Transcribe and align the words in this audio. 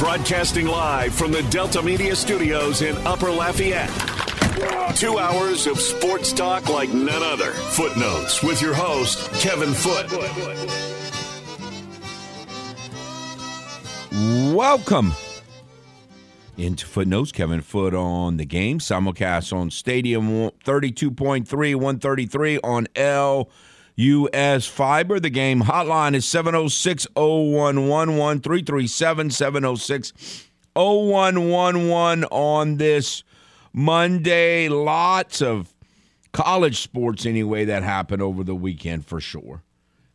Broadcasting 0.00 0.66
live 0.66 1.14
from 1.14 1.30
the 1.30 1.42
Delta 1.50 1.82
Media 1.82 2.16
Studios 2.16 2.80
in 2.80 2.96
Upper 3.06 3.30
Lafayette. 3.30 3.90
Two 4.96 5.18
hours 5.18 5.66
of 5.66 5.78
sports 5.78 6.32
talk 6.32 6.70
like 6.70 6.88
none 6.88 7.22
other. 7.22 7.50
Footnotes 7.50 8.42
with 8.42 8.62
your 8.62 8.72
host, 8.72 9.30
Kevin 9.42 9.74
Foote. 9.74 10.10
Welcome 14.54 15.12
into 16.56 16.86
Footnotes. 16.86 17.30
Kevin 17.30 17.60
Foote 17.60 17.92
on 17.92 18.38
the 18.38 18.46
game. 18.46 18.78
Simulcast 18.78 19.52
on 19.52 19.70
Stadium 19.70 20.50
32.3, 20.64 21.74
133 21.74 22.58
on 22.64 22.88
LUS 24.00 24.66
Fiber. 24.66 25.20
The 25.20 25.30
game 25.30 25.62
hotline 25.62 26.14
is 26.14 26.24
706 26.24 27.06
0111 27.14 28.40
337 28.40 29.30
706 29.30 30.46
0111 30.74 32.24
on 32.24 32.76
this 32.78 33.22
Monday. 33.74 34.68
Lots 34.68 35.42
of 35.42 35.74
college 36.32 36.80
sports, 36.80 37.26
anyway, 37.26 37.66
that 37.66 37.82
happened 37.82 38.22
over 38.22 38.42
the 38.42 38.54
weekend 38.54 39.04
for 39.04 39.20
sure. 39.20 39.62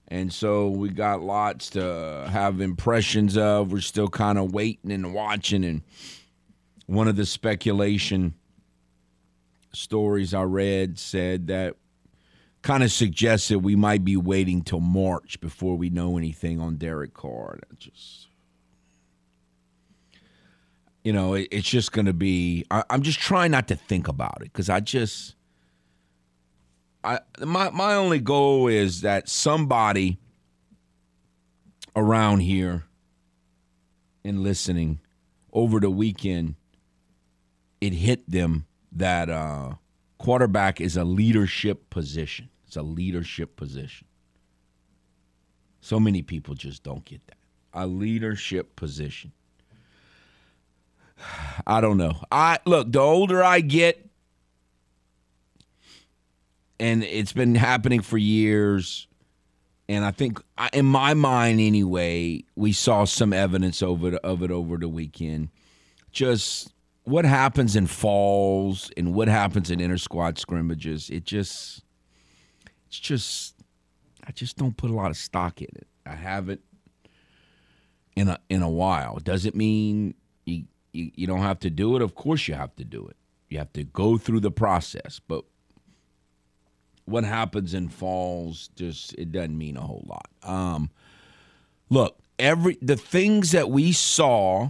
And 0.07 0.33
so 0.33 0.69
we 0.69 0.89
got 0.89 1.21
lots 1.21 1.69
to 1.71 2.27
have 2.31 2.61
impressions 2.61 3.37
of. 3.37 3.71
We're 3.71 3.81
still 3.81 4.07
kind 4.07 4.37
of 4.37 4.53
waiting 4.53 4.91
and 4.91 5.13
watching. 5.13 5.63
And 5.63 5.81
one 6.87 7.07
of 7.07 7.15
the 7.15 7.25
speculation 7.25 8.33
stories 9.73 10.33
I 10.33 10.43
read 10.43 10.97
said 10.97 11.47
that 11.47 11.75
kind 12.65 12.81
of 12.83 12.91
suggested 12.91 13.59
we 13.59 13.75
might 13.75 14.03
be 14.03 14.17
waiting 14.17 14.63
till 14.63 14.79
March 14.79 15.39
before 15.39 15.77
we 15.77 15.91
know 15.91 16.17
anything 16.17 16.59
on 16.59 16.77
Derek 16.77 17.13
Carr. 17.13 17.59
That 17.69 17.77
just, 17.77 18.27
you 21.03 21.13
know, 21.13 21.35
it, 21.35 21.47
it's 21.51 21.69
just 21.69 21.91
going 21.91 22.07
to 22.07 22.13
be. 22.13 22.65
I, 22.71 22.83
I'm 22.89 23.03
just 23.03 23.19
trying 23.19 23.51
not 23.51 23.67
to 23.67 23.75
think 23.75 24.07
about 24.07 24.39
it 24.41 24.51
because 24.51 24.67
I 24.67 24.79
just. 24.79 25.35
I 27.03 27.19
my 27.39 27.69
my 27.69 27.93
only 27.93 28.19
goal 28.19 28.67
is 28.67 29.01
that 29.01 29.29
somebody 29.29 30.17
around 31.95 32.39
here 32.39 32.85
and 34.23 34.41
listening 34.41 34.99
over 35.53 35.79
the 35.79 35.91
weekend 35.91 36.55
it 37.79 37.93
hit 37.93 38.27
them 38.27 38.65
that 38.91 39.29
uh, 39.29 39.75
quarterback 40.17 40.81
is 40.81 40.97
a 40.97 41.03
leadership 41.03 41.91
position. 41.91 42.49
It's 42.75 42.81
a 42.81 42.83
leadership 42.83 43.55
position. 43.55 44.05
So 45.79 45.97
many 45.97 46.21
people 46.21 46.55
just 46.55 46.83
don't 46.83 47.05
get 47.05 47.25
that. 47.27 47.37
A 47.73 47.87
leadership 47.87 48.75
position. 48.75 49.31
I 51.65 51.79
don't 51.79 51.95
know. 51.95 52.21
I 52.29 52.59
look, 52.65 52.91
the 52.91 52.99
older 52.99 53.41
I 53.41 53.61
get, 53.61 54.09
and 56.77 57.01
it's 57.05 57.31
been 57.31 57.55
happening 57.55 58.01
for 58.01 58.17
years. 58.17 59.07
And 59.87 60.03
I 60.03 60.11
think, 60.11 60.41
in 60.73 60.85
my 60.85 61.13
mind 61.13 61.61
anyway, 61.61 62.43
we 62.57 62.73
saw 62.73 63.05
some 63.05 63.31
evidence 63.31 63.81
it, 63.81 64.15
of 64.15 64.43
it 64.43 64.51
over 64.51 64.75
the 64.75 64.89
weekend. 64.89 65.47
Just 66.11 66.73
what 67.05 67.23
happens 67.23 67.77
in 67.77 67.87
falls 67.87 68.91
and 68.97 69.13
what 69.13 69.29
happens 69.29 69.71
in 69.71 69.79
inter 69.79 69.95
squad 69.97 70.37
scrimmages, 70.37 71.09
it 71.09 71.23
just, 71.23 71.84
it's 72.95 73.07
just, 73.07 73.55
I 74.25 74.31
just 74.31 74.57
don't 74.57 74.77
put 74.77 74.89
a 74.89 74.93
lot 74.93 75.11
of 75.11 75.17
stock 75.17 75.61
in 75.61 75.67
it. 75.75 75.87
I 76.05 76.15
haven't 76.15 76.61
in 78.15 78.29
a 78.29 78.39
in 78.49 78.61
a 78.61 78.69
while. 78.69 79.17
Does 79.17 79.45
it 79.45 79.55
mean 79.55 80.13
you, 80.45 80.63
you 80.93 81.11
you 81.15 81.27
don't 81.27 81.41
have 81.41 81.59
to 81.59 81.69
do 81.69 81.95
it? 81.95 82.01
Of 82.01 82.15
course 82.15 82.47
you 82.47 82.53
have 82.53 82.75
to 82.77 82.85
do 82.85 83.05
it. 83.07 83.17
You 83.49 83.57
have 83.57 83.73
to 83.73 83.83
go 83.83 84.17
through 84.17 84.39
the 84.39 84.51
process, 84.51 85.19
but 85.27 85.43
what 87.05 87.23
happens 87.23 87.73
in 87.73 87.89
falls 87.89 88.69
just 88.75 89.13
it 89.15 89.31
doesn't 89.31 89.57
mean 89.57 89.77
a 89.77 89.81
whole 89.81 90.05
lot. 90.07 90.27
Um, 90.43 90.89
look, 91.89 92.19
every 92.39 92.77
the 92.81 92.95
things 92.95 93.51
that 93.51 93.69
we 93.69 93.91
saw 93.91 94.69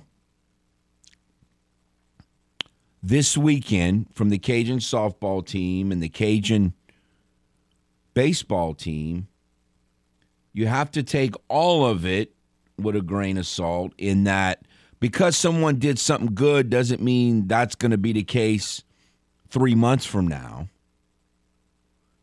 this 3.04 3.38
weekend 3.38 4.08
from 4.14 4.30
the 4.30 4.40
Cajun 4.40 4.80
softball 4.80 5.46
team 5.46 5.92
and 5.92 6.02
the 6.02 6.10
Cajun 6.10 6.74
baseball 8.16 8.74
team, 8.74 9.28
you 10.54 10.66
have 10.66 10.90
to 10.92 11.04
take 11.04 11.36
all 11.48 11.86
of 11.86 12.06
it 12.06 12.34
with 12.78 12.96
a 12.96 13.02
grain 13.02 13.38
of 13.38 13.46
salt 13.46 13.94
in 13.98 14.24
that 14.24 14.66
because 15.00 15.38
someone 15.38 15.78
did 15.78 16.00
something 16.00 16.34
good 16.34 16.70
doesn't 16.70 17.02
mean 17.02 17.48
that's 17.48 17.76
going 17.76 17.92
to 17.92 17.98
be 17.98 18.14
the 18.14 18.24
case 18.24 18.84
three 19.50 19.76
months 19.76 20.06
from 20.06 20.28
now. 20.28 20.68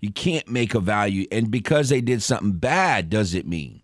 You 0.01 0.11
can't 0.11 0.49
make 0.49 0.75
a 0.75 0.81
value. 0.81 1.27
And 1.31 1.51
because 1.51 1.89
they 1.89 2.01
did 2.01 2.23
something 2.23 2.53
bad 2.53 3.09
doesn't 3.09 3.47
mean 3.47 3.83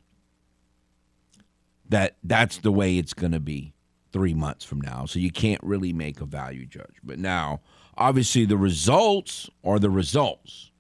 that 1.89 2.17
that's 2.25 2.59
the 2.59 2.73
way 2.73 2.99
it's 2.99 3.15
going 3.15 3.33
to 3.33 3.41
be 3.41 3.73
three 4.13 4.35
months 4.35 4.65
from 4.65 4.81
now. 4.81 5.07
So 5.07 5.19
you 5.19 5.31
can't 5.31 5.63
really 5.63 5.93
make 5.93 6.21
a 6.21 6.25
value 6.25 6.67
judgment. 6.67 7.21
Now, 7.21 7.61
obviously, 7.97 8.47
the 8.47 8.57
results 8.57 9.49
are 9.63 9.79
the 9.79 9.91
results. 9.91 10.71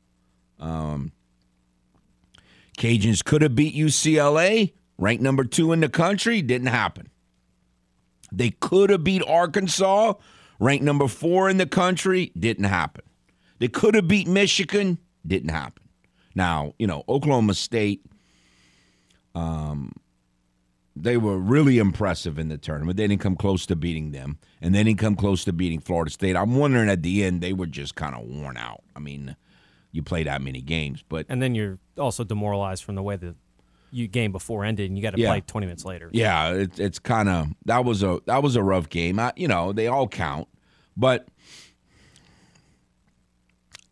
Um, 0.59 1.13
Cajuns 2.79 3.25
could 3.25 3.43
have 3.43 3.57
beat 3.57 3.75
UCLA, 3.75 4.73
ranked 4.97 5.23
number 5.23 5.45
two 5.45 5.73
in 5.73 5.81
the 5.81 5.89
country. 5.89 6.41
Didn't 6.41 6.69
happen. 6.69 7.11
They 8.33 8.51
could 8.51 8.91
have 8.91 9.03
beat 9.05 9.23
Arkansas, 9.27 10.15
ranked 10.61 10.85
number 10.85 11.09
four 11.09 11.51
in 11.51 11.57
the 11.57 11.67
country. 11.67 12.31
Didn't 12.39 12.65
happen. 12.65 13.05
They 13.59 13.69
could 13.69 13.97
have 13.97 14.07
beat 14.07 14.29
Michigan. 14.29 14.99
Didn't 15.27 15.51
happen. 15.51 15.83
Now, 16.37 16.75
you 16.79 16.87
know, 16.87 17.03
Oklahoma 17.09 17.55
State, 17.55 18.07
um, 19.35 19.93
they 20.95 21.17
were 21.17 21.37
really 21.37 21.79
impressive 21.79 22.39
in 22.39 22.49
the 22.49 22.59
tournament. 22.59 22.97
They 22.97 23.09
didn't 23.09 23.23
come 23.23 23.35
close 23.35 23.67
to 23.67 23.77
beating 23.77 24.13
them, 24.13 24.39
and 24.61 24.73
they 24.73 24.85
didn't 24.85 25.01
come 25.01 25.17
close 25.17 25.45
to 25.45 25.53
beating 25.53 25.81
Florida 25.81 26.13
State. 26.13 26.37
I'm 26.37 26.55
wondering 26.55 26.89
at 26.89 27.03
the 27.03 27.25
end, 27.25 27.41
they 27.41 27.53
were 27.53 27.67
just 27.67 27.97
kind 27.97 28.15
of 28.15 28.23
worn 28.23 28.57
out. 28.57 28.85
I 28.95 29.01
mean, 29.01 29.35
you 29.93 30.03
play 30.03 30.23
that 30.25 30.43
many 30.43 30.61
games, 30.61 31.03
but 31.09 31.27
and 31.29 31.41
then 31.43 31.55
you're 31.55 31.79
also 31.99 32.25
demoralized 32.25 32.85
from 32.85 32.95
the 32.95 33.03
way 33.03 33.17
the 33.17 33.35
you 33.91 34.07
game 34.07 34.33
before 34.33 34.65
ended, 34.65 34.89
and 34.91 34.99
you 34.99 35.03
got 35.03 35.13
to 35.13 35.19
Yeah. 35.21 35.31
play 35.31 35.41
20 35.41 35.67
minutes 35.67 35.85
later. 35.85 36.11
Yeah, 36.13 36.53
it, 36.53 36.79
it's 36.79 36.99
kind 36.99 37.29
of 37.29 37.49
that 37.65 37.85
was 37.85 38.03
a 38.03 38.21
that 38.27 38.43
was 38.43 38.55
a 38.57 38.63
rough 38.63 38.89
game. 38.91 39.19
I, 39.19 39.33
you 39.37 39.49
know, 39.49 39.73
they 39.73 39.87
all 39.87 40.07
count, 40.09 40.47
but 40.97 41.27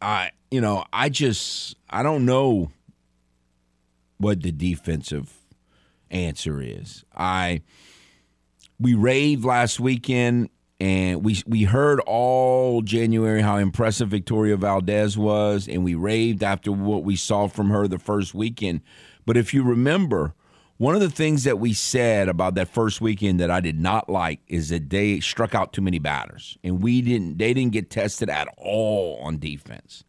I 0.02 0.30
you 0.50 0.60
know 0.60 0.84
I 0.92 1.08
just 1.08 1.76
I 1.88 2.02
don't 2.02 2.24
know 2.26 2.70
what 4.18 4.42
the 4.42 4.52
defensive 4.52 5.32
answer 6.10 6.60
is. 6.60 7.04
I 7.14 7.62
we 8.78 8.94
raved 8.94 9.44
last 9.44 9.80
weekend 9.80 10.50
and 10.78 11.24
we 11.24 11.42
we 11.46 11.64
heard 11.64 12.00
all 12.00 12.82
January 12.82 13.40
how 13.40 13.56
impressive 13.56 14.08
Victoria 14.08 14.56
Valdez 14.56 15.16
was 15.16 15.68
and 15.68 15.84
we 15.84 15.94
raved 15.94 16.42
after 16.42 16.70
what 16.70 17.02
we 17.02 17.16
saw 17.16 17.48
from 17.48 17.70
her 17.70 17.88
the 17.88 17.98
first 17.98 18.34
weekend. 18.34 18.82
But 19.24 19.36
if 19.36 19.54
you 19.54 19.62
remember, 19.62 20.34
one 20.76 20.94
of 20.94 21.00
the 21.00 21.10
things 21.10 21.44
that 21.44 21.58
we 21.58 21.72
said 21.72 22.28
about 22.28 22.54
that 22.56 22.68
first 22.68 23.00
weekend 23.00 23.40
that 23.40 23.50
I 23.50 23.60
did 23.60 23.80
not 23.80 24.10
like 24.10 24.40
is 24.46 24.68
that 24.68 24.90
they 24.90 25.20
struck 25.20 25.54
out 25.54 25.72
too 25.72 25.80
many 25.80 25.98
batters 25.98 26.58
and 26.62 26.82
we 26.82 27.00
didn't 27.00 27.38
they 27.38 27.54
didn't 27.54 27.72
get 27.72 27.88
tested 27.88 28.28
at 28.28 28.48
all 28.58 29.18
on 29.22 29.38
defense. 29.38 30.04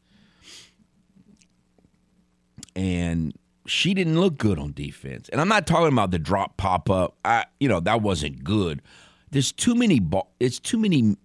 And 2.75 3.33
she 3.65 3.93
didn't 3.93 4.19
look 4.19 4.37
good 4.37 4.59
on 4.59 4.73
defense. 4.73 5.29
And 5.29 5.39
I'm 5.39 5.47
not 5.47 5.65
talking 5.65 5.93
about 5.93 6.11
the 6.11 6.19
drop 6.19 6.57
pop 6.57 6.89
up. 6.89 7.15
I 7.23 7.45
you 7.61 7.69
know, 7.69 7.79
that 7.79 8.01
wasn't 8.01 8.43
good. 8.43 8.81
There's 9.31 9.51
too 9.51 9.75
many 9.75 9.99
ball 9.99 10.31
it's 10.39 10.59
too 10.59 10.77
many 10.77 11.17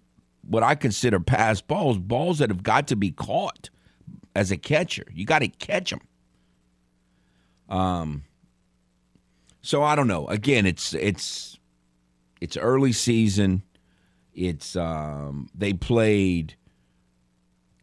what 0.45 0.63
I 0.63 0.75
consider 0.75 1.19
pass 1.19 1.61
balls, 1.61 1.97
balls 1.97 2.39
that 2.39 2.49
have 2.49 2.63
got 2.63 2.87
to 2.87 2.95
be 2.95 3.11
caught 3.11 3.69
as 4.35 4.51
a 4.51 4.57
catcher. 4.57 5.05
You 5.13 5.25
got 5.25 5.39
to 5.39 5.47
catch 5.47 5.91
them. 5.91 6.01
Um 7.69 8.23
so 9.61 9.81
I 9.81 9.95
don't 9.95 10.07
know. 10.07 10.27
Again, 10.27 10.65
it's 10.65 10.93
it's 10.93 11.57
it's 12.41 12.57
early 12.57 12.91
season. 12.91 13.63
It's 14.33 14.75
um 14.75 15.49
they 15.55 15.73
played 15.73 16.55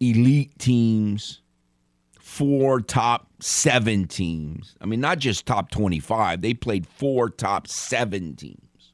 elite 0.01 0.59
teams, 0.59 1.41
four 2.19 2.81
top 2.81 3.29
7 3.41 4.07
teams. 4.07 4.77
I 4.81 4.87
mean, 4.87 5.01
not 5.01 5.19
just 5.19 5.47
top 5.47 5.71
25. 5.71 6.41
They 6.41 6.55
played 6.55 6.87
four 6.87 7.31
top 7.31 7.67
7 7.67 8.37
teams. 8.37 8.93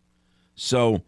So 0.54 1.02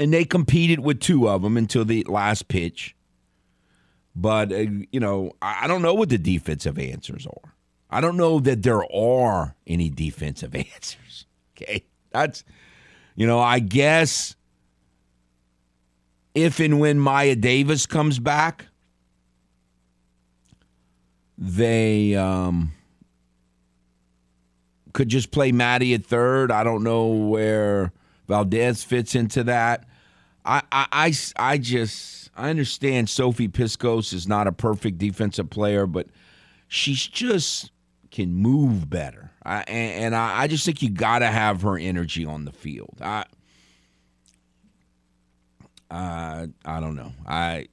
and 0.00 0.14
they 0.14 0.24
competed 0.24 0.80
with 0.80 0.98
two 0.98 1.28
of 1.28 1.42
them 1.42 1.58
until 1.58 1.84
the 1.84 2.02
last 2.08 2.48
pitch. 2.48 2.96
But 4.16 4.50
uh, 4.50 4.64
you 4.90 4.98
know, 4.98 5.32
I 5.40 5.68
don't 5.68 5.82
know 5.82 5.94
what 5.94 6.08
the 6.08 6.18
defensive 6.18 6.78
answers 6.78 7.26
are. 7.26 7.54
I 7.90 8.00
don't 8.00 8.16
know 8.16 8.40
that 8.40 8.62
there 8.62 8.82
are 8.92 9.54
any 9.66 9.90
defensive 9.90 10.54
answers. 10.54 11.26
Okay. 11.54 11.84
That's, 12.10 12.44
you 13.14 13.26
know, 13.26 13.38
I 13.38 13.58
guess 13.58 14.34
if 16.34 16.60
and 16.60 16.80
when 16.80 16.98
Maya 16.98 17.36
Davis 17.36 17.86
comes 17.86 18.18
back, 18.18 18.66
they 21.36 22.14
um, 22.14 22.72
could 24.92 25.08
just 25.08 25.30
play 25.30 25.52
Maddie 25.52 25.94
at 25.94 26.04
third. 26.04 26.50
I 26.50 26.64
don't 26.64 26.82
know 26.82 27.06
where 27.06 27.92
Valdez 28.28 28.82
fits 28.82 29.14
into 29.14 29.44
that. 29.44 29.84
I, 30.44 30.62
I, 30.72 30.86
I, 30.92 31.12
I 31.36 31.58
just 31.58 32.30
I 32.36 32.50
understand 32.50 33.08
Sophie 33.08 33.48
Piskos 33.48 34.12
is 34.12 34.26
not 34.26 34.46
a 34.46 34.52
perfect 34.52 34.98
defensive 34.98 35.50
player, 35.50 35.86
but 35.86 36.06
she's 36.68 37.06
just 37.06 37.70
can 38.10 38.34
move 38.34 38.90
better. 38.90 39.30
I, 39.44 39.58
and, 39.68 40.04
and 40.04 40.16
I, 40.16 40.42
I 40.42 40.46
just 40.46 40.64
think 40.64 40.82
you 40.82 40.90
got 40.90 41.20
to 41.20 41.26
have 41.28 41.62
her 41.62 41.78
energy 41.78 42.24
on 42.24 42.44
the 42.44 42.52
field. 42.52 42.96
I, 43.00 43.24
uh, 45.90 46.46
I 46.64 46.80
don't 46.80 46.96
know. 46.96 47.12
I 47.26 47.66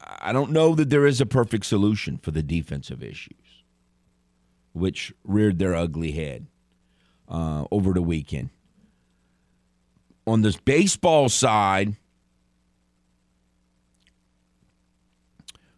I 0.00 0.32
don't 0.32 0.50
know 0.50 0.74
that 0.74 0.90
there 0.90 1.06
is 1.06 1.20
a 1.20 1.26
perfect 1.26 1.66
solution 1.66 2.18
for 2.18 2.30
the 2.30 2.42
defensive 2.42 3.02
issues, 3.02 3.64
which 4.72 5.12
reared 5.24 5.58
their 5.58 5.74
ugly 5.74 6.12
head 6.12 6.46
uh, 7.28 7.64
over 7.70 7.92
the 7.92 8.02
weekend. 8.02 8.50
On 10.26 10.42
this 10.42 10.56
baseball 10.56 11.28
side, 11.28 11.96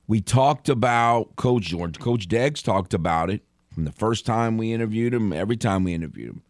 we 0.06 0.20
talked 0.20 0.68
about 0.68 1.34
Coach 1.36 1.64
George. 1.64 1.98
Coach 1.98 2.28
Deggs 2.28 2.62
talked 2.62 2.94
about 2.94 3.30
it 3.30 3.42
from 3.72 3.84
the 3.84 3.92
first 3.92 4.24
time 4.24 4.56
we 4.56 4.72
interviewed 4.72 5.12
him, 5.12 5.32
every 5.32 5.56
time 5.56 5.84
we 5.84 5.94
interviewed 5.94 6.30
him. 6.30 6.42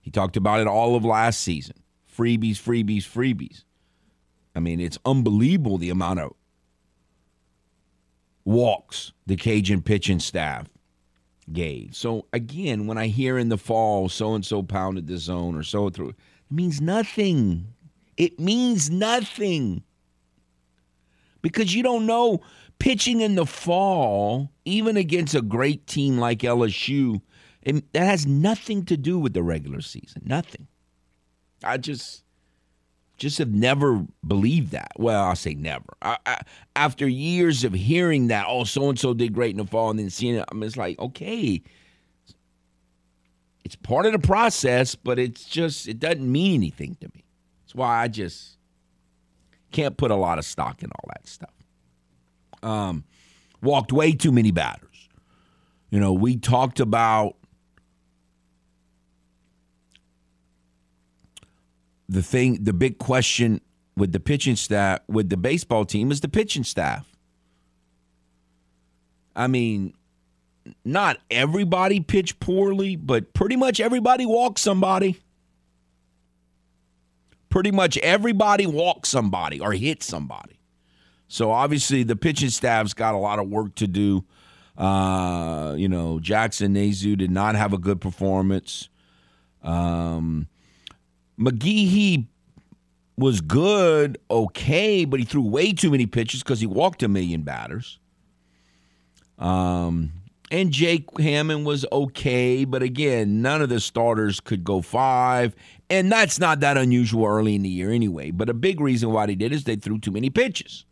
He 0.00 0.10
talked 0.10 0.36
about 0.36 0.60
it 0.60 0.66
all 0.66 0.96
of 0.96 1.04
last 1.04 1.40
season. 1.40 1.76
Freebies, 2.14 2.56
freebies, 2.56 3.04
freebies. 3.04 3.64
I 4.54 4.60
mean, 4.60 4.80
it's 4.80 4.98
unbelievable 5.04 5.78
the 5.78 5.90
amount 5.90 6.20
of 6.20 6.34
walks 8.44 9.12
the 9.26 9.36
Cajun 9.36 9.82
pitching 9.82 10.20
staff 10.20 10.68
gave. 11.52 11.94
So 11.94 12.26
again, 12.32 12.86
when 12.86 12.98
I 12.98 13.06
hear 13.06 13.38
in 13.38 13.48
the 13.48 13.58
fall 13.58 14.08
so 14.08 14.34
and 14.34 14.44
so 14.44 14.62
pounded 14.62 15.06
the 15.06 15.18
zone 15.18 15.56
or 15.56 15.62
so 15.62 15.90
through, 15.90 16.14
means 16.54 16.80
nothing. 16.80 17.66
It 18.16 18.38
means 18.38 18.90
nothing. 18.90 19.82
Because 21.42 21.74
you 21.74 21.82
don't 21.82 22.06
know 22.06 22.40
pitching 22.78 23.20
in 23.20 23.34
the 23.34 23.46
fall, 23.46 24.50
even 24.64 24.96
against 24.96 25.34
a 25.34 25.42
great 25.42 25.86
team 25.86 26.18
like 26.18 26.40
LSU, 26.40 27.20
it, 27.62 27.92
that 27.92 28.04
has 28.04 28.26
nothing 28.26 28.84
to 28.86 28.96
do 28.96 29.18
with 29.18 29.32
the 29.34 29.42
regular 29.42 29.80
season. 29.80 30.22
Nothing. 30.24 30.66
I 31.62 31.78
just 31.78 32.24
just 33.16 33.38
have 33.38 33.52
never 33.52 34.04
believed 34.26 34.72
that. 34.72 34.92
Well, 34.98 35.22
I'll 35.22 35.36
say 35.36 35.54
never. 35.54 35.86
I, 36.02 36.18
I, 36.26 36.40
after 36.74 37.06
years 37.06 37.62
of 37.62 37.72
hearing 37.72 38.26
that, 38.26 38.46
oh, 38.48 38.64
so 38.64 38.88
and 38.88 38.98
so 38.98 39.14
did 39.14 39.32
great 39.32 39.52
in 39.52 39.58
the 39.58 39.66
fall, 39.66 39.90
and 39.90 39.98
then 39.98 40.10
seeing 40.10 40.34
it, 40.34 40.44
I 40.50 40.54
mean, 40.54 40.64
it's 40.64 40.76
like, 40.76 40.98
okay, 40.98 41.62
it's 43.64 43.76
part 43.76 44.06
of 44.06 44.12
the 44.12 44.18
process, 44.18 44.94
but 44.94 45.18
it's 45.18 45.44
just, 45.44 45.88
it 45.88 45.98
doesn't 45.98 46.30
mean 46.30 46.54
anything 46.54 46.96
to 47.00 47.08
me. 47.14 47.24
That's 47.62 47.74
why 47.74 48.02
I 48.02 48.08
just 48.08 48.58
can't 49.72 49.96
put 49.96 50.10
a 50.10 50.16
lot 50.16 50.38
of 50.38 50.44
stock 50.44 50.82
in 50.82 50.90
all 50.90 51.08
that 51.08 51.26
stuff. 51.26 51.50
Um, 52.62 53.04
walked 53.62 53.92
way 53.92 54.12
too 54.12 54.32
many 54.32 54.50
batters. 54.50 55.08
You 55.90 55.98
know, 56.00 56.12
we 56.12 56.36
talked 56.36 56.78
about 56.80 57.36
the 62.08 62.22
thing, 62.22 62.64
the 62.64 62.72
big 62.72 62.98
question 62.98 63.60
with 63.96 64.12
the 64.12 64.20
pitching 64.20 64.56
staff, 64.56 65.00
with 65.08 65.30
the 65.30 65.36
baseball 65.36 65.84
team, 65.84 66.10
is 66.10 66.20
the 66.20 66.28
pitching 66.28 66.64
staff. 66.64 67.06
I 69.36 69.46
mean, 69.46 69.94
not 70.84 71.18
everybody 71.30 72.00
pitched 72.00 72.40
poorly, 72.40 72.96
but 72.96 73.34
pretty 73.34 73.56
much 73.56 73.80
everybody 73.80 74.26
walked 74.26 74.58
somebody. 74.58 75.20
Pretty 77.48 77.70
much 77.70 77.96
everybody 77.98 78.66
walked 78.66 79.06
somebody 79.06 79.60
or 79.60 79.72
hit 79.72 80.02
somebody. 80.02 80.58
So 81.28 81.50
obviously 81.50 82.02
the 82.02 82.16
pitching 82.16 82.50
staff's 82.50 82.94
got 82.94 83.14
a 83.14 83.18
lot 83.18 83.38
of 83.38 83.48
work 83.48 83.74
to 83.76 83.86
do. 83.86 84.24
Uh, 84.76 85.74
you 85.76 85.88
know, 85.88 86.18
Jackson 86.18 86.74
Nezuh 86.74 87.16
did 87.16 87.30
not 87.30 87.54
have 87.54 87.72
a 87.72 87.78
good 87.78 88.00
performance. 88.00 88.88
Um, 89.62 90.48
was 93.16 93.40
good, 93.40 94.18
okay, 94.30 95.04
but 95.04 95.20
he 95.20 95.26
threw 95.26 95.42
way 95.42 95.72
too 95.72 95.90
many 95.90 96.06
pitches 96.06 96.42
because 96.42 96.60
he 96.60 96.66
walked 96.66 97.02
a 97.02 97.08
million 97.08 97.42
batters. 97.42 97.98
Um, 99.38 100.12
and 100.54 100.70
Jake 100.70 101.18
Hammond 101.18 101.66
was 101.66 101.84
okay, 101.90 102.64
but 102.64 102.80
again, 102.80 103.42
none 103.42 103.60
of 103.60 103.70
the 103.70 103.80
starters 103.80 104.38
could 104.38 104.62
go 104.62 104.82
five, 104.82 105.52
and 105.90 106.12
that's 106.12 106.38
not 106.38 106.60
that 106.60 106.76
unusual 106.76 107.26
early 107.26 107.56
in 107.56 107.62
the 107.62 107.68
year 107.68 107.90
anyway. 107.90 108.30
But 108.30 108.48
a 108.48 108.54
big 108.54 108.80
reason 108.80 109.10
why 109.10 109.26
they 109.26 109.34
did 109.34 109.52
is 109.52 109.64
they 109.64 109.74
threw 109.74 109.98
too 109.98 110.12
many 110.12 110.30
pitches. 110.30 110.84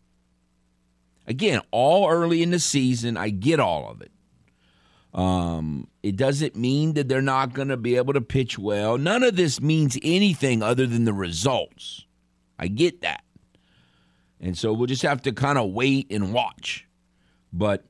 Again, 1.28 1.60
all 1.70 2.10
early 2.10 2.42
in 2.42 2.50
the 2.50 2.58
season, 2.58 3.16
I 3.16 3.28
get 3.28 3.60
all 3.60 3.88
of 3.88 4.02
it. 4.02 4.10
Um, 5.14 5.86
it 6.02 6.16
doesn't 6.16 6.56
mean 6.56 6.94
that 6.94 7.08
they're 7.08 7.22
not 7.22 7.52
going 7.52 7.68
to 7.68 7.76
be 7.76 7.94
able 7.94 8.14
to 8.14 8.20
pitch 8.20 8.58
well. 8.58 8.98
None 8.98 9.22
of 9.22 9.36
this 9.36 9.60
means 9.60 9.96
anything 10.02 10.64
other 10.64 10.88
than 10.88 11.04
the 11.04 11.12
results. 11.12 12.04
I 12.58 12.66
get 12.66 13.02
that. 13.02 13.22
And 14.40 14.58
so 14.58 14.72
we'll 14.72 14.88
just 14.88 15.02
have 15.02 15.22
to 15.22 15.30
kind 15.30 15.56
of 15.56 15.70
wait 15.70 16.10
and 16.10 16.32
watch. 16.32 16.84
But 17.52 17.86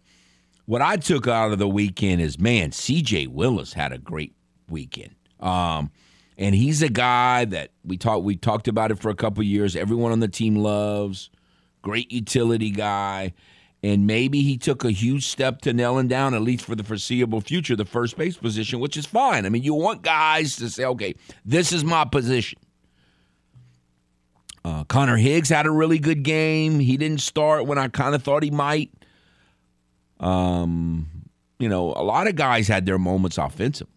what 0.73 0.81
I 0.81 0.97
took 0.97 1.29
out 1.29 1.53
of 1.53 1.59
the 1.59 1.69
weekend 1.69 2.23
is 2.23 2.39
man, 2.39 2.71
CJ 2.71 3.29
Willis 3.29 3.75
had 3.75 3.93
a 3.93 3.99
great 3.99 4.35
weekend. 4.71 5.15
Um, 5.39 5.91
and 6.39 6.55
he's 6.55 6.81
a 6.81 6.89
guy 6.89 7.45
that 7.45 7.73
we 7.85 7.99
talked 7.99 8.25
we 8.25 8.37
talked 8.37 8.69
about 8.69 8.91
it 8.91 8.99
for 8.99 9.11
a 9.11 9.15
couple 9.15 9.43
years. 9.43 9.77
Everyone 9.77 10.13
on 10.13 10.21
the 10.21 10.29
team 10.29 10.57
loves. 10.57 11.29
Great 11.83 12.11
utility 12.11 12.71
guy 12.71 13.35
and 13.83 14.07
maybe 14.07 14.41
he 14.41 14.57
took 14.57 14.83
a 14.83 14.91
huge 14.91 15.27
step 15.27 15.61
to 15.61 15.75
nailing 15.75 16.09
down, 16.09 16.33
at 16.33 16.41
least 16.41 16.65
for 16.65 16.75
the 16.75 16.85
foreseeable 16.85 17.43
future, 17.43 17.77
the 17.77 17.85
first 17.85 18.17
base 18.17 18.39
position, 18.39 18.81
which 18.81 18.97
is 18.97 19.05
fine. 19.05 19.45
I 19.45 19.51
mean, 19.51 19.65
you 19.65 19.75
want 19.75 20.01
guys 20.01 20.57
to 20.57 20.71
say, 20.71 20.87
okay, 20.87 21.15
this 21.45 21.73
is 21.73 21.85
my 21.85 22.07
position. 22.07 22.59
Uh, 24.65 24.85
Connor 24.85 25.19
Higgs 25.19 25.51
had 25.51 25.67
a 25.67 25.71
really 25.71 25.99
good 25.99 26.23
game. 26.23 26.79
He 26.79 26.97
didn't 26.97 27.21
start 27.21 27.67
when 27.67 27.77
I 27.77 27.89
kind 27.89 28.15
of 28.15 28.23
thought 28.23 28.43
he 28.43 28.51
might. 28.51 28.91
Um, 30.23 31.09
you 31.59 31.69
know, 31.69 31.93
a 31.93 32.03
lot 32.03 32.27
of 32.27 32.37
guys 32.37 32.69
had 32.69 32.87
their 32.87 32.99
moments 32.99 33.39
offensively. 33.39 33.93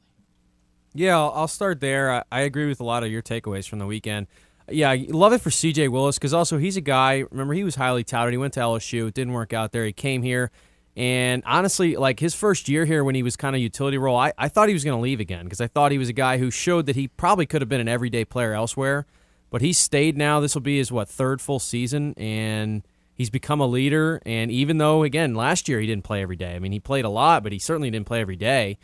Yeah, 0.94 1.20
I'll 1.20 1.48
start 1.48 1.82
there. 1.82 2.12
I, 2.12 2.24
I 2.32 2.41
agree 2.41 2.67
with 2.67 2.79
a 2.79 2.84
lot 2.84 3.03
of 3.03 3.12
your 3.12 3.22
takeaways 3.22 3.67
from 3.67 3.79
the 3.79 3.86
weekend. 3.86 4.27
Yeah, 4.70 4.89
I 4.89 5.05
love 5.10 5.34
it 5.34 5.41
for 5.41 5.50
CJ 5.50 5.89
Willis 5.89 6.17
because 6.17 6.34
also 6.34 6.58
he's 6.58 6.77
a 6.77 6.82
guy. 6.82 7.25
Remember, 7.32 7.53
he 7.53 7.63
was 7.63 7.75
highly 7.75 8.03
touted. 8.03 8.34
He 8.34 8.38
went 8.38 8.53
to 8.53 8.62
LSU. 8.62 9.08
It 9.08 9.13
didn't 9.13 9.34
work 9.34 9.53
out 9.53 9.72
there. 9.72 9.86
He 9.86 9.94
came 9.94 10.24
here. 10.24 10.51
And 10.98 11.44
honestly, 11.46 11.98
like 11.98 12.20
his 12.20 12.34
first 12.34 12.70
year 12.70 12.86
here 12.86 13.03
when 13.03 13.15
he 13.15 13.24
was 13.24 13.36
kind 13.36 13.55
of 13.55 13.62
utility 13.62 13.98
role, 13.98 14.17
I, 14.17 14.32
I 14.38 14.48
thought 14.48 14.70
he 14.70 14.74
was 14.74 14.86
going 14.86 14.98
to 14.98 15.01
leave 15.01 15.20
again 15.20 15.44
because 15.44 15.60
I 15.60 15.67
thought 15.67 15.91
he 15.91 15.98
was 15.98 16.08
a 16.08 16.13
guy 16.13 16.38
who 16.38 16.50
showed 16.50 16.86
that 16.86 16.96
he 16.96 17.10
probably 17.10 17.46
could 17.46 17.62
have 17.62 17.70
been 17.70 17.82
an 17.82 17.89
everyday 17.89 18.24
player 18.24 18.53
elsewhere. 18.53 19.05
But 19.50 19.62
he 19.62 19.74
stayed 19.74 20.17
now. 20.17 20.39
This 20.39 20.55
will 20.55 20.62
be 20.62 20.77
his, 20.77 20.91
what, 20.91 21.10
third 21.10 21.41
full 21.41 21.60
season. 21.60 22.13
And 22.17 22.84
he's 23.15 23.31
become 23.31 23.60
a 23.60 23.65
leader. 23.67 24.22
And 24.25 24.51
even 24.51 24.77
though, 24.77 25.03
again, 25.03 25.34
last 25.34 25.67
year 25.67 25.79
he 25.79 25.88
didn't 25.88 26.03
play 26.03 26.22
every 26.22 26.36
day, 26.36 26.55
I 26.55 26.60
mean, 26.60 26.72
he 26.72 26.79
played 26.79 27.05
a 27.05 27.10
lot, 27.10 27.41
but 27.41 27.51
he 27.51 27.57
certainly 27.57 27.89
didn't 27.89 28.05
play 28.05 28.22
every 28.22 28.36
day. 28.36 28.77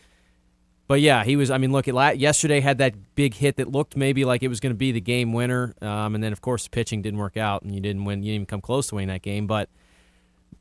But 0.88 1.00
yeah, 1.00 1.23
he 1.23 1.38
was. 1.38 1.50
I 1.50 1.57
mean, 1.57 1.71
look 1.71 1.88
at 1.88 2.17
yesterday 2.17 2.59
had 2.59 2.79
that 2.79 3.15
big 3.15 3.33
hit 3.35 3.55
that 3.55 3.71
looked 3.71 3.95
maybe 3.95 4.25
like 4.25 4.43
it 4.43 4.50
was 4.50 4.59
going 4.59 4.73
to 4.73 4.77
be 4.77 4.91
the 4.91 5.00
game 5.00 5.31
winner, 5.31 5.73
um, 5.81 6.15
and 6.15 6.21
then 6.21 6.33
of 6.33 6.41
course 6.41 6.65
the 6.65 6.69
pitching 6.69 7.01
didn't 7.01 7.17
work 7.17 7.38
out, 7.38 7.61
and 7.61 7.73
you 7.73 7.79
didn't 7.79 8.03
win. 8.03 8.23
You 8.23 8.31
didn't 8.31 8.35
even 8.35 8.45
come 8.45 8.59
close 8.59 8.88
to 8.88 8.95
winning 8.95 9.07
that 9.07 9.21
game. 9.21 9.47
But 9.47 9.69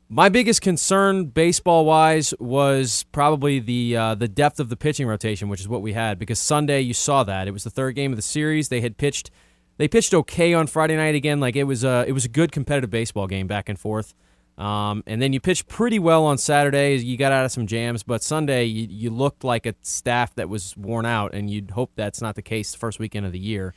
my 0.07 0.29
biggest 0.29 0.61
concern, 0.61 1.25
baseball 1.25 1.83
wise, 1.83 2.33
was 2.39 3.03
probably 3.11 3.59
the 3.59 3.97
uh, 3.97 4.15
the 4.15 4.29
depth 4.29 4.61
of 4.61 4.69
the 4.69 4.77
pitching 4.77 5.05
rotation, 5.05 5.49
which 5.49 5.59
is 5.59 5.67
what 5.67 5.81
we 5.81 5.91
had. 5.91 6.17
Because 6.17 6.39
Sunday 6.39 6.79
you 6.79 6.93
saw 6.93 7.25
that 7.25 7.49
it 7.49 7.51
was 7.51 7.65
the 7.65 7.69
third 7.69 7.95
game 7.95 8.13
of 8.13 8.17
the 8.17 8.21
series. 8.21 8.69
They 8.69 8.79
had 8.79 8.97
pitched, 8.97 9.31
they 9.77 9.87
pitched 9.87 10.13
okay 10.13 10.53
on 10.53 10.67
Friday 10.67 10.95
night 10.95 11.15
again. 11.15 11.39
Like 11.39 11.55
it 11.55 11.63
was 11.63 11.83
a 11.83 12.05
it 12.07 12.11
was 12.11 12.25
a 12.25 12.29
good 12.29 12.51
competitive 12.51 12.89
baseball 12.89 13.27
game 13.27 13.47
back 13.47 13.69
and 13.69 13.79
forth. 13.79 14.13
Um, 14.57 15.03
and 15.07 15.21
then 15.21 15.33
you 15.33 15.39
pitched 15.39 15.67
pretty 15.67 15.97
well 15.97 16.23
on 16.25 16.37
Saturday. 16.37 16.97
You 16.97 17.17
got 17.17 17.31
out 17.31 17.45
of 17.45 17.51
some 17.51 17.65
jams, 17.65 18.03
but 18.03 18.21
Sunday 18.21 18.65
you, 18.65 18.85
you, 18.89 19.09
looked 19.09 19.43
like 19.43 19.65
a 19.65 19.73
staff 19.81 20.35
that 20.35 20.49
was 20.49 20.77
worn 20.77 21.05
out, 21.05 21.33
and 21.33 21.49
you'd 21.49 21.71
hope 21.71 21.91
that's 21.95 22.21
not 22.21 22.35
the 22.35 22.43
case 22.43 22.71
the 22.71 22.77
first 22.77 22.99
weekend 22.99 23.25
of 23.25 23.31
the 23.31 23.39
year. 23.39 23.73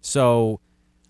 So 0.00 0.60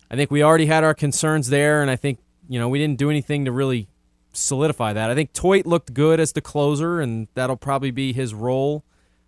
I 0.09 0.15
think 0.15 0.31
we 0.31 0.41
already 0.41 0.65
had 0.65 0.83
our 0.83 0.95
concerns 0.95 1.49
there, 1.49 1.81
and 1.81 1.91
I 1.91 1.95
think 1.95 2.19
you 2.47 2.59
know 2.59 2.69
we 2.69 2.79
didn't 2.79 2.97
do 2.97 3.09
anything 3.09 3.45
to 3.45 3.51
really 3.51 3.87
solidify 4.33 4.93
that. 4.93 5.11
I 5.11 5.15
think 5.15 5.33
Toit 5.33 5.65
looked 5.65 5.93
good 5.93 6.19
as 6.19 6.31
the 6.31 6.41
closer, 6.41 6.99
and 6.99 7.27
that'll 7.35 7.57
probably 7.57 7.91
be 7.91 8.13
his 8.13 8.33
role. 8.33 8.83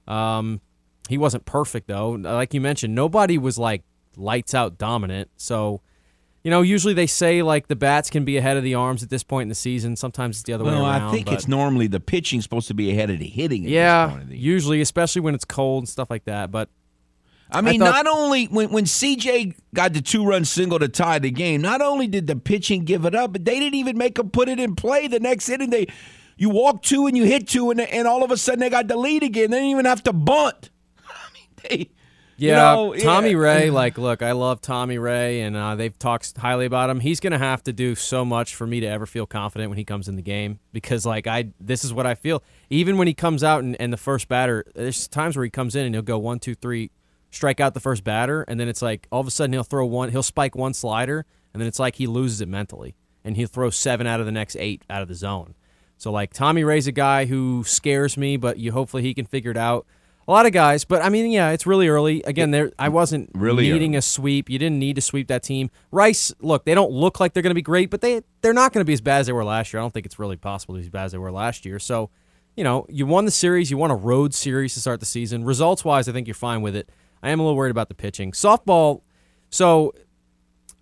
Um, 0.07 0.61
he 1.09 1.17
wasn't 1.17 1.45
perfect 1.45 1.87
though. 1.87 2.11
Like 2.11 2.53
you 2.53 2.61
mentioned, 2.61 2.95
nobody 2.95 3.37
was 3.37 3.59
like 3.59 3.83
lights 4.15 4.53
out 4.53 4.77
dominant. 4.77 5.29
So, 5.37 5.81
you 6.43 6.49
know, 6.51 6.61
usually 6.61 6.93
they 6.93 7.07
say 7.07 7.43
like 7.43 7.67
the 7.67 7.75
bats 7.75 8.09
can 8.09 8.25
be 8.25 8.37
ahead 8.37 8.57
of 8.57 8.63
the 8.63 8.73
arms 8.75 9.03
at 9.03 9.09
this 9.09 9.23
point 9.23 9.43
in 9.43 9.49
the 9.49 9.55
season. 9.55 9.95
Sometimes 9.95 10.37
it's 10.37 10.43
the 10.43 10.53
other 10.53 10.63
Well, 10.63 10.83
way 10.83 10.89
around. 10.89 11.01
I 11.03 11.11
think 11.11 11.31
it's 11.31 11.47
normally 11.47 11.87
the 11.87 11.99
pitching 11.99 12.41
supposed 12.41 12.67
to 12.69 12.73
be 12.73 12.91
ahead 12.91 13.09
of 13.09 13.19
the 13.19 13.27
hitting. 13.27 13.63
At 13.63 13.67
this 13.67 13.73
yeah, 13.73 14.19
the 14.27 14.37
usually, 14.37 14.81
especially 14.81 15.21
when 15.21 15.35
it's 15.35 15.45
cold 15.45 15.83
and 15.83 15.89
stuff 15.89 16.09
like 16.09 16.25
that. 16.25 16.51
But 16.51 16.69
I 17.51 17.61
mean, 17.61 17.79
thought- 17.79 18.05
not 18.05 18.07
only 18.07 18.45
when 18.45 18.71
when 18.71 18.85
CJ 18.85 19.55
got 19.73 19.93
the 19.93 20.01
two 20.01 20.25
run 20.25 20.45
single 20.45 20.79
to 20.79 20.87
tie 20.87 21.19
the 21.19 21.31
game, 21.31 21.61
not 21.61 21.81
only 21.81 22.07
did 22.07 22.25
the 22.27 22.35
pitching 22.35 22.85
give 22.85 23.05
it 23.05 23.13
up, 23.13 23.33
but 23.33 23.45
they 23.45 23.59
didn't 23.59 23.75
even 23.75 23.97
make 23.97 24.17
him 24.17 24.29
put 24.29 24.49
it 24.49 24.59
in 24.59 24.75
play 24.75 25.07
the 25.07 25.19
next 25.19 25.49
inning. 25.49 25.69
They 25.69 25.87
you 26.37 26.49
walk 26.49 26.81
two 26.81 27.05
and 27.07 27.15
you 27.15 27.25
hit 27.25 27.47
two, 27.47 27.69
and 27.69 27.79
and 27.81 28.07
all 28.07 28.23
of 28.23 28.31
a 28.31 28.37
sudden 28.37 28.61
they 28.61 28.69
got 28.69 28.87
the 28.87 28.97
lead 28.97 29.21
again. 29.21 29.51
They 29.51 29.57
didn't 29.57 29.69
even 29.71 29.85
have 29.85 30.01
to 30.03 30.13
bunt. 30.13 30.69
I 31.07 31.33
mean, 31.33 31.47
they. 31.69 31.89
You 32.41 32.49
Yeah, 32.49 32.73
know, 32.73 32.95
Tommy 32.95 33.31
yeah. 33.31 33.37
Ray. 33.37 33.69
Like, 33.69 33.97
look, 33.97 34.21
I 34.21 34.31
love 34.31 34.61
Tommy 34.61 34.97
Ray, 34.97 35.41
and 35.41 35.55
uh, 35.55 35.75
they've 35.75 35.97
talked 35.97 36.35
highly 36.37 36.65
about 36.65 36.89
him. 36.89 36.99
He's 36.99 37.19
going 37.19 37.31
to 37.31 37.37
have 37.37 37.63
to 37.63 37.73
do 37.73 37.93
so 37.95 38.25
much 38.25 38.55
for 38.55 38.65
me 38.65 38.79
to 38.79 38.87
ever 38.87 39.05
feel 39.05 39.25
confident 39.27 39.69
when 39.69 39.77
he 39.77 39.85
comes 39.85 40.07
in 40.07 40.15
the 40.15 40.21
game 40.21 40.59
because, 40.73 41.05
like, 41.05 41.27
I 41.27 41.49
this 41.59 41.83
is 41.85 41.93
what 41.93 42.05
I 42.07 42.15
feel. 42.15 42.43
Even 42.69 42.97
when 42.97 43.07
he 43.07 43.13
comes 43.13 43.43
out 43.43 43.63
and, 43.63 43.79
and 43.79 43.93
the 43.93 43.97
first 43.97 44.27
batter, 44.27 44.65
there's 44.75 45.07
times 45.07 45.37
where 45.37 45.43
he 45.43 45.51
comes 45.51 45.75
in 45.75 45.85
and 45.85 45.93
he'll 45.93 46.01
go 46.01 46.17
one, 46.17 46.39
two, 46.39 46.55
three, 46.55 46.91
strike 47.29 47.59
out 47.59 47.73
the 47.73 47.79
first 47.79 48.03
batter, 48.03 48.41
and 48.43 48.59
then 48.59 48.67
it's 48.67 48.81
like 48.81 49.07
all 49.11 49.21
of 49.21 49.27
a 49.27 49.31
sudden 49.31 49.53
he'll 49.53 49.63
throw 49.63 49.85
one, 49.85 50.09
he'll 50.09 50.23
spike 50.23 50.55
one 50.55 50.73
slider, 50.73 51.25
and 51.53 51.61
then 51.61 51.67
it's 51.67 51.79
like 51.79 51.95
he 51.95 52.07
loses 52.07 52.41
it 52.41 52.47
mentally, 52.47 52.95
and 53.23 53.37
he'll 53.37 53.47
throw 53.47 53.69
seven 53.69 54.07
out 54.07 54.19
of 54.19 54.25
the 54.25 54.31
next 54.31 54.55
eight 54.57 54.83
out 54.89 55.01
of 55.01 55.07
the 55.07 55.15
zone. 55.15 55.53
So 55.97 56.11
like 56.11 56.33
Tommy 56.33 56.63
Ray's 56.63 56.87
a 56.87 56.91
guy 56.91 57.25
who 57.25 57.63
scares 57.65 58.17
me, 58.17 58.35
but 58.35 58.57
you 58.57 58.71
hopefully 58.71 59.03
he 59.03 59.13
can 59.13 59.25
figure 59.27 59.51
it 59.51 59.57
out. 59.57 59.85
A 60.31 60.33
lot 60.33 60.45
of 60.45 60.53
guys, 60.53 60.85
but 60.85 61.03
I 61.03 61.09
mean, 61.09 61.29
yeah, 61.29 61.49
it's 61.49 61.67
really 61.67 61.89
early. 61.89 62.23
Again, 62.23 62.51
there 62.51 62.71
I 62.79 62.87
wasn't 62.87 63.31
Really 63.33 63.69
needing 63.69 63.95
early. 63.95 63.97
a 63.97 64.01
sweep. 64.01 64.49
You 64.49 64.57
didn't 64.57 64.79
need 64.79 64.95
to 64.95 65.01
sweep 65.01 65.27
that 65.27 65.43
team. 65.43 65.69
Rice, 65.91 66.33
look, 66.39 66.63
they 66.63 66.73
don't 66.73 66.89
look 66.89 67.19
like 67.19 67.33
they're 67.33 67.43
going 67.43 67.51
to 67.51 67.53
be 67.53 67.61
great, 67.61 67.89
but 67.89 67.99
they 67.99 68.21
they're 68.39 68.53
not 68.53 68.71
going 68.71 68.79
to 68.79 68.85
be 68.87 68.93
as 68.93 69.01
bad 69.01 69.19
as 69.19 69.27
they 69.27 69.33
were 69.33 69.43
last 69.43 69.73
year. 69.73 69.81
I 69.81 69.83
don't 69.83 69.93
think 69.93 70.05
it's 70.05 70.19
really 70.19 70.37
possible 70.37 70.75
to 70.75 70.79
be 70.79 70.85
as 70.85 70.89
bad 70.89 71.03
as 71.03 71.11
they 71.11 71.17
were 71.17 71.33
last 71.33 71.65
year. 71.65 71.79
So, 71.79 72.11
you 72.55 72.63
know, 72.63 72.85
you 72.87 73.05
won 73.05 73.25
the 73.25 73.31
series, 73.31 73.69
you 73.71 73.75
won 73.77 73.91
a 73.91 73.95
road 73.95 74.33
series 74.33 74.73
to 74.75 74.79
start 74.79 75.01
the 75.01 75.05
season. 75.05 75.43
Results 75.43 75.83
wise, 75.83 76.07
I 76.07 76.13
think 76.13 76.27
you're 76.27 76.33
fine 76.33 76.61
with 76.61 76.77
it. 76.77 76.87
I 77.21 77.31
am 77.31 77.41
a 77.41 77.43
little 77.43 77.57
worried 77.57 77.71
about 77.71 77.89
the 77.89 77.95
pitching. 77.95 78.31
Softball, 78.31 79.01
so 79.49 79.93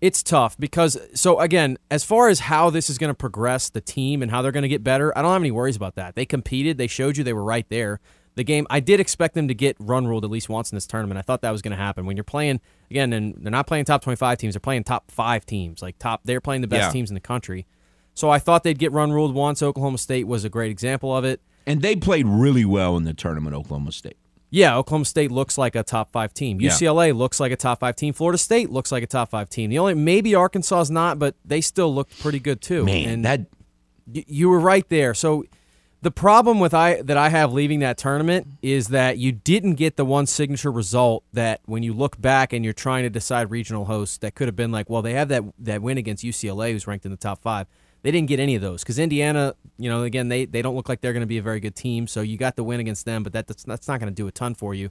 it's 0.00 0.22
tough 0.22 0.56
because 0.60 0.96
so 1.14 1.40
again, 1.40 1.76
as 1.90 2.04
far 2.04 2.28
as 2.28 2.38
how 2.38 2.70
this 2.70 2.88
is 2.88 2.98
going 2.98 3.10
to 3.10 3.14
progress 3.14 3.68
the 3.68 3.80
team 3.80 4.22
and 4.22 4.30
how 4.30 4.42
they're 4.42 4.52
going 4.52 4.62
to 4.62 4.68
get 4.68 4.84
better, 4.84 5.12
I 5.18 5.22
don't 5.22 5.32
have 5.32 5.42
any 5.42 5.50
worries 5.50 5.74
about 5.74 5.96
that. 5.96 6.14
They 6.14 6.24
competed, 6.24 6.78
they 6.78 6.86
showed 6.86 7.16
you 7.16 7.24
they 7.24 7.32
were 7.32 7.42
right 7.42 7.68
there. 7.68 7.98
The 8.40 8.44
game, 8.44 8.66
I 8.70 8.80
did 8.80 9.00
expect 9.00 9.34
them 9.34 9.48
to 9.48 9.54
get 9.54 9.76
run 9.78 10.06
ruled 10.06 10.24
at 10.24 10.30
least 10.30 10.48
once 10.48 10.72
in 10.72 10.76
this 10.76 10.86
tournament. 10.86 11.18
I 11.18 11.20
thought 11.20 11.42
that 11.42 11.50
was 11.50 11.60
going 11.60 11.72
to 11.72 11.76
happen. 11.76 12.06
When 12.06 12.16
you're 12.16 12.24
playing 12.24 12.62
again, 12.90 13.12
and 13.12 13.34
they're 13.34 13.50
not 13.50 13.66
playing 13.66 13.84
top 13.84 14.00
25 14.00 14.38
teams, 14.38 14.54
they're 14.54 14.60
playing 14.60 14.84
top 14.84 15.10
five 15.10 15.44
teams. 15.44 15.82
Like 15.82 15.98
top, 15.98 16.22
they're 16.24 16.40
playing 16.40 16.62
the 16.62 16.66
best 16.66 16.86
Yeah. 16.88 16.90
teams 16.92 17.10
in 17.10 17.14
the 17.14 17.20
country. 17.20 17.66
So 18.14 18.30
I 18.30 18.38
thought 18.38 18.62
they'd 18.64 18.78
get 18.78 18.92
run 18.92 19.12
ruled 19.12 19.34
once. 19.34 19.62
Oklahoma 19.62 19.98
State 19.98 20.26
was 20.26 20.42
a 20.42 20.48
great 20.48 20.70
example 20.70 21.14
of 21.14 21.22
it. 21.22 21.42
And 21.66 21.82
they 21.82 21.96
played 21.96 22.26
really 22.26 22.64
well 22.64 22.96
in 22.96 23.04
the 23.04 23.12
tournament, 23.12 23.54
Oklahoma 23.54 23.92
State. 23.92 24.16
Yeah, 24.48 24.74
Oklahoma 24.74 25.04
State 25.04 25.30
looks 25.30 25.58
like 25.58 25.76
a 25.76 25.82
top 25.82 26.10
five 26.10 26.32
team. 26.32 26.62
Yeah. 26.62 26.70
UCLA 26.70 27.12
looks 27.14 27.40
like 27.40 27.52
a 27.52 27.56
top 27.56 27.80
five 27.80 27.94
team. 27.94 28.14
Florida 28.14 28.38
State 28.38 28.70
looks 28.70 28.90
like 28.90 29.02
a 29.02 29.06
top 29.06 29.28
five 29.28 29.50
team. 29.50 29.68
The 29.68 29.78
only 29.78 29.92
maybe 29.92 30.34
Arkansas 30.34 30.80
is 30.80 30.90
not, 30.90 31.18
but 31.18 31.34
they 31.44 31.60
still 31.60 31.94
looked 31.94 32.18
pretty 32.20 32.40
good 32.40 32.62
too. 32.62 32.84
Man, 32.86 33.08
and 33.10 33.24
that 33.26 33.40
you 34.12 34.48
were 34.48 34.58
right 34.58 34.88
there. 34.88 35.12
So 35.12 35.44
the 36.02 36.10
problem 36.10 36.60
with 36.60 36.72
I 36.72 37.02
that 37.02 37.16
I 37.16 37.28
have 37.28 37.52
leaving 37.52 37.80
that 37.80 37.98
tournament 37.98 38.46
is 38.62 38.88
that 38.88 39.18
you 39.18 39.32
didn't 39.32 39.74
get 39.74 39.96
the 39.96 40.04
one 40.04 40.26
signature 40.26 40.72
result 40.72 41.24
that 41.32 41.60
when 41.66 41.82
you 41.82 41.92
look 41.92 42.20
back 42.20 42.52
and 42.52 42.64
you're 42.64 42.72
trying 42.72 43.02
to 43.02 43.10
decide 43.10 43.50
regional 43.50 43.84
hosts 43.84 44.16
that 44.18 44.34
could 44.34 44.48
have 44.48 44.56
been 44.56 44.72
like, 44.72 44.88
well, 44.88 45.02
they 45.02 45.12
have 45.12 45.28
that 45.28 45.44
that 45.58 45.82
win 45.82 45.98
against 45.98 46.24
UCLA 46.24 46.72
who's 46.72 46.86
ranked 46.86 47.04
in 47.04 47.10
the 47.10 47.18
top 47.18 47.42
5. 47.42 47.66
They 48.02 48.10
didn't 48.10 48.28
get 48.28 48.40
any 48.40 48.54
of 48.54 48.62
those 48.62 48.82
cuz 48.82 48.98
Indiana, 48.98 49.54
you 49.76 49.90
know, 49.90 50.04
again, 50.04 50.28
they 50.28 50.46
they 50.46 50.62
don't 50.62 50.74
look 50.74 50.88
like 50.88 51.02
they're 51.02 51.12
going 51.12 51.20
to 51.20 51.26
be 51.26 51.38
a 51.38 51.42
very 51.42 51.60
good 51.60 51.76
team, 51.76 52.06
so 52.06 52.22
you 52.22 52.38
got 52.38 52.56
the 52.56 52.64
win 52.64 52.80
against 52.80 53.04
them, 53.04 53.22
but 53.22 53.34
that, 53.34 53.46
that's 53.46 53.64
that's 53.64 53.86
not 53.86 54.00
going 54.00 54.12
to 54.12 54.14
do 54.14 54.26
a 54.26 54.32
ton 54.32 54.54
for 54.54 54.74
you. 54.74 54.90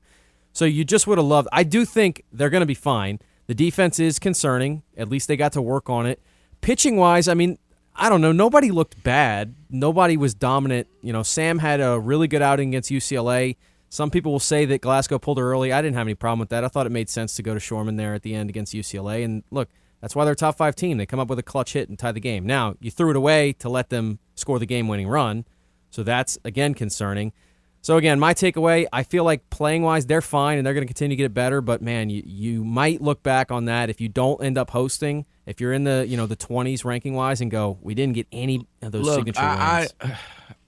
So 0.54 0.66
you 0.66 0.84
just 0.84 1.08
would 1.08 1.18
have 1.18 1.28
loved. 1.28 1.48
I 1.52 1.64
do 1.64 1.86
think 1.86 2.24
they're 2.32 2.50
going 2.50 2.62
to 2.62 2.68
be 2.68 2.76
fine. 2.76 3.20
The 3.48 3.56
defense 3.56 4.00
is 4.00 4.20
concerning. 4.20 4.84
At 4.96 5.10
least 5.10 5.28
they 5.28 5.38
got 5.38 5.54
to 5.54 5.62
work 5.62 5.90
on 5.90 6.06
it. 6.06 6.20
Pitching 6.62 6.98
wise, 6.98 7.28
I 7.28 7.34
mean, 7.34 7.58
I 7.96 8.10
don't 8.10 8.22
know. 8.22 8.32
Nobody 8.32 8.70
looked 8.70 9.02
bad. 9.04 9.56
Nobody 9.70 10.18
was 10.18 10.34
dominant. 10.34 10.88
You 11.02 11.14
know, 11.14 11.24
Sam 11.24 11.60
had 11.60 11.80
a 11.80 12.00
really 12.00 12.28
good 12.28 12.42
outing 12.42 12.70
against 12.70 12.90
UCLA. 12.90 13.56
Some 13.90 14.10
people 14.10 14.32
will 14.32 14.40
say 14.40 14.66
that 14.66 14.82
Glasco 14.82 15.20
pulled 15.20 15.38
her 15.38 15.52
early. 15.52 15.72
I 15.72 15.82
didn't 15.82 15.96
have 15.96 16.08
any 16.08 16.16
problem 16.16 16.40
with 16.40 16.50
that. 16.50 16.64
I 16.64 16.68
thought 16.68 16.86
it 16.86 16.92
made 16.92 17.10
sense 17.10 17.36
to 17.36 17.44
go 17.44 17.54
to 17.54 17.60
Schorman 17.60 17.98
there 17.98 18.14
at 18.14 18.22
the 18.22 18.36
end 18.36 18.50
against 18.50 18.74
UCLA. 18.74 19.26
And 19.26 19.44
look, 19.52 19.70
that's 20.02 20.16
why 20.16 20.26
they're 20.26 20.34
a 20.34 20.38
top 20.38 20.58
five 20.58 20.76
team. 20.76 20.98
They 20.98 21.06
come 21.06 21.20
up 21.20 21.28
with 21.28 21.40
a 21.40 21.44
clutch 21.44 21.74
hit 21.74 21.90
and 21.90 21.98
tie 21.98 22.12
the 22.12 22.20
game. 22.20 22.46
Now, 22.46 22.76
you 22.80 22.92
threw 22.92 23.10
it 23.10 23.16
away 23.16 23.54
to 23.54 23.70
let 23.70 23.90
them 23.90 24.20
score 24.36 24.60
the 24.60 24.66
game 24.66 24.88
winning 24.88 25.08
run. 25.08 25.46
So 25.90 26.04
that's, 26.04 26.38
again, 26.46 26.74
concerning. 26.74 27.34
So 27.82 27.96
again, 27.98 28.20
my 28.20 28.34
takeaway, 28.34 28.88
I 28.92 29.04
feel 29.04 29.24
like 29.24 29.50
playing 29.50 29.84
wise, 29.84 30.06
they're 30.06 30.22
fine 30.22 30.58
and 30.58 30.68
they're 30.68 30.74
going 30.74 30.86
to 30.86 30.88
continue 30.88 31.16
to 31.16 31.24
get 31.24 31.34
better. 31.34 31.62
But 31.62 31.82
man, 31.82 32.10
you 32.10 32.24
you 32.26 32.64
might 32.64 33.02
look 33.02 33.24
back 33.24 33.52
on 33.52 33.66
that 33.66 33.90
if 33.90 34.02
you 34.02 34.10
don't 34.10 34.44
end 34.44 34.58
up 34.58 34.72
hosting. 34.72 35.26
If 35.46 35.62
you're 35.62 35.74
in 35.74 35.86
the 35.86 36.06
you 36.08 36.18
know 36.18 36.26
the 36.26 36.36
20s 36.36 36.84
ranking 36.84 37.16
wise 37.16 37.42
and 37.42 37.50
go, 37.50 37.78
we 37.82 37.94
didn't 37.96 38.16
get 38.16 38.28
any 38.32 38.68
of 38.82 38.92
those 38.92 39.06
Look, 39.06 39.16
signature 39.16 39.42
I, 39.42 39.80
wins. 39.80 39.94
I, 40.02 40.18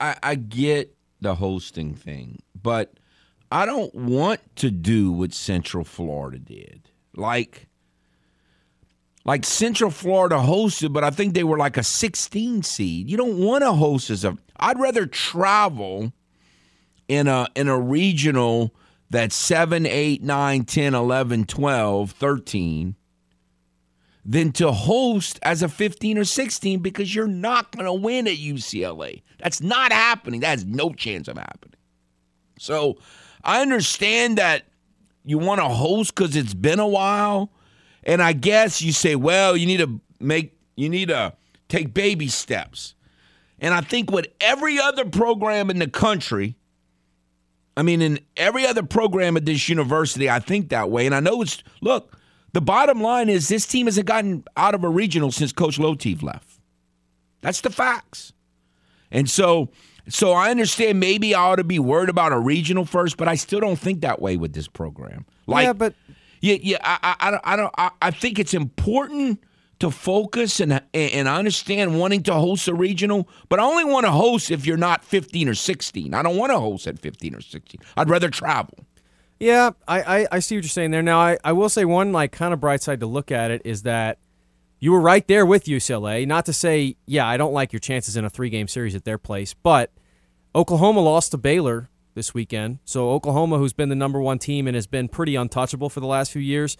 I 0.00 0.16
I 0.22 0.34
get 0.36 0.96
the 1.20 1.34
hosting 1.34 1.94
thing, 1.94 2.42
but 2.60 2.94
I 3.52 3.66
don't 3.66 3.94
want 3.94 4.40
to 4.56 4.70
do 4.70 5.12
what 5.12 5.34
Central 5.34 5.84
Florida 5.84 6.38
did. 6.38 6.88
Like, 7.14 7.68
like 9.26 9.44
Central 9.44 9.90
Florida 9.90 10.36
hosted, 10.36 10.94
but 10.94 11.04
I 11.04 11.10
think 11.10 11.34
they 11.34 11.44
were 11.44 11.58
like 11.58 11.76
a 11.76 11.82
16 11.82 12.62
seed. 12.62 13.10
You 13.10 13.18
don't 13.18 13.36
want 13.38 13.62
to 13.62 13.72
host 13.72 14.08
as 14.08 14.24
a. 14.24 14.38
I'd 14.56 14.80
rather 14.80 15.04
travel 15.04 16.14
in 17.08 17.28
a 17.28 17.48
in 17.54 17.68
a 17.68 17.78
regional 17.78 18.74
that's 19.10 19.36
7, 19.36 19.84
8, 19.84 20.22
9, 20.22 20.64
10, 20.64 20.94
11, 20.94 21.44
12, 21.44 22.10
13 22.12 22.96
than 24.24 24.52
to 24.52 24.72
host 24.72 25.38
as 25.42 25.62
a 25.62 25.68
15 25.68 26.18
or 26.18 26.24
16 26.24 26.78
because 26.80 27.14
you're 27.14 27.26
not 27.26 27.72
going 27.72 27.84
to 27.84 27.92
win 27.92 28.26
at 28.26 28.36
UCLA. 28.36 29.22
That's 29.38 29.60
not 29.60 29.92
happening. 29.92 30.40
That 30.40 30.50
has 30.50 30.64
no 30.64 30.92
chance 30.92 31.28
of 31.28 31.36
happening. 31.36 31.74
So 32.58 32.98
I 33.42 33.60
understand 33.60 34.38
that 34.38 34.62
you 35.24 35.38
want 35.38 35.60
to 35.60 35.68
host 35.68 36.14
because 36.14 36.36
it's 36.36 36.54
been 36.54 36.78
a 36.78 36.86
while. 36.86 37.50
And 38.04 38.22
I 38.22 38.32
guess 38.32 38.80
you 38.80 38.92
say, 38.92 39.16
well, 39.16 39.56
you 39.56 39.66
need 39.66 39.78
to 39.78 40.00
make, 40.20 40.56
you 40.76 40.88
need 40.88 41.08
to 41.08 41.34
take 41.68 41.92
baby 41.92 42.28
steps. 42.28 42.94
And 43.58 43.74
I 43.74 43.80
think 43.80 44.10
with 44.10 44.26
every 44.40 44.78
other 44.78 45.04
program 45.04 45.70
in 45.70 45.78
the 45.78 45.88
country, 45.88 46.56
I 47.76 47.82
mean, 47.82 48.02
in 48.02 48.20
every 48.36 48.66
other 48.66 48.82
program 48.82 49.36
at 49.36 49.46
this 49.46 49.68
university, 49.68 50.28
I 50.28 50.40
think 50.40 50.68
that 50.70 50.90
way. 50.90 51.06
And 51.06 51.14
I 51.14 51.20
know 51.20 51.42
it's, 51.42 51.62
look, 51.80 52.18
the 52.52 52.60
bottom 52.60 53.00
line 53.00 53.28
is 53.28 53.48
this 53.48 53.66
team 53.66 53.86
hasn't 53.86 54.06
gotten 54.06 54.44
out 54.56 54.74
of 54.74 54.84
a 54.84 54.88
regional 54.88 55.32
since 55.32 55.52
Coach 55.52 55.78
Lotief 55.78 56.22
left. 56.22 56.60
That's 57.40 57.62
the 57.62 57.70
facts. 57.70 58.32
And 59.10 59.28
so, 59.28 59.70
so 60.08 60.32
I 60.32 60.50
understand 60.50 61.00
maybe 61.00 61.34
I 61.34 61.40
ought 61.40 61.56
to 61.56 61.64
be 61.64 61.78
worried 61.78 62.08
about 62.08 62.32
a 62.32 62.38
regional 62.38 62.84
first, 62.84 63.16
but 63.16 63.28
I 63.28 63.36
still 63.36 63.60
don't 63.60 63.78
think 63.78 64.02
that 64.02 64.20
way 64.20 64.36
with 64.36 64.52
this 64.52 64.68
program. 64.68 65.24
Like, 65.46 65.64
yeah, 65.64 65.72
but 65.72 65.94
yeah, 66.40 66.56
yeah. 66.60 66.78
I, 66.82 66.98
I, 67.02 67.28
I 67.28 67.30
don't, 67.30 67.42
I 67.44 67.56
don't. 67.56 67.74
I, 67.78 67.90
I 68.02 68.10
think 68.10 68.38
it's 68.38 68.54
important 68.54 69.42
to 69.82 69.90
focus 69.90 70.60
and 70.60 70.80
and 70.94 71.26
understand 71.26 71.98
wanting 71.98 72.22
to 72.22 72.32
host 72.32 72.68
a 72.68 72.74
regional, 72.74 73.28
but 73.48 73.58
I 73.58 73.64
only 73.64 73.82
want 73.82 74.06
to 74.06 74.12
host 74.12 74.52
if 74.52 74.64
you're 74.64 74.76
not 74.76 75.04
15 75.04 75.48
or 75.48 75.54
16. 75.54 76.14
I 76.14 76.22
don't 76.22 76.36
want 76.36 76.52
to 76.52 76.60
host 76.60 76.86
at 76.86 77.00
15 77.00 77.34
or 77.34 77.40
16. 77.40 77.80
I'd 77.96 78.08
rather 78.08 78.30
travel. 78.30 78.86
Yeah, 79.40 79.70
I, 79.88 80.02
I, 80.20 80.26
I 80.30 80.38
see 80.38 80.54
what 80.54 80.62
you're 80.62 80.68
saying 80.68 80.92
there. 80.92 81.02
Now, 81.02 81.18
I, 81.18 81.36
I 81.42 81.50
will 81.50 81.68
say 81.68 81.84
one 81.84 82.12
like 82.12 82.30
kind 82.30 82.54
of 82.54 82.60
bright 82.60 82.80
side 82.80 83.00
to 83.00 83.06
look 83.06 83.32
at 83.32 83.50
it 83.50 83.62
is 83.64 83.82
that 83.82 84.18
you 84.78 84.92
were 84.92 85.00
right 85.00 85.26
there 85.26 85.44
with 85.44 85.64
UCLA. 85.64 86.28
Not 86.28 86.46
to 86.46 86.52
say, 86.52 86.94
yeah, 87.06 87.26
I 87.26 87.36
don't 87.36 87.52
like 87.52 87.72
your 87.72 87.80
chances 87.80 88.16
in 88.16 88.24
a 88.24 88.30
three 88.30 88.50
game 88.50 88.68
series 88.68 88.94
at 88.94 89.04
their 89.04 89.18
place, 89.18 89.52
but 89.52 89.90
Oklahoma 90.54 91.00
lost 91.00 91.32
to 91.32 91.38
Baylor 91.38 91.90
this 92.14 92.32
weekend. 92.32 92.78
So 92.84 93.10
Oklahoma, 93.10 93.58
who's 93.58 93.72
been 93.72 93.88
the 93.88 93.96
number 93.96 94.20
one 94.20 94.38
team 94.38 94.68
and 94.68 94.76
has 94.76 94.86
been 94.86 95.08
pretty 95.08 95.34
untouchable 95.34 95.90
for 95.90 95.98
the 95.98 96.06
last 96.06 96.30
few 96.30 96.42
years, 96.42 96.76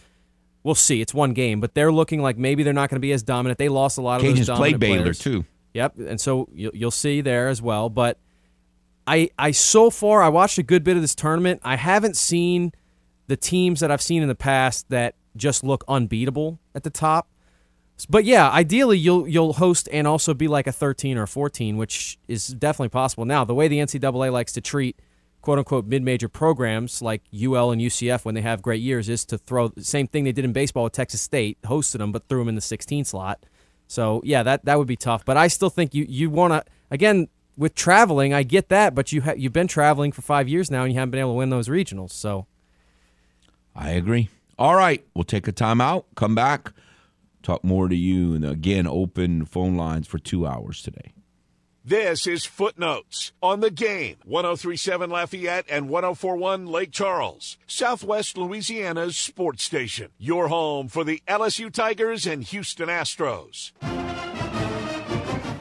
we'll 0.65 0.75
see. 0.75 1.01
It's 1.01 1.15
one 1.15 1.33
game, 1.33 1.61
but 1.61 1.75
they're 1.75 1.93
looking 1.93 2.23
like 2.23 2.39
maybe 2.39 2.63
they're 2.63 2.73
not 2.73 2.91
going 2.91 2.97
to 2.97 3.01
be 3.01 3.13
as 3.13 3.23
dominant. 3.23 3.59
They 3.59 3.69
lost 3.69 3.99
a 3.99 4.03
lot 4.03 4.21
of 4.21 4.27
those 4.27 4.41
Cajuns 4.41 4.47
dominant 4.47 4.59
played 4.59 4.81
Baylor 4.81 5.03
players. 5.03 5.19
too. 5.19 5.45
Yep, 5.75 5.99
and 5.99 6.21
so 6.21 6.49
you'll, 6.53 6.75
you'll 6.75 6.91
see 6.91 7.21
there 7.21 7.49
as 7.49 7.63
well. 7.63 7.89
But 7.89 8.19
I, 9.07 9.31
I 9.39 9.51
so 9.53 9.91
far 9.91 10.23
I 10.23 10.29
watched 10.29 10.59
a 10.59 10.63
good 10.63 10.85
bit 10.85 10.97
of 10.97 11.03
this 11.03 11.15
tournament. 11.15 11.61
I 11.65 11.77
haven't 11.77 12.17
seen 12.17 12.73
the 13.27 13.37
teams 13.37 13.81
that 13.81 13.91
I've 13.91 14.03
seen 14.03 14.23
in 14.23 14.29
the 14.29 14.35
past 14.35 14.89
that 14.91 15.15
just 15.37 15.65
look 15.65 15.85
unbeatable 15.89 16.59
at 16.75 16.83
the 16.83 16.91
top. 16.91 17.29
But 18.09 18.25
yeah, 18.25 18.51
ideally 18.51 18.99
you'll 18.99 19.29
you'll 19.29 19.55
host 19.55 19.89
and 19.93 20.07
also 20.07 20.35
be 20.35 20.49
like 20.49 20.67
a 20.67 20.73
13 20.73 21.17
or 21.17 21.23
a 21.23 21.29
14, 21.29 21.77
which 21.77 22.19
is 22.27 22.49
definitely 22.49 22.89
possible. 22.89 23.25
Now, 23.25 23.45
the 23.45 23.55
way 23.55 23.69
the 23.69 23.79
NCAA 23.79 24.33
likes 24.33 24.53
to 24.55 24.61
treat 24.61 24.99
quote 25.43 25.59
unquote 25.59 25.87
mid 25.87 26.03
major 26.03 26.29
programs 26.29 27.03
like 27.03 27.23
UL 27.35 27.71
and 27.73 27.81
UCF 27.83 28.25
when 28.25 28.35
they 28.35 28.41
have 28.41 28.63
great 28.63 28.81
years 28.81 29.09
is 29.09 29.25
to 29.27 29.37
throw 29.37 29.69
the 29.69 29.85
same 29.85 30.07
thing 30.07 30.25
they 30.25 30.33
did 30.33 30.45
in 30.45 30.53
baseball 30.53 30.85
with 30.85 30.95
Texas 30.95 31.21
State, 31.21 31.61
hosted 31.63 31.99
them, 31.99 32.13
but 32.13 32.27
threw 32.29 32.39
them 32.39 32.49
in 32.49 32.55
the 32.55 32.61
16 32.61 33.05
slot. 33.05 33.45
So 33.89 34.23
yeah, 34.25 34.43
that 34.45 34.65
that 34.65 34.79
would 34.79 34.87
be 34.87 34.97
tough. 34.97 35.25
But 35.25 35.37
I 35.37 35.49
still 35.49 35.69
think 35.69 35.95
you 35.95 36.07
you 36.09 36.31
want 36.31 36.53
to 36.55 36.65
again 36.91 37.29
with 37.57 37.75
traveling. 37.75 38.33
I 38.33 38.43
get 38.43 38.71
that, 38.71 38.95
but 38.95 39.13
you 39.13 39.21
ha- 39.23 39.35
you've 39.37 39.53
been 39.53 39.69
traveling 39.69 40.13
for 40.13 40.23
five 40.23 40.49
years 40.49 40.71
now 40.71 40.85
and 40.85 40.93
you 40.93 40.99
haven't 40.99 41.11
been 41.11 41.21
able 41.21 41.33
to 41.33 41.39
win 41.39 41.51
those 41.51 41.69
regionals. 41.69 42.13
So 42.13 42.47
I 43.75 43.91
agree. 43.91 44.31
All 44.59 44.77
right, 44.77 45.05
we'll 45.15 45.25
take 45.25 45.49
a 45.49 45.53
timeout. 45.53 46.05
Come 46.15 46.35
back, 46.35 46.73
talk 47.43 47.65
more 47.65 47.89
to 47.89 47.97
you, 47.97 48.35
and 48.35 48.45
again 48.45 48.87
open 48.87 49.45
phone 49.45 49.77
lines 49.77 50.07
for 50.07 50.19
two 50.19 50.47
hours 50.47 50.83
today. 50.83 51.13
This 51.85 52.29
is 52.29 52.45
Footnotes 52.45 53.33
on 53.43 53.59
the 53.59 53.71
game. 53.71 54.15
1037 54.25 55.11
Lafayette 55.11 55.65
and 55.69 55.89
1041 55.89 56.67
Lake 56.67 56.93
Charles, 56.93 57.59
Southwest 57.67 58.39
Louisiana's 58.39 59.17
sports 59.17 59.65
station. 59.65 60.11
Your 60.17 60.47
home 60.47 60.87
for 60.87 61.03
the 61.03 61.21
LSU 61.27 61.73
Tigers 61.73 62.25
and 62.25 62.45
Houston 62.45 62.89
Astros. 62.89 63.73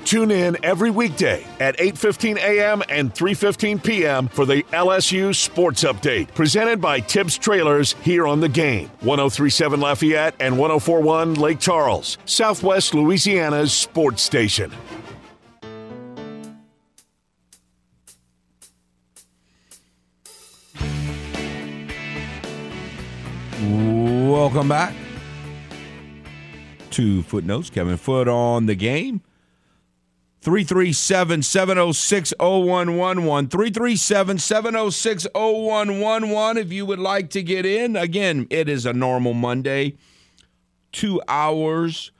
Tune 0.05 0.29
in 0.29 0.57
every 0.63 0.91
weekday 0.91 1.43
at 1.59 1.75
8:15 1.79 2.37
a.m. 2.37 2.83
and 2.87 3.11
3:15 3.11 3.83
p.m. 3.83 4.27
for 4.27 4.45
the 4.45 4.61
LSU 4.73 5.33
Sports 5.33 5.83
Update, 5.83 6.31
presented 6.35 6.79
by 6.79 6.99
Tibbs 6.99 7.35
Trailers 7.35 7.93
here 8.03 8.27
on 8.27 8.41
the 8.41 8.49
game. 8.49 8.91
1037 8.99 9.79
Lafayette 9.79 10.35
and 10.39 10.59
1041 10.59 11.33
Lake 11.33 11.59
Charles, 11.59 12.19
Southwest 12.25 12.93
Louisiana's 12.93 13.73
sports 13.73 14.21
station. 14.21 14.71
Welcome 24.21 24.69
back 24.69 24.93
to 26.91 27.23
Footnotes. 27.23 27.71
Kevin 27.71 27.97
Foote 27.97 28.27
on 28.27 28.67
the 28.67 28.75
game. 28.75 29.21
337 30.41 31.41
706 31.41 32.31
0111. 32.39 33.49
337 33.49 34.37
706 34.37 35.27
0111. 35.33 36.57
If 36.63 36.71
you 36.71 36.85
would 36.85 36.99
like 36.99 37.31
to 37.31 37.41
get 37.41 37.65
in, 37.65 37.95
again, 37.95 38.45
it 38.51 38.69
is 38.69 38.85
a 38.85 38.93
normal 38.93 39.33
Monday. 39.33 39.95
Two 40.91 41.19
hours 41.27 42.11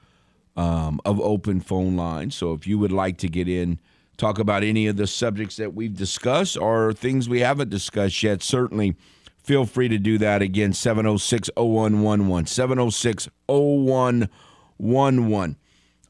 um, 0.56 1.00
of 1.04 1.20
open 1.20 1.60
phone 1.60 1.96
line. 1.96 2.32
So 2.32 2.52
if 2.52 2.66
you 2.66 2.80
would 2.80 2.92
like 2.92 3.16
to 3.18 3.28
get 3.28 3.48
in, 3.48 3.78
talk 4.16 4.40
about 4.40 4.64
any 4.64 4.88
of 4.88 4.96
the 4.96 5.06
subjects 5.06 5.54
that 5.58 5.72
we've 5.72 5.96
discussed 5.96 6.56
or 6.56 6.92
things 6.92 7.28
we 7.28 7.40
haven't 7.40 7.70
discussed 7.70 8.20
yet, 8.24 8.42
certainly 8.42 8.96
feel 9.42 9.66
free 9.66 9.88
to 9.88 9.98
do 9.98 10.16
that. 10.18 10.42
Again, 10.42 10.72
706 10.72 11.50
0111. 11.56 12.46
706 12.46 13.28
0111. 13.48 15.56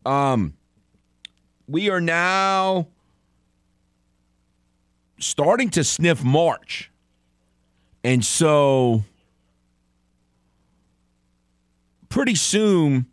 Um, 0.05 0.55
we 1.67 1.89
are 1.91 2.01
now 2.01 2.89
starting 5.19 5.71
to 5.71 5.83
sniff 5.85 6.23
March. 6.23 6.91
And 8.05 8.25
so 8.25 9.05
pretty 12.09 12.35
soon, 12.35 13.07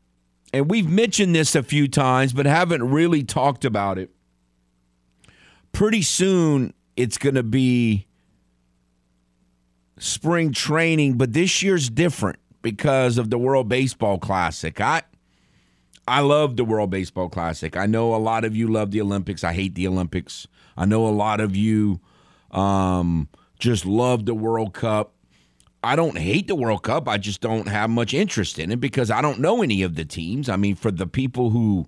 and 0.52 0.70
we've 0.70 0.90
mentioned 0.90 1.36
this 1.36 1.56
a 1.56 1.64
few 1.64 1.88
times, 1.88 2.34
but 2.34 2.46
haven't 2.46 2.90
really 2.90 3.24
talked 3.24 3.64
about 3.64 4.00
it. 4.00 4.10
Pretty 5.72 6.02
soon, 6.02 6.74
it's 6.98 7.20
going 7.20 7.36
to 7.36 7.44
be 7.44 8.08
spring 10.00 10.52
training, 10.52 11.18
but 11.18 11.34
this 11.34 11.62
year's 11.62 11.90
different 11.90 12.40
because 12.62 13.18
of 13.18 13.30
the 13.30 13.38
World 13.38 13.70
Baseball 13.70 14.18
Classic. 14.18 14.80
I 14.82 15.04
I 16.08 16.22
love 16.22 16.58
the 16.58 16.66
World 16.66 16.90
Baseball 16.90 17.30
Classic. 17.30 17.78
I 17.78 17.86
know 17.86 18.16
a 18.16 18.18
lot 18.18 18.44
of 18.44 18.56
you 18.56 18.68
love 18.68 18.90
the 18.90 19.02
Olympics. 19.02 19.44
I 19.44 19.54
hate 19.54 19.76
the 19.76 19.88
Olympics. 19.88 20.48
I 20.76 20.86
know 20.86 21.06
a 21.06 21.10
lot 21.10 21.40
of 21.40 21.56
you 21.56 22.00
um, 22.50 23.28
just 23.60 23.86
love 23.86 24.26
the 24.26 24.34
World 24.34 24.74
Cup. 24.74 25.14
I 25.84 25.96
don't 25.96 26.18
hate 26.18 26.48
the 26.48 26.56
World 26.56 26.82
Cup. 26.82 27.08
I 27.08 27.20
just 27.20 27.42
don't 27.42 27.68
have 27.68 27.92
much 27.92 28.14
interest 28.14 28.58
in 28.58 28.72
it 28.72 28.80
because 28.80 29.12
I 29.12 29.22
don't 29.22 29.40
know 29.40 29.62
any 29.62 29.84
of 29.84 29.96
the 29.96 30.04
teams. 30.04 30.50
I 30.50 30.56
mean, 30.56 30.76
for 30.76 30.90
the 30.90 31.06
people 31.06 31.52
who 31.52 31.88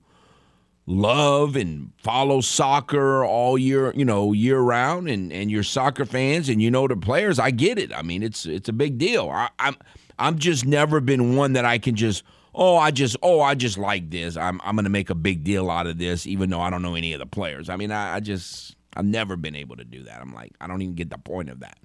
love 0.91 1.56
and 1.56 1.91
follow 1.97 2.41
soccer 2.41 3.23
all 3.23 3.58
year, 3.58 3.93
you 3.95 4.06
know, 4.06 4.34
year 4.34 4.60
round, 4.60 5.10
and 5.10 5.32
and 5.32 5.49
you're 5.49 5.63
soccer 5.63 6.06
fans 6.06 6.49
and 6.49 6.62
you 6.62 6.69
know 6.69 6.88
the 6.88 6.97
players, 6.97 7.39
I 7.39 7.51
get 7.51 7.80
it. 7.80 7.93
I 7.93 8.01
mean, 8.01 8.21
it's 8.21 8.45
it's 8.45 8.69
a 8.69 8.73
big 8.73 8.97
deal. 8.97 9.30
I, 9.30 9.49
I'm 9.60 9.75
I'm 10.19 10.38
just 10.38 10.65
never 10.65 10.99
been 10.99 11.36
one 11.36 11.54
that 11.54 11.65
I 11.65 11.77
can 11.77 11.95
just 11.95 12.23
oh 12.54 12.77
I 12.77 12.91
just 12.91 13.15
oh 13.23 13.41
I 13.41 13.56
just 13.56 13.77
like 13.77 14.10
this. 14.10 14.38
I'm 14.38 14.60
I'm 14.63 14.75
gonna 14.75 14.89
make 14.89 15.10
a 15.10 15.15
big 15.15 15.43
deal 15.43 15.69
out 15.71 15.88
of 15.88 15.97
this, 15.97 16.27
even 16.27 16.49
though 16.49 16.62
I 16.62 16.69
don't 16.69 16.82
know 16.82 16.95
any 16.95 17.13
of 17.13 17.19
the 17.19 17.25
players. 17.25 17.69
I 17.69 17.77
mean, 17.77 17.91
I, 17.91 18.15
I 18.15 18.19
just 18.19 18.75
I've 18.95 19.06
never 19.06 19.36
been 19.36 19.56
able 19.56 19.77
to 19.77 19.86
do 19.86 20.04
that. 20.04 20.21
I'm 20.21 20.34
like 20.34 20.54
I 20.60 20.67
don't 20.67 20.82
even 20.82 20.95
get 20.95 21.10
the 21.10 21.17
point 21.17 21.49
of 21.49 21.62
that. 21.62 21.77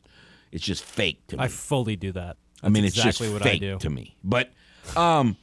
It's 0.52 0.64
just 0.64 0.84
fake 0.84 1.26
to 1.28 1.36
me. 1.36 1.44
I 1.44 1.48
fully 1.48 1.96
do 1.96 2.12
that. 2.12 2.36
I 2.62 2.68
mean, 2.68 2.84
it's 2.84 2.96
exactly 2.96 3.26
just 3.26 3.32
what 3.34 3.42
fake 3.42 3.62
I 3.62 3.66
do. 3.66 3.78
to 3.78 3.90
me. 3.90 4.16
But 4.24 4.52
um, 4.96 5.36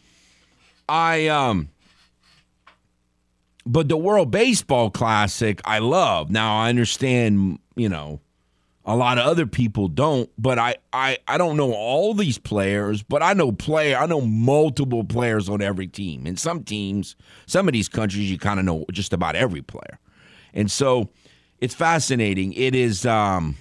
I 0.90 1.28
um, 1.28 1.70
but 3.66 3.90
the 3.90 3.98
World 3.98 4.32
Baseball 4.32 4.90
Classic 4.90 5.62
I 5.66 5.80
love. 5.80 6.30
Now 6.30 6.58
I 6.58 6.70
understand, 6.70 7.60
you 7.76 7.90
know, 7.90 8.20
a 8.86 8.96
lot 8.96 9.18
of 9.18 9.26
other 9.26 9.46
people 9.46 9.88
don't, 9.88 10.30
but 10.38 10.60
I 10.60 10.76
I 10.92 11.18
I 11.28 11.38
don't 11.38 11.56
know 11.56 11.74
all 11.74 12.14
these 12.14 12.38
players, 12.38 13.02
but 13.02 13.24
I 13.24 13.34
know 13.34 13.52
player 13.52 13.98
I 13.98 14.06
know 14.06 14.22
multiple 14.22 15.04
players 15.04 15.48
on 15.48 15.62
every 15.62 15.88
team. 15.88 16.26
And 16.26 16.38
some 16.38 16.64
teams, 16.64 17.16
some 17.46 17.68
of 17.68 17.74
these 17.74 17.88
countries 17.90 18.30
you 18.30 18.38
kind 18.38 18.60
of 18.60 18.66
know 18.66 18.86
just 18.92 19.14
about 19.14 19.36
every 19.36 19.62
player. 19.62 20.00
And 20.54 20.70
so 20.70 21.10
it's 21.60 21.74
fascinating. 21.74 22.54
It 22.54 22.76
is 22.76 23.06
um 23.06 23.56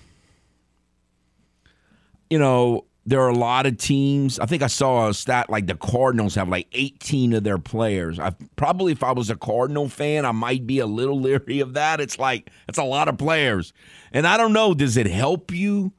you 2.28 2.38
know, 2.38 2.86
there 3.04 3.20
are 3.20 3.28
a 3.28 3.36
lot 3.36 3.66
of 3.66 3.78
teams. 3.78 4.38
I 4.38 4.46
think 4.46 4.62
I 4.62 4.68
saw 4.68 5.08
a 5.08 5.14
stat 5.14 5.50
like 5.50 5.66
the 5.66 5.74
Cardinals 5.74 6.36
have 6.36 6.48
like 6.48 6.68
18 6.72 7.32
of 7.32 7.44
their 7.44 7.58
players. 7.58 8.18
I 8.18 8.32
probably 8.56 8.92
if 8.92 9.02
I 9.02 9.12
was 9.12 9.28
a 9.30 9.36
Cardinal 9.36 9.88
fan, 9.88 10.24
I 10.24 10.32
might 10.32 10.66
be 10.66 10.78
a 10.78 10.86
little 10.86 11.20
leery 11.20 11.60
of 11.60 11.74
that. 11.74 12.00
It's 12.00 12.18
like 12.18 12.50
it's 12.68 12.78
a 12.78 12.84
lot 12.84 13.08
of 13.08 13.18
players. 13.18 13.72
And 14.12 14.26
I 14.26 14.36
don't 14.36 14.52
know, 14.52 14.74
does 14.74 14.96
it 14.96 15.06
help 15.06 15.50
you? 15.50 15.92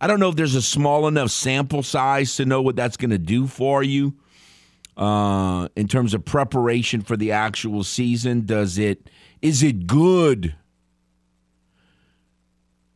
I 0.00 0.06
don't 0.06 0.18
know 0.18 0.30
if 0.30 0.36
there's 0.36 0.54
a 0.54 0.62
small 0.62 1.06
enough 1.06 1.30
sample 1.30 1.82
size 1.82 2.36
to 2.36 2.46
know 2.46 2.62
what 2.62 2.74
that's 2.74 2.96
going 2.96 3.10
to 3.10 3.18
do 3.18 3.46
for 3.46 3.82
you 3.82 4.14
uh, 4.96 5.68
in 5.76 5.88
terms 5.88 6.14
of 6.14 6.24
preparation 6.24 7.02
for 7.02 7.18
the 7.18 7.32
actual 7.32 7.84
season. 7.84 8.46
Does 8.46 8.78
it 8.78 9.10
is 9.42 9.62
it 9.62 9.86
good? 9.86 10.54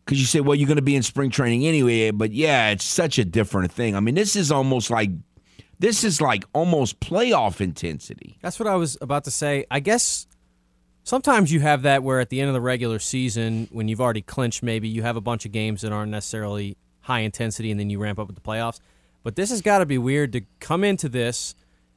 Because 0.05 0.21
you 0.21 0.27
say, 0.27 0.41
well, 0.41 0.55
you're 0.55 0.67
going 0.67 0.77
to 0.77 0.83
be 0.83 0.97
in 0.97 1.03
spring 1.03 1.31
training 1.31 1.67
anyway, 1.67 2.11
but 2.11 2.33
yeah, 2.33 2.71
it's 2.71 2.85
such 2.85 3.19
a 3.19 3.25
different 3.25 3.73
thing. 3.73 3.97
I 3.97 4.01
mean, 4.01 4.15
this 4.15 4.37
is 4.37 4.53
almost 4.53 4.91
like 4.91 5.11
this 5.79 6.05
is 6.05 6.21
like 6.21 6.45
almost 6.53 7.01
playoff 7.01 7.61
intensity. 7.61 8.39
That's 8.43 8.59
what 8.59 8.69
I 8.69 8.77
was 8.77 8.99
about 9.01 9.25
to 9.25 9.31
say. 9.31 9.65
I 9.71 9.81
guess 9.81 10.27
sometimes 11.05 11.53
you 11.53 11.61
have 11.61 11.83
that 11.83 12.03
where 12.03 12.21
at 12.21 12.31
the 12.31 12.41
end 12.41 12.49
of 12.49 12.55
the 12.55 12.61
regular 12.61 12.99
season, 12.99 13.69
when 13.73 13.89
you've 13.89 14.01
already 14.01 14.23
clinched, 14.23 14.63
maybe 14.63 14.89
you 14.89 15.03
have 15.03 15.17
a 15.17 15.21
bunch 15.21 15.47
of 15.47 15.53
games 15.53 15.83
that 15.83 15.93
aren't 15.93 16.11
necessarily 16.11 16.77
high 17.03 17.21
intensity, 17.21 17.71
and 17.71 17.79
then 17.79 17.91
you 17.91 17.99
ramp 17.99 18.19
up 18.19 18.27
with 18.27 18.37
the 18.37 18.43
playoffs. 18.43 18.81
But 19.23 19.37
this 19.37 19.51
has 19.51 19.63
got 19.63 19.79
to 19.79 19.87
be 19.87 19.99
weird 19.99 20.33
to 20.33 20.43
come 20.61 20.85
into 20.85 21.09
this. 21.09 21.55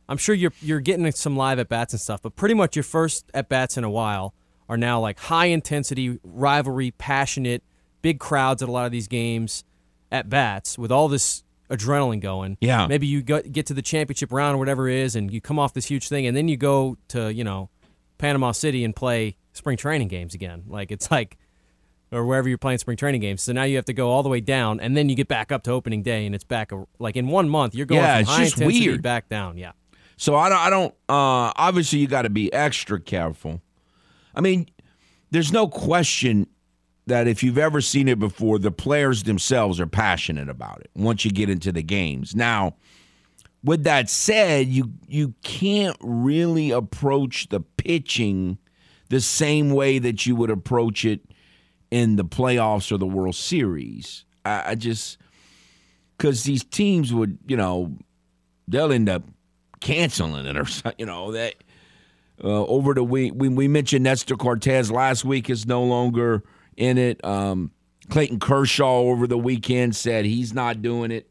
I'm 0.10 0.18
sure 0.18 0.34
you're 0.34 0.54
you're 0.62 0.80
getting 0.80 1.10
some 1.12 1.36
live 1.36 1.60
at 1.60 1.68
bats 1.68 1.94
and 1.94 2.00
stuff, 2.00 2.22
but 2.22 2.36
pretty 2.36 2.56
much 2.56 2.76
your 2.76 2.84
first 2.84 3.30
at 3.34 3.50
bats 3.50 3.78
in 3.78 3.84
a 3.84 3.90
while 3.90 4.34
are 4.70 4.78
now 4.78 5.00
like 5.00 5.20
high 5.20 5.48
intensity 5.48 6.20
rivalry, 6.24 6.92
passionate, 6.92 7.64
big 8.08 8.22
crowds 8.22 8.64
at 8.64 8.70
a 8.70 8.72
lot 8.72 8.86
of 8.86 8.92
these 8.94 9.10
games 9.10 9.66
at 10.14 10.30
bats 10.30 10.78
with 10.78 10.94
all 10.94 11.10
this 11.10 11.44
adrenaline 11.70 12.22
going. 12.22 12.58
Yeah. 12.62 12.88
Maybe 12.88 13.06
you 13.06 13.22
get 13.22 13.66
to 13.66 13.74
the 13.74 13.82
championship 13.82 14.32
round 14.32 14.56
or 14.56 14.60
whatever 14.60 14.88
it 14.88 14.96
is, 14.96 15.14
and 15.18 15.30
you 15.30 15.42
come 15.42 15.60
off 15.60 15.74
this 15.74 15.88
huge 15.88 16.08
thing, 16.08 16.26
and 16.26 16.38
then 16.38 16.48
you 16.48 16.56
go 16.56 16.98
to 17.10 17.34
you 17.34 17.44
know 17.44 17.70
Panama 18.18 18.54
City 18.54 18.86
and 18.86 18.96
play 18.96 19.36
spring 19.52 19.76
training 19.76 20.08
games 20.08 20.34
again. 20.34 20.64
Like 20.70 20.90
it's 20.90 21.12
like 21.12 21.38
or 22.10 22.26
wherever 22.26 22.48
you're 22.48 22.58
playing 22.58 22.78
spring 22.78 22.96
training 22.96 23.20
games. 23.20 23.44
So 23.44 23.52
now 23.52 23.64
you 23.64 23.76
have 23.76 23.84
to 23.84 23.94
go 23.94 24.10
all 24.10 24.24
the 24.24 24.30
way 24.30 24.40
down, 24.40 24.80
and 24.80 24.96
then 24.96 25.10
you 25.10 25.16
get 25.18 25.28
back 25.28 25.52
up 25.52 25.64
to 25.64 25.72
opening 25.72 26.02
day, 26.02 26.26
and 26.26 26.34
it's 26.34 26.46
back 26.46 26.72
like 27.00 27.18
in 27.18 27.28
one 27.28 27.50
month. 27.50 27.76
You're 27.76 27.88
going 27.88 28.00
Yeah, 28.00 28.20
it's 28.20 28.30
high 28.30 28.46
just 28.46 28.58
weird. 28.60 29.02
back 29.02 29.28
down. 29.28 29.58
Yeah. 29.58 29.74
So 30.16 30.34
I 30.38 30.48
don't. 30.48 30.60
I 30.60 30.70
don't. 30.70 30.94
Uh, 31.10 31.52
obviously, 31.58 32.00
you 32.00 32.08
got 32.08 32.22
to 32.22 32.30
be 32.30 32.54
extra 32.54 33.02
careful. 33.02 33.62
I 34.34 34.40
mean, 34.40 34.70
there's 35.30 35.52
no 35.52 35.68
question 35.68 36.48
that 37.08 37.28
if 37.28 37.42
you've 37.42 37.58
ever 37.58 37.82
seen 37.82 38.08
it 38.08 38.20
before, 38.20 38.60
the 38.60 38.72
players 38.72 39.24
themselves 39.24 39.80
are 39.80 39.88
passionate 39.88 40.50
about 40.50 40.82
it. 40.82 40.92
Once 40.96 41.26
you 41.26 41.32
get 41.32 41.50
into 41.50 41.72
the 41.72 41.84
games, 41.84 42.36
now. 42.36 42.76
With 43.64 43.84
that 43.84 44.08
said, 44.10 44.68
you 44.68 44.94
you 45.08 45.34
can't 45.42 45.98
really 46.00 46.70
approach 46.70 47.50
the 47.50 47.60
pitching 47.60 48.60
the 49.10 49.20
same 49.20 49.72
way 49.72 50.00
that 50.00 50.26
you 50.26 50.36
would 50.36 50.52
approach 50.52 51.04
it 51.04 51.22
in 51.90 52.18
the 52.18 52.24
playoffs 52.24 52.92
or 52.92 52.98
the 52.98 53.08
World 53.08 53.36
Series. 53.36 54.26
I, 54.46 54.72
I 54.72 54.76
just 54.76 55.18
because 56.18 56.44
these 56.44 56.64
teams 56.64 57.14
would, 57.14 57.40
you 57.48 57.58
know, 57.58 57.98
they'll 58.68 58.92
end 58.92 59.10
up 59.10 59.24
canceling 59.80 60.46
it 60.46 60.56
or. 60.56 60.66
You 60.98 61.06
know 61.06 61.32
that 61.32 61.56
uh, 62.44 62.66
over 62.66 62.94
the 62.94 63.04
week 63.04 63.34
we 63.36 63.50
we 63.50 63.68
mentioned 63.68 64.04
Nestor 64.04 64.36
Cortes 64.36 64.92
last 64.92 65.26
week 65.26 65.50
is 65.50 65.66
no 65.66 65.84
longer 65.84 66.44
in 66.78 66.98
it. 66.98 67.24
Um, 67.26 67.72
Clayton 68.10 68.40
Kershaw 68.40 69.00
over 69.00 69.28
the 69.28 69.38
weekend 69.38 69.96
said 69.96 70.24
he's 70.26 70.54
not 70.54 70.82
doing 70.82 71.12
it. 71.12 71.30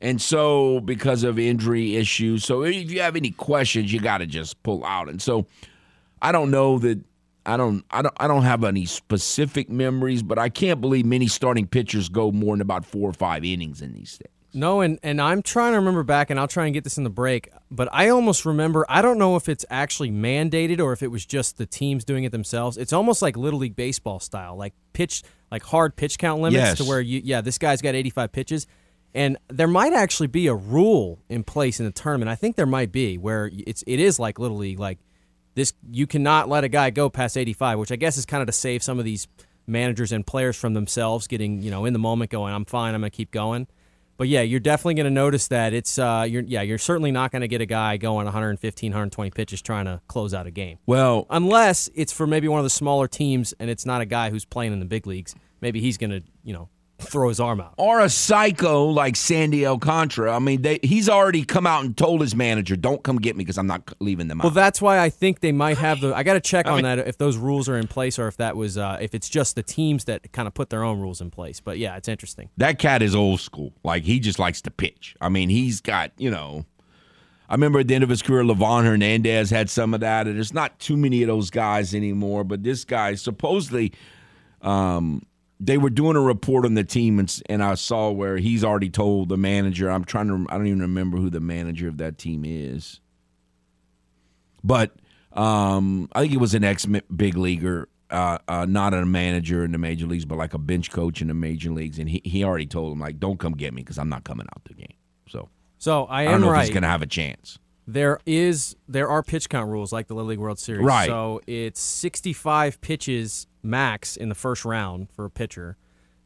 And 0.00 0.20
so, 0.20 0.80
because 0.80 1.22
of 1.22 1.38
injury 1.38 1.96
issues, 1.96 2.44
so 2.44 2.64
if 2.64 2.90
you 2.90 3.00
have 3.00 3.16
any 3.16 3.30
questions, 3.30 3.92
you 3.92 4.00
got 4.00 4.18
to 4.18 4.26
just 4.26 4.62
pull 4.62 4.84
out. 4.84 5.08
And 5.08 5.22
so, 5.22 5.46
I 6.20 6.32
don't 6.32 6.50
know 6.50 6.78
that 6.80 7.02
I 7.46 7.56
don't 7.56 7.84
I 7.90 8.02
don't 8.02 8.14
I 8.18 8.26
don't 8.26 8.42
have 8.42 8.64
any 8.64 8.84
specific 8.84 9.70
memories, 9.70 10.22
but 10.22 10.38
I 10.38 10.48
can't 10.48 10.80
believe 10.80 11.06
many 11.06 11.28
starting 11.28 11.66
pitchers 11.66 12.08
go 12.08 12.32
more 12.32 12.54
than 12.54 12.60
about 12.60 12.84
four 12.84 13.08
or 13.08 13.12
five 13.12 13.44
innings 13.44 13.80
in 13.80 13.92
these 13.94 14.16
things. 14.16 14.35
No, 14.56 14.80
and, 14.80 14.98
and 15.02 15.20
I'm 15.20 15.42
trying 15.42 15.72
to 15.72 15.78
remember 15.78 16.02
back, 16.02 16.30
and 16.30 16.40
I'll 16.40 16.48
try 16.48 16.64
and 16.64 16.72
get 16.74 16.82
this 16.82 16.96
in 16.98 17.04
the 17.04 17.10
break, 17.10 17.50
but 17.70 17.88
I 17.92 18.08
almost 18.08 18.44
remember, 18.46 18.86
I 18.88 19.02
don't 19.02 19.18
know 19.18 19.36
if 19.36 19.48
it's 19.48 19.64
actually 19.70 20.10
mandated 20.10 20.80
or 20.80 20.92
if 20.92 21.02
it 21.02 21.08
was 21.08 21.26
just 21.26 21.58
the 21.58 21.66
teams 21.66 22.04
doing 22.04 22.24
it 22.24 22.32
themselves. 22.32 22.76
It's 22.78 22.92
almost 22.92 23.20
like 23.20 23.36
Little 23.36 23.60
League 23.60 23.76
Baseball 23.76 24.18
style, 24.18 24.56
like 24.56 24.72
pitch, 24.94 25.22
like 25.50 25.62
hard 25.62 25.94
pitch 25.94 26.18
count 26.18 26.40
limits 26.40 26.60
Yes. 26.60 26.78
to 26.78 26.84
where 26.84 27.00
you, 27.00 27.20
yeah, 27.22 27.42
this 27.42 27.58
guy's 27.58 27.82
got 27.82 27.94
85 27.94 28.32
pitches. 28.32 28.66
And 29.14 29.38
there 29.48 29.68
might 29.68 29.92
actually 29.92 30.26
be 30.26 30.46
a 30.46 30.54
rule 30.54 31.18
in 31.28 31.42
place 31.44 31.78
in 31.78 31.86
the 31.86 31.92
tournament. 31.92 32.28
I 32.28 32.34
think 32.34 32.56
there 32.56 32.66
might 32.66 32.92
be 32.92 33.16
where 33.18 33.50
it's 33.52 33.82
it 33.86 33.98
is 34.00 34.18
like 34.18 34.38
Little 34.38 34.58
League, 34.58 34.78
like 34.78 34.98
this 35.54 35.72
you 35.90 36.06
cannot 36.06 36.48
let 36.50 36.64
a 36.64 36.68
guy 36.68 36.90
go 36.90 37.08
past 37.08 37.38
85, 37.38 37.78
which 37.78 37.92
I 37.92 37.96
guess 37.96 38.18
is 38.18 38.26
kind 38.26 38.42
of 38.42 38.46
to 38.46 38.52
save 38.52 38.82
some 38.82 38.98
of 38.98 39.06
these 39.06 39.26
managers 39.66 40.12
and 40.12 40.26
players 40.26 40.54
from 40.56 40.74
themselves 40.74 41.26
getting, 41.26 41.62
you 41.62 41.70
know, 41.70 41.86
in 41.86 41.92
the 41.94 41.98
moment 41.98 42.30
going, 42.30 42.52
I'm 42.52 42.66
fine, 42.66 42.94
I'm 42.94 43.00
going 43.00 43.10
to 43.10 43.16
keep 43.16 43.30
going. 43.30 43.66
But 44.16 44.28
yeah, 44.28 44.42
you're 44.42 44.60
definitely 44.60 44.94
going 44.94 45.04
to 45.04 45.10
notice 45.10 45.48
that 45.48 45.72
it's 45.72 45.98
uh 45.98 46.26
you're 46.28 46.42
yeah, 46.42 46.62
you're 46.62 46.78
certainly 46.78 47.12
not 47.12 47.32
going 47.32 47.42
to 47.42 47.48
get 47.48 47.60
a 47.60 47.66
guy 47.66 47.96
going 47.96 48.24
115, 48.24 48.90
120 48.90 49.30
pitches 49.30 49.62
trying 49.62 49.84
to 49.84 50.00
close 50.08 50.32
out 50.34 50.46
a 50.46 50.50
game. 50.50 50.78
Well, 50.86 51.26
Unless 51.30 51.90
it's 51.94 52.12
for 52.12 52.26
maybe 52.26 52.48
one 52.48 52.58
of 52.58 52.64
the 52.64 52.70
smaller 52.70 53.08
teams 53.08 53.54
and 53.58 53.68
it's 53.70 53.84
not 53.84 54.00
a 54.00 54.06
guy 54.06 54.30
who's 54.30 54.44
playing 54.44 54.72
in 54.72 54.80
the 54.80 54.86
big 54.86 55.06
leagues. 55.06 55.34
Maybe 55.60 55.80
he's 55.80 55.96
going 55.96 56.10
to, 56.10 56.22
you 56.44 56.52
know, 56.52 56.68
throw 56.98 57.28
his 57.28 57.38
arm 57.40 57.60
out. 57.60 57.74
or 57.76 58.00
a 58.00 58.08
psycho 58.08 58.86
like 58.86 59.16
Sandy 59.16 59.66
Alcantara. 59.66 60.34
I 60.34 60.38
mean, 60.38 60.62
they, 60.62 60.78
he's 60.82 61.08
already 61.08 61.44
come 61.44 61.66
out 61.66 61.84
and 61.84 61.96
told 61.96 62.20
his 62.20 62.34
manager, 62.34 62.74
"Don't 62.76 63.02
come 63.02 63.18
get 63.18 63.36
me 63.36 63.44
because 63.44 63.58
I'm 63.58 63.66
not 63.66 63.92
leaving 64.00 64.28
them 64.28 64.40
out." 64.40 64.44
Well, 64.44 64.52
that's 64.52 64.80
why 64.80 64.98
I 64.98 65.10
think 65.10 65.40
they 65.40 65.52
might 65.52 65.78
have 65.78 66.00
the. 66.00 66.14
I 66.14 66.22
got 66.22 66.34
to 66.34 66.40
check 66.40 66.66
on 66.66 66.82
that 66.82 66.98
if 67.00 67.18
those 67.18 67.36
rules 67.36 67.68
are 67.68 67.76
in 67.76 67.86
place 67.86 68.18
or 68.18 68.28
if 68.28 68.36
that 68.38 68.56
was 68.56 68.78
uh, 68.78 68.98
if 69.00 69.14
it's 69.14 69.28
just 69.28 69.56
the 69.56 69.62
teams 69.62 70.04
that 70.04 70.32
kind 70.32 70.48
of 70.48 70.54
put 70.54 70.70
their 70.70 70.82
own 70.82 70.98
rules 71.00 71.20
in 71.20 71.30
place. 71.30 71.60
But 71.60 71.78
yeah, 71.78 71.96
it's 71.96 72.08
interesting. 72.08 72.48
that 72.56 72.78
cat 72.78 73.02
is 73.02 73.14
old 73.14 73.40
school. 73.40 73.72
Like 73.84 74.04
he 74.04 74.18
just 74.18 74.38
likes 74.38 74.62
to 74.62 74.70
pitch. 74.70 75.16
I 75.20 75.28
mean, 75.28 75.48
he's 75.48 75.80
got 75.80 76.12
you 76.16 76.30
know. 76.30 76.64
I 77.48 77.54
remember 77.54 77.78
at 77.78 77.86
the 77.86 77.94
end 77.94 78.02
of 78.02 78.10
his 78.10 78.22
career, 78.22 78.42
Livan 78.42 78.84
Hernandez 78.84 79.50
had 79.50 79.70
some 79.70 79.94
of 79.94 80.00
that, 80.00 80.26
and 80.26 80.34
there's 80.34 80.52
not 80.52 80.80
too 80.80 80.96
many 80.96 81.22
of 81.22 81.28
those 81.28 81.48
guys 81.50 81.94
anymore. 81.94 82.42
But 82.42 82.64
this 82.64 82.84
guy, 82.84 83.14
supposedly, 83.14 83.92
um, 84.62 85.24
they 85.58 85.78
were 85.78 85.90
doing 85.90 86.16
a 86.16 86.20
report 86.20 86.66
on 86.66 86.74
the 86.74 86.84
team, 86.84 87.18
and, 87.18 87.42
and 87.48 87.62
I 87.62 87.74
saw 87.74 88.10
where 88.10 88.36
he's 88.36 88.62
already 88.62 88.90
told 88.90 89.28
the 89.28 89.36
manager. 89.36 89.90
I'm 89.90 90.04
trying 90.04 90.28
to. 90.28 90.46
I 90.50 90.58
don't 90.58 90.66
even 90.66 90.80
remember 90.80 91.16
who 91.18 91.30
the 91.30 91.40
manager 91.40 91.88
of 91.88 91.98
that 91.98 92.18
team 92.18 92.44
is, 92.44 93.00
but 94.62 94.92
um, 95.32 96.08
I 96.12 96.22
think 96.22 96.34
it 96.34 96.40
was 96.40 96.54
an 96.54 96.64
ex 96.64 96.86
big 97.14 97.36
leaguer. 97.36 97.88
Uh, 98.08 98.38
uh, 98.46 98.64
not 98.66 98.94
a 98.94 99.04
manager 99.04 99.64
in 99.64 99.72
the 99.72 99.78
major 99.78 100.06
leagues, 100.06 100.24
but 100.24 100.38
like 100.38 100.54
a 100.54 100.58
bench 100.58 100.92
coach 100.92 101.20
in 101.20 101.28
the 101.28 101.34
major 101.34 101.72
leagues, 101.72 101.98
and 101.98 102.08
he, 102.08 102.22
he 102.24 102.44
already 102.44 102.66
told 102.66 102.92
him 102.92 103.00
like, 103.00 103.18
"Don't 103.18 103.38
come 103.38 103.52
get 103.52 103.74
me 103.74 103.82
because 103.82 103.98
I'm 103.98 104.08
not 104.08 104.22
coming 104.24 104.46
out 104.54 104.62
the 104.64 104.74
game." 104.74 104.94
So 105.28 105.48
So 105.78 106.04
I 106.04 106.20
I 106.20 106.24
don't 106.26 106.34
am 106.34 106.40
know 106.42 106.46
if 106.48 106.52
right. 106.52 106.66
he's 106.66 106.74
gonna 106.74 106.86
have 106.86 107.02
a 107.02 107.06
chance. 107.06 107.58
There 107.88 108.20
is 108.26 108.76
there 108.88 109.08
are 109.08 109.22
pitch 109.22 109.48
count 109.48 109.70
rules 109.70 109.92
like 109.92 110.06
the 110.06 110.14
Little 110.14 110.28
League 110.28 110.38
World 110.38 110.58
Series. 110.58 110.84
Right. 110.84 111.06
So 111.06 111.40
it's 111.46 111.80
65 111.80 112.80
pitches 112.80 113.46
max 113.66 114.16
in 114.16 114.28
the 114.28 114.34
first 114.34 114.64
round 114.64 115.10
for 115.10 115.24
a 115.24 115.30
pitcher. 115.30 115.76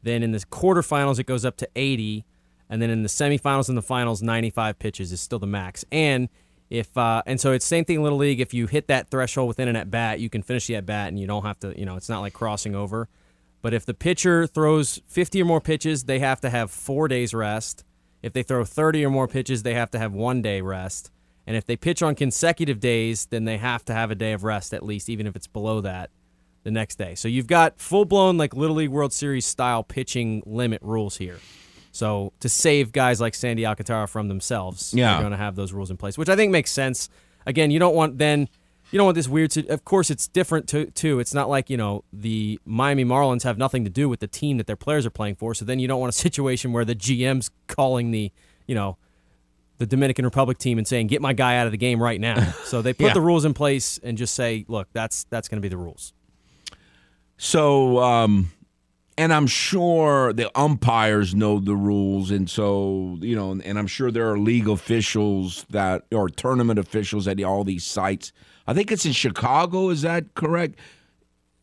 Then 0.03 0.23
in 0.23 0.31
the 0.31 0.39
quarterfinals 0.39 1.19
it 1.19 1.25
goes 1.25 1.45
up 1.45 1.57
to 1.57 1.69
80, 1.75 2.25
and 2.69 2.81
then 2.81 2.89
in 2.89 3.03
the 3.03 3.09
semifinals 3.09 3.69
and 3.69 3.77
the 3.77 3.81
finals 3.81 4.21
95 4.21 4.79
pitches 4.79 5.11
is 5.11 5.19
still 5.19 5.39
the 5.39 5.47
max. 5.47 5.83
And 5.91 6.29
if 6.69 6.97
uh, 6.97 7.21
and 7.25 7.39
so 7.39 7.51
it's 7.51 7.65
same 7.65 7.83
thing 7.83 7.97
in 7.97 8.03
Little 8.03 8.17
League. 8.17 8.39
If 8.39 8.53
you 8.53 8.65
hit 8.65 8.87
that 8.87 9.09
threshold 9.09 9.49
within 9.49 9.67
an 9.67 9.75
at 9.75 9.91
bat, 9.91 10.21
you 10.21 10.29
can 10.29 10.41
finish 10.41 10.67
the 10.67 10.77
at 10.77 10.85
bat, 10.85 11.09
and 11.09 11.19
you 11.19 11.27
don't 11.27 11.43
have 11.43 11.59
to. 11.59 11.77
You 11.77 11.85
know, 11.85 11.97
it's 11.97 12.07
not 12.07 12.21
like 12.21 12.33
crossing 12.33 12.75
over. 12.75 13.09
But 13.61 13.73
if 13.73 13.85
the 13.85 13.93
pitcher 13.93 14.47
throws 14.47 15.01
50 15.07 15.41
or 15.41 15.45
more 15.45 15.61
pitches, 15.61 16.05
they 16.05 16.19
have 16.19 16.39
to 16.41 16.49
have 16.49 16.71
four 16.71 17.07
days 17.07 17.33
rest. 17.33 17.83
If 18.23 18.33
they 18.33 18.41
throw 18.41 18.63
30 18.63 19.05
or 19.05 19.09
more 19.09 19.27
pitches, 19.27 19.63
they 19.63 19.73
have 19.73 19.91
to 19.91 19.99
have 19.99 20.13
one 20.13 20.41
day 20.41 20.61
rest. 20.61 21.11
And 21.45 21.57
if 21.57 21.65
they 21.65 21.75
pitch 21.75 22.01
on 22.01 22.15
consecutive 22.15 22.79
days, 22.79 23.25
then 23.27 23.43
they 23.43 23.57
have 23.57 23.83
to 23.85 23.93
have 23.93 24.09
a 24.09 24.15
day 24.15 24.31
of 24.31 24.43
rest 24.43 24.73
at 24.73 24.83
least, 24.83 25.09
even 25.09 25.27
if 25.27 25.35
it's 25.35 25.47
below 25.47 25.81
that 25.81 26.09
the 26.63 26.71
next 26.71 26.97
day. 26.97 27.15
So 27.15 27.27
you've 27.27 27.47
got 27.47 27.79
full 27.79 28.05
blown, 28.05 28.37
like 28.37 28.53
Little 28.55 28.75
League 28.75 28.89
World 28.89 29.13
Series 29.13 29.45
style 29.45 29.83
pitching 29.83 30.43
limit 30.45 30.81
rules 30.83 31.17
here. 31.17 31.39
So 31.91 32.31
to 32.39 32.47
save 32.49 32.91
guys 32.91 33.19
like 33.19 33.35
Sandy 33.35 33.65
Alcantara 33.65 34.07
from 34.07 34.27
themselves, 34.27 34.93
Yeah. 34.93 35.13
you're 35.13 35.21
going 35.21 35.31
to 35.31 35.37
have 35.37 35.55
those 35.55 35.73
rules 35.73 35.91
in 35.91 35.97
place, 35.97 36.17
which 36.17 36.29
I 36.29 36.35
think 36.35 36.51
makes 36.51 36.71
sense. 36.71 37.09
Again, 37.45 37.71
you 37.71 37.79
don't 37.79 37.95
want 37.95 38.17
then 38.17 38.47
you 38.91 38.97
don't 38.97 39.05
want 39.05 39.15
this 39.15 39.27
weird. 39.27 39.51
sit- 39.53 39.69
Of 39.69 39.85
course, 39.85 40.09
it's 40.11 40.27
different 40.27 40.67
to, 40.69 40.85
too. 40.91 41.19
It's 41.19 41.33
not 41.33 41.49
like 41.49 41.69
you 41.69 41.77
know 41.77 42.03
the 42.13 42.59
Miami 42.65 43.05
Marlins 43.05 43.43
have 43.43 43.57
nothing 43.57 43.83
to 43.85 43.89
do 43.89 44.07
with 44.09 44.19
the 44.19 44.27
team 44.27 44.57
that 44.57 44.67
their 44.67 44.75
players 44.75 45.05
are 45.05 45.09
playing 45.09 45.35
for. 45.35 45.53
So 45.55 45.63
then 45.65 45.79
you 45.79 45.87
don't 45.87 45.99
want 45.99 46.13
a 46.13 46.17
situation 46.27 46.71
where 46.73 46.85
the 46.85 46.95
GM's 46.95 47.49
calling 47.67 48.11
the 48.11 48.31
you 48.67 48.75
know 48.75 48.97
the 49.79 49.85
Dominican 49.87 50.23
Republic 50.25 50.57
team 50.59 50.77
and 50.77 50.87
saying, 50.87 51.07
"Get 51.07 51.21
my 51.21 51.33
guy 51.33 51.57
out 51.57 51.65
of 51.65 51.71
the 51.71 51.77
game 51.77 52.01
right 52.01 52.19
now." 52.21 52.53
So 52.65 52.81
they 52.81 52.93
put 52.93 53.07
Yeah. 53.07 53.13
the 53.13 53.21
rules 53.21 53.43
in 53.45 53.53
place 53.53 53.97
and 54.03 54.17
just 54.17 54.35
say, 54.35 54.63
"Look, 54.67 54.87
that's 54.93 55.25
that's 55.29 55.47
going 55.47 55.57
to 55.57 55.61
be 55.65 55.69
the 55.69 55.77
rules." 55.77 56.13
So, 57.43 57.97
um, 57.97 58.51
and 59.17 59.33
I'm 59.33 59.47
sure 59.47 60.31
the 60.31 60.55
umpires 60.55 61.33
know 61.33 61.59
the 61.59 61.75
rules, 61.75 62.29
and 62.29 62.47
so 62.47 63.17
you 63.19 63.35
know, 63.35 63.59
and 63.65 63.79
I'm 63.79 63.87
sure 63.87 64.11
there 64.11 64.29
are 64.29 64.37
league 64.37 64.69
officials 64.69 65.65
that 65.71 66.03
or 66.11 66.29
tournament 66.29 66.77
officials 66.77 67.27
at 67.27 67.41
all 67.41 67.63
these 67.63 67.83
sites. 67.83 68.31
I 68.67 68.75
think 68.75 68.91
it's 68.91 69.07
in 69.07 69.13
Chicago. 69.13 69.89
Is 69.89 70.03
that 70.03 70.35
correct? 70.35 70.75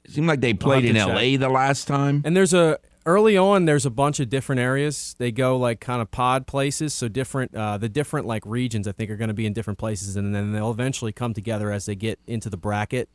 It 0.03 0.11
seemed 0.11 0.27
like 0.27 0.41
they 0.41 0.53
played 0.53 0.85
in 0.85 0.97
check. 0.97 1.11
L.A. 1.11 1.37
the 1.37 1.49
last 1.49 1.87
time. 1.87 2.23
And 2.25 2.37
there's 2.37 2.53
a 2.53 2.81
early 3.07 3.37
on 3.37 3.67
there's 3.67 3.87
a 3.87 3.91
bunch 3.91 4.19
of 4.19 4.29
different 4.29 4.61
areas. 4.61 5.15
They 5.19 5.31
go 5.31 5.57
like 5.57 5.79
kind 5.79 6.03
of 6.03 6.11
pod 6.11 6.49
places, 6.49 6.93
so 6.93 7.07
different 7.07 7.55
uh, 7.55 7.79
the 7.79 7.89
different 7.89 8.27
like 8.27 8.43
regions 8.45 8.89
I 8.89 8.93
think 8.93 9.13
are 9.13 9.17
going 9.17 9.29
to 9.29 9.35
be 9.35 9.47
in 9.47 9.53
different 9.53 9.79
places, 9.79 10.17
and 10.17 10.35
then 10.35 10.51
they'll 10.51 10.73
eventually 10.73 11.13
come 11.13 11.35
together 11.35 11.71
as 11.71 11.87
they 11.87 11.95
get 11.95 12.19
into 12.27 12.51
the 12.51 12.57
bracket, 12.57 13.09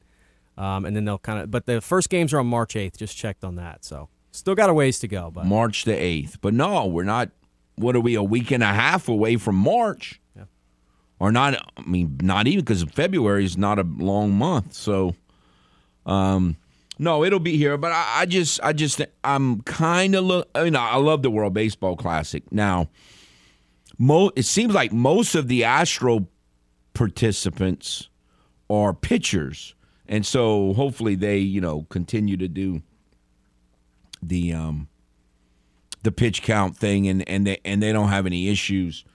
um, 0.58 0.86
and 0.86 0.96
then 0.96 1.06
they'll 1.06 1.18
kind 1.20 1.40
of. 1.40 1.52
But 1.52 1.66
the 1.66 1.82
first 1.82 2.10
games 2.10 2.34
are 2.34 2.40
on 2.40 2.48
March 2.48 2.74
8th. 2.76 2.98
Just 2.98 3.18
checked 3.18 3.44
on 3.44 3.56
that, 3.56 3.84
so 3.86 4.10
still 4.32 4.56
got 4.56 4.70
a 4.70 4.74
ways 4.74 5.00
to 5.00 5.08
go. 5.08 5.32
But 5.32 5.46
March 5.46 5.86
the 5.86 5.94
eighth. 5.96 6.40
But 6.42 6.54
no, 6.54 6.86
we're 6.88 7.04
not. 7.04 7.30
What 7.76 7.96
are 7.96 8.00
we? 8.00 8.16
A 8.16 8.24
week 8.24 8.52
and 8.52 8.62
a 8.62 8.68
half 8.68 9.08
away 9.08 9.38
from 9.38 9.56
March, 9.56 10.22
Yeah. 10.36 10.44
or 11.20 11.32
not? 11.32 11.56
I 11.78 11.82
mean, 11.82 12.18
not 12.22 12.46
even 12.48 12.64
because 12.64 12.84
February 12.84 13.46
is 13.46 13.58
not 13.58 13.80
a 13.80 13.84
long 13.84 14.32
month. 14.34 14.74
So, 14.74 15.16
um, 16.06 16.56
no, 17.00 17.24
it'll 17.24 17.40
be 17.40 17.58
here. 17.58 17.78
But 17.78 17.92
I, 17.92 18.22
I 18.22 18.26
just, 18.28 18.60
I 18.62 18.74
just, 18.74 19.02
I'm 19.24 19.62
kind 19.62 20.14
of 20.14 20.24
look. 20.24 20.50
I 20.54 20.66
mean, 20.66 20.76
I 20.76 20.98
love 20.98 21.24
the 21.24 21.32
World 21.32 21.56
Baseball 21.56 21.96
Classic. 21.96 22.44
Now, 22.52 22.90
mo- 23.98 24.32
it 24.36 24.44
seems 24.44 24.76
like 24.76 24.94
most 24.94 25.34
of 25.34 25.48
the 25.48 25.64
Astro 25.64 26.28
participants 26.94 28.08
are 28.70 28.94
pitchers, 28.94 29.74
and 30.08 30.26
so 30.26 30.74
hopefully 30.74 31.16
they, 31.16 31.38
you 31.38 31.62
know, 31.62 31.84
continue 31.90 32.38
to 32.38 32.48
do 32.48 32.82
the 34.22 34.54
um 34.54 34.88
the 36.04 36.12
pitch 36.12 36.42
count 36.42 36.78
thing 36.78 37.08
and 37.08 37.28
and 37.28 37.48
they 37.48 37.60
and 37.66 37.82
they 37.82 37.92
don't 37.92 38.10
have 38.10 38.26
any 38.26 38.50
issues. 38.50 39.06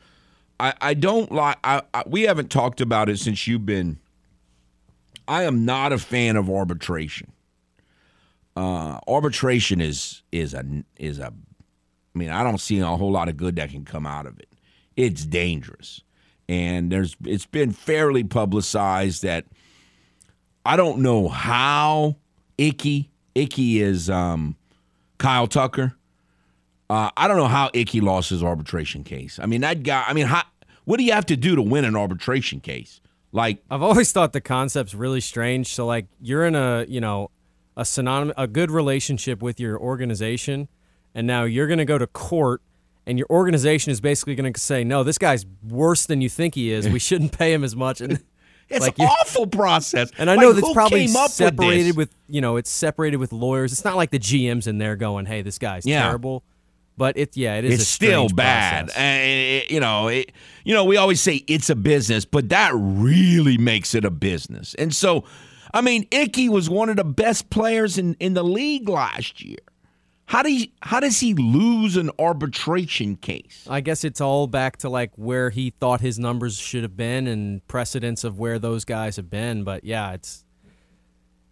I 0.60 0.74
I 0.80 0.94
don't 0.94 1.30
like 1.30 1.58
I, 1.64 1.82
I 1.94 2.04
we 2.06 2.22
haven't 2.22 2.50
talked 2.50 2.80
about 2.80 3.08
it 3.08 3.18
since 3.18 3.46
you've 3.46 3.66
been 3.66 3.98
I 5.26 5.44
am 5.44 5.64
not 5.64 5.92
a 5.92 5.98
fan 5.98 6.36
of 6.36 6.48
arbitration. 6.50 7.32
Uh 8.56 8.98
arbitration 9.06 9.80
is 9.80 10.22
is 10.32 10.54
a 10.54 10.64
is 10.96 11.18
a 11.18 11.32
I 12.14 12.18
mean, 12.18 12.30
I 12.30 12.42
don't 12.42 12.58
see 12.58 12.80
a 12.80 12.86
whole 12.86 13.12
lot 13.12 13.28
of 13.28 13.36
good 13.36 13.54
that 13.56 13.70
can 13.70 13.84
come 13.84 14.04
out 14.04 14.26
of 14.26 14.40
it. 14.40 14.48
It's 14.96 15.24
dangerous. 15.24 16.02
And 16.48 16.90
there's 16.90 17.14
it's 17.24 17.46
been 17.46 17.70
fairly 17.70 18.24
publicized 18.24 19.22
that 19.22 19.44
I 20.68 20.76
don't 20.76 20.98
know 20.98 21.28
how 21.28 22.16
Icky 22.58 23.10
Icky 23.34 23.80
is 23.80 24.10
um 24.10 24.54
Kyle 25.16 25.46
Tucker. 25.46 25.96
Uh, 26.90 27.10
I 27.16 27.26
don't 27.26 27.38
know 27.38 27.48
how 27.48 27.70
Icky 27.72 28.02
lost 28.02 28.28
his 28.28 28.42
arbitration 28.42 29.02
case. 29.02 29.38
I 29.42 29.46
mean, 29.46 29.62
that 29.62 29.82
guy. 29.82 30.04
I 30.06 30.12
mean, 30.12 30.26
how, 30.26 30.42
what 30.84 30.98
do 30.98 31.04
you 31.04 31.12
have 31.12 31.24
to 31.26 31.36
do 31.36 31.56
to 31.56 31.62
win 31.62 31.86
an 31.86 31.96
arbitration 31.96 32.60
case? 32.60 33.00
Like, 33.32 33.62
I've 33.70 33.82
always 33.82 34.12
thought 34.12 34.34
the 34.34 34.42
concept's 34.42 34.94
really 34.94 35.22
strange. 35.22 35.68
So 35.68 35.86
like 35.86 36.06
you're 36.20 36.44
in 36.44 36.54
a 36.54 36.84
you 36.86 37.00
know 37.00 37.30
a 37.74 37.86
synonym, 37.86 38.34
a 38.36 38.46
good 38.46 38.70
relationship 38.70 39.40
with 39.40 39.58
your 39.58 39.78
organization, 39.78 40.68
and 41.14 41.26
now 41.26 41.44
you're 41.44 41.66
going 41.66 41.78
to 41.78 41.86
go 41.86 41.96
to 41.96 42.06
court, 42.06 42.60
and 43.06 43.16
your 43.16 43.26
organization 43.30 43.90
is 43.90 44.02
basically 44.02 44.34
going 44.34 44.52
to 44.52 44.60
say, 44.60 44.84
"No, 44.84 45.02
this 45.02 45.16
guy's 45.16 45.46
worse 45.66 46.04
than 46.04 46.20
you 46.20 46.28
think 46.28 46.56
he 46.56 46.72
is. 46.72 46.86
We 46.86 46.98
shouldn't 47.08 47.38
pay 47.38 47.54
him 47.54 47.64
as 47.64 47.74
much." 47.74 48.02
And 48.02 48.22
It's 48.70 48.80
like 48.84 48.98
an 48.98 49.06
awful 49.06 49.46
process. 49.46 50.10
and 50.18 50.28
I 50.30 50.34
Like, 50.34 50.42
know 50.42 50.52
that's 50.52 50.72
probably 50.72 51.06
separated 51.06 51.96
with, 51.96 52.08
with, 52.08 52.14
you 52.28 52.40
know, 52.40 52.56
it's 52.56 52.70
separated 52.70 53.16
with 53.16 53.32
lawyers. 53.32 53.72
It's 53.72 53.84
not 53.84 53.96
like 53.96 54.10
the 54.10 54.18
GM's 54.18 54.66
in 54.66 54.78
there 54.78 54.94
going, 54.96 55.26
"Hey, 55.26 55.42
this 55.42 55.58
guy's 55.58 55.86
Yeah. 55.86 56.02
terrible." 56.02 56.42
But 56.96 57.16
it, 57.16 57.36
yeah, 57.36 57.54
it 57.54 57.64
is. 57.64 57.74
It's 57.74 57.82
a 57.84 57.86
still 57.86 58.28
bad. 58.28 58.90
And 58.96 59.22
it- 59.24 59.70
you 59.70 59.78
know, 59.80 60.08
it, 60.08 60.32
you 60.64 60.74
know, 60.74 60.84
we 60.84 60.96
always 60.96 61.20
say 61.20 61.44
it's 61.46 61.70
a 61.70 61.76
business, 61.76 62.24
but 62.24 62.48
that 62.48 62.72
really 62.74 63.56
makes 63.56 63.94
it 63.94 64.04
a 64.04 64.10
business. 64.10 64.74
And 64.74 64.92
so, 64.94 65.24
I 65.72 65.80
mean, 65.80 66.06
Icky 66.10 66.48
was 66.48 66.68
one 66.68 66.88
of 66.88 66.96
the 66.96 67.04
best 67.04 67.50
players 67.50 67.98
in, 67.98 68.16
in 68.18 68.34
the 68.34 68.42
league 68.42 68.88
last 68.88 69.42
year. 69.44 69.58
How 70.28 70.42
do 70.42 70.50
he, 70.50 70.74
how 70.82 71.00
does 71.00 71.18
he 71.20 71.32
lose 71.32 71.96
an 71.96 72.10
arbitration 72.18 73.16
case? 73.16 73.66
I 73.68 73.80
guess 73.80 74.04
it's 74.04 74.20
all 74.20 74.46
back 74.46 74.76
to 74.78 74.90
like 74.90 75.10
where 75.16 75.48
he 75.48 75.70
thought 75.70 76.02
his 76.02 76.18
numbers 76.18 76.58
should 76.58 76.82
have 76.82 76.98
been 76.98 77.26
and 77.26 77.66
precedence 77.66 78.24
of 78.24 78.38
where 78.38 78.58
those 78.58 78.84
guys 78.84 79.16
have 79.16 79.30
been. 79.30 79.64
But 79.64 79.84
yeah, 79.84 80.12
it's 80.12 80.44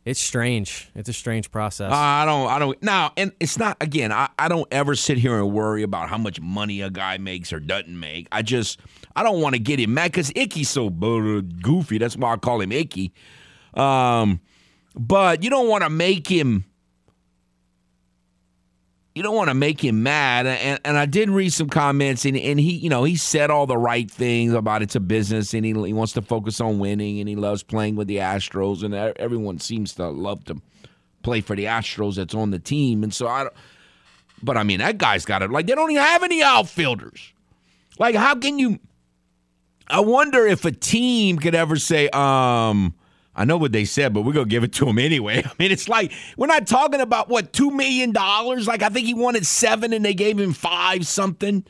it's 0.04 0.20
strange. 0.20 0.88
It's 0.94 1.08
a 1.08 1.12
strange 1.14 1.50
process. 1.50 1.90
I 1.90 2.24
don't, 2.26 2.48
I 2.48 2.58
don't. 2.58 2.80
Now, 2.82 3.12
and 3.16 3.32
it's 3.40 3.58
not. 3.58 3.78
Again, 3.80 4.12
I, 4.12 4.28
I 4.38 4.48
don't 4.48 4.68
ever 4.70 4.94
sit 4.94 5.16
here 5.16 5.38
and 5.38 5.52
worry 5.52 5.82
about 5.82 6.10
how 6.10 6.18
much 6.18 6.38
money 6.38 6.82
a 6.82 6.90
guy 6.90 7.16
makes 7.16 7.54
or 7.54 7.58
doesn't 7.58 7.98
make. 7.98 8.28
I 8.30 8.42
just, 8.42 8.78
I 9.16 9.22
don't 9.22 9.40
want 9.40 9.54
to 9.54 9.58
get 9.58 9.80
him 9.80 9.94
mad 9.94 10.12
because 10.12 10.30
Icky's 10.36 10.68
so 10.68 10.86
uh, 10.86 11.40
goofy. 11.62 11.98
That's 11.98 12.16
why 12.16 12.34
I 12.34 12.36
call 12.36 12.60
him 12.60 12.72
Icky. 12.72 13.14
Um, 13.74 14.40
but 14.94 15.42
you 15.42 15.48
don't 15.50 15.68
want 15.68 15.82
to 15.82 15.90
make 15.90 16.28
him. 16.28 16.66
You 19.16 19.22
don't 19.22 19.34
want 19.34 19.48
to 19.48 19.54
make 19.54 19.82
him 19.82 20.02
mad, 20.02 20.46
and, 20.46 20.78
and 20.84 20.98
I 20.98 21.06
did 21.06 21.30
read 21.30 21.50
some 21.50 21.70
comments, 21.70 22.26
and, 22.26 22.36
and 22.36 22.60
he, 22.60 22.72
you 22.72 22.90
know, 22.90 23.02
he 23.02 23.16
said 23.16 23.50
all 23.50 23.66
the 23.66 23.78
right 23.78 24.10
things 24.10 24.52
about 24.52 24.82
it's 24.82 24.94
a 24.94 25.00
business, 25.00 25.54
and 25.54 25.64
he, 25.64 25.72
he 25.72 25.94
wants 25.94 26.12
to 26.12 26.20
focus 26.20 26.60
on 26.60 26.78
winning, 26.78 27.18
and 27.18 27.26
he 27.26 27.34
loves 27.34 27.62
playing 27.62 27.96
with 27.96 28.08
the 28.08 28.18
Astros, 28.18 28.82
and 28.82 28.94
everyone 28.94 29.58
seems 29.58 29.94
to 29.94 30.06
love 30.10 30.44
to 30.44 30.60
play 31.22 31.40
for 31.40 31.56
the 31.56 31.64
Astros 31.64 32.16
that's 32.16 32.34
on 32.34 32.50
the 32.50 32.58
team. 32.58 33.02
And 33.02 33.14
so 33.14 33.26
I 33.26 33.44
don't, 33.44 33.54
but 34.42 34.58
I 34.58 34.64
mean, 34.64 34.80
that 34.80 34.98
guy's 34.98 35.24
got 35.24 35.40
it. 35.40 35.50
Like, 35.50 35.66
they 35.66 35.74
don't 35.74 35.90
even 35.90 36.02
have 36.02 36.22
any 36.22 36.42
outfielders. 36.42 37.32
Like, 37.98 38.16
how 38.16 38.34
can 38.34 38.58
you? 38.58 38.78
I 39.88 40.00
wonder 40.00 40.46
if 40.46 40.66
a 40.66 40.72
team 40.72 41.38
could 41.38 41.54
ever 41.54 41.76
say, 41.76 42.10
um, 42.10 42.94
I 43.38 43.44
know 43.44 43.58
what 43.58 43.70
they 43.72 43.84
said, 43.84 44.14
but 44.14 44.22
we're 44.22 44.32
going 44.32 44.46
to 44.46 44.50
give 44.50 44.64
it 44.64 44.72
to 44.74 44.86
him 44.88 44.98
anyway. 44.98 45.42
I 45.44 45.50
mean, 45.58 45.70
it's 45.70 45.88
like, 45.88 46.10
we're 46.38 46.46
not 46.46 46.66
talking 46.66 47.00
about 47.02 47.28
what, 47.28 47.52
$2 47.52 47.70
million? 47.72 48.12
Like, 48.12 48.82
I 48.82 48.88
think 48.88 49.06
he 49.06 49.12
wanted 49.14 49.46
seven 49.46 49.92
and 49.92 50.04
they 50.04 50.14
gave 50.14 50.38
him 50.40 50.52
five 50.54 51.06
something. 51.06 51.64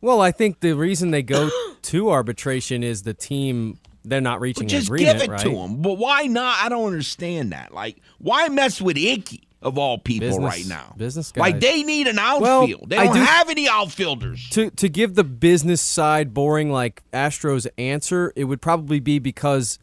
well, 0.00 0.20
I 0.20 0.32
think 0.32 0.58
the 0.60 0.72
reason 0.74 1.12
they 1.12 1.22
go 1.22 1.48
to 1.82 2.10
arbitration 2.10 2.82
is 2.82 3.02
the 3.02 3.14
team 3.14 3.78
they're 4.04 4.20
not 4.20 4.40
reaching 4.40 4.68
Just 4.68 4.88
an 4.88 4.94
agreement, 4.96 5.18
give 5.20 5.28
it 5.28 5.32
right? 5.32 5.40
to 5.42 5.50
him. 5.56 5.80
But 5.80 5.94
why 5.94 6.24
not? 6.26 6.58
I 6.62 6.68
don't 6.68 6.86
understand 6.86 7.52
that. 7.52 7.72
Like, 7.72 7.96
why 8.18 8.48
mess 8.48 8.78
with 8.82 8.98
Icky 8.98 9.48
of 9.62 9.78
all 9.78 9.96
people 9.96 10.28
Business- 10.28 10.44
right 10.44 10.66
now? 10.66 10.94
business 10.98 11.34
Like, 11.36 11.58
they 11.60 11.82
need 11.84 12.06
an 12.08 12.16
Well, 12.16 12.62
outfield. 12.62 12.90
they 12.90 12.96
don't 12.96 13.14
do- 13.14 13.20
have 13.22 13.48
any 13.48 13.66
outfielders. 13.66 14.46
To 14.50 14.68
to 14.72 14.88
give 14.90 15.14
the 15.14 15.24
business 15.24 15.80
side 15.80 16.34
boring 16.34 16.70
like 16.70 17.02
Astros 17.14 17.66
answer, 17.78 18.30
it 18.36 18.44
would 18.44 18.60
probably 18.60 19.00
be 19.00 19.18
because 19.20 19.78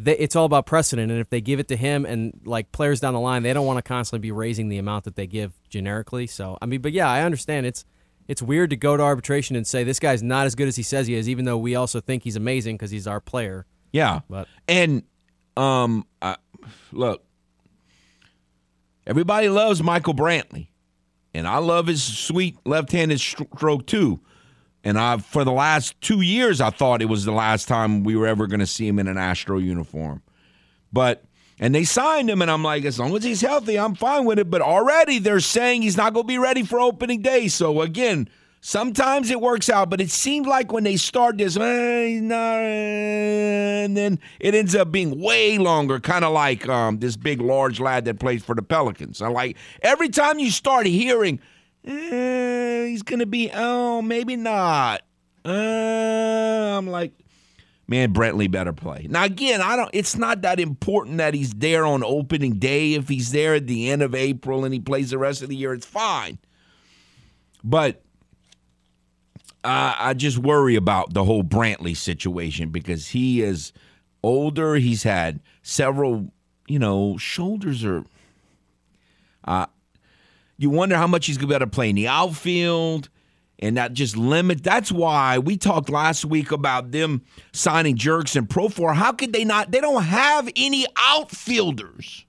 they, 0.00 0.16
it's 0.16 0.36
all 0.36 0.44
about 0.44 0.64
precedent, 0.64 1.10
and 1.10 1.20
if 1.20 1.28
they 1.28 1.40
give 1.40 1.58
it 1.58 1.66
to 1.68 1.76
him 1.76 2.06
and 2.06 2.40
like 2.44 2.70
players 2.70 3.00
down 3.00 3.14
the 3.14 3.20
line, 3.20 3.42
they 3.42 3.52
don't 3.52 3.66
want 3.66 3.78
to 3.78 3.82
constantly 3.82 4.20
be 4.20 4.30
raising 4.30 4.68
the 4.68 4.78
amount 4.78 5.04
that 5.04 5.16
they 5.16 5.26
give 5.26 5.52
generically. 5.68 6.28
So 6.28 6.56
I 6.62 6.66
mean, 6.66 6.80
but 6.80 6.92
yeah, 6.92 7.10
I 7.10 7.22
understand 7.22 7.66
it's 7.66 7.84
it's 8.28 8.40
weird 8.40 8.70
to 8.70 8.76
go 8.76 8.96
to 8.96 9.02
arbitration 9.02 9.56
and 9.56 9.66
say 9.66 9.82
this 9.82 9.98
guy's 9.98 10.22
not 10.22 10.46
as 10.46 10.54
good 10.54 10.68
as 10.68 10.76
he 10.76 10.84
says 10.84 11.08
he 11.08 11.14
is, 11.14 11.28
even 11.28 11.44
though 11.46 11.58
we 11.58 11.74
also 11.74 12.00
think 12.00 12.22
he's 12.22 12.36
amazing 12.36 12.76
because 12.76 12.90
he's 12.90 13.06
our 13.06 13.20
player. 13.20 13.66
Yeah. 13.92 14.20
But- 14.28 14.46
and 14.68 15.02
um 15.56 16.06
I, 16.22 16.36
look, 16.92 17.24
everybody 19.06 19.48
loves 19.48 19.82
Michael 19.82 20.14
Brantley. 20.14 20.68
And 21.34 21.46
I 21.46 21.58
love 21.58 21.86
his 21.86 22.02
sweet 22.02 22.56
left-handed 22.64 23.20
stroke 23.20 23.86
too. 23.86 24.20
And 24.88 24.98
I 24.98 25.18
for 25.18 25.44
the 25.44 25.52
last 25.52 26.00
2 26.00 26.22
years 26.22 26.60
I 26.60 26.70
thought 26.70 27.02
it 27.02 27.06
was 27.06 27.24
the 27.24 27.32
last 27.32 27.68
time 27.68 28.04
we 28.04 28.16
were 28.16 28.26
ever 28.26 28.46
going 28.46 28.60
to 28.60 28.66
see 28.66 28.86
him 28.88 28.98
in 28.98 29.06
an 29.06 29.18
Astro 29.18 29.58
uniform. 29.58 30.22
But 30.92 31.24
and 31.60 31.74
they 31.74 31.84
signed 31.84 32.30
him 32.30 32.40
and 32.40 32.50
I'm 32.50 32.62
like 32.62 32.84
as 32.84 32.98
long 32.98 33.14
as 33.16 33.22
he's 33.22 33.40
healthy, 33.40 33.78
I'm 33.78 33.94
fine 33.94 34.24
with 34.24 34.38
it, 34.38 34.50
but 34.50 34.62
already 34.62 35.18
they're 35.18 35.40
saying 35.40 35.82
he's 35.82 35.96
not 35.96 36.14
going 36.14 36.24
to 36.24 36.28
be 36.28 36.38
ready 36.38 36.62
for 36.62 36.80
opening 36.80 37.22
day. 37.22 37.48
So 37.48 37.82
again, 37.82 38.28
Sometimes 38.60 39.30
it 39.30 39.40
works 39.40 39.70
out, 39.70 39.88
but 39.88 40.00
it 40.00 40.10
seemed 40.10 40.46
like 40.46 40.72
when 40.72 40.82
they 40.82 40.96
start 40.96 41.38
this, 41.38 41.54
he's 41.54 41.62
and 41.62 42.32
then 43.96 44.18
it 44.40 44.52
ends 44.54 44.74
up 44.74 44.90
being 44.90 45.20
way 45.20 45.58
longer, 45.58 46.00
kind 46.00 46.24
of 46.24 46.32
like 46.32 46.68
um, 46.68 46.98
this 46.98 47.16
big, 47.16 47.40
large 47.40 47.78
lad 47.78 48.04
that 48.06 48.18
plays 48.18 48.42
for 48.42 48.56
the 48.56 48.62
Pelicans. 48.62 49.22
I 49.22 49.28
like 49.28 49.56
every 49.82 50.08
time 50.08 50.40
you 50.40 50.50
start 50.50 50.86
hearing, 50.86 51.38
eh, 51.84 52.86
he's 52.86 53.02
gonna 53.02 53.26
be, 53.26 53.50
oh, 53.54 54.02
maybe 54.02 54.36
not. 54.36 55.02
Uh, 55.44 56.76
I'm 56.78 56.86
like, 56.86 57.12
man, 57.86 58.12
Brantley 58.12 58.50
better 58.50 58.72
play. 58.72 59.06
Now 59.08 59.24
again, 59.24 59.60
I 59.60 59.76
don't. 59.76 59.90
It's 59.92 60.16
not 60.16 60.42
that 60.42 60.60
important 60.60 61.18
that 61.18 61.34
he's 61.34 61.52
there 61.54 61.86
on 61.86 62.04
opening 62.04 62.58
day. 62.58 62.94
If 62.94 63.08
he's 63.08 63.32
there 63.32 63.54
at 63.54 63.66
the 63.66 63.90
end 63.90 64.02
of 64.02 64.14
April 64.14 64.64
and 64.64 64.74
he 64.74 64.80
plays 64.80 65.10
the 65.10 65.18
rest 65.18 65.42
of 65.42 65.48
the 65.48 65.56
year, 65.56 65.72
it's 65.72 65.86
fine. 65.86 66.38
But 67.64 68.02
I, 69.64 69.96
I 69.98 70.14
just 70.14 70.38
worry 70.38 70.76
about 70.76 71.14
the 71.14 71.24
whole 71.24 71.42
Brantley 71.42 71.96
situation 71.96 72.70
because 72.70 73.08
he 73.08 73.42
is 73.42 73.72
older. 74.22 74.76
He's 74.76 75.02
had 75.02 75.40
several, 75.62 76.30
you 76.66 76.78
know, 76.78 77.16
shoulders 77.16 77.84
are. 77.84 78.04
Uh, 79.44 79.66
you 80.58 80.70
wonder 80.70 80.96
how 80.96 81.06
much 81.06 81.26
he's 81.26 81.38
going 81.38 81.48
to 81.48 81.52
be 81.52 81.56
able 81.56 81.66
to 81.66 81.70
play 81.70 81.88
in 81.88 81.96
the 81.96 82.08
outfield 82.08 83.08
and 83.60 83.74
not 83.74 83.92
just 83.92 84.16
limit. 84.16 84.62
That's 84.62 84.92
why 84.92 85.38
we 85.38 85.56
talked 85.56 85.88
last 85.88 86.24
week 86.24 86.52
about 86.52 86.90
them 86.90 87.22
signing 87.52 87.96
Jurickson 87.96 88.48
pro 88.48 88.68
Profar. 88.68 88.94
How 88.94 89.12
could 89.12 89.32
they 89.32 89.44
not? 89.44 89.70
They 89.70 89.80
don't 89.80 90.02
have 90.02 90.48
any 90.56 90.86
outfielders. 90.96 92.26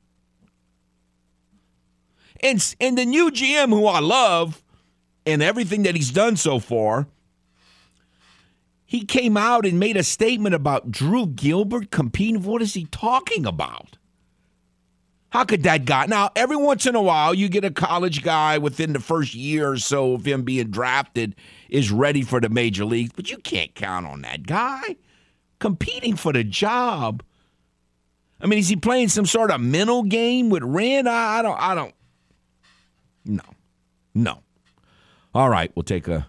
And, 2.41 2.75
and 2.79 2.97
the 2.97 3.05
new 3.05 3.31
GM, 3.31 3.69
who 3.69 3.85
I 3.85 3.99
love, 3.99 4.63
and 5.25 5.43
everything 5.43 5.83
that 5.83 5.95
he's 5.95 6.11
done 6.11 6.37
so 6.37 6.59
far, 6.59 7.07
he 8.85 9.05
came 9.05 9.35
out 9.35 9.65
and 9.65 9.79
made 9.79 9.97
a 9.97 10.03
statement 10.03 10.55
about 10.55 10.89
Drew 10.89 11.27
Gilbert 11.27 11.91
competing. 11.91 12.43
What 12.43 12.61
is 12.61 12.73
he 12.73 12.85
talking 12.85 13.45
about? 13.45 13.97
How 15.31 15.43
could 15.43 15.63
that 15.63 15.85
guy? 15.85 16.07
Now, 16.07 16.31
every 16.35 16.57
once 16.57 16.87
in 16.87 16.95
a 16.95 17.01
while, 17.01 17.33
you 17.35 17.49
get 17.49 17.63
a 17.63 17.69
college 17.69 18.23
guy 18.23 18.57
within 18.57 18.93
the 18.93 18.99
first 18.99 19.35
year 19.35 19.71
or 19.71 19.77
so 19.77 20.13
of 20.13 20.25
him 20.25 20.43
being 20.43 20.71
drafted 20.71 21.35
is 21.69 21.91
ready 21.91 22.23
for 22.23 22.39
the 22.41 22.49
major 22.49 22.83
leagues, 22.83 23.11
but 23.15 23.29
you 23.29 23.37
can't 23.37 23.73
count 23.75 24.07
on 24.07 24.21
that 24.23 24.47
guy 24.47 24.95
competing 25.59 26.15
for 26.15 26.33
the 26.33 26.43
job. 26.43 27.21
I 28.41 28.47
mean, 28.47 28.59
is 28.59 28.69
he 28.69 28.75
playing 28.75 29.09
some 29.09 29.25
sort 29.25 29.51
of 29.51 29.61
mental 29.61 30.03
game 30.03 30.49
with 30.49 30.63
Ren? 30.63 31.07
I, 31.07 31.39
I 31.39 31.41
don't. 31.41 31.61
I 31.61 31.75
don't. 31.75 31.93
No, 33.25 33.43
no. 34.15 34.39
All 35.35 35.49
right, 35.49 35.71
we'll 35.75 35.83
take 35.83 36.07
a. 36.07 36.25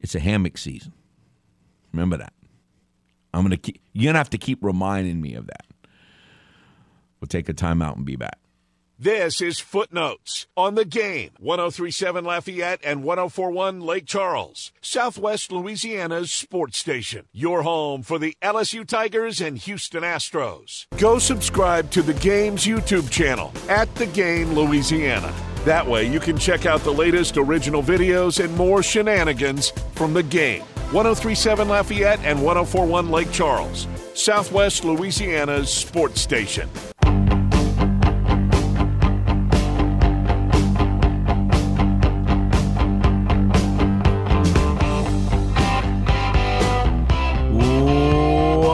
It's 0.00 0.14
a 0.14 0.20
hammock 0.20 0.56
season. 0.56 0.92
Remember 1.92 2.16
that. 2.16 2.32
I'm 3.34 3.42
gonna 3.42 3.56
keep. 3.56 3.80
You're 3.92 4.10
gonna 4.10 4.18
have 4.18 4.30
to 4.30 4.38
keep 4.38 4.62
reminding 4.62 5.20
me 5.20 5.34
of 5.34 5.46
that. 5.48 5.66
We'll 7.22 7.28
take 7.28 7.48
a 7.48 7.54
timeout 7.54 7.94
and 7.94 8.04
be 8.04 8.16
back. 8.16 8.40
This 8.98 9.40
is 9.40 9.60
Footnotes 9.60 10.48
on 10.56 10.74
the 10.74 10.84
game. 10.84 11.30
1037 11.38 12.24
Lafayette 12.24 12.80
and 12.82 13.04
1041 13.04 13.80
Lake 13.80 14.06
Charles, 14.06 14.72
Southwest 14.80 15.52
Louisiana's 15.52 16.32
sports 16.32 16.78
station. 16.78 17.26
Your 17.32 17.62
home 17.62 18.02
for 18.02 18.18
the 18.18 18.36
LSU 18.42 18.84
Tigers 18.84 19.40
and 19.40 19.56
Houston 19.56 20.02
Astros. 20.02 20.86
Go 20.98 21.20
subscribe 21.20 21.92
to 21.92 22.02
the 22.02 22.14
game's 22.14 22.64
YouTube 22.64 23.08
channel 23.08 23.52
at 23.68 23.92
The 23.94 24.06
Game 24.06 24.52
Louisiana. 24.54 25.32
That 25.64 25.86
way 25.86 26.08
you 26.08 26.18
can 26.18 26.36
check 26.36 26.66
out 26.66 26.80
the 26.80 26.92
latest 26.92 27.36
original 27.36 27.84
videos 27.84 28.44
and 28.44 28.52
more 28.56 28.82
shenanigans 28.82 29.70
from 29.94 30.12
the 30.12 30.24
game. 30.24 30.62
1037 30.90 31.68
Lafayette 31.68 32.18
and 32.24 32.42
1041 32.42 33.10
Lake 33.12 33.30
Charles, 33.30 33.86
Southwest 34.14 34.84
Louisiana's 34.84 35.72
sports 35.72 36.20
station. 36.20 36.68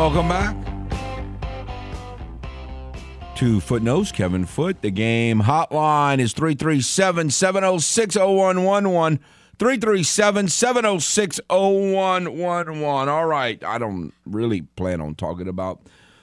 Welcome 0.09 0.29
back. 0.31 0.57
to 3.37 3.61
Footnotes. 3.61 4.11
Kevin 4.11 4.47
Foote. 4.47 4.81
The 4.81 4.91
game 4.91 5.43
hotline 5.43 6.19
is 6.19 6.33
337 6.33 7.29
706 7.29 8.17
0111. 8.17 9.19
337 9.59 10.49
706 10.49 11.41
0111. 11.51 13.09
All 13.11 13.27
right. 13.27 13.63
I 13.63 13.77
don't 13.77 14.15
really 14.25 14.63
plan 14.63 15.03
on 15.03 15.15
talking 15.15 15.47
about 15.47 15.83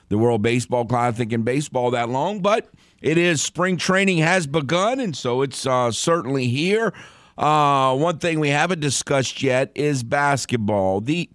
the 0.09 0.17
World 0.17 0.41
Baseball 0.41 0.85
Classic 0.85 1.31
and 1.31 1.45
baseball 1.45 1.91
that 1.91 2.09
long, 2.09 2.39
but 2.39 2.67
it 3.03 3.19
is 3.19 3.43
spring 3.43 3.77
training 3.77 4.17
has 4.17 4.47
begun, 4.47 4.99
and 4.99 5.15
so 5.15 5.43
it's 5.43 5.67
uh, 5.67 5.91
certainly 5.91 6.47
here. 6.47 6.91
Uh, 7.37 7.95
one 7.95 8.17
thing 8.17 8.39
we 8.39 8.49
haven't 8.49 8.79
discussed 8.79 9.43
yet 9.43 9.71
is 9.75 10.01
basketball. 10.01 11.01
The 11.01 11.29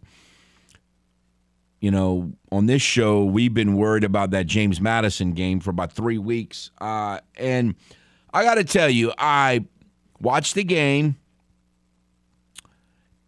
you 1.81 1.91
know, 1.91 2.33
on 2.53 2.67
this 2.67 2.83
show, 2.83 3.25
we've 3.25 3.55
been 3.55 3.75
worried 3.75 4.05
about 4.05 4.31
that 4.33 4.47
James 4.47 4.81
Madison 4.81 5.33
game 5.33 5.61
for 5.61 5.71
about 5.71 5.93
three 5.93 6.19
weeks. 6.19 6.71
Uh, 6.81 7.21
and 7.37 7.75
I 8.33 8.45
got 8.45 8.57
to 8.57 8.65
tell 8.65 8.91
you, 8.91 9.13
I 9.19 9.65
watched 10.21 10.55
the 10.55 10.65
game 10.65 11.17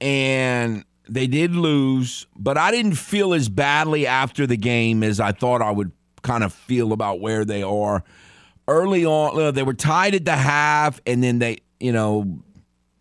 and 0.00 0.84
they 1.08 1.26
did 1.26 1.54
lose, 1.54 2.26
but 2.36 2.58
I 2.58 2.70
didn't 2.70 2.94
feel 2.94 3.32
as 3.32 3.48
badly 3.48 4.06
after 4.06 4.46
the 4.46 4.56
game 4.56 5.02
as 5.02 5.18
I 5.18 5.32
thought 5.32 5.62
I 5.62 5.70
would 5.70 5.92
kind 6.22 6.44
of 6.44 6.52
feel 6.52 6.92
about 6.92 7.20
where 7.20 7.44
they 7.44 7.62
are. 7.62 8.04
Early 8.68 9.04
on, 9.04 9.54
they 9.54 9.62
were 9.62 9.74
tied 9.74 10.14
at 10.14 10.24
the 10.24 10.36
half, 10.36 11.00
and 11.04 11.22
then 11.22 11.40
they, 11.40 11.58
you 11.80 11.90
know, 11.90 12.38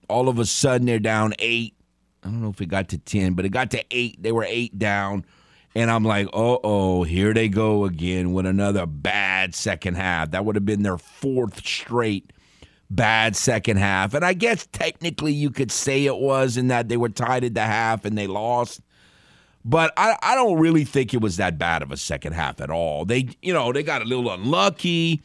all 0.09 0.27
of 0.27 0.39
a 0.39 0.45
sudden 0.45 0.87
they're 0.87 0.99
down 0.99 1.33
eight. 1.39 1.75
I 2.23 2.27
don't 2.27 2.41
know 2.41 2.49
if 2.49 2.61
it 2.61 2.67
got 2.67 2.89
to 2.89 2.97
10, 2.97 3.33
but 3.33 3.45
it 3.45 3.49
got 3.49 3.71
to 3.71 3.83
eight. 3.91 4.21
They 4.21 4.31
were 4.31 4.45
eight 4.47 4.77
down. 4.77 5.25
And 5.73 5.89
I'm 5.89 6.03
like, 6.03 6.27
oh, 6.34 6.60
oh, 6.63 7.03
here 7.03 7.34
they 7.34 7.47
go 7.47 7.86
again 7.86 8.34
with 8.34 8.45
another 8.45 8.86
bad 8.86 9.55
second 9.55 9.95
half. 9.95 10.31
That 10.31 10.43
would 10.43 10.55
have 10.55 10.65
been 10.65 10.84
their 10.84 10.97
fourth 10.97 11.65
straight 11.65 12.34
bad 12.89 13.38
second 13.38 13.77
half. 13.77 14.13
And 14.13 14.25
I 14.25 14.34
guess 14.34 14.67
technically 14.67 15.31
you 15.31 15.49
could 15.49 15.71
say 15.71 16.05
it 16.05 16.17
was 16.17 16.57
in 16.57 16.67
that 16.67 16.89
they 16.89 16.97
were 16.97 17.10
tied 17.10 17.45
at 17.45 17.53
the 17.53 17.62
half 17.62 18.03
and 18.03 18.17
they 18.17 18.27
lost. 18.27 18.81
But 19.63 19.93
I, 19.95 20.17
I 20.21 20.36
don't 20.36 20.60
really 20.60 20.84
think 20.84 21.13
it 21.13 21.21
was 21.21 21.38
that 21.38 21.57
bad 21.57 21.84
of 21.84 21.91
a 21.91 21.97
second 21.97 22.34
half 22.34 22.60
at 22.60 22.69
all. 22.69 23.05
They, 23.05 23.29
you 23.41 23.53
know, 23.53 23.71
they 23.71 23.84
got 23.84 24.01
a 24.01 24.05
little 24.05 24.29
unlucky. 24.31 25.21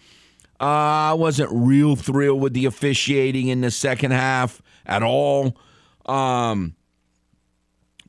Uh, 0.61 1.11
I 1.11 1.12
wasn't 1.14 1.50
real 1.52 1.96
thrilled 1.96 2.40
with 2.40 2.52
the 2.52 2.66
officiating 2.66 3.48
in 3.48 3.62
the 3.62 3.70
second 3.70 4.12
half 4.12 4.62
at 4.85 5.02
all. 5.02 5.56
Um, 6.04 6.76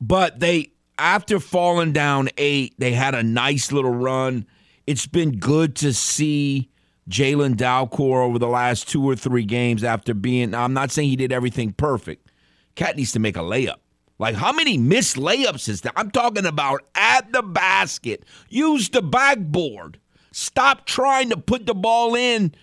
but 0.00 0.38
they 0.38 0.72
after 0.98 1.40
falling 1.40 1.92
down 1.92 2.28
eight, 2.36 2.74
they 2.78 2.92
had 2.92 3.14
a 3.14 3.22
nice 3.22 3.72
little 3.72 3.94
run. 3.94 4.46
It's 4.86 5.06
been 5.06 5.38
good 5.38 5.76
to 5.76 5.92
see 5.92 6.70
Jalen 7.08 7.56
Dalcourt 7.56 8.24
over 8.24 8.38
the 8.38 8.48
last 8.48 8.88
two 8.88 9.04
or 9.04 9.16
three 9.16 9.44
games 9.44 9.84
after 9.84 10.14
being. 10.14 10.50
Now. 10.50 10.64
I'm 10.64 10.74
not 10.74 10.90
saying 10.90 11.08
he 11.08 11.16
did 11.16 11.32
everything 11.32 11.72
perfect. 11.72 12.30
Cat 12.74 12.96
needs 12.96 13.12
to 13.12 13.18
make 13.18 13.36
a 13.36 13.40
layup. 13.40 13.76
Like, 14.18 14.34
how 14.34 14.52
many 14.52 14.76
missed 14.78 15.16
layups 15.16 15.68
is 15.68 15.82
that? 15.82 15.92
I'm 15.96 16.10
talking 16.10 16.44
about 16.44 16.82
at 16.94 17.32
the 17.32 17.42
basket. 17.42 18.24
Use 18.48 18.88
the 18.88 19.02
backboard. 19.02 20.00
Stop 20.32 20.86
trying 20.86 21.30
to 21.30 21.36
put 21.36 21.66
the 21.66 21.74
ball 21.74 22.14
in. 22.14 22.54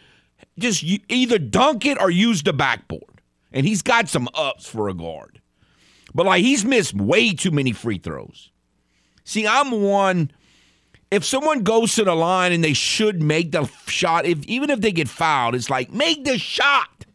Just 0.60 0.84
either 0.84 1.40
dunk 1.40 1.86
it 1.86 2.00
or 2.00 2.10
use 2.10 2.44
the 2.44 2.54
backboard. 2.54 3.22
And 3.52 3.66
he's 3.66 3.82
got 3.82 4.10
some 4.10 4.28
ups 4.34 4.68
for 4.68 4.90
a 4.90 4.94
guard. 4.94 5.42
But 6.16 6.26
like 6.26 6.44
he's 6.44 6.64
missed 6.64 6.94
way 6.94 7.34
too 7.34 7.52
many 7.52 7.74
free 7.74 7.98
throws. 7.98 8.50
See, 9.26 9.46
I'm 9.46 9.84
one. 9.84 10.32
If 11.12 11.26
someone 11.26 11.64
goes 11.64 11.94
to 11.96 12.06
the 12.06 12.16
line 12.16 12.54
and 12.54 12.64
they 12.64 12.74
should 12.74 13.22
make 13.22 13.52
the 13.52 13.70
shot, 13.86 14.26
if 14.26 14.44
even 14.46 14.70
if 14.70 14.80
they 14.80 14.94
get 14.94 15.10
fouled, 15.10 15.56
it's 15.56 15.70
like 15.70 15.92
make 15.92 16.24
the 16.24 16.40
shot. 16.40 17.06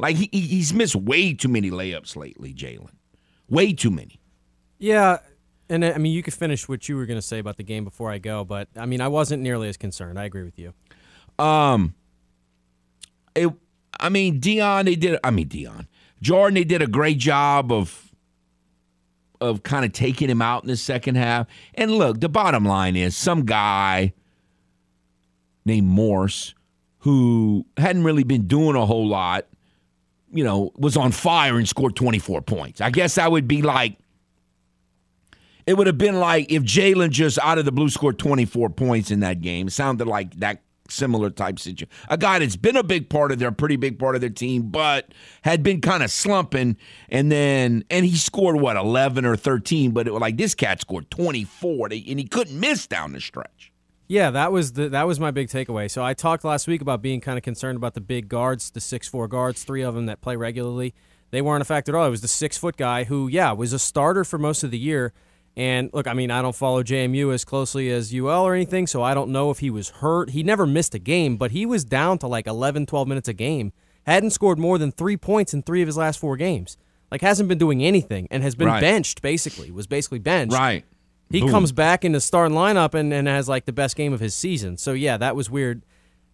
Like 0.00 0.16
he, 0.16 0.28
he's 0.32 0.74
missed 0.74 0.96
way 0.96 1.32
too 1.32 1.48
many 1.48 1.70
layups 1.70 2.16
lately, 2.16 2.52
Jalen. 2.52 2.90
Way 3.48 3.72
too 3.72 3.90
many. 3.90 4.20
Yeah, 4.78 5.18
and 5.70 5.84
I 5.84 5.98
mean 5.98 6.12
you 6.12 6.22
could 6.24 6.34
finish 6.34 6.68
what 6.68 6.88
you 6.88 6.96
were 6.96 7.06
going 7.06 7.18
to 7.18 7.26
say 7.26 7.38
about 7.38 7.58
the 7.58 7.64
game 7.64 7.84
before 7.84 8.10
I 8.10 8.18
go, 8.18 8.44
but 8.44 8.68
I 8.76 8.86
mean 8.86 9.00
I 9.00 9.08
wasn't 9.08 9.42
nearly 9.42 9.68
as 9.68 9.76
concerned. 9.76 10.18
I 10.18 10.24
agree 10.24 10.42
with 10.42 10.58
you. 10.58 10.74
Um, 11.38 11.94
it. 13.36 13.52
I 14.00 14.08
mean 14.08 14.40
Dion, 14.40 14.84
they 14.84 14.96
did. 14.96 15.18
I 15.22 15.30
mean 15.30 15.46
Dion. 15.46 15.86
Jordan, 16.20 16.54
they 16.54 16.64
did 16.64 16.82
a 16.82 16.86
great 16.86 17.18
job 17.18 17.72
of 17.72 18.04
of 19.40 19.62
kind 19.62 19.84
of 19.84 19.92
taking 19.92 20.28
him 20.28 20.42
out 20.42 20.64
in 20.64 20.68
the 20.68 20.76
second 20.76 21.14
half. 21.14 21.46
And 21.74 21.92
look, 21.92 22.20
the 22.20 22.28
bottom 22.28 22.64
line 22.64 22.96
is 22.96 23.16
some 23.16 23.44
guy 23.44 24.12
named 25.64 25.86
Morse 25.86 26.54
who 27.00 27.64
hadn't 27.76 28.02
really 28.02 28.24
been 28.24 28.48
doing 28.48 28.74
a 28.74 28.84
whole 28.84 29.06
lot, 29.06 29.46
you 30.32 30.42
know, 30.42 30.72
was 30.76 30.96
on 30.96 31.12
fire 31.12 31.56
and 31.56 31.68
scored 31.68 31.94
24 31.94 32.42
points. 32.42 32.80
I 32.80 32.90
guess 32.90 33.14
that 33.14 33.30
would 33.30 33.46
be 33.46 33.62
like 33.62 33.96
it 35.66 35.76
would 35.76 35.86
have 35.86 35.98
been 35.98 36.18
like 36.18 36.50
if 36.50 36.62
Jalen 36.62 37.10
just 37.10 37.38
out 37.40 37.58
of 37.58 37.64
the 37.64 37.72
blue 37.72 37.90
scored 37.90 38.18
24 38.18 38.70
points 38.70 39.10
in 39.10 39.20
that 39.20 39.40
game. 39.40 39.68
It 39.68 39.72
sounded 39.72 40.08
like 40.08 40.34
that 40.40 40.62
similar 40.90 41.30
type 41.30 41.58
situation. 41.58 41.88
A 42.08 42.16
guy 42.16 42.38
that's 42.38 42.56
been 42.56 42.76
a 42.76 42.82
big 42.82 43.08
part 43.08 43.32
of 43.32 43.38
their 43.38 43.52
pretty 43.52 43.76
big 43.76 43.98
part 43.98 44.14
of 44.14 44.20
their 44.20 44.30
team, 44.30 44.62
but 44.70 45.12
had 45.42 45.62
been 45.62 45.80
kind 45.80 46.02
of 46.02 46.10
slumping, 46.10 46.76
and 47.08 47.30
then 47.30 47.84
and 47.90 48.04
he 48.04 48.16
scored 48.16 48.60
what 48.60 48.76
eleven 48.76 49.24
or 49.24 49.36
thirteen, 49.36 49.92
but 49.92 50.06
it 50.06 50.12
was 50.12 50.20
like 50.20 50.36
this 50.36 50.54
cat 50.54 50.80
scored 50.80 51.10
twenty 51.10 51.44
four, 51.44 51.86
and 51.86 51.94
he 51.94 52.24
couldn't 52.24 52.58
miss 52.58 52.86
down 52.86 53.12
the 53.12 53.20
stretch. 53.20 53.72
Yeah, 54.08 54.30
that 54.30 54.52
was 54.52 54.72
the 54.72 54.88
that 54.88 55.06
was 55.06 55.20
my 55.20 55.30
big 55.30 55.48
takeaway. 55.48 55.90
So 55.90 56.02
I 56.02 56.14
talked 56.14 56.44
last 56.44 56.66
week 56.66 56.80
about 56.80 57.02
being 57.02 57.20
kind 57.20 57.36
of 57.36 57.44
concerned 57.44 57.76
about 57.76 57.94
the 57.94 58.00
big 58.00 58.28
guards, 58.28 58.70
the 58.70 58.80
six 58.80 59.06
four 59.06 59.28
guards, 59.28 59.64
three 59.64 59.82
of 59.82 59.94
them 59.94 60.06
that 60.06 60.20
play 60.22 60.36
regularly. 60.36 60.94
They 61.30 61.42
weren't 61.42 61.60
a 61.60 61.66
factor 61.66 61.94
at 61.94 61.98
all. 61.98 62.06
It 62.06 62.10
was 62.10 62.22
the 62.22 62.28
six 62.28 62.56
foot 62.56 62.78
guy 62.78 63.04
who, 63.04 63.28
yeah, 63.28 63.52
was 63.52 63.74
a 63.74 63.78
starter 63.78 64.24
for 64.24 64.38
most 64.38 64.64
of 64.64 64.70
the 64.70 64.78
year 64.78 65.12
and 65.58 65.90
look, 65.92 66.06
I 66.06 66.14
mean, 66.14 66.30
I 66.30 66.40
don't 66.40 66.54
follow 66.54 66.84
JMU 66.84 67.34
as 67.34 67.44
closely 67.44 67.90
as 67.90 68.14
UL 68.14 68.28
or 68.28 68.54
anything, 68.54 68.86
so 68.86 69.02
I 69.02 69.12
don't 69.12 69.30
know 69.30 69.50
if 69.50 69.58
he 69.58 69.70
was 69.70 69.88
hurt. 69.88 70.30
He 70.30 70.44
never 70.44 70.68
missed 70.68 70.94
a 70.94 71.00
game, 71.00 71.36
but 71.36 71.50
he 71.50 71.66
was 71.66 71.84
down 71.84 72.18
to 72.18 72.28
like 72.28 72.46
11, 72.46 72.86
12 72.86 73.08
minutes 73.08 73.26
a 73.26 73.32
game. 73.32 73.72
Hadn't 74.06 74.30
scored 74.30 74.60
more 74.60 74.78
than 74.78 74.92
three 74.92 75.16
points 75.16 75.52
in 75.52 75.64
three 75.64 75.82
of 75.82 75.88
his 75.88 75.96
last 75.96 76.20
four 76.20 76.36
games. 76.36 76.76
Like, 77.10 77.22
hasn't 77.22 77.48
been 77.48 77.58
doing 77.58 77.82
anything 77.82 78.28
and 78.30 78.44
has 78.44 78.54
been 78.54 78.68
right. 78.68 78.80
benched, 78.80 79.20
basically. 79.20 79.72
Was 79.72 79.88
basically 79.88 80.20
benched. 80.20 80.54
Right. 80.54 80.84
He 81.28 81.40
Boom. 81.40 81.50
comes 81.50 81.72
back 81.72 82.04
in 82.04 82.12
the 82.12 82.20
starting 82.20 82.56
lineup 82.56 82.94
and, 82.94 83.12
and 83.12 83.26
has 83.26 83.48
like 83.48 83.64
the 83.64 83.72
best 83.72 83.96
game 83.96 84.12
of 84.12 84.20
his 84.20 84.36
season. 84.36 84.76
So, 84.76 84.92
yeah, 84.92 85.16
that 85.16 85.34
was 85.34 85.50
weird. 85.50 85.82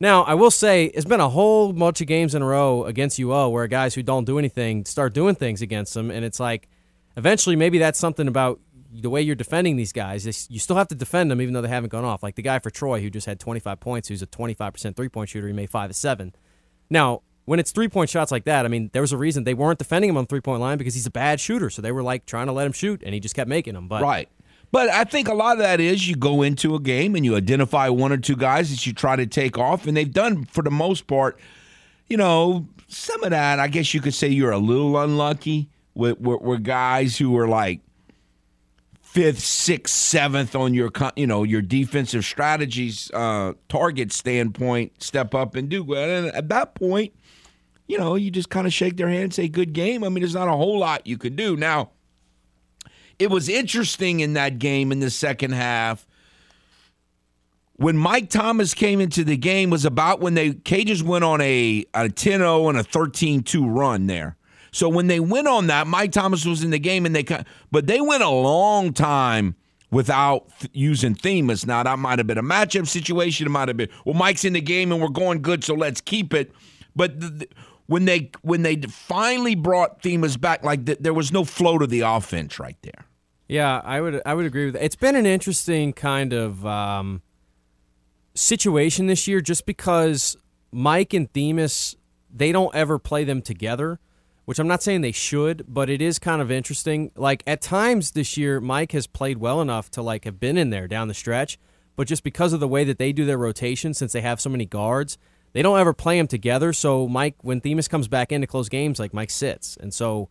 Now, 0.00 0.24
I 0.24 0.34
will 0.34 0.50
say, 0.50 0.86
it's 0.86 1.06
been 1.06 1.20
a 1.20 1.30
whole 1.30 1.72
bunch 1.72 2.02
of 2.02 2.06
games 2.06 2.34
in 2.34 2.42
a 2.42 2.46
row 2.46 2.84
against 2.84 3.18
UL 3.18 3.50
where 3.52 3.66
guys 3.68 3.94
who 3.94 4.02
don't 4.02 4.24
do 4.24 4.38
anything 4.38 4.84
start 4.84 5.14
doing 5.14 5.34
things 5.34 5.62
against 5.62 5.94
them, 5.94 6.10
and 6.10 6.26
it's 6.26 6.38
like, 6.38 6.68
eventually 7.16 7.56
maybe 7.56 7.78
that's 7.78 7.98
something 7.98 8.28
about 8.28 8.60
the 8.94 9.10
way 9.10 9.20
you're 9.20 9.34
defending 9.34 9.76
these 9.76 9.92
guys, 9.92 10.48
you 10.50 10.58
still 10.58 10.76
have 10.76 10.88
to 10.88 10.94
defend 10.94 11.30
them 11.30 11.40
even 11.40 11.54
though 11.54 11.60
they 11.60 11.68
haven't 11.68 11.90
gone 11.90 12.04
off. 12.04 12.22
Like 12.22 12.36
the 12.36 12.42
guy 12.42 12.58
for 12.58 12.70
Troy 12.70 13.00
who 13.00 13.10
just 13.10 13.26
had 13.26 13.40
25 13.40 13.80
points, 13.80 14.08
who's 14.08 14.22
a 14.22 14.26
25% 14.26 14.96
three 14.96 15.08
point 15.08 15.28
shooter, 15.28 15.46
he 15.46 15.52
made 15.52 15.70
five 15.70 15.90
of 15.90 15.96
seven. 15.96 16.34
Now, 16.90 17.22
when 17.44 17.58
it's 17.58 17.72
three 17.72 17.88
point 17.88 18.08
shots 18.08 18.32
like 18.32 18.44
that, 18.44 18.64
I 18.64 18.68
mean, 18.68 18.90
there 18.92 19.02
was 19.02 19.12
a 19.12 19.18
reason 19.18 19.44
they 19.44 19.54
weren't 19.54 19.78
defending 19.78 20.10
him 20.10 20.16
on 20.16 20.26
three 20.26 20.40
point 20.40 20.60
line 20.60 20.78
because 20.78 20.94
he's 20.94 21.06
a 21.06 21.10
bad 21.10 21.40
shooter. 21.40 21.70
So 21.70 21.82
they 21.82 21.92
were 21.92 22.02
like 22.02 22.26
trying 22.26 22.46
to 22.46 22.52
let 22.52 22.66
him 22.66 22.72
shoot, 22.72 23.02
and 23.04 23.14
he 23.14 23.20
just 23.20 23.34
kept 23.34 23.48
making 23.48 23.74
them. 23.74 23.88
But 23.88 24.02
right. 24.02 24.28
But 24.70 24.88
I 24.88 25.04
think 25.04 25.28
a 25.28 25.34
lot 25.34 25.52
of 25.52 25.58
that 25.58 25.78
is 25.78 26.08
you 26.08 26.16
go 26.16 26.42
into 26.42 26.74
a 26.74 26.80
game 26.80 27.14
and 27.14 27.24
you 27.24 27.36
identify 27.36 27.88
one 27.88 28.10
or 28.10 28.16
two 28.16 28.34
guys 28.34 28.70
that 28.70 28.84
you 28.86 28.92
try 28.92 29.14
to 29.14 29.26
take 29.26 29.56
off, 29.56 29.86
and 29.86 29.96
they've 29.96 30.12
done 30.12 30.46
for 30.46 30.62
the 30.62 30.70
most 30.70 31.06
part. 31.06 31.38
You 32.08 32.16
know, 32.16 32.66
some 32.88 33.22
of 33.22 33.30
that, 33.30 33.60
I 33.60 33.68
guess 33.68 33.94
you 33.94 34.00
could 34.00 34.14
say 34.14 34.28
you're 34.28 34.50
a 34.50 34.58
little 34.58 34.98
unlucky 34.98 35.68
with, 35.94 36.18
with, 36.18 36.40
with 36.40 36.64
guys 36.64 37.16
who 37.16 37.36
are 37.38 37.46
like 37.46 37.80
fifth, 39.14 39.38
sixth, 39.38 39.94
seventh 39.94 40.56
on 40.56 40.74
your 40.74 40.90
you 41.14 41.26
know 41.26 41.44
your 41.44 41.62
defensive 41.62 42.24
strategies 42.24 43.12
uh, 43.14 43.52
target 43.68 44.12
standpoint, 44.12 45.00
step 45.02 45.34
up 45.34 45.54
and 45.54 45.68
do 45.68 45.84
well. 45.84 46.10
And 46.10 46.34
at 46.34 46.48
that 46.48 46.74
point, 46.74 47.14
you 47.86 47.96
know, 47.96 48.16
you 48.16 48.32
just 48.32 48.50
kind 48.50 48.66
of 48.66 48.72
shake 48.72 48.96
their 48.96 49.08
hand, 49.08 49.22
and 49.22 49.34
say 49.34 49.48
good 49.48 49.72
game. 49.72 50.02
I 50.02 50.08
mean, 50.08 50.20
there's 50.20 50.34
not 50.34 50.48
a 50.48 50.56
whole 50.56 50.80
lot 50.80 51.06
you 51.06 51.16
can 51.16 51.36
do. 51.36 51.56
Now, 51.56 51.90
it 53.20 53.30
was 53.30 53.48
interesting 53.48 54.18
in 54.18 54.32
that 54.32 54.58
game 54.58 54.90
in 54.90 54.98
the 54.98 55.10
second 55.10 55.52
half 55.52 56.04
when 57.76 57.96
Mike 57.96 58.30
Thomas 58.30 58.74
came 58.74 59.00
into 59.00 59.22
the 59.22 59.36
game 59.36 59.70
was 59.70 59.84
about 59.84 60.20
when 60.20 60.34
they 60.34 60.54
Cages 60.54 61.02
went 61.02 61.24
on 61.24 61.40
a, 61.40 61.84
a 61.94 62.08
10-0 62.08 62.68
and 62.68 62.78
a 62.78 62.84
13-2 62.84 63.62
run 63.64 64.06
there. 64.06 64.36
So 64.74 64.88
when 64.88 65.06
they 65.06 65.20
went 65.20 65.46
on 65.46 65.68
that, 65.68 65.86
Mike 65.86 66.10
Thomas 66.10 66.44
was 66.44 66.64
in 66.64 66.70
the 66.70 66.80
game, 66.80 67.06
and 67.06 67.14
they 67.14 67.24
but 67.70 67.86
they 67.86 68.00
went 68.00 68.24
a 68.24 68.28
long 68.28 68.92
time 68.92 69.54
without 69.92 70.48
th- 70.58 70.70
using 70.74 71.14
Themus. 71.14 71.64
Now 71.64 71.84
that 71.84 71.96
might 72.00 72.18
have 72.18 72.26
been 72.26 72.38
a 72.38 72.42
matchup 72.42 72.88
situation. 72.88 73.46
It 73.46 73.50
might 73.50 73.68
have 73.68 73.76
been 73.76 73.88
well, 74.04 74.14
Mike's 74.16 74.44
in 74.44 74.52
the 74.52 74.60
game 74.60 74.90
and 74.90 75.00
we're 75.00 75.10
going 75.10 75.42
good, 75.42 75.62
so 75.62 75.74
let's 75.74 76.00
keep 76.00 76.34
it. 76.34 76.50
But 76.96 77.20
the, 77.20 77.28
the, 77.28 77.48
when 77.86 78.04
they 78.04 78.32
when 78.42 78.62
they 78.62 78.76
finally 78.82 79.54
brought 79.54 80.02
Themus 80.02 80.40
back, 80.40 80.64
like 80.64 80.86
the, 80.86 80.96
there 80.98 81.14
was 81.14 81.30
no 81.30 81.44
flow 81.44 81.78
to 81.78 81.86
the 81.86 82.00
offense 82.00 82.58
right 82.58 82.76
there. 82.82 83.06
Yeah, 83.46 83.80
I 83.84 84.00
would 84.00 84.22
I 84.26 84.34
would 84.34 84.46
agree 84.46 84.64
with 84.64 84.74
that. 84.74 84.84
It's 84.84 84.96
been 84.96 85.14
an 85.14 85.26
interesting 85.26 85.92
kind 85.92 86.32
of. 86.32 86.66
Um, 86.66 87.22
situation 88.36 89.06
this 89.06 89.28
year 89.28 89.40
just 89.40 89.64
because 89.64 90.36
Mike 90.72 91.14
and 91.14 91.32
Themus 91.32 91.94
they 92.34 92.50
don't 92.50 92.74
ever 92.74 92.98
play 92.98 93.22
them 93.22 93.40
together, 93.40 94.00
which 94.44 94.58
I'm 94.58 94.68
not 94.68 94.82
saying 94.82 95.00
they 95.00 95.12
should, 95.12 95.64
but 95.66 95.88
it 95.88 96.02
is 96.02 96.18
kind 96.18 96.42
of 96.42 96.50
interesting. 96.50 97.10
Like 97.16 97.42
at 97.46 97.60
times 97.60 98.12
this 98.12 98.36
year, 98.36 98.60
Mike 98.60 98.92
has 98.92 99.06
played 99.06 99.38
well 99.38 99.60
enough 99.60 99.90
to 99.92 100.02
like 100.02 100.24
have 100.24 100.38
been 100.38 100.58
in 100.58 100.70
there 100.70 100.86
down 100.86 101.08
the 101.08 101.14
stretch, 101.14 101.58
but 101.96 102.06
just 102.06 102.22
because 102.22 102.52
of 102.52 102.60
the 102.60 102.68
way 102.68 102.84
that 102.84 102.98
they 102.98 103.12
do 103.12 103.24
their 103.24 103.38
rotation, 103.38 103.94
since 103.94 104.12
they 104.12 104.20
have 104.20 104.40
so 104.40 104.50
many 104.50 104.66
guards, 104.66 105.18
they 105.52 105.62
don't 105.62 105.78
ever 105.78 105.92
play 105.92 106.18
them 106.18 106.26
together. 106.26 106.72
So 106.72 107.08
Mike, 107.08 107.36
when 107.42 107.60
Themus 107.60 107.88
comes 107.88 108.08
back 108.08 108.32
in 108.32 108.40
to 108.40 108.46
close 108.46 108.68
games, 108.68 108.98
like 108.98 109.14
Mike 109.14 109.30
sits, 109.30 109.76
and 109.78 109.94
so 109.94 110.28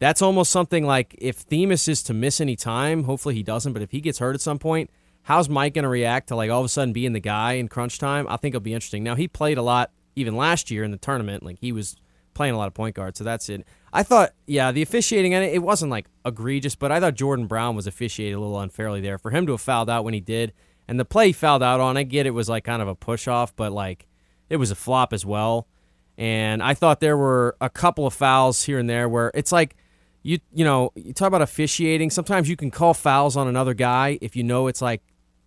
that's 0.00 0.22
almost 0.22 0.50
something 0.50 0.84
like 0.84 1.14
if 1.18 1.46
Themus 1.46 1.88
is 1.88 2.02
to 2.04 2.14
miss 2.14 2.40
any 2.40 2.56
time, 2.56 3.04
hopefully 3.04 3.34
he 3.34 3.42
doesn't, 3.42 3.72
but 3.72 3.82
if 3.82 3.90
he 3.90 4.00
gets 4.00 4.18
hurt 4.18 4.34
at 4.34 4.40
some 4.40 4.58
point, 4.58 4.90
how's 5.22 5.48
Mike 5.48 5.74
going 5.74 5.82
to 5.84 5.88
react 5.88 6.28
to 6.28 6.36
like 6.36 6.50
all 6.50 6.60
of 6.60 6.66
a 6.66 6.68
sudden 6.68 6.92
being 6.92 7.12
the 7.12 7.20
guy 7.20 7.52
in 7.52 7.68
crunch 7.68 7.98
time? 7.98 8.26
I 8.28 8.36
think 8.36 8.54
it'll 8.54 8.64
be 8.64 8.74
interesting. 8.74 9.04
Now 9.04 9.14
he 9.14 9.28
played 9.28 9.58
a 9.58 9.62
lot 9.62 9.90
even 10.16 10.36
last 10.36 10.70
year 10.70 10.84
in 10.84 10.90
the 10.90 10.96
tournament, 10.96 11.42
like 11.42 11.58
he 11.60 11.70
was 11.70 11.96
playing 12.40 12.54
a 12.54 12.56
lot 12.56 12.68
of 12.68 12.72
point 12.72 12.96
guard, 12.96 13.18
so 13.18 13.22
that's 13.22 13.50
it. 13.50 13.66
I 13.92 14.02
thought, 14.02 14.32
yeah, 14.46 14.72
the 14.72 14.80
officiating 14.80 15.34
and 15.34 15.44
it 15.44 15.62
wasn't 15.62 15.90
like 15.90 16.06
egregious, 16.24 16.74
but 16.74 16.90
I 16.90 16.98
thought 16.98 17.14
Jordan 17.14 17.46
Brown 17.46 17.76
was 17.76 17.86
officiated 17.86 18.34
a 18.34 18.40
little 18.40 18.58
unfairly 18.58 19.02
there 19.02 19.18
for 19.18 19.30
him 19.30 19.44
to 19.44 19.52
have 19.52 19.60
fouled 19.60 19.90
out 19.90 20.04
when 20.04 20.14
he 20.14 20.20
did, 20.20 20.54
and 20.88 20.98
the 20.98 21.04
play 21.04 21.26
he 21.26 21.32
fouled 21.34 21.62
out 21.62 21.80
on. 21.80 21.98
I 21.98 22.02
get 22.02 22.24
it 22.24 22.30
was 22.30 22.48
like 22.48 22.64
kind 22.64 22.80
of 22.80 22.88
a 22.88 22.94
push 22.94 23.28
off, 23.28 23.54
but 23.54 23.72
like 23.72 24.08
it 24.48 24.56
was 24.56 24.70
a 24.70 24.74
flop 24.74 25.12
as 25.12 25.26
well. 25.26 25.68
And 26.16 26.62
I 26.62 26.72
thought 26.72 27.00
there 27.00 27.18
were 27.18 27.56
a 27.60 27.68
couple 27.68 28.06
of 28.06 28.14
fouls 28.14 28.62
here 28.62 28.78
and 28.78 28.88
there 28.88 29.06
where 29.06 29.30
it's 29.34 29.52
like 29.52 29.76
you 30.22 30.38
you 30.50 30.64
know 30.64 30.92
you 30.94 31.12
talk 31.12 31.28
about 31.28 31.42
officiating. 31.42 32.08
Sometimes 32.08 32.48
you 32.48 32.56
can 32.56 32.70
call 32.70 32.94
fouls 32.94 33.36
on 33.36 33.48
another 33.48 33.74
guy 33.74 34.18
if 34.22 34.34
you 34.34 34.44
know 34.44 34.66
it's 34.66 34.80
like 34.80 35.02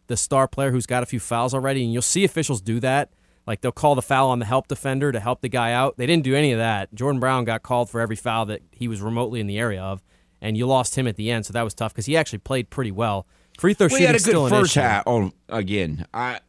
the 0.05 0.15
star 0.15 0.47
player 0.47 0.69
who's 0.69 0.85
got 0.85 1.01
a 1.01 1.07
few 1.07 1.19
fouls 1.19 1.55
already, 1.55 1.83
and 1.83 1.91
you'll 1.91 2.03
see 2.03 2.23
officials 2.23 2.61
do 2.61 2.79
that. 2.81 3.09
Like 3.45 3.61
they'll 3.61 3.71
call 3.71 3.95
the 3.95 4.01
foul 4.01 4.29
on 4.29 4.39
the 4.39 4.45
help 4.45 4.67
defender 4.67 5.11
to 5.11 5.19
help 5.19 5.41
the 5.41 5.49
guy 5.49 5.73
out. 5.73 5.97
They 5.97 6.05
didn't 6.05 6.23
do 6.23 6.33
any 6.35 6.51
of 6.53 6.59
that. 6.59 6.93
Jordan 6.93 7.19
Brown 7.19 7.43
got 7.43 7.61
called 7.63 7.89
for 7.89 7.99
every 7.99 8.15
foul 8.15 8.45
that 8.45 8.61
he 8.71 8.87
was 8.87 9.01
remotely 9.01 9.39
in 9.39 9.47
the 9.47 9.57
area 9.59 9.81
of, 9.81 10.01
and 10.41 10.55
you 10.57 10.65
lost 10.65 10.95
him 10.95 11.07
at 11.07 11.15
the 11.17 11.29
end, 11.29 11.45
so 11.45 11.53
that 11.53 11.61
was 11.63 11.73
tough 11.73 11.93
because 11.93 12.05
he 12.05 12.15
actually 12.15 12.39
played 12.39 12.69
pretty 12.69 12.91
well. 12.91 13.27
Free 13.59 13.73
throw 13.73 13.87
We 13.87 13.91
shooting 13.91 14.07
had 14.07 14.15
a 14.15 14.19
good 14.19 14.21
still 14.21 14.49
first 14.49 14.75
half. 14.75 15.03
Oh, 15.05 15.31
again, 15.49 16.05
I 16.13 16.39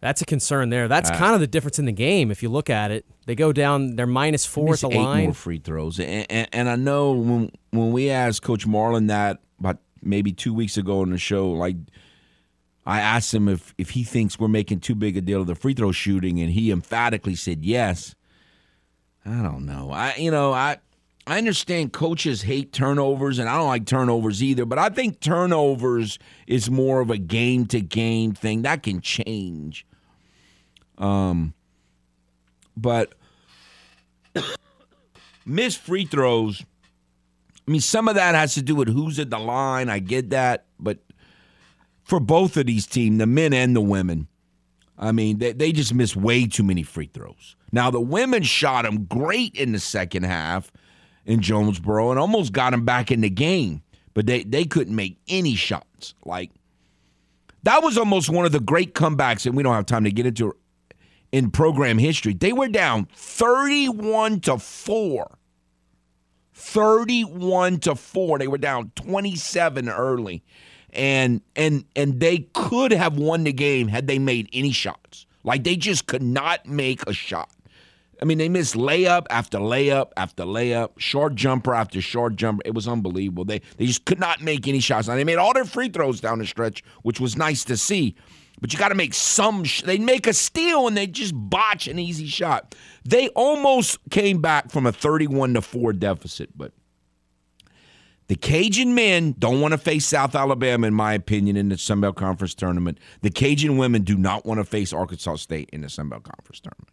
That's 0.00 0.22
a 0.22 0.24
concern 0.24 0.70
there. 0.70 0.84
Uh, 0.84 0.88
That's 0.88 1.10
kind 1.10 1.34
of 1.34 1.40
the 1.40 1.46
difference 1.46 1.78
in 1.78 1.84
the 1.86 1.92
game 1.92 2.30
if 2.30 2.42
you 2.42 2.48
look 2.48 2.70
at 2.70 2.90
it. 2.90 3.04
They 3.26 3.34
go 3.34 3.52
down, 3.52 3.96
they're 3.96 4.06
minus 4.06 4.46
four 4.46 4.74
at 4.74 4.80
the 4.80 4.88
eight 4.90 4.96
line. 4.96 5.24
more 5.24 5.34
free 5.34 5.58
throws, 5.58 5.98
and, 5.98 6.26
and, 6.30 6.48
and 6.52 6.68
I 6.68 6.76
know 6.76 7.12
when 7.12 7.50
when 7.70 7.90
we 7.92 8.10
asked 8.10 8.42
Coach 8.42 8.66
Marlin 8.66 9.08
that 9.08 9.38
about 9.58 9.78
maybe 10.02 10.32
two 10.32 10.54
weeks 10.54 10.76
ago 10.76 11.00
on 11.00 11.10
the 11.10 11.18
show, 11.18 11.50
like 11.50 11.76
I 12.86 13.00
asked 13.00 13.34
him 13.34 13.48
if 13.48 13.74
if 13.76 13.90
he 13.90 14.04
thinks 14.04 14.38
we're 14.38 14.48
making 14.48 14.80
too 14.80 14.94
big 14.94 15.16
a 15.16 15.20
deal 15.20 15.40
of 15.40 15.48
the 15.48 15.56
free 15.56 15.74
throw 15.74 15.90
shooting, 15.92 16.40
and 16.40 16.52
he 16.52 16.70
emphatically 16.70 17.34
said 17.34 17.64
yes. 17.64 18.14
I 19.24 19.42
don't 19.42 19.66
know. 19.66 19.90
I 19.90 20.14
you 20.16 20.30
know 20.30 20.52
I. 20.52 20.78
I 21.28 21.38
understand 21.38 21.92
coaches 21.92 22.42
hate 22.42 22.72
turnovers, 22.72 23.40
and 23.40 23.48
I 23.48 23.56
don't 23.56 23.66
like 23.66 23.84
turnovers 23.84 24.44
either. 24.44 24.64
But 24.64 24.78
I 24.78 24.90
think 24.90 25.18
turnovers 25.18 26.20
is 26.46 26.70
more 26.70 27.00
of 27.00 27.10
a 27.10 27.18
game 27.18 27.66
to 27.66 27.80
game 27.80 28.32
thing 28.32 28.62
that 28.62 28.84
can 28.84 29.00
change. 29.00 29.84
Um, 30.98 31.52
but 32.76 33.14
missed 35.44 35.80
free 35.80 36.04
throws. 36.04 36.64
I 37.66 37.72
mean, 37.72 37.80
some 37.80 38.06
of 38.06 38.14
that 38.14 38.36
has 38.36 38.54
to 38.54 38.62
do 38.62 38.76
with 38.76 38.86
who's 38.86 39.18
at 39.18 39.30
the 39.30 39.40
line. 39.40 39.88
I 39.88 39.98
get 39.98 40.30
that, 40.30 40.66
but 40.78 40.98
for 42.06 42.20
both 42.20 42.56
of 42.56 42.66
these 42.66 42.86
teams, 42.86 43.18
the 43.18 43.26
men 43.26 43.52
and 43.52 43.74
the 43.74 43.80
women, 43.80 44.28
I 44.96 45.10
mean, 45.10 45.38
they, 45.38 45.52
they 45.52 45.72
just 45.72 45.92
missed 45.92 46.16
way 46.16 46.46
too 46.46 46.62
many 46.62 46.84
free 46.84 47.10
throws. 47.12 47.56
Now 47.72 47.90
the 47.90 48.00
women 48.00 48.44
shot 48.44 48.84
them 48.84 49.04
great 49.06 49.56
in 49.56 49.72
the 49.72 49.80
second 49.80 50.22
half 50.22 50.70
in 51.26 51.40
Jonesboro 51.42 52.12
and 52.12 52.20
almost 52.20 52.52
got 52.52 52.70
them 52.70 52.84
back 52.84 53.10
in 53.10 53.22
the 53.22 53.28
game, 53.28 53.82
but 54.14 54.26
they 54.26 54.44
they 54.44 54.64
couldn't 54.64 54.94
make 54.94 55.18
any 55.26 55.56
shots. 55.56 56.14
Like 56.24 56.52
that 57.64 57.82
was 57.82 57.98
almost 57.98 58.30
one 58.30 58.46
of 58.46 58.52
the 58.52 58.60
great 58.60 58.94
comebacks, 58.94 59.44
and 59.44 59.56
we 59.56 59.64
don't 59.64 59.74
have 59.74 59.86
time 59.86 60.04
to 60.04 60.12
get 60.12 60.26
into 60.26 60.56
in 61.32 61.50
program 61.50 61.98
history. 61.98 62.34
They 62.34 62.52
were 62.52 62.68
down 62.68 63.08
31 63.14 64.40
to 64.42 64.58
4. 64.58 65.38
31 66.54 67.80
to 67.80 67.96
4. 67.96 68.38
They 68.38 68.48
were 68.48 68.58
down 68.58 68.92
27 68.94 69.88
early. 69.88 70.44
And 70.96 71.42
and 71.54 71.84
and 71.94 72.20
they 72.20 72.48
could 72.54 72.90
have 72.90 73.18
won 73.18 73.44
the 73.44 73.52
game 73.52 73.88
had 73.88 74.06
they 74.06 74.18
made 74.18 74.48
any 74.52 74.72
shots. 74.72 75.26
Like 75.44 75.62
they 75.62 75.76
just 75.76 76.06
could 76.06 76.22
not 76.22 76.66
make 76.66 77.06
a 77.06 77.12
shot. 77.12 77.50
I 78.20 78.24
mean, 78.24 78.38
they 78.38 78.48
missed 78.48 78.74
layup 78.74 79.26
after 79.28 79.58
layup 79.58 80.12
after 80.16 80.44
layup, 80.44 80.98
short 80.98 81.34
jumper 81.34 81.74
after 81.74 82.00
short 82.00 82.36
jumper. 82.36 82.62
It 82.64 82.72
was 82.74 82.88
unbelievable. 82.88 83.44
They 83.44 83.60
they 83.76 83.84
just 83.84 84.06
could 84.06 84.18
not 84.18 84.40
make 84.40 84.66
any 84.66 84.80
shots. 84.80 85.06
Now 85.06 85.16
they 85.16 85.24
made 85.24 85.36
all 85.36 85.52
their 85.52 85.66
free 85.66 85.90
throws 85.90 86.20
down 86.20 86.38
the 86.38 86.46
stretch, 86.46 86.82
which 87.02 87.20
was 87.20 87.36
nice 87.36 87.62
to 87.64 87.76
see. 87.76 88.14
But 88.58 88.72
you 88.72 88.78
got 88.78 88.88
to 88.88 88.94
make 88.94 89.12
some. 89.12 89.64
Sh- 89.64 89.82
they 89.82 89.98
make 89.98 90.26
a 90.26 90.32
steal 90.32 90.88
and 90.88 90.96
they 90.96 91.06
just 91.06 91.34
botch 91.36 91.88
an 91.88 91.98
easy 91.98 92.26
shot. 92.26 92.74
They 93.04 93.28
almost 93.28 93.98
came 94.08 94.40
back 94.40 94.70
from 94.70 94.86
a 94.86 94.92
thirty-one 94.92 95.52
to 95.52 95.60
four 95.60 95.92
deficit, 95.92 96.56
but 96.56 96.72
the 98.28 98.34
Cajun 98.34 98.94
men 98.94 99.34
don't 99.38 99.60
want 99.60 99.72
to 99.72 99.78
face 99.78 100.04
South 100.04 100.34
Alabama, 100.34 100.86
in 100.86 100.94
my 100.94 101.12
opinion, 101.12 101.56
in 101.56 101.68
the 101.68 101.78
Sun 101.78 102.00
Belt 102.00 102.16
Conference 102.16 102.54
tournament. 102.54 102.98
The 103.22 103.30
Cajun 103.30 103.76
women 103.76 104.02
do 104.02 104.16
not 104.16 104.44
want 104.44 104.58
to 104.58 104.64
face 104.64 104.92
Arkansas 104.92 105.36
State 105.36 105.70
in 105.72 105.82
the 105.82 105.88
Sun 105.88 106.08
Belt 106.08 106.24
Conference 106.24 106.60
tournament. 106.60 106.90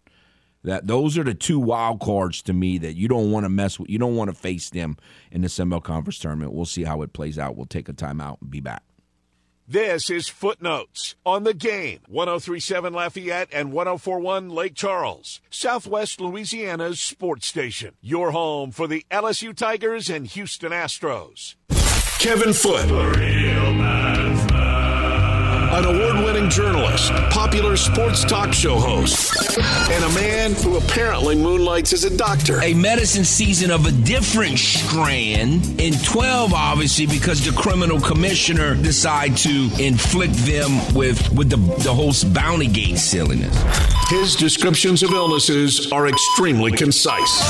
That 0.63 0.87
those 0.87 1.17
are 1.17 1.23
the 1.23 1.33
two 1.33 1.59
wild 1.59 1.99
cards 1.99 2.41
to 2.43 2.53
me 2.53 2.77
that 2.77 2.95
you 2.95 3.07
don't 3.07 3.31
want 3.31 3.45
to 3.45 3.49
mess 3.49 3.79
with. 3.79 3.89
You 3.89 3.97
don't 3.97 4.15
want 4.15 4.29
to 4.29 4.35
face 4.35 4.69
them 4.69 4.95
in 5.31 5.41
the 5.41 5.49
Sun 5.49 5.69
Belt 5.69 5.83
Conference 5.83 6.19
tournament. 6.19 6.53
We'll 6.53 6.65
see 6.65 6.83
how 6.83 7.01
it 7.01 7.13
plays 7.13 7.37
out. 7.37 7.57
We'll 7.57 7.65
take 7.65 7.89
a 7.89 7.93
timeout 7.93 8.39
and 8.41 8.49
be 8.49 8.61
back. 8.61 8.83
This 9.67 10.09
is 10.09 10.27
Footnotes 10.27 11.15
on 11.25 11.45
the 11.45 11.53
game. 11.53 11.99
1037 12.09 12.91
Lafayette 12.91 13.47
and 13.53 13.71
1041 13.71 14.49
Lake 14.49 14.75
Charles, 14.75 15.39
Southwest 15.49 16.19
Louisiana's 16.19 16.99
sports 16.99 17.47
station. 17.47 17.93
Your 18.01 18.31
home 18.31 18.71
for 18.71 18.87
the 18.87 19.05
LSU 19.09 19.55
Tigers 19.55 20.09
and 20.09 20.27
Houston 20.27 20.73
Astros. 20.73 21.55
Kevin 22.19 22.51
Foote. 22.51 22.89
An 25.73 25.85
award 25.85 26.23
winning 26.23 26.51
journalist, 26.51 27.11
popular 27.31 27.75
sports 27.75 28.23
talk 28.23 28.53
show 28.53 28.75
host, 28.75 29.57
and 29.57 30.03
a 30.03 30.09
man 30.13 30.51
who 30.53 30.77
apparently 30.77 31.35
moonlights 31.35 31.93
as 31.93 32.03
a 32.03 32.15
doctor. 32.15 32.61
a 32.61 32.75
medicine 32.75 33.25
season 33.25 33.71
of 33.71 33.87
a 33.87 33.91
different 33.91 34.59
strand 34.59 35.81
in 35.81 35.93
12 36.03 36.53
obviously 36.53 37.07
because 37.07 37.43
the 37.43 37.59
criminal 37.59 37.99
commissioner 37.99 38.75
decided 38.75 39.35
to 39.35 39.71
inflict 39.79 40.35
them 40.45 40.77
with 40.93 41.17
with 41.33 41.49
the, 41.49 41.57
the 41.83 41.91
whole 41.91 42.13
bounty 42.33 42.67
gate 42.67 42.99
silliness 42.99 43.57
His 44.09 44.35
descriptions 44.35 45.01
of 45.01 45.11
illnesses 45.11 45.91
are 45.91 46.07
extremely 46.07 46.71
concise. 46.71 47.41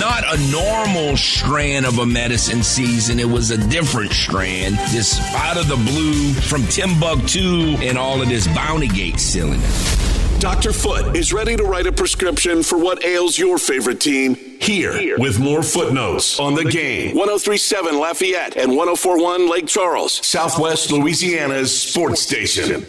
Not 0.00 0.24
a 0.34 0.50
normal 0.50 1.16
strand 1.16 1.86
of 1.86 1.98
a 1.98 2.06
medicine 2.06 2.62
season 2.62 3.18
it 3.20 3.28
was 3.28 3.50
a 3.50 3.68
different 3.68 4.12
strand 4.12 4.76
just 4.90 5.20
out 5.34 5.56
of 5.56 5.68
the 5.68 5.76
blue 5.76 6.32
from 6.34 6.66
timbuktu 6.66 7.76
and 7.80 7.96
all 7.96 8.20
of 8.20 8.28
this 8.28 8.46
bounty 8.48 8.88
gate 8.88 9.20
silliness 9.20 10.04
Dr. 10.40 10.72
Foote 10.72 11.16
is 11.16 11.32
ready 11.32 11.56
to 11.56 11.64
write 11.64 11.86
a 11.86 11.92
prescription 11.92 12.62
for 12.62 12.76
what 12.76 13.02
ails 13.02 13.38
your 13.38 13.56
favorite 13.56 13.98
team 13.98 14.34
here, 14.34 15.16
with 15.18 15.40
more 15.40 15.62
footnotes 15.62 16.38
on 16.38 16.54
the 16.54 16.64
game. 16.64 17.16
1037 17.16 17.98
Lafayette 17.98 18.54
and 18.56 18.76
1041 18.76 19.48
Lake 19.48 19.66
Charles, 19.66 20.12
Southwest 20.26 20.92
Louisiana's 20.92 21.74
sports 21.80 22.20
station. 22.20 22.84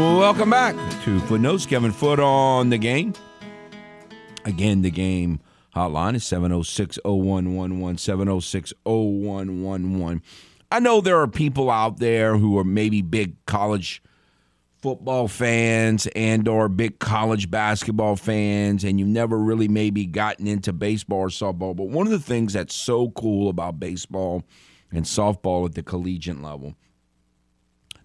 Welcome 0.00 0.48
back 0.48 0.74
to 1.04 1.20
Footnotes. 1.20 1.66
Kevin 1.66 1.92
Foote 1.92 2.20
on 2.20 2.70
the 2.70 2.78
game. 2.78 3.12
Again, 4.46 4.80
the 4.80 4.90
game 4.90 5.40
hotline 5.76 6.14
is 6.14 6.24
706 6.24 6.98
0111. 7.04 7.98
706 7.98 8.72
0111. 8.86 10.22
I 10.72 10.80
know 10.80 11.02
there 11.02 11.20
are 11.20 11.28
people 11.28 11.70
out 11.70 11.98
there 11.98 12.38
who 12.38 12.56
are 12.56 12.64
maybe 12.64 13.02
big 13.02 13.44
college 13.44 14.02
football 14.78 15.28
fans 15.28 16.06
and 16.16 16.48
or 16.48 16.70
big 16.70 16.98
college 16.98 17.50
basketball 17.50 18.16
fans 18.16 18.84
and 18.84 18.98
you've 18.98 19.06
never 19.06 19.36
really 19.36 19.68
maybe 19.68 20.06
gotten 20.06 20.46
into 20.46 20.72
baseball 20.72 21.18
or 21.18 21.28
softball 21.28 21.76
but 21.76 21.88
one 21.88 22.06
of 22.06 22.12
the 22.12 22.18
things 22.18 22.54
that's 22.54 22.74
so 22.74 23.10
cool 23.10 23.50
about 23.50 23.78
baseball 23.78 24.42
and 24.90 25.04
softball 25.04 25.66
at 25.66 25.74
the 25.74 25.82
collegiate 25.82 26.40
level 26.40 26.74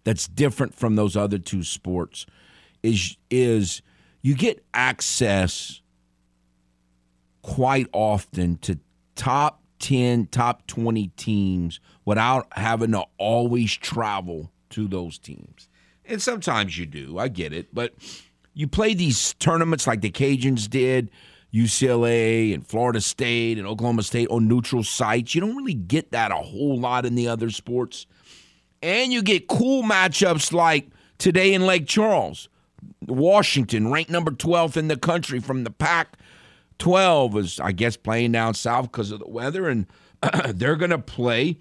that's 0.05 0.27
different 0.29 0.73
from 0.73 0.95
those 0.95 1.17
other 1.17 1.37
two 1.37 1.63
sports 1.63 2.25
is 2.81 3.17
is 3.29 3.81
you 4.21 4.35
get 4.35 4.63
access 4.73 5.81
quite 7.41 7.87
often 7.91 8.57
to 8.59 8.79
top 9.15 9.61
10, 9.79 10.27
top 10.27 10.65
20 10.67 11.09
teams 11.09 11.79
without 12.05 12.47
having 12.53 12.91
to 12.91 13.03
always 13.17 13.75
travel 13.75 14.51
to 14.71 14.87
those 14.87 15.17
teams. 15.17 15.67
And 16.05 16.21
sometimes 16.21 16.77
you 16.77 16.85
do, 16.85 17.19
I 17.19 17.27
get 17.27 17.53
it, 17.53 17.67
but 17.73 17.93
you 18.53 18.67
play 18.67 18.93
these 18.93 19.33
tournaments 19.35 19.85
like 19.85 20.01
the 20.01 20.09
Cajuns 20.09 20.69
did, 20.69 21.11
UCLA 21.53 22.53
and 22.53 22.65
Florida 22.65 23.01
State 23.01 23.57
and 23.57 23.67
Oklahoma 23.67 24.03
State 24.03 24.29
on 24.29 24.47
neutral 24.47 24.83
sites. 24.83 25.35
You 25.35 25.41
don't 25.41 25.55
really 25.55 25.73
get 25.73 26.11
that 26.11 26.31
a 26.31 26.35
whole 26.35 26.79
lot 26.79 27.05
in 27.05 27.15
the 27.15 27.27
other 27.27 27.49
sports. 27.49 28.07
And 28.85 29.11
you 29.11 29.23
get 29.23 29.47
cool 29.47 29.81
matchups 29.81 30.53
like 30.53 30.89
today 31.17 31.55
in 31.55 31.65
Lake 31.65 31.87
Charles. 31.87 32.49
Washington, 33.07 33.91
ranked 33.91 34.11
number 34.11 34.29
12th 34.29 34.77
in 34.77 34.89
the 34.89 34.95
country 34.95 35.39
from 35.39 35.63
the 35.63 35.71
Pac 35.71 36.19
12, 36.77 37.37
is, 37.37 37.59
I 37.59 37.71
guess, 37.71 37.97
playing 37.97 38.33
down 38.33 38.53
south 38.53 38.91
because 38.91 39.09
of 39.09 39.17
the 39.17 39.27
weather. 39.27 39.67
And 39.69 39.87
they're 40.49 40.75
going 40.75 40.91
to 40.91 40.99
play 40.99 41.57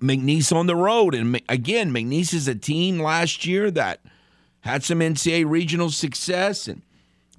McNeese 0.00 0.54
on 0.54 0.68
the 0.68 0.76
road. 0.76 1.12
And 1.12 1.42
again, 1.48 1.90
McNeese 1.92 2.34
is 2.34 2.46
a 2.46 2.54
team 2.54 3.00
last 3.00 3.44
year 3.44 3.68
that 3.72 4.00
had 4.60 4.84
some 4.84 5.00
NCAA 5.00 5.44
regional 5.44 5.90
success. 5.90 6.68
And 6.68 6.82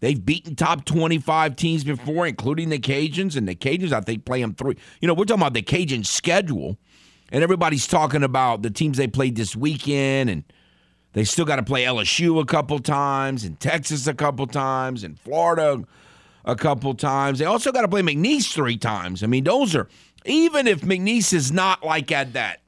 they've 0.01 0.25
beaten 0.25 0.57
top 0.57 0.83
25 0.83 1.55
teams 1.55 1.85
before, 1.85 2.27
including 2.27 2.67
the 2.67 2.79
Cajuns. 2.79 3.37
And 3.37 3.47
the 3.47 3.55
Cajuns, 3.55 3.93
I 3.93 4.01
think, 4.01 4.25
play 4.25 4.41
them 4.41 4.55
three. 4.55 4.75
You 4.99 5.07
know, 5.07 5.13
we're 5.13 5.23
talking 5.23 5.41
about 5.41 5.53
the 5.53 5.61
Cajun 5.61 6.03
schedule. 6.03 6.77
And 7.31 7.43
everybody's 7.43 7.87
talking 7.87 8.23
about 8.23 8.61
the 8.61 8.69
teams 8.69 8.97
they 8.97 9.07
played 9.07 9.35
this 9.35 9.55
weekend 9.55 10.29
and– 10.29 10.43
they 11.17 11.23
still 11.23 11.45
got 11.45 11.55
to 11.55 11.63
play 11.63 11.83
LSU 11.83 12.39
a 12.39 12.45
couple 12.45 12.77
times, 12.77 13.43
and 13.43 13.59
Texas 13.59 14.05
a 14.05 14.13
couple 14.13 14.45
times, 14.45 15.03
and 15.03 15.19
Florida 15.19 15.83
a 16.45 16.55
couple 16.55 16.93
times. 16.93 17.39
They 17.39 17.45
also 17.45 17.71
got 17.71 17.81
to 17.81 17.87
play 17.87 18.03
McNeese 18.03 18.53
three 18.53 18.77
times. 18.77 19.23
I 19.23 19.25
mean, 19.25 19.43
those 19.43 19.75
are 19.75 19.87
even 20.25 20.67
if 20.67 20.81
McNeese 20.81 21.33
is 21.33 21.51
not 21.51 21.83
like 21.83 22.11
at 22.11 22.33
that 22.33 22.61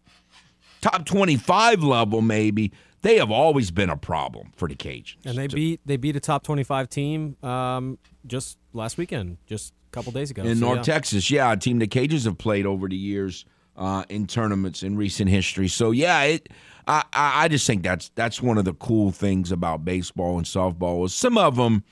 top 0.81 1.05
twenty-five 1.05 1.83
level, 1.83 2.21
maybe 2.21 2.71
they 3.03 3.17
have 3.17 3.29
always 3.29 3.69
been 3.69 3.91
a 3.91 3.97
problem 3.97 4.51
for 4.55 4.67
the 4.67 4.75
Cajuns. 4.75 5.17
And 5.25 5.37
they 5.37 5.45
beat 5.45 5.81
they 5.85 5.97
beat 5.97 6.15
a 6.15 6.19
top 6.19 6.41
twenty-five 6.41 6.89
team 6.89 7.37
um, 7.43 7.99
just 8.25 8.57
last 8.73 8.97
weekend, 8.97 9.37
just 9.45 9.73
a 9.89 9.91
couple 9.91 10.11
days 10.11 10.31
ago 10.31 10.41
in 10.41 10.57
so, 10.57 10.65
North 10.65 10.77
yeah. 10.87 10.93
Texas. 10.95 11.29
Yeah, 11.29 11.53
a 11.53 11.57
team 11.57 11.77
the 11.77 11.87
Cajuns 11.87 12.25
have 12.25 12.39
played 12.39 12.65
over 12.65 12.87
the 12.87 12.97
years 12.97 13.45
uh, 13.79 14.03
in 14.09 14.27
tournaments 14.27 14.83
in 14.83 14.97
recent 14.97 15.29
history. 15.29 15.67
So 15.67 15.91
yeah, 15.91 16.21
it 16.23 16.49
I, 16.87 17.03
I 17.13 17.47
just 17.47 17.65
think 17.65 17.81
that's 17.81 18.09
that's 18.15 18.41
one 18.41 18.57
of 18.57 18.65
the 18.65 18.73
cool 18.73 19.11
things 19.11 19.51
about 19.51 19.85
baseball 19.85 20.37
and 20.37 20.45
softball 20.45 21.05
is 21.05 21.13
some 21.13 21.37
of 21.37 21.55
them 21.55 21.83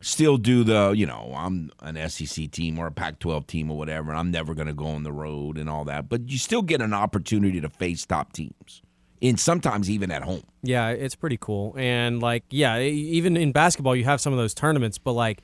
still 0.00 0.36
do 0.36 0.64
the 0.64 0.92
you 0.96 1.06
know 1.06 1.32
I'm 1.36 1.70
an 1.80 2.08
SEC 2.08 2.50
team 2.50 2.78
or 2.78 2.86
a 2.86 2.92
Pac-12 2.92 3.46
team 3.46 3.70
or 3.70 3.76
whatever. 3.76 4.10
And 4.10 4.18
I'm 4.18 4.30
never 4.30 4.54
going 4.54 4.68
to 4.68 4.74
go 4.74 4.86
on 4.86 5.02
the 5.02 5.12
road 5.12 5.58
and 5.58 5.68
all 5.68 5.84
that, 5.84 6.08
but 6.08 6.28
you 6.28 6.38
still 6.38 6.62
get 6.62 6.80
an 6.80 6.94
opportunity 6.94 7.60
to 7.60 7.68
face 7.68 8.06
top 8.06 8.32
teams, 8.32 8.82
and 9.20 9.38
sometimes 9.38 9.90
even 9.90 10.10
at 10.10 10.22
home. 10.22 10.42
Yeah, 10.62 10.88
it's 10.88 11.14
pretty 11.14 11.38
cool. 11.38 11.74
And 11.76 12.22
like, 12.22 12.44
yeah, 12.48 12.78
even 12.80 13.36
in 13.36 13.52
basketball, 13.52 13.94
you 13.94 14.04
have 14.04 14.20
some 14.20 14.32
of 14.32 14.38
those 14.38 14.54
tournaments, 14.54 14.96
but 14.96 15.12
like, 15.12 15.42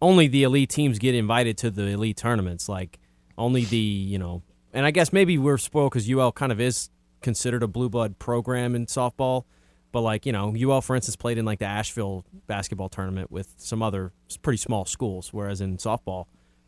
only 0.00 0.26
the 0.26 0.42
elite 0.42 0.70
teams 0.70 0.98
get 0.98 1.14
invited 1.14 1.58
to 1.58 1.70
the 1.70 1.88
elite 1.88 2.16
tournaments. 2.16 2.68
Like, 2.68 2.98
only 3.36 3.64
the 3.64 3.76
you 3.76 4.18
know, 4.18 4.42
and 4.74 4.84
I 4.84 4.90
guess 4.90 5.12
maybe 5.12 5.38
we're 5.38 5.56
spoiled 5.56 5.92
because 5.92 6.10
UL 6.10 6.32
kind 6.32 6.52
of 6.52 6.60
is 6.60 6.90
considered 7.22 7.62
a 7.62 7.68
blue 7.68 7.88
blood 7.88 8.18
program 8.18 8.74
in 8.74 8.86
softball. 8.86 9.44
But 9.92 10.00
like 10.00 10.26
you 10.26 10.32
know, 10.32 10.54
UL 10.54 10.82
for 10.82 10.96
instance 10.96 11.16
played 11.16 11.38
in 11.38 11.44
like 11.44 11.60
the 11.60 11.66
Asheville 11.66 12.24
basketball 12.46 12.88
tournament 12.88 13.30
with 13.30 13.54
some 13.56 13.82
other 13.82 14.12
pretty 14.42 14.58
small 14.58 14.84
schools, 14.84 15.32
whereas 15.32 15.60
in 15.60 15.78
softball, 15.78 16.26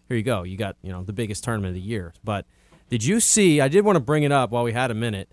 here 0.09 0.17
you 0.17 0.23
go, 0.23 0.45
you 0.45 0.57
got 0.57 0.77
you 0.81 0.93
know 0.93 1.03
the 1.03 1.13
biggest 1.13 1.43
tournament 1.45 1.71
of 1.71 1.75
the 1.75 1.87
year. 1.87 2.15
But 2.23 2.47
did 2.89 3.05
you 3.05 3.19
see? 3.19 3.61
I 3.61 3.69
did 3.69 3.85
want 3.85 3.97
to 3.97 4.01
bring 4.01 4.23
it 4.23 4.31
up 4.31 4.51
while 4.51 4.63
we 4.63 4.73
had 4.73 4.93
a 4.93 4.95
minute. 4.95 5.29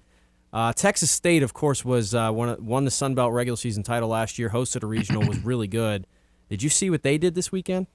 Uh, 0.52 0.72
Texas 0.72 1.10
State, 1.10 1.42
of 1.42 1.54
course, 1.54 1.84
was 1.84 2.14
uh, 2.14 2.30
won, 2.32 2.64
won 2.64 2.86
the 2.86 2.92
Sun 2.92 3.16
Belt 3.16 3.34
regular 3.34 3.58
season 3.58 3.82
title 3.82 4.10
last 4.10 4.38
year. 4.38 4.50
Hosted 4.50 4.84
a 4.84 4.88
regional, 4.88 5.28
was 5.28 5.40
really 5.40 5.68
good. 5.68 6.06
Did 6.48 6.62
you 6.62 6.70
see 6.70 6.92
what 6.92 7.02
they 7.02 7.18
did 7.18 7.34
this 7.34 7.52
weekend? 7.52 7.88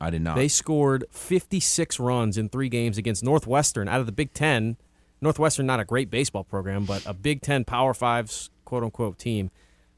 I 0.00 0.10
did 0.10 0.22
not. 0.22 0.36
They 0.36 0.48
scored 0.48 1.04
56 1.10 1.98
runs 1.98 2.38
in 2.38 2.48
three 2.48 2.68
games 2.68 2.98
against 2.98 3.24
Northwestern 3.24 3.88
out 3.88 4.00
of 4.00 4.06
the 4.06 4.12
Big 4.12 4.32
Ten. 4.32 4.76
Northwestern, 5.20 5.66
not 5.66 5.80
a 5.80 5.84
great 5.84 6.10
baseball 6.10 6.44
program, 6.44 6.84
but 6.84 7.04
a 7.04 7.12
Big 7.12 7.42
Ten 7.42 7.64
Power 7.64 7.94
Fives 7.94 8.50
quote 8.64 8.84
unquote 8.84 9.18
team. 9.18 9.50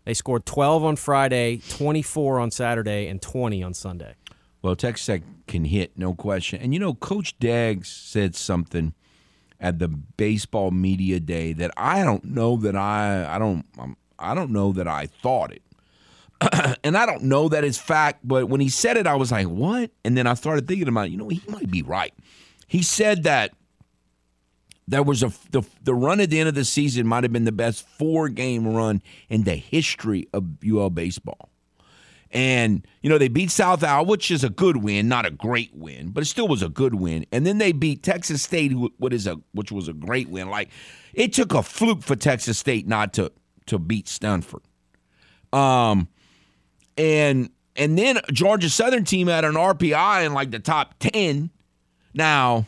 They 0.05 0.15
scored 0.15 0.47
12 0.47 0.85
on 0.85 0.97
Friday, 0.97 1.61
24 1.69 2.41
on 2.41 2.51
Saturday, 2.51 3.07
and 3.07 3.21
20 3.21 3.63
on 3.63 3.75
Sunday. 3.75 4.15
Well, 4.63 4.77
Texas 4.77 5.07
Tech 5.07 5.23
can 5.47 5.65
hit, 5.65 5.93
no 5.97 6.15
question. 6.15 6.61
And 6.61 6.73
you 6.73 6.81
know, 6.81 6.95
Coach 6.95 7.39
Deggs 7.39 7.87
said 7.87 8.35
something 8.35 8.95
at 9.59 9.79
the 9.79 9.89
baseball 9.89 10.71
media 10.71 11.21
day 11.21 11.53
that 11.53 11.71
I 11.77 12.03
don't 12.03 12.25
know 12.25 12.57
that 12.57 12.77
I 12.77 13.35
I 13.35 13.39
don't 13.39 13.65
um, 13.79 13.97
I 14.19 14.35
don't 14.35 14.51
know 14.51 14.73
that 14.73 14.89
I 14.89 15.07
thought 15.07 15.53
it. 15.53 15.63
and 16.85 16.97
I 16.97 17.07
don't 17.07 17.25
know 17.25 17.49
that 17.49 17.65
it's 17.65 17.79
fact, 17.79 18.21
but 18.25 18.49
when 18.49 18.61
he 18.61 18.69
said 18.69 18.97
it, 18.97 19.07
I 19.07 19.15
was 19.15 19.31
like, 19.33 19.47
"What?" 19.47 19.91
And 20.05 20.17
then 20.17 20.27
I 20.27 20.35
started 20.35 20.67
thinking 20.67 20.89
about, 20.89 21.11
you 21.11 21.17
know, 21.17 21.29
he 21.29 21.43
might 21.49 21.71
be 21.71 21.83
right. 21.83 22.15
He 22.67 22.83
said 22.83 23.25
that 23.25 23.53
there 24.89 25.03
was 25.03 25.23
a 25.23 25.33
the, 25.51 25.63
the 25.83 25.95
run 25.95 26.21
at 26.21 26.31
the 26.31 26.41
end 26.41 26.49
of 26.49 26.55
the 26.55 26.65
season 26.65 27.07
might 27.07 27.25
have 27.25 27.33
been 27.33 27.45
the 27.45 27.53
best 27.53 27.87
four 27.87 28.29
game 28.29 28.67
run 28.67 29.03
in 29.29 29.45
the 29.45 29.55
history 29.55 30.29
of 30.33 30.45
UL 30.69 30.91
baseball. 30.91 31.49
And 32.33 32.87
you 33.03 33.11
know 33.11 33.19
they 33.19 33.29
beat 33.29 33.51
South 33.51 33.83
Al, 33.83 34.07
which 34.07 34.31
is 34.31 34.43
a 34.43 34.51
good 34.51 34.79
win, 34.79 35.09
not 35.09 35.27
a 35.27 35.31
great 35.31 35.75
win, 35.75 36.11
but 36.11 36.23
it 36.23 36.27
still 36.27 36.49
was 36.49 36.63
a 36.63 36.69
good 36.69 36.95
win. 36.95 37.27
And 37.33 37.47
then 37.47 37.59
they 37.59 37.73
beat 37.73 38.03
Texas 38.03 38.43
State, 38.43 38.73
what 38.73 39.13
is 39.13 39.27
a 39.27 39.41
which 39.53 39.73
was 39.73 39.89
a 39.89 39.93
great 39.93 40.29
win. 40.29 40.49
Like 40.49 40.71
it 41.13 41.33
took 41.33 41.53
a 41.55 41.63
fluke 41.63 42.03
for 42.03 42.17
Texas 42.17 42.59
State 42.59 42.87
not 42.87 43.13
to 43.15 43.31
to 43.67 43.79
beat 43.79 44.09
Stanford. 44.09 44.63
Um, 45.53 46.09
and 47.01 47.51
and 47.77 47.97
then 47.97 48.21
Georgia 48.31 48.69
Southern 48.69 49.05
team 49.05 49.29
had 49.29 49.45
an 49.45 49.55
RPI 49.55 50.27
in 50.27 50.35
like 50.35 50.51
the 50.51 50.59
top 50.59 50.97
ten. 50.99 51.51
Now 52.13 52.67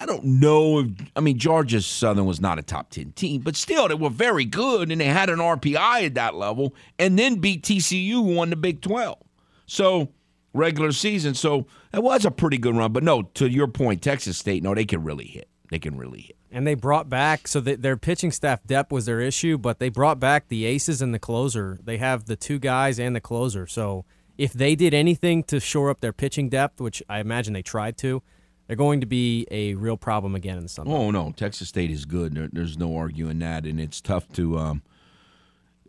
I 0.00 0.06
don't 0.06 0.24
know. 0.24 0.80
If, 0.80 0.88
I 1.16 1.20
mean, 1.20 1.38
Georgia 1.38 1.82
Southern 1.82 2.26
was 2.26 2.40
not 2.40 2.58
a 2.58 2.62
top 2.62 2.90
10 2.90 3.12
team, 3.12 3.40
but 3.40 3.56
still, 3.56 3.88
they 3.88 3.94
were 3.94 4.10
very 4.10 4.44
good 4.44 4.92
and 4.92 5.00
they 5.00 5.06
had 5.06 5.28
an 5.28 5.40
RPI 5.40 6.06
at 6.06 6.14
that 6.14 6.36
level 6.36 6.74
and 6.98 7.18
then 7.18 7.36
beat 7.36 7.64
TCU, 7.64 8.22
won 8.22 8.50
the 8.50 8.56
Big 8.56 8.80
12. 8.80 9.18
So, 9.66 10.10
regular 10.54 10.92
season. 10.92 11.34
So, 11.34 11.66
it 11.92 12.02
was 12.02 12.24
a 12.24 12.30
pretty 12.30 12.58
good 12.58 12.76
run. 12.76 12.92
But 12.92 13.02
no, 13.02 13.22
to 13.22 13.50
your 13.50 13.66
point, 13.66 14.00
Texas 14.00 14.38
State, 14.38 14.62
no, 14.62 14.72
they 14.72 14.84
can 14.84 15.02
really 15.02 15.26
hit. 15.26 15.48
They 15.70 15.80
can 15.80 15.96
really 15.96 16.20
hit. 16.20 16.37
And 16.50 16.66
they 16.66 16.74
brought 16.74 17.10
back, 17.10 17.46
so 17.46 17.60
their 17.60 17.98
pitching 17.98 18.32
staff 18.32 18.64
depth 18.64 18.90
was 18.90 19.04
their 19.04 19.20
issue, 19.20 19.58
but 19.58 19.78
they 19.80 19.90
brought 19.90 20.18
back 20.18 20.48
the 20.48 20.64
aces 20.64 21.02
and 21.02 21.12
the 21.12 21.18
closer. 21.18 21.78
They 21.82 21.98
have 21.98 22.24
the 22.24 22.36
two 22.36 22.58
guys 22.58 22.98
and 22.98 23.14
the 23.14 23.20
closer. 23.20 23.66
So, 23.66 24.06
if 24.38 24.52
they 24.52 24.74
did 24.76 24.94
anything 24.94 25.42
to 25.44 25.60
shore 25.60 25.90
up 25.90 26.00
their 26.00 26.12
pitching 26.12 26.48
depth, 26.48 26.80
which 26.80 27.02
I 27.08 27.18
imagine 27.18 27.52
they 27.52 27.62
tried 27.62 27.98
to, 27.98 28.22
they're 28.68 28.76
going 28.76 29.00
to 29.00 29.06
be 29.06 29.46
a 29.50 29.74
real 29.74 29.96
problem 29.96 30.34
again 30.34 30.56
in 30.56 30.64
the 30.64 30.72
Belt. 30.74 30.88
Oh 30.88 31.10
no, 31.10 31.32
Texas 31.32 31.68
State 31.68 31.90
is 31.90 32.04
good. 32.04 32.34
There, 32.34 32.48
there's 32.52 32.78
no 32.78 32.96
arguing 32.96 33.40
that, 33.40 33.64
and 33.64 33.80
it's 33.80 34.00
tough 34.00 34.30
to 34.34 34.58
um, 34.58 34.82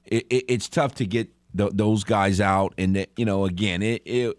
it, 0.06 0.26
it, 0.30 0.46
it's 0.48 0.68
tough 0.68 0.96
to 0.96 1.06
get 1.06 1.30
the, 1.54 1.70
those 1.70 2.04
guys 2.04 2.42
out, 2.42 2.74
and 2.78 3.06
you 3.16 3.26
know, 3.26 3.46
again, 3.46 3.84
it 3.84 4.02
it 4.06 4.38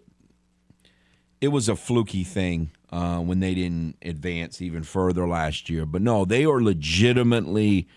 it 1.39 1.47
was 1.49 1.69
a 1.69 1.75
fluky 1.75 2.23
thing 2.23 2.71
uh, 2.91 3.19
when 3.19 3.39
they 3.39 3.53
didn't 3.53 3.95
advance 4.01 4.61
even 4.61 4.83
further 4.83 5.27
last 5.27 5.69
year. 5.69 5.85
But 5.85 6.01
no, 6.01 6.25
they 6.25 6.45
are 6.45 6.61
legitimately, 6.61 7.87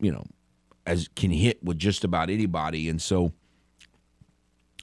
you 0.00 0.12
know, 0.12 0.24
as 0.86 1.08
can 1.14 1.30
hit 1.30 1.62
with 1.62 1.78
just 1.78 2.04
about 2.04 2.30
anybody, 2.30 2.88
and 2.88 3.00
so. 3.00 3.32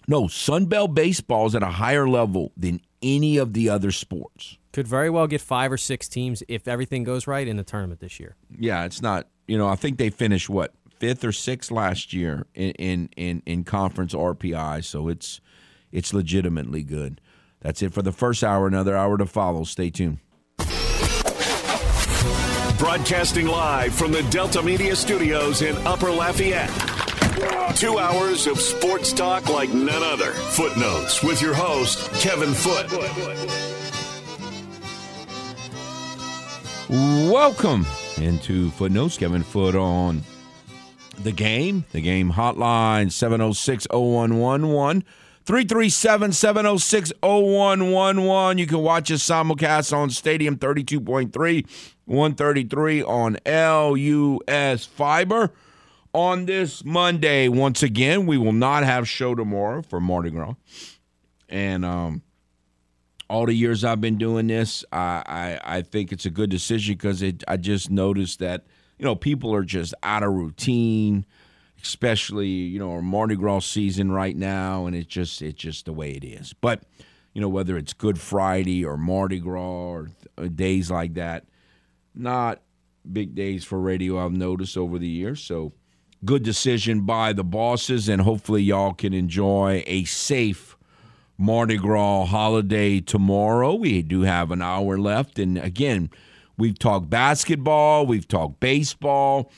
No, 0.07 0.23
Sunbelt 0.23 0.95
baseball 0.95 1.45
is 1.45 1.53
at 1.53 1.61
a 1.61 1.67
higher 1.67 2.09
level 2.09 2.51
than 2.57 2.81
any 3.03 3.37
of 3.37 3.53
the 3.53 3.69
other 3.69 3.91
sports. 3.91 4.57
Could 4.71 4.87
very 4.87 5.09
well 5.09 5.27
get 5.27 5.39
five 5.39 5.71
or 5.71 5.77
six 5.77 6.07
teams 6.07 6.41
if 6.47 6.67
everything 6.67 7.03
goes 7.03 7.27
right 7.27 7.47
in 7.47 7.57
the 7.57 7.63
tournament 7.63 7.99
this 7.99 8.19
year. 8.19 8.35
Yeah, 8.57 8.85
it's 8.85 9.03
not. 9.03 9.27
You 9.47 9.57
know, 9.57 9.67
I 9.67 9.75
think 9.75 9.99
they 9.99 10.09
finished 10.09 10.49
what 10.49 10.73
fifth 10.99 11.23
or 11.23 11.31
sixth 11.31 11.71
last 11.71 12.13
year 12.13 12.45
in 12.53 12.71
in 12.71 13.09
in, 13.17 13.43
in 13.45 13.63
conference 13.63 14.13
RPI, 14.13 14.83
so 14.83 15.07
it's 15.07 15.41
it's 15.91 16.13
legitimately 16.13 16.83
good. 16.83 17.21
That's 17.61 17.81
it 17.81 17.93
for 17.93 18.01
the 18.01 18.11
first 18.11 18.43
hour. 18.43 18.67
Another 18.67 18.95
hour 18.95 19.17
to 19.17 19.25
follow. 19.25 19.63
Stay 19.63 19.89
tuned. 19.89 20.19
Broadcasting 22.77 23.47
live 23.47 23.93
from 23.93 24.11
the 24.11 24.23
Delta 24.29 24.63
Media 24.63 24.95
Studios 24.95 25.61
in 25.61 25.75
Upper 25.85 26.09
Lafayette. 26.11 26.69
Two 27.75 27.99
hours 27.99 28.47
of 28.47 28.59
sports 28.59 29.13
talk 29.13 29.49
like 29.49 29.69
none 29.69 30.03
other. 30.03 30.31
Footnotes 30.31 31.21
with 31.21 31.41
your 31.41 31.53
host, 31.53 32.09
Kevin 32.21 32.53
Foote. 32.53 32.89
Welcome 36.89 37.85
into 38.17 38.71
Footnotes. 38.71 39.17
Kevin 39.17 39.43
Foote 39.43 39.75
on 39.75 40.23
the 41.21 41.31
game. 41.31 41.85
The 41.91 42.01
game 42.01 42.31
hotline 42.31 43.11
706 43.11 43.87
0111 43.91 45.03
337 45.49 46.31
706 46.31 47.11
0111. 47.23 48.59
You 48.59 48.67
can 48.67 48.77
watch 48.81 49.11
us 49.11 49.27
simulcast 49.27 49.91
on 49.97 50.11
Stadium 50.11 50.57
32.3, 50.57 51.65
133 52.05 53.01
on 53.01 53.37
LUS 53.47 54.85
Fiber. 54.85 55.51
On 56.13 56.45
this 56.45 56.85
Monday, 56.85 57.47
once 57.47 57.81
again, 57.81 58.27
we 58.27 58.37
will 58.37 58.53
not 58.53 58.83
have 58.83 59.09
show 59.09 59.33
tomorrow 59.33 59.81
for 59.81 59.99
Mardi 59.99 60.29
Gras. 60.29 60.53
And 61.49 61.83
um, 61.83 62.21
all 63.27 63.47
the 63.47 63.53
years 63.55 63.83
I've 63.83 64.01
been 64.01 64.19
doing 64.19 64.45
this, 64.45 64.85
I, 64.91 65.23
I, 65.25 65.77
I 65.77 65.81
think 65.81 66.11
it's 66.11 66.27
a 66.27 66.29
good 66.29 66.51
decision 66.51 66.93
because 66.93 67.23
I 67.47 67.57
just 67.57 67.89
noticed 67.89 68.37
that, 68.37 68.67
you 68.99 69.05
know, 69.05 69.15
people 69.15 69.55
are 69.55 69.63
just 69.63 69.95
out 70.03 70.21
of 70.21 70.31
routine 70.31 71.25
especially 71.81 72.47
you 72.47 72.79
know 72.79 73.01
Mardi 73.01 73.35
Gras 73.35 73.61
season 73.61 74.11
right 74.11 74.35
now, 74.35 74.85
and 74.85 74.95
it's 74.95 75.07
just 75.07 75.41
it's 75.41 75.59
just 75.59 75.85
the 75.85 75.93
way 75.93 76.11
it 76.11 76.23
is. 76.23 76.53
But 76.53 76.83
you 77.33 77.41
know 77.41 77.49
whether 77.49 77.77
it's 77.77 77.93
Good 77.93 78.19
Friday 78.19 78.83
or 78.85 78.97
Mardi 78.97 79.39
Gras 79.39 79.61
or 79.61 80.05
th- 80.05 80.15
uh, 80.37 80.53
days 80.53 80.91
like 80.91 81.13
that, 81.15 81.45
not 82.15 82.61
big 83.11 83.35
days 83.35 83.63
for 83.63 83.79
radio. 83.79 84.23
I've 84.23 84.31
noticed 84.31 84.77
over 84.77 84.99
the 84.99 85.07
years. 85.07 85.41
So 85.41 85.73
good 86.25 86.43
decision 86.43 87.01
by 87.01 87.33
the 87.33 87.43
bosses, 87.43 88.09
and 88.09 88.21
hopefully 88.21 88.63
y'all 88.63 88.93
can 88.93 89.13
enjoy 89.13 89.83
a 89.87 90.03
safe. 90.05 90.75
Mardi 91.41 91.77
Gras 91.77 92.25
holiday 92.25 92.99
tomorrow. 92.99 93.73
We 93.73 94.01
do 94.01 94.23
have 94.23 94.51
an 94.51 94.61
hour 94.61 94.97
left. 94.97 95.39
And 95.39 95.57
again, 95.57 96.09
we've 96.57 96.77
talked 96.77 97.09
basketball, 97.09 98.05
we've 98.05 98.27
talked 98.27 98.59
baseball, 98.59 99.49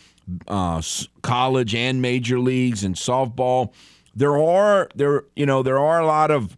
uh, 0.47 0.81
college 1.21 1.75
and 1.75 2.01
major 2.01 2.39
leagues 2.39 2.83
and 2.83 2.95
softball. 2.95 3.73
There 4.15 4.37
are 4.37 4.89
there 4.95 5.23
you 5.35 5.45
know 5.45 5.63
there 5.63 5.79
are 5.79 5.99
a 5.99 6.05
lot 6.05 6.31
of 6.31 6.57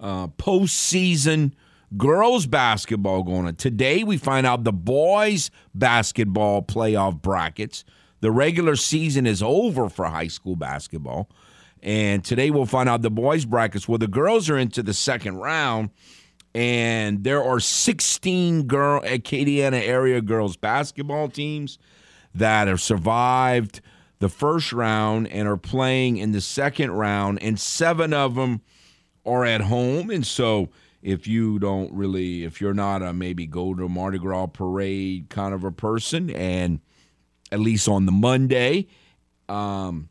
uh, 0.00 0.28
postseason 0.28 1.52
girls 1.96 2.46
basketball 2.46 3.22
going 3.22 3.46
on. 3.46 3.54
Today 3.56 4.04
we 4.04 4.16
find 4.16 4.46
out 4.46 4.64
the 4.64 4.72
boys 4.72 5.50
basketball 5.74 6.62
playoff 6.62 7.20
brackets. 7.20 7.84
The 8.20 8.30
regular 8.30 8.76
season 8.76 9.26
is 9.26 9.42
over 9.42 9.88
for 9.88 10.06
high 10.06 10.28
school 10.28 10.56
basketball. 10.56 11.30
And 11.82 12.24
today 12.24 12.50
we'll 12.50 12.66
find 12.66 12.88
out 12.88 13.02
the 13.02 13.10
boys 13.10 13.44
brackets 13.44 13.86
Well, 13.86 13.98
the 13.98 14.08
girls 14.08 14.50
are 14.50 14.58
into 14.58 14.82
the 14.82 14.92
second 14.92 15.36
round 15.36 15.90
and 16.54 17.22
there 17.22 17.42
are 17.42 17.60
16 17.60 18.64
girl 18.64 19.00
Acadiana 19.02 19.80
area 19.86 20.20
girls 20.20 20.56
basketball 20.56 21.28
teams 21.28 21.78
that 22.38 22.68
have 22.68 22.80
survived 22.80 23.80
the 24.18 24.28
first 24.28 24.72
round 24.72 25.28
and 25.28 25.46
are 25.46 25.56
playing 25.56 26.16
in 26.16 26.32
the 26.32 26.40
second 26.40 26.90
round, 26.90 27.42
and 27.42 27.58
seven 27.58 28.12
of 28.12 28.34
them 28.34 28.62
are 29.24 29.44
at 29.44 29.60
home. 29.60 30.10
And 30.10 30.26
so, 30.26 30.70
if 31.02 31.28
you 31.28 31.58
don't 31.58 31.92
really, 31.92 32.44
if 32.44 32.60
you're 32.60 32.74
not 32.74 33.02
a 33.02 33.12
maybe 33.12 33.46
go 33.46 33.74
to 33.74 33.88
Mardi 33.88 34.18
Gras 34.18 34.46
parade 34.46 35.28
kind 35.28 35.54
of 35.54 35.64
a 35.64 35.70
person, 35.70 36.30
and 36.30 36.80
at 37.52 37.60
least 37.60 37.88
on 37.88 38.06
the 38.06 38.12
Monday, 38.12 38.88
um, 39.48 40.08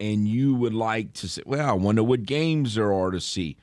and 0.00 0.26
you 0.26 0.54
would 0.54 0.74
like 0.74 1.12
to 1.14 1.28
say, 1.28 1.42
well, 1.44 1.68
I 1.68 1.72
wonder 1.72 2.02
what 2.02 2.24
games 2.24 2.74
there 2.74 2.92
are 2.92 3.10
to 3.10 3.20
see. 3.20 3.56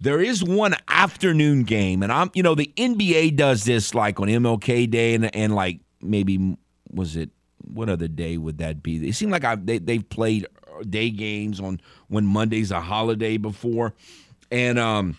There 0.00 0.20
is 0.20 0.44
one 0.44 0.74
afternoon 0.88 1.64
game, 1.64 2.02
and 2.02 2.12
I'm, 2.12 2.30
you 2.34 2.42
know, 2.42 2.54
the 2.54 2.72
NBA 2.76 3.36
does 3.36 3.64
this 3.64 3.94
like 3.94 4.20
on 4.20 4.28
MLK 4.28 4.90
Day 4.90 5.14
and, 5.14 5.34
and 5.34 5.54
like 5.54 5.80
maybe 6.06 6.56
was 6.90 7.16
it 7.16 7.30
what 7.64 7.88
other 7.88 8.08
day 8.08 8.36
would 8.36 8.58
that 8.58 8.82
be? 8.82 9.08
It 9.08 9.14
seemed 9.14 9.32
like 9.32 9.44
I 9.44 9.56
they 9.56 9.78
they've 9.78 10.08
played 10.08 10.46
day 10.88 11.10
games 11.10 11.60
on 11.60 11.80
when 12.08 12.26
Monday's 12.26 12.70
a 12.70 12.80
holiday 12.80 13.36
before, 13.36 13.94
and 14.50 14.78
um, 14.78 15.16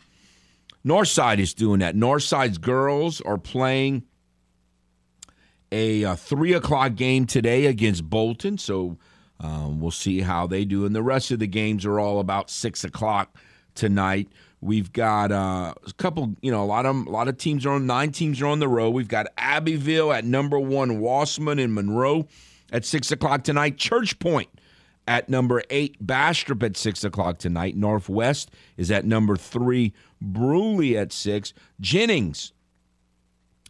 Northside 0.86 1.40
is 1.40 1.54
doing 1.54 1.80
that. 1.80 1.96
Northside's 1.96 2.58
girls 2.58 3.22
are 3.22 3.38
playing 3.38 4.04
a, 5.72 6.04
a 6.04 6.12
uh, 6.12 6.16
three 6.16 6.54
o'clock 6.54 6.96
game 6.96 7.26
today 7.26 7.66
against 7.66 8.10
Bolton, 8.10 8.58
so 8.58 8.98
um, 9.40 9.80
we'll 9.80 9.92
see 9.92 10.22
how 10.22 10.48
they 10.48 10.66
do. 10.66 10.86
And 10.86 10.96
the 10.96 11.04
rest 11.04 11.32
of 11.32 11.40
the 11.40 11.48
games 11.48 11.86
are 11.86 12.00
all 12.00 12.20
about 12.20 12.50
six 12.50 12.84
o'clock 12.84 13.36
tonight. 13.76 14.30
We've 14.60 14.92
got 14.92 15.32
uh, 15.32 15.74
a 15.86 15.94
couple, 15.98 16.36
you 16.42 16.52
know, 16.52 16.64
a 16.64 16.66
lot 16.66 16.86
of 16.86 16.96
a 17.06 17.10
lot 17.10 17.28
of 17.28 17.38
teams 17.38 17.66
are 17.66 17.74
on 17.74 17.86
nine 17.86 18.12
teams 18.12 18.42
are 18.42 18.48
on 18.48 18.60
the 18.60 18.68
road. 18.68 18.90
We've 18.90 19.08
got 19.08 19.28
Abbeville 19.38 20.12
at 20.12 20.26
number 20.26 20.60
one, 20.60 21.00
Wossman 21.00 21.64
and 21.64 21.74
Monroe 21.74 22.28
at 22.72 22.84
six 22.84 23.12
o'clock 23.12 23.44
tonight. 23.44 23.78
Church 23.78 24.18
Point 24.18 24.50
at 25.08 25.30
number 25.30 25.62
eight, 25.70 25.96
Bastrop 26.06 26.64
at 26.64 26.76
six 26.76 27.04
o'clock 27.04 27.38
tonight. 27.38 27.76
Northwest 27.76 28.50
is 28.78 28.90
at 28.90 29.06
number 29.06 29.38
three, 29.38 29.94
Brusly 30.24 31.00
at 31.00 31.14
six. 31.14 31.54
Jennings 31.80 32.52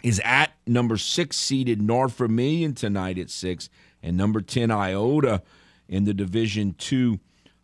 is 0.03 0.21
at 0.23 0.51
number 0.65 0.95
six 0.95 1.35
seeded 1.35 1.81
North 1.81 2.17
Vermilion 2.17 2.73
tonight 2.73 3.17
at 3.17 3.29
six, 3.29 3.69
and 4.01 4.15
number 4.15 4.39
ten 4.39 4.71
Iota 4.71 5.43
in 5.89 6.05
the 6.05 6.13
Division 6.13 6.75
Two 6.77 7.19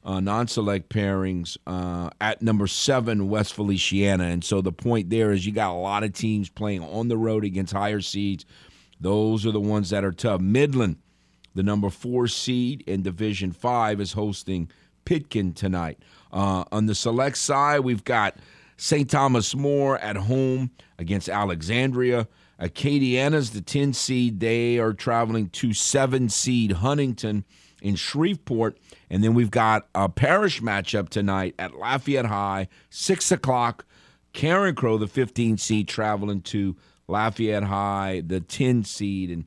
uh, 0.06 0.20
non-select 0.20 0.90
pairings 0.90 1.58
uh, 1.66 2.10
at 2.20 2.42
number 2.42 2.68
seven 2.68 3.30
West 3.30 3.54
Feliciana, 3.54 4.26
and 4.26 4.44
so 4.44 4.62
the 4.62 4.72
point 4.72 5.10
there 5.10 5.32
is 5.32 5.46
you 5.46 5.52
got 5.52 5.72
a 5.72 5.80
lot 5.80 6.04
of 6.04 6.14
teams 6.14 6.50
playing 6.50 6.84
on 6.84 7.08
the 7.08 7.18
road 7.18 7.46
against 7.46 7.74
higher 7.74 8.02
seeds. 8.02 8.46
Those 9.00 9.46
are 9.46 9.52
the 9.52 9.60
ones 9.60 9.90
that 9.92 10.04
are 10.04 10.12
tough. 10.12 10.42
Midland, 10.42 10.98
the 11.56 11.64
number 11.64 11.90
four 11.90 12.28
seed 12.28 12.84
in 12.88 13.02
Division 13.02 13.52
Five, 13.52 14.02
is 14.02 14.14
hosting 14.14 14.70
Pitkin 15.06 15.54
tonight. 15.54 16.00
Uh, 16.32 16.64
on 16.72 16.86
the 16.86 16.96
select 16.96 17.38
side, 17.38 17.82
we've 17.82 18.04
got 18.04 18.38
St. 18.78 19.10
Thomas 19.10 19.56
More 19.56 19.98
at 20.00 20.18
home 20.18 20.72
against 20.98 21.30
Alexandria. 21.30 22.28
Acadiana's 22.60 23.52
the 23.52 23.62
10 23.62 23.94
seed. 23.94 24.40
They 24.40 24.80
are 24.80 24.94
traveling 24.94 25.50
to 25.50 25.74
7 25.74 26.30
seed 26.30 26.72
Huntington 26.74 27.46
in 27.84 27.96
Shreveport. 27.96 28.80
And 29.12 29.24
then 29.24 29.36
we've 29.36 29.52
got 29.52 29.88
a 29.94 30.10
parish 30.10 30.62
matchup 30.62 31.10
tonight 31.10 31.54
at 31.60 31.76
Lafayette 31.76 32.26
High, 32.26 32.70
6 32.90 33.32
o'clock. 33.32 33.86
Carencro, 34.34 35.00
the 35.00 35.06
15 35.08 35.60
seed, 35.60 35.88
traveling 35.88 36.42
to 36.42 36.76
Lafayette 37.08 37.66
High, 37.66 38.24
the 38.26 38.40
10 38.40 38.84
seed. 38.84 39.30
And 39.30 39.46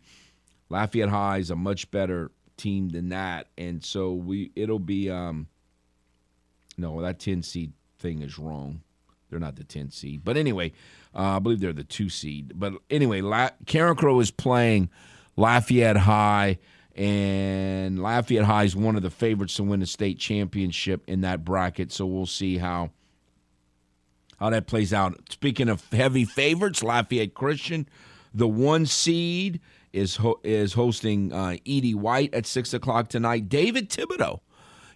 Lafayette 0.68 1.09
High 1.09 1.39
is 1.39 1.51
a 1.51 1.57
much 1.57 1.91
better 1.91 2.30
team 2.57 2.91
than 2.91 3.09
that. 3.09 3.49
And 3.59 3.84
so 3.84 4.12
we 4.12 4.53
it'll 4.55 4.78
be 4.78 5.11
um 5.11 5.49
no, 6.78 7.01
that 7.03 7.18
10 7.18 7.43
seed 7.43 7.72
thing 7.99 8.22
is 8.22 8.39
wrong. 8.39 8.82
They're 9.28 9.41
not 9.41 9.57
the 9.57 9.64
10 9.64 9.91
seed. 9.91 10.22
But 10.24 10.37
anyway, 10.37 10.72
uh, 11.14 11.37
I 11.37 11.39
believe 11.41 11.61
they're 11.61 11.72
the 11.72 11.82
2 11.84 12.09
seed. 12.09 12.53
But 12.55 12.74
anyway, 12.91 13.22
La- 13.22 13.51
Crow 13.66 14.20
is 14.20 14.30
playing 14.30 14.91
Lafayette 15.37 15.97
High 15.97 16.59
and 16.97 18.03
Lafayette 18.03 18.44
High 18.47 18.64
is 18.64 18.74
one 18.74 18.97
of 18.97 19.03
the 19.03 19.11
favorites 19.11 19.55
to 19.57 19.62
win 19.62 19.80
the 19.80 19.86
state 19.86 20.18
championship 20.18 21.03
in 21.07 21.20
that 21.20 21.44
bracket. 21.44 21.92
So 21.92 22.07
we'll 22.07 22.26
see 22.26 22.57
how 22.59 22.90
how 24.38 24.51
that 24.51 24.66
plays 24.66 24.92
out. 24.92 25.18
Speaking 25.30 25.68
of 25.68 25.84
heavy 25.92 26.24
favorites, 26.24 26.82
Lafayette 26.82 27.34
Christian, 27.34 27.88
the 28.34 28.49
one 28.49 28.86
seed 28.86 29.61
is 29.92 30.16
ho- 30.16 30.40
is 30.42 30.72
hosting 30.72 31.32
uh, 31.32 31.57
E.D. 31.64 31.94
White 31.94 32.32
at 32.34 32.47
six 32.47 32.72
o'clock 32.74 33.09
tonight. 33.09 33.49
David 33.49 33.90
Thibodaux, 33.90 34.40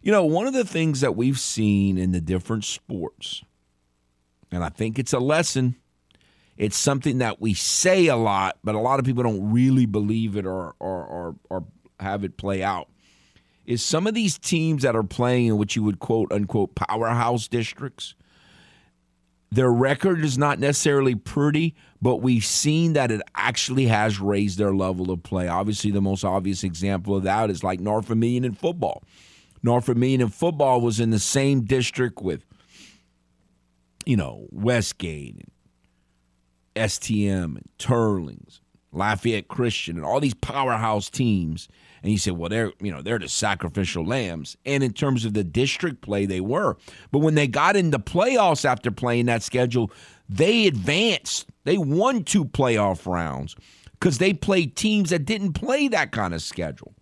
You 0.02 0.12
know, 0.12 0.24
one 0.24 0.46
of 0.46 0.52
the 0.54 0.64
things 0.64 1.00
that 1.02 1.16
we've 1.16 1.38
seen 1.38 1.98
in 1.98 2.12
the 2.12 2.20
different 2.20 2.64
sports, 2.64 3.42
and 4.50 4.64
I 4.64 4.68
think 4.70 4.98
it's 4.98 5.12
a 5.12 5.20
lesson. 5.20 5.76
It's 6.56 6.76
something 6.76 7.18
that 7.18 7.40
we 7.40 7.54
say 7.54 8.06
a 8.08 8.16
lot, 8.16 8.58
but 8.62 8.74
a 8.74 8.78
lot 8.78 8.98
of 8.98 9.06
people 9.06 9.22
don't 9.22 9.50
really 9.52 9.86
believe 9.86 10.36
it 10.36 10.44
or 10.44 10.74
or 10.78 11.04
or, 11.04 11.36
or 11.48 11.64
have 12.00 12.24
it 12.24 12.36
play 12.36 12.62
out 12.62 12.88
is 13.66 13.84
some 13.84 14.06
of 14.06 14.14
these 14.14 14.38
teams 14.38 14.82
that 14.82 14.96
are 14.96 15.02
playing 15.02 15.46
in 15.46 15.58
what 15.58 15.76
you 15.76 15.82
would 15.82 15.98
quote 15.98 16.32
unquote 16.32 16.74
powerhouse 16.74 17.48
districts 17.48 18.14
their 19.52 19.72
record 19.72 20.24
is 20.24 20.38
not 20.38 20.60
necessarily 20.60 21.14
pretty, 21.14 21.74
but 22.00 22.16
we've 22.16 22.44
seen 22.44 22.92
that 22.92 23.10
it 23.10 23.20
actually 23.34 23.86
has 23.86 24.20
raised 24.20 24.58
their 24.58 24.74
level 24.74 25.10
of 25.10 25.22
play. 25.22 25.48
Obviously, 25.48 25.90
the 25.90 26.00
most 26.00 26.24
obvious 26.24 26.62
example 26.62 27.16
of 27.16 27.24
that 27.24 27.50
is 27.50 27.64
like 27.64 27.80
North 27.80 28.06
Vermilion 28.06 28.44
in 28.44 28.54
football. 28.54 29.02
North 29.62 29.86
Vermilion 29.86 30.20
in 30.20 30.28
football 30.28 30.80
was 30.80 31.00
in 31.00 31.10
the 31.10 31.18
same 31.18 31.62
district 31.64 32.22
with, 32.22 32.44
you 34.06 34.16
know, 34.16 34.46
Westgate 34.50 35.34
and 35.34 35.50
STM 36.76 37.56
and 37.56 37.68
Teurlings, 37.78 38.60
Lafayette 38.92 39.48
Christian, 39.48 39.96
and 39.96 40.06
all 40.06 40.20
these 40.20 40.34
powerhouse 40.34 41.10
teams 41.10 41.68
and 42.02 42.12
you 42.12 42.18
say, 42.18 42.30
well, 42.30 42.48
they're 42.48 42.72
you 42.80 42.90
know 42.90 43.02
they're 43.02 43.18
the 43.18 43.28
sacrificial 43.28 44.04
lambs. 44.04 44.56
And 44.64 44.82
in 44.82 44.92
terms 44.92 45.24
of 45.24 45.34
the 45.34 45.44
district 45.44 46.02
play, 46.02 46.26
they 46.26 46.40
were. 46.40 46.76
But 47.10 47.18
when 47.18 47.34
they 47.34 47.46
got 47.46 47.76
in 47.76 47.90
the 47.90 48.00
playoffs 48.00 48.64
after 48.64 48.90
playing 48.90 49.26
that 49.26 49.42
schedule, 49.42 49.90
they 50.28 50.66
advanced. 50.66 51.46
They 51.64 51.78
won 51.78 52.24
two 52.24 52.44
playoff 52.44 53.06
rounds 53.06 53.56
because 53.92 54.18
they 54.18 54.32
played 54.32 54.76
teams 54.76 55.10
that 55.10 55.24
didn't 55.24 55.52
play 55.52 55.88
that 55.88 56.12
kind 56.12 56.34
of 56.34 56.42
schedule. 56.42 56.94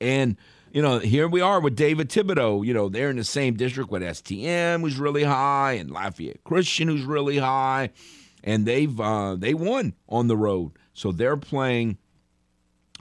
And 0.00 0.36
you 0.72 0.82
know, 0.82 0.98
here 0.98 1.28
we 1.28 1.40
are 1.40 1.60
with 1.60 1.76
David 1.76 2.08
Thibodaux. 2.10 2.64
You 2.64 2.74
know, 2.74 2.88
they're 2.88 3.10
in 3.10 3.16
the 3.16 3.24
same 3.24 3.54
district 3.54 3.90
with 3.90 4.02
STM, 4.02 4.80
who's 4.80 4.98
really 4.98 5.24
high, 5.24 5.72
and 5.72 5.90
Lafayette 5.90 6.44
Christian, 6.44 6.88
who's 6.88 7.04
really 7.04 7.38
high, 7.38 7.90
and 8.44 8.66
they've 8.66 9.00
uh, 9.00 9.36
they 9.36 9.54
won 9.54 9.94
on 10.08 10.28
the 10.28 10.36
road, 10.36 10.72
so 10.92 11.12
they're 11.12 11.36
playing 11.36 11.98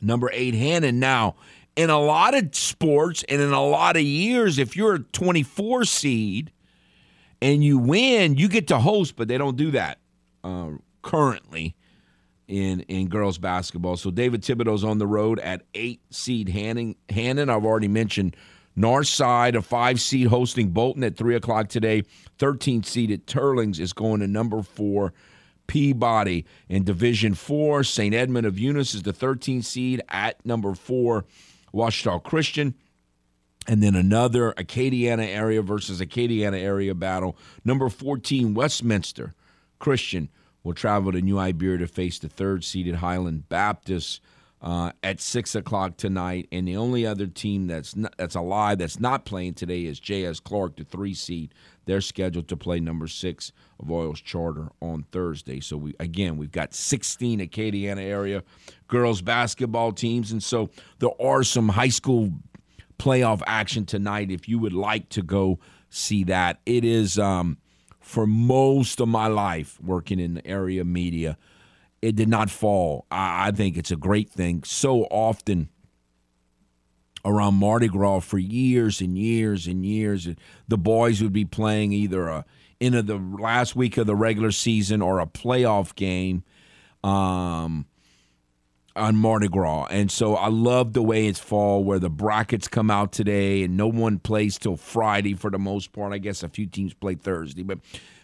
number 0.02 0.30
eight 0.34 0.54
Hannan 0.54 1.00
now. 1.00 1.36
In 1.76 1.92
a 1.92 2.00
lot 2.00 2.34
of 2.34 2.56
sports 2.56 3.24
and 3.30 3.40
in 3.40 3.52
a 3.52 3.64
lot 3.64 3.98
of 3.98 4.02
years, 4.02 4.58
if 4.58 4.76
you're 4.76 4.96
a 4.96 5.00
24 5.00 5.86
seed 5.86 6.52
and 7.40 7.64
you 7.64 7.78
win, 7.78 8.36
you 8.36 8.48
get 8.48 8.68
to 8.70 8.80
host, 8.80 9.16
but 9.16 9.28
they 9.28 9.38
don't 9.38 9.58
do 9.58 9.72
that 9.72 10.00
uh, 10.44 10.72
currently 11.04 11.76
in 12.48 12.82
in 12.82 13.10
girls 13.10 13.38
basketball. 13.38 13.98
So 13.98 14.10
David 14.10 14.42
Thibodaux's 14.42 14.84
on 14.84 14.98
the 14.98 15.08
road 15.08 15.40
at 15.40 15.64
eight 15.74 16.02
seed 16.10 16.50
Hannan. 16.50 16.96
Hannan, 17.10 17.50
I've 17.50 17.66
already 17.66 17.88
mentioned. 17.88 18.36
North 18.80 19.08
side, 19.08 19.56
a 19.56 19.62
five 19.64 20.00
seed 20.00 20.28
hosting 20.28 20.70
Bolton 20.70 21.04
at 21.04 21.18
three 21.18 21.36
o'clock 21.36 21.68
today. 21.68 22.04
13 22.38 22.84
seed 22.84 23.26
Teurlings 23.26 23.80
is 23.80 23.92
going 23.92 24.20
to 24.20 24.28
number 24.28 24.62
four 24.62 25.14
Peabody 25.68 26.46
in 26.68 26.84
Division 26.84 27.34
Four. 27.34 27.84
St. 27.84 28.16
Edmund 28.16 28.48
of 28.48 28.58
Eunice 28.58 28.94
is 28.96 29.04
the 29.04 29.14
13 29.14 29.62
seed 29.62 30.02
at 30.10 30.44
number 30.46 30.74
four 30.74 31.26
Ouachita 31.74 32.20
Christian. 32.24 32.74
And 33.68 33.84
then 33.84 33.96
another 33.96 34.54
Acadiana 34.54 35.28
area 35.28 35.62
versus 35.62 36.00
Acadiana 36.00 36.60
area 36.60 36.96
battle. 36.96 37.38
Number 37.66 37.90
14 37.90 38.54
Westminster 38.54 39.34
Christian 39.78 40.30
will 40.64 40.74
travel 40.74 41.12
to 41.12 41.22
New 41.22 41.38
Iberia 41.38 41.80
to 41.80 41.88
face 41.88 42.18
the 42.18 42.30
third 42.30 42.64
seeded 42.64 42.96
Highland 42.96 43.50
Baptist 43.50 44.22
uh, 44.62 44.92
at 45.04 45.20
six 45.20 45.54
o'clock 45.54 45.98
tonight. 45.98 46.48
And 46.52 46.68
the 46.68 46.78
only 46.78 47.06
other 47.06 47.28
team 47.28 47.68
that's 47.68 47.96
not, 47.96 48.16
that's 48.18 48.36
alive 48.36 48.80
that's 48.80 49.00
not 49.00 49.26
playing 49.26 49.56
today 49.56 49.86
is 49.86 50.00
J.S. 50.00 50.40
Clark, 50.40 50.78
the 50.78 50.84
three 50.84 51.14
seed. 51.14 51.54
They're 51.88 52.02
scheduled 52.02 52.48
to 52.50 52.58
play 52.58 52.80
number 52.80 53.08
six 53.08 53.52
of 53.80 53.90
Oils 53.90 54.22
Charter 54.22 54.70
on 54.82 55.06
Thursday. 55.12 55.60
So 55.60 55.78
we 55.78 55.96
again 56.00 56.38
we've 56.38 56.52
got 56.52 56.74
16 56.74 57.40
Acadiana 57.40 58.04
area 58.04 58.44
girls 58.88 59.22
basketball 59.22 59.94
teams, 59.94 60.32
and 60.32 60.44
so 60.44 60.70
there 61.00 61.20
are 61.20 61.44
some 61.44 61.70
high 61.70 61.90
school 61.90 62.32
playoff 63.00 63.42
action 63.48 63.86
tonight. 63.86 64.30
If 64.30 64.48
you 64.48 64.60
would 64.60 64.74
like 64.74 65.10
to 65.10 65.24
go 65.24 65.60
see 65.90 66.24
that, 66.26 66.60
it 66.66 66.86
is. 66.86 67.18
Um, 67.18 67.58
for 68.08 68.26
most 68.26 69.02
of 69.02 69.10
my 69.10 69.28
life 69.28 69.78
working 69.82 70.18
in 70.18 70.36
the 70.36 70.48
area 70.48 70.86
media, 70.86 71.38
it 72.02 72.16
did 72.16 72.30
not 72.30 72.50
fall. 72.50 73.06
I, 73.12 73.48
I 73.48 73.52
think 73.52 73.76
it's 73.76 73.92
a 73.92 73.98
great 73.98 74.30
thing. 74.30 74.64
So 74.64 75.04
often 75.12 75.68
around 77.28 77.56
Mardi 77.56 77.88
Gras 77.88 78.22
for 78.22 78.38
years 78.38 79.02
and 79.02 79.18
years 79.18 79.68
and 79.68 79.86
years, 79.86 80.28
the 80.68 80.78
boys 80.78 81.22
would 81.22 81.34
be 81.34 81.46
playing 81.46 81.92
either 81.92 82.28
a 82.28 82.46
into 82.80 83.02
the 83.02 83.18
last 83.18 83.76
week 83.76 83.98
of 83.98 84.06
the 84.08 84.16
regular 84.16 84.52
season 84.52 85.02
or 85.02 85.20
a 85.20 85.26
playoff 85.26 85.96
game. 85.96 86.44
Um, 87.04 87.86
on 88.98 89.16
Mardi 89.16 89.48
Gras. 89.48 89.86
And 89.90 90.12
so 90.12 90.36
I 90.36 90.48
love 90.48 90.94
the 90.94 91.04
way 91.04 91.28
it's 91.28 91.40
fall 91.40 91.84
where 91.84 92.00
the 92.00 92.10
brackets 92.10 92.68
come 92.68 92.90
out 92.90 93.12
today 93.12 93.64
and 93.64 93.78
no 93.78 93.88
one 93.88 94.20
plays 94.20 94.58
till 94.58 94.76
Friday 94.76 95.36
for 95.36 95.52
the 95.52 95.60
most 95.60 95.94
part. 95.94 96.14
I 96.14 96.18
guess 96.18 96.44
a 96.44 96.50
few 96.50 96.66
teams 96.66 96.94
play 96.94 97.16
Thursday, 97.16 97.64
but 97.64 97.80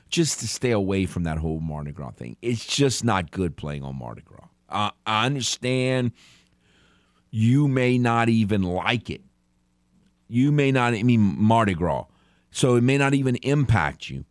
just 0.10 0.40
to 0.40 0.48
stay 0.48 0.72
away 0.72 1.06
from 1.06 1.24
that 1.24 1.38
whole 1.38 1.60
Mardi 1.60 1.92
Gras 1.92 2.12
thing. 2.12 2.38
It's 2.42 2.66
just 2.66 3.04
not 3.04 3.32
good 3.32 3.56
playing 3.56 3.84
on 3.84 3.98
Mardi 3.98 4.22
Gras. 4.22 4.48
Uh, 4.68 4.92
I 5.06 5.26
understand 5.28 6.12
you 7.36 7.68
may 7.68 7.98
not 7.98 8.30
even 8.30 8.62
like 8.62 9.10
it. 9.10 9.22
You 10.28 10.52
may 10.52 10.72
not, 10.72 10.94
I 10.94 11.02
mean, 11.02 11.36
Mardi 11.38 11.74
Gras. 11.74 12.06
So 12.52 12.76
it 12.76 12.84
may 12.84 13.00
not 13.00 13.16
even 13.16 13.38
impact 13.38 14.08
you. 14.08 14.26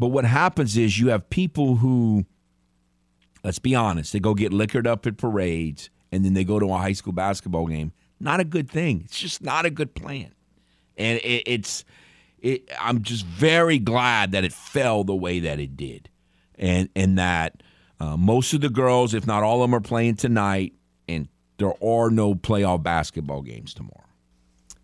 But 0.00 0.08
what 0.08 0.24
happens 0.24 0.76
is 0.76 0.98
you 0.98 1.10
have 1.10 1.30
people 1.30 1.76
who 1.76 2.26
let's 3.44 3.60
be 3.60 3.74
honest, 3.74 4.12
they 4.12 4.18
go 4.18 4.34
get 4.34 4.52
liquored 4.52 4.88
up 4.88 5.06
at 5.06 5.16
parades 5.16 5.90
and 6.10 6.24
then 6.24 6.34
they 6.34 6.42
go 6.42 6.58
to 6.58 6.72
a 6.72 6.76
high 6.76 6.92
school 6.92 7.12
basketball 7.12 7.68
game. 7.68 7.92
Not 8.18 8.40
a 8.40 8.44
good 8.44 8.68
thing. 8.68 9.02
It's 9.04 9.20
just 9.20 9.42
not 9.42 9.64
a 9.64 9.70
good 9.70 9.94
plan. 9.94 10.34
And 10.96 11.18
it, 11.20 11.44
it's, 11.46 11.84
it, 12.40 12.68
I'm 12.80 13.02
just 13.02 13.24
very 13.24 13.78
glad 13.78 14.32
that 14.32 14.42
it 14.42 14.52
fell 14.52 15.04
the 15.04 15.14
way 15.14 15.38
that 15.38 15.60
it 15.60 15.76
did, 15.76 16.08
and 16.58 16.88
and 16.96 17.18
that 17.18 17.62
uh, 17.98 18.16
most 18.16 18.52
of 18.54 18.60
the 18.60 18.70
girls, 18.70 19.14
if 19.14 19.26
not 19.26 19.42
all 19.42 19.62
of 19.62 19.70
them, 19.70 19.74
are 19.74 19.80
playing 19.80 20.16
tonight, 20.16 20.74
and 21.06 21.28
there 21.60 21.74
are 21.84 22.10
no 22.10 22.34
playoff 22.34 22.82
basketball 22.82 23.42
games 23.42 23.74
tomorrow. 23.74 23.94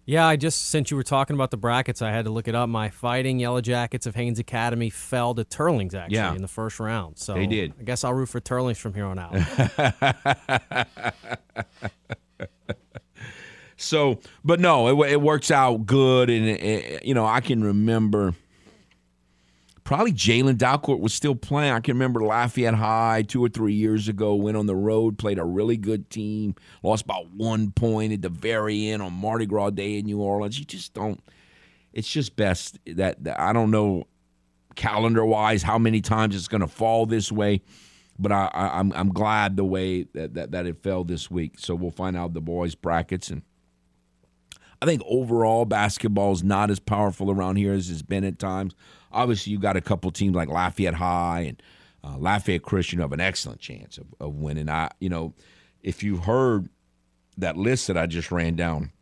Yeah, 0.09 0.24
I 0.24 0.37
just 0.37 0.68
since 0.68 0.93
you 0.93 0.97
were 0.97 1.03
talking 1.03 1.35
about 1.35 1.51
the 1.51 1.57
brackets, 1.57 2.01
I 2.01 2.12
had 2.12 2.27
to 2.27 2.31
look 2.31 2.47
it 2.47 2.55
up. 2.55 2.68
My 2.68 2.91
Fighting 2.91 3.41
Yellow 3.41 3.61
Jackets 3.61 4.07
of 4.07 4.14
Haynes 4.14 4.39
Academy 4.39 4.89
fell 4.89 5.35
to 5.35 5.45
Teurlings 5.45 5.95
actually 5.95 6.14
Yeah. 6.18 6.33
in 6.33 6.43
the 6.43 6.47
first 6.49 6.79
round. 6.79 7.18
So 7.18 7.35
They 7.35 7.49
did. 7.49 7.72
I 7.81 7.83
guess 7.83 8.05
I'll 8.05 8.14
root 8.14 8.29
for 8.29 8.41
Teurlings 8.41 8.77
from 8.77 8.95
here 8.95 9.07
on 9.07 9.18
out. 9.18 9.35
So, 13.79 14.20
but 14.43 14.59
no, 14.59 15.03
it, 15.03 15.12
it 15.12 15.20
works 15.20 15.51
out 15.51 15.85
good, 15.85 16.31
and 16.31 16.47
it- 16.47 17.05
you 17.05 17.12
know 17.14 17.27
I 17.27 17.41
can 17.41 17.62
remember. 17.62 18.35
Probably 19.87 20.12
Jalen 20.12 20.57
Dalcourt 20.57 20.99
was 20.99 21.14
still 21.14 21.37
playing. 21.37 21.72
I 21.72 21.78
can 21.78 21.95
remember 21.95 22.20
Lafayette 22.20 22.74
High 22.74 23.22
two 23.22 23.45
or 23.45 23.49
three 23.49 23.74
years 23.74 24.09
ago. 24.09 24.34
Went 24.34 24.57
on 24.57 24.66
the 24.66 24.74
road, 24.74 25.16
played 25.16 25.39
a 25.39 25.45
really 25.45 25.76
good 25.76 26.11
team, 26.11 26.57
lost 26.82 27.05
about 27.05 27.30
one 27.30 27.70
point 27.70 28.12
at 28.12 28.20
the 28.20 28.28
very 28.28 28.89
end 28.89 29.01
on 29.01 29.12
Mardi 29.12 29.47
Gras 29.47 29.70
Day 29.70 29.99
in 29.99 30.07
New 30.07 30.20
Orleans. 30.20 30.59
You 30.59 30.64
just 30.64 30.93
don't. 30.93 31.22
It's 31.93 32.09
just 32.09 32.34
best 32.34 32.80
that, 32.84 33.22
that 33.22 33.39
I 33.39 33.53
don't 33.53 33.70
know 33.70 34.09
calendar 34.74 35.24
wise 35.24 35.62
how 35.62 35.78
many 35.78 36.01
times 36.01 36.34
it's 36.34 36.49
going 36.49 36.62
to 36.62 36.66
fall 36.66 37.07
this 37.07 37.30
way, 37.30 37.62
but 38.18 38.32
I, 38.32 38.51
I, 38.53 38.80
I'm 38.80 38.93
I'm 38.93 39.11
glad 39.11 39.57
the 39.57 39.64
way 39.64 40.09
that, 40.14 40.34
that 40.34 40.51
that 40.51 40.66
it 40.66 40.82
fell 40.82 41.05
this 41.05 41.30
week. 41.30 41.61
So 41.61 41.76
we'll 41.76 41.93
find 41.93 42.16
out 42.16 42.34
the 42.34 42.41
boys 42.41 42.74
brackets 42.74 43.30
and. 43.30 43.43
I 44.82 44.84
think 44.84 45.01
overall 45.07 45.64
basketball 45.64 46.32
is 46.32 46.45
not 46.45 46.70
as 46.70 46.78
powerful 46.78 47.30
around 47.30 47.57
here 47.57 47.72
as 47.72 47.89
it's 47.89 48.03
been 48.03 48.24
at 48.24 48.39
times. 48.39 48.74
Obviously, 49.17 49.53
you've 49.53 49.62
got 49.62 49.77
a 49.77 49.81
couple 49.81 50.11
teams 50.11 50.37
like 50.37 50.49
Lafayette 50.49 50.95
High 50.95 51.41
and 51.49 51.62
uh, 52.05 52.19
Lafayette 52.19 52.62
Christian 52.62 53.01
have 53.01 53.12
an 53.12 53.21
excellent 53.21 53.61
chance 53.61 53.99
of, 53.99 54.07
of 54.21 54.35
winning. 54.35 54.69
I, 54.69 54.91
you 55.01 55.09
know, 55.09 55.35
if 55.83 56.03
you 56.03 56.19
heard 56.19 56.69
that 57.39 57.57
list 57.57 57.87
that 57.87 57.97
I 57.97 58.07
just 58.07 58.31
ran 58.31 58.57
down, 58.57 58.93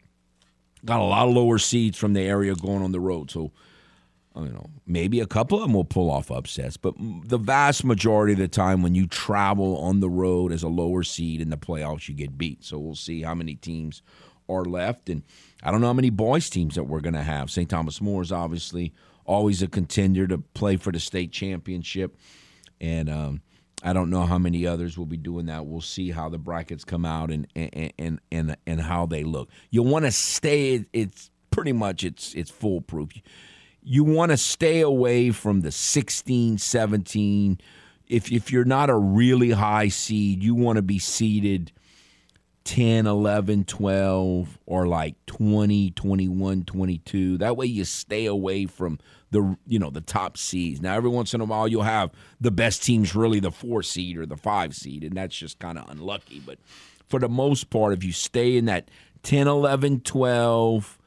got 0.84 1.00
a 1.00 1.04
lot 1.04 1.28
of 1.28 1.34
lower 1.34 1.58
seeds 1.58 1.98
from 1.98 2.12
the 2.12 2.20
area 2.20 2.54
going 2.54 2.82
on 2.82 2.92
the 2.92 3.00
road. 3.00 3.30
So, 3.30 3.52
uh, 4.36 4.42
you 4.42 4.52
know, 4.52 4.66
maybe 4.86 5.20
a 5.20 5.26
couple 5.26 5.58
of 5.58 5.64
them 5.64 5.74
will 5.74 5.84
pull 5.84 6.10
off 6.10 6.30
upsets, 6.30 6.76
but 6.76 6.94
the 6.98 7.38
vast 7.38 7.84
majority 7.84 8.32
of 8.32 8.38
the 8.38 8.48
time 8.48 8.82
when 8.82 8.94
you 8.94 9.06
travel 9.06 9.76
on 9.78 10.00
the 10.00 10.10
road 10.10 10.52
as 10.52 10.62
a 10.62 10.68
lower 10.68 11.02
seed 11.02 11.40
in 11.40 11.50
the 11.50 11.56
playoffs, 11.56 12.08
you 12.08 12.14
get 12.14 12.38
beat. 12.38 12.64
So 12.64 12.78
we'll 12.78 12.94
see 12.94 13.22
how 13.22 13.34
many 13.34 13.54
teams 13.54 14.02
are 14.48 14.64
left. 14.64 15.08
And 15.08 15.22
I 15.62 15.70
don't 15.70 15.80
know 15.80 15.86
how 15.88 15.92
many 15.94 16.10
boys 16.10 16.50
teams 16.50 16.74
that 16.74 16.84
we're 16.84 17.00
going 17.00 17.14
to 17.14 17.22
have. 17.22 17.50
St. 17.50 17.68
Thomas 17.68 18.00
More 18.00 18.22
is 18.22 18.32
obviously 18.32 18.92
always 19.24 19.62
a 19.62 19.68
contender 19.68 20.26
to 20.26 20.38
play 20.38 20.76
for 20.76 20.92
the 20.92 21.00
state 21.00 21.32
championship. 21.32 22.16
And 22.80 23.08
um, 23.08 23.42
I 23.82 23.92
don't 23.92 24.10
know 24.10 24.26
how 24.26 24.38
many 24.38 24.66
others 24.66 24.98
will 24.98 25.06
be 25.06 25.16
doing 25.16 25.46
that. 25.46 25.66
We'll 25.66 25.80
see 25.80 26.10
how 26.10 26.28
the 26.28 26.38
brackets 26.38 26.84
come 26.84 27.04
out 27.04 27.30
and 27.30 27.46
and 27.54 27.92
and 27.98 28.20
and, 28.30 28.56
and 28.66 28.80
how 28.80 29.06
they 29.06 29.24
look. 29.24 29.50
You 29.70 29.82
want 29.82 30.04
to 30.04 30.12
stay. 30.12 30.84
It's 30.92 31.30
pretty 31.50 31.72
much 31.72 32.04
it's 32.04 32.34
it's 32.34 32.50
foolproof. 32.50 33.10
You 33.82 34.04
want 34.04 34.30
to 34.30 34.36
stay 34.38 34.80
away 34.80 35.30
from 35.30 35.60
the 35.60 35.70
16, 35.70 36.58
17. 36.58 37.58
If 38.08 38.32
if 38.32 38.50
you're 38.50 38.64
not 38.64 38.90
a 38.90 38.96
really 38.96 39.50
high 39.50 39.88
seed, 39.88 40.42
you 40.42 40.54
want 40.54 40.76
to 40.76 40.82
be 40.82 40.98
seeded– 40.98 41.72
10, 42.64 43.06
11, 43.06 43.64
12, 43.64 44.58
or 44.66 44.86
like 44.86 45.14
20, 45.26 45.90
21, 45.90 46.64
22. 46.64 47.38
That 47.38 47.56
way 47.56 47.66
you 47.66 47.84
stay 47.84 48.26
away 48.26 48.66
from 48.66 48.98
the 49.34 49.56
you 49.66 49.78
know 49.78 49.90
the 49.90 50.00
top 50.00 50.38
seeds. 50.38 50.80
Now 50.80 50.94
every 50.94 51.10
once 51.10 51.34
in 51.34 51.40
a 51.40 51.44
while 51.44 51.68
you'll 51.68 51.82
have 51.82 52.10
the 52.40 52.50
best 52.50 52.82
teams 52.82 53.14
really 53.14 53.40
the 53.40 53.50
4 53.50 53.82
seed 53.82 54.16
or 54.16 54.26
the 54.26 54.36
5 54.36 54.74
seed 54.74 55.02
and 55.04 55.16
that's 55.16 55.36
just 55.36 55.58
kind 55.58 55.76
of 55.76 55.88
unlucky, 55.90 56.40
but 56.44 56.58
for 57.08 57.18
the 57.18 57.28
most 57.28 57.68
part 57.68 57.92
if 57.92 58.04
you 58.04 58.12
stay 58.12 58.56
in 58.56 58.66
that 58.66 58.88
10, 59.24 59.48
11, 59.48 60.00
12, 60.00 60.98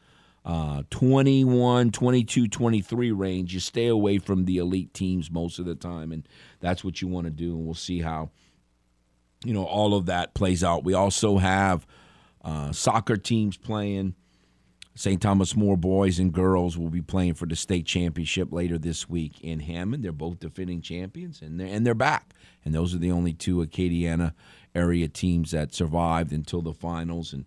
uh, 0.46 0.84
21, 0.90 1.92
22, 1.92 2.48
23 2.48 3.12
range, 3.12 3.54
you 3.54 3.60
stay 3.60 3.88
away 3.88 4.18
from 4.18 4.46
the 4.46 4.58
elite 4.58 4.94
teams 4.94 5.32
most 5.32 5.58
of 5.58 5.66
the 5.66 5.76
time 5.76 6.12
and 6.12 6.28
that's 6.60 6.84
what 6.84 7.02
you 7.02 7.08
want 7.08 7.26
to 7.26 7.32
do 7.32 7.56
and 7.56 7.66
we'll 7.66 7.74
see 7.74 8.02
how 8.02 8.30
you 9.44 9.54
know 9.54 9.66
all 9.66 9.94
of 9.94 10.08
that 10.08 10.34
plays 10.34 10.64
out. 10.64 10.84
We 10.84 10.94
also 10.94 11.38
have 11.38 11.86
uh, 12.44 12.72
soccer 12.72 13.18
teams 13.18 13.58
playing. 13.58 14.16
St. 14.96 15.22
Thomas 15.22 15.56
More 15.56 15.78
boys 15.78 16.18
and 16.18 16.34
girls 16.34 16.76
will 16.76 16.90
be 16.90 17.04
playing 17.04 17.36
for 17.36 17.46
the 17.46 17.56
state 17.56 17.86
championship 17.86 18.52
later 18.52 18.80
this 18.80 19.08
week 19.08 19.40
in 19.42 19.60
Hammond. 19.60 20.04
They're 20.04 20.12
both 20.12 20.40
defending 20.40 20.82
champions, 20.82 21.42
and 21.42 21.60
they're 21.60 21.68
and 21.68 21.86
they're 21.86 21.94
back. 21.94 22.34
And 22.66 22.74
those 22.74 22.96
are 22.96 23.00
the 23.00 23.12
only 23.12 23.34
two 23.34 23.58
Acadiana 23.58 24.34
area 24.74 25.08
teams 25.08 25.52
that 25.52 25.74
survived 25.74 26.32
until 26.32 26.62
the 26.62 26.74
finals. 26.74 27.32
And 27.32 27.46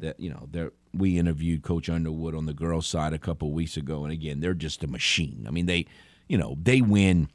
that 0.00 0.18
you 0.18 0.30
know 0.30 0.48
they're 0.50 0.72
we 0.92 1.18
interviewed 1.18 1.62
Coach 1.62 1.88
Underwood 1.88 2.34
on 2.34 2.46
the 2.46 2.52
girls' 2.52 2.86
side 2.86 3.12
a 3.12 3.18
couple 3.18 3.52
weeks 3.52 3.76
ago, 3.76 4.02
and 4.02 4.12
again, 4.12 4.40
they're 4.40 4.54
just 4.54 4.82
a 4.82 4.88
machine. 4.88 5.44
I 5.46 5.50
mean, 5.50 5.66
they, 5.66 5.86
you 6.28 6.36
know, 6.36 6.56
they 6.60 6.80
win. 6.80 7.28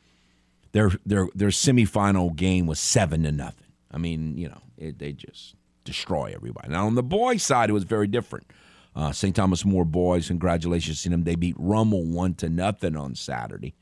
Their 0.73 0.91
their 1.05 1.29
their 1.33 1.49
semifinal 1.49 2.35
game 2.35 2.67
was 2.67 2.79
seven 2.79 3.23
to 3.23 3.31
nothing. 3.31 3.64
I 3.95 3.97
mean, 3.97 4.37
you 4.37 4.49
know, 4.49 4.61
it, 4.77 4.99
they 4.99 5.13
just 5.13 5.55
destroy 5.85 6.33
everybody. 6.35 6.69
Now 6.69 6.85
on 6.85 6.95
the 6.95 7.03
boys' 7.03 7.43
side, 7.43 7.69
it 7.69 7.73
was 7.73 7.85
very 7.85 8.07
different. 8.07 8.51
Uh, 8.95 9.11
St. 9.11 9.35
Thomas 9.35 9.65
More 9.65 9.85
boys, 9.85 10.27
congratulations 10.27 11.01
to 11.03 11.09
them. 11.09 11.23
They 11.23 11.35
beat 11.35 11.55
Rummel 11.57 12.05
one 12.05 12.33
to 12.35 12.49
nothing 12.49 12.95
on 12.95 13.15
Saturday, 13.15 13.75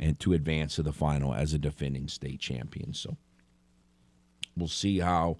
and 0.00 0.18
to 0.20 0.32
advance 0.32 0.76
to 0.76 0.82
the 0.82 0.92
final 0.92 1.34
as 1.34 1.52
a 1.52 1.58
defending 1.58 2.08
state 2.08 2.40
champion. 2.40 2.94
So 2.94 3.16
we'll 4.56 4.68
see 4.68 4.98
how 4.98 5.36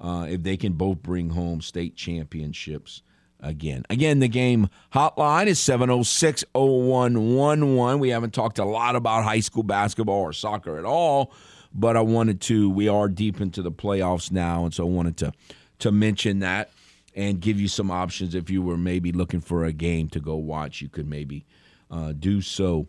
uh, 0.00 0.26
if 0.28 0.42
they 0.42 0.56
can 0.56 0.74
both 0.74 1.02
bring 1.02 1.30
home 1.30 1.60
state 1.60 1.96
championships 1.96 3.02
again. 3.40 3.84
Again, 3.90 4.18
the 4.18 4.28
game 4.28 4.68
hotline 4.92 5.46
is 5.46 5.58
706 5.60 6.44
0111. 6.54 8.00
We 8.00 8.10
haven't 8.10 8.34
talked 8.34 8.58
a 8.58 8.64
lot 8.64 8.96
about 8.96 9.24
high 9.24 9.40
school 9.40 9.62
basketball 9.62 10.20
or 10.20 10.32
soccer 10.32 10.78
at 10.78 10.84
all, 10.84 11.32
but 11.76 11.96
I 11.96 12.00
wanted 12.00 12.40
to. 12.42 12.70
We 12.70 12.88
are 12.88 13.08
deep 13.08 13.40
into 13.40 13.62
the 13.62 13.70
playoffs 13.70 14.32
now, 14.32 14.64
and 14.64 14.74
so 14.74 14.84
I 14.84 14.88
wanted 14.88 15.18
to, 15.18 15.32
to 15.80 15.92
mention 15.92 16.40
that 16.40 16.70
and 17.14 17.40
give 17.40 17.60
you 17.60 17.68
some 17.68 17.90
options 17.90 18.34
if 18.34 18.50
you 18.50 18.62
were 18.62 18.78
maybe 18.78 19.12
looking 19.12 19.40
for 19.40 19.64
a 19.64 19.72
game 19.72 20.08
to 20.08 20.20
go 20.20 20.36
watch. 20.36 20.80
You 20.80 20.88
could 20.88 21.06
maybe 21.06 21.44
uh, 21.90 22.12
do 22.12 22.40
so 22.40 22.88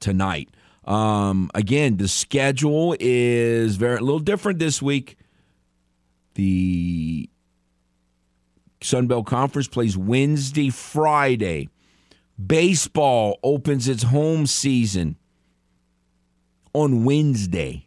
tonight. 0.00 0.50
Um, 0.84 1.50
again, 1.54 1.96
the 1.96 2.08
schedule 2.08 2.96
is 2.98 3.76
very 3.76 3.98
a 3.98 4.00
little 4.00 4.18
different 4.18 4.58
this 4.58 4.82
week. 4.82 5.16
The 6.34 7.30
Sun 8.80 9.06
Belt 9.06 9.26
Conference 9.26 9.68
plays 9.68 9.96
Wednesday, 9.96 10.70
Friday. 10.70 11.68
Baseball 12.44 13.38
opens 13.42 13.88
its 13.88 14.04
home 14.04 14.46
season 14.46 15.16
on 16.72 17.04
Wednesday 17.04 17.86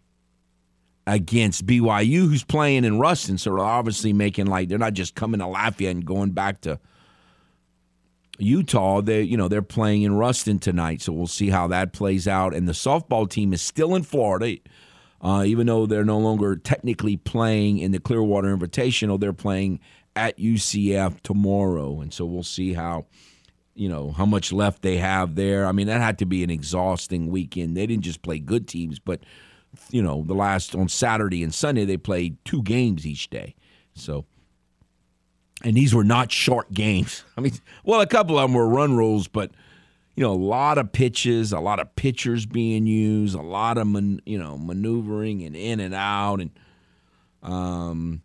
against 1.07 1.65
BYU, 1.65 2.29
who's 2.29 2.43
playing 2.43 2.85
in 2.85 2.99
Ruston. 2.99 3.37
So 3.37 3.51
they're 3.51 3.59
obviously 3.59 4.13
making 4.13 4.47
like 4.47 4.69
they're 4.69 4.77
not 4.77 4.93
just 4.93 5.15
coming 5.15 5.39
to 5.39 5.47
Lafayette 5.47 5.95
and 5.95 6.05
going 6.05 6.31
back 6.31 6.61
to 6.61 6.79
Utah. 8.37 9.01
They, 9.01 9.23
you 9.23 9.37
know, 9.37 9.47
they're 9.47 9.61
playing 9.61 10.03
in 10.03 10.13
Ruston 10.13 10.59
tonight. 10.59 11.01
So 11.01 11.13
we'll 11.13 11.27
see 11.27 11.49
how 11.49 11.67
that 11.67 11.93
plays 11.93 12.27
out. 12.27 12.53
And 12.53 12.67
the 12.67 12.73
softball 12.73 13.29
team 13.29 13.53
is 13.53 13.61
still 13.61 13.95
in 13.95 14.03
Florida. 14.03 14.57
Uh, 15.21 15.43
even 15.45 15.67
though 15.67 15.85
they're 15.85 16.03
no 16.03 16.17
longer 16.17 16.55
technically 16.55 17.15
playing 17.15 17.77
in 17.77 17.91
the 17.91 17.99
Clearwater 17.99 18.57
Invitational, 18.57 19.19
they're 19.19 19.33
playing 19.33 19.79
at 20.15 20.37
UCF 20.37 21.21
tomorrow, 21.21 22.01
and 22.01 22.13
so 22.13 22.25
we'll 22.25 22.43
see 22.43 22.73
how 22.73 23.05
you 23.75 23.89
know 23.89 24.11
how 24.11 24.25
much 24.25 24.51
left 24.51 24.81
they 24.81 24.97
have 24.97 25.35
there. 25.35 25.65
I 25.65 25.71
mean, 25.71 25.87
that 25.87 26.01
had 26.01 26.19
to 26.19 26.25
be 26.25 26.43
an 26.43 26.49
exhausting 26.49 27.29
weekend. 27.29 27.75
They 27.75 27.87
didn't 27.87 28.03
just 28.03 28.21
play 28.21 28.39
good 28.39 28.67
teams, 28.67 28.99
but 28.99 29.21
you 29.89 30.01
know, 30.01 30.23
the 30.25 30.33
last 30.33 30.75
on 30.75 30.89
Saturday 30.89 31.43
and 31.43 31.53
Sunday 31.53 31.85
they 31.85 31.97
played 31.97 32.37
two 32.45 32.61
games 32.63 33.05
each 33.05 33.29
day. 33.29 33.55
So, 33.93 34.25
and 35.63 35.75
these 35.75 35.95
were 35.95 36.03
not 36.03 36.31
short 36.31 36.71
games. 36.73 37.23
I 37.37 37.41
mean, 37.41 37.53
well, 37.83 38.01
a 38.01 38.07
couple 38.07 38.37
of 38.37 38.49
them 38.49 38.53
were 38.53 38.67
run 38.67 38.95
rules, 38.95 39.27
but 39.27 39.51
you 40.15 40.23
know, 40.23 40.33
a 40.33 40.35
lot 40.35 40.77
of 40.77 40.91
pitches, 40.91 41.53
a 41.53 41.59
lot 41.59 41.79
of 41.79 41.95
pitchers 41.95 42.45
being 42.45 42.85
used, 42.85 43.33
a 43.33 43.41
lot 43.41 43.77
of 43.77 43.87
man, 43.87 44.21
you 44.25 44.37
know 44.37 44.57
maneuvering 44.57 45.43
and 45.43 45.55
in 45.55 45.79
and 45.79 45.93
out, 45.93 46.41
and 46.41 46.51
um, 47.41 48.21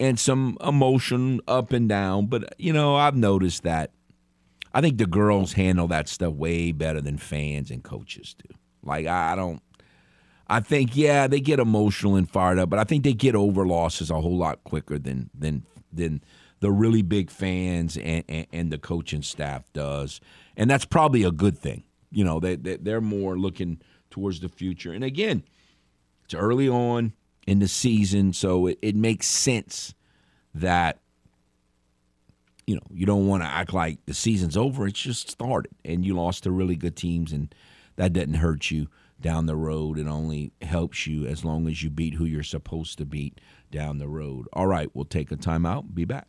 and 0.00 0.18
some 0.18 0.56
emotion 0.66 1.40
up 1.46 1.72
and 1.72 1.88
down. 1.88 2.26
But 2.26 2.54
you 2.58 2.72
know, 2.72 2.96
I've 2.96 3.16
noticed 3.16 3.62
that. 3.62 3.92
I 4.72 4.80
think 4.80 4.98
the 4.98 5.06
girls 5.06 5.52
handle 5.52 5.88
that 5.88 6.08
stuff 6.08 6.34
way 6.34 6.72
better 6.72 7.00
than 7.00 7.18
fans 7.18 7.70
and 7.70 7.84
coaches 7.84 8.34
do. 8.34 8.54
Like 8.82 9.06
I 9.06 9.36
don't. 9.36 9.62
I 10.48 10.58
think 10.58 10.96
yeah, 10.96 11.28
they 11.28 11.38
get 11.38 11.60
emotional 11.60 12.16
and 12.16 12.28
fired 12.28 12.58
up, 12.58 12.70
but 12.70 12.80
I 12.80 12.84
think 12.84 13.04
they 13.04 13.12
get 13.12 13.36
over 13.36 13.64
losses 13.66 14.10
a 14.10 14.20
whole 14.20 14.36
lot 14.36 14.64
quicker 14.64 14.98
than 14.98 15.30
than 15.38 15.64
than 15.92 16.22
the 16.60 16.70
really 16.70 17.02
big 17.02 17.30
fans 17.30 17.96
and, 17.96 18.22
and, 18.28 18.46
and, 18.52 18.70
the 18.70 18.76
coaching 18.76 19.22
staff 19.22 19.64
does. 19.72 20.20
And 20.58 20.68
that's 20.68 20.84
probably 20.84 21.24
a 21.24 21.32
good 21.32 21.58
thing. 21.58 21.84
You 22.12 22.22
know, 22.22 22.38
they, 22.38 22.56
they, 22.56 22.76
they're 22.76 23.00
more 23.00 23.38
looking 23.38 23.80
towards 24.10 24.40
the 24.40 24.50
future. 24.50 24.92
And 24.92 25.02
again, 25.02 25.42
it's 26.24 26.34
early 26.34 26.68
on 26.68 27.14
in 27.50 27.58
the 27.58 27.66
season, 27.66 28.32
so 28.32 28.68
it, 28.68 28.78
it 28.80 28.94
makes 28.94 29.26
sense 29.26 29.92
that, 30.54 31.00
you 32.64 32.76
know, 32.76 32.82
you 32.92 33.04
don't 33.04 33.26
want 33.26 33.42
to 33.42 33.48
act 33.48 33.74
like 33.74 33.98
the 34.06 34.14
season's 34.14 34.56
over. 34.56 34.86
It's 34.86 35.00
just 35.00 35.28
started, 35.28 35.72
and 35.84 36.04
you 36.04 36.14
lost 36.14 36.44
to 36.44 36.52
really 36.52 36.76
good 36.76 36.94
teams, 36.94 37.32
and 37.32 37.52
that 37.96 38.12
doesn't 38.12 38.34
hurt 38.34 38.70
you 38.70 38.86
down 39.20 39.46
the 39.46 39.56
road. 39.56 39.98
It 39.98 40.06
only 40.06 40.52
helps 40.62 41.08
you 41.08 41.26
as 41.26 41.44
long 41.44 41.66
as 41.66 41.82
you 41.82 41.90
beat 41.90 42.14
who 42.14 42.24
you're 42.24 42.44
supposed 42.44 42.98
to 42.98 43.04
beat 43.04 43.40
down 43.72 43.98
the 43.98 44.06
road. 44.06 44.46
All 44.52 44.68
right, 44.68 44.88
we'll 44.94 45.04
take 45.04 45.32
a 45.32 45.36
timeout. 45.36 45.92
Be 45.92 46.04
back. 46.04 46.28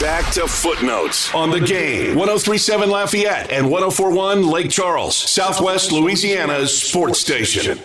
Back 0.00 0.32
to 0.34 0.46
footnotes 0.46 1.32
on 1.34 1.50
the 1.50 1.60
game. 1.60 2.16
1037 2.16 2.90
Lafayette 2.90 3.50
and 3.50 3.70
1041 3.70 4.46
Lake 4.46 4.70
Charles, 4.70 5.16
Southwest 5.16 5.92
Louisiana's 5.92 6.76
sports 6.76 7.20
station. 7.20 7.78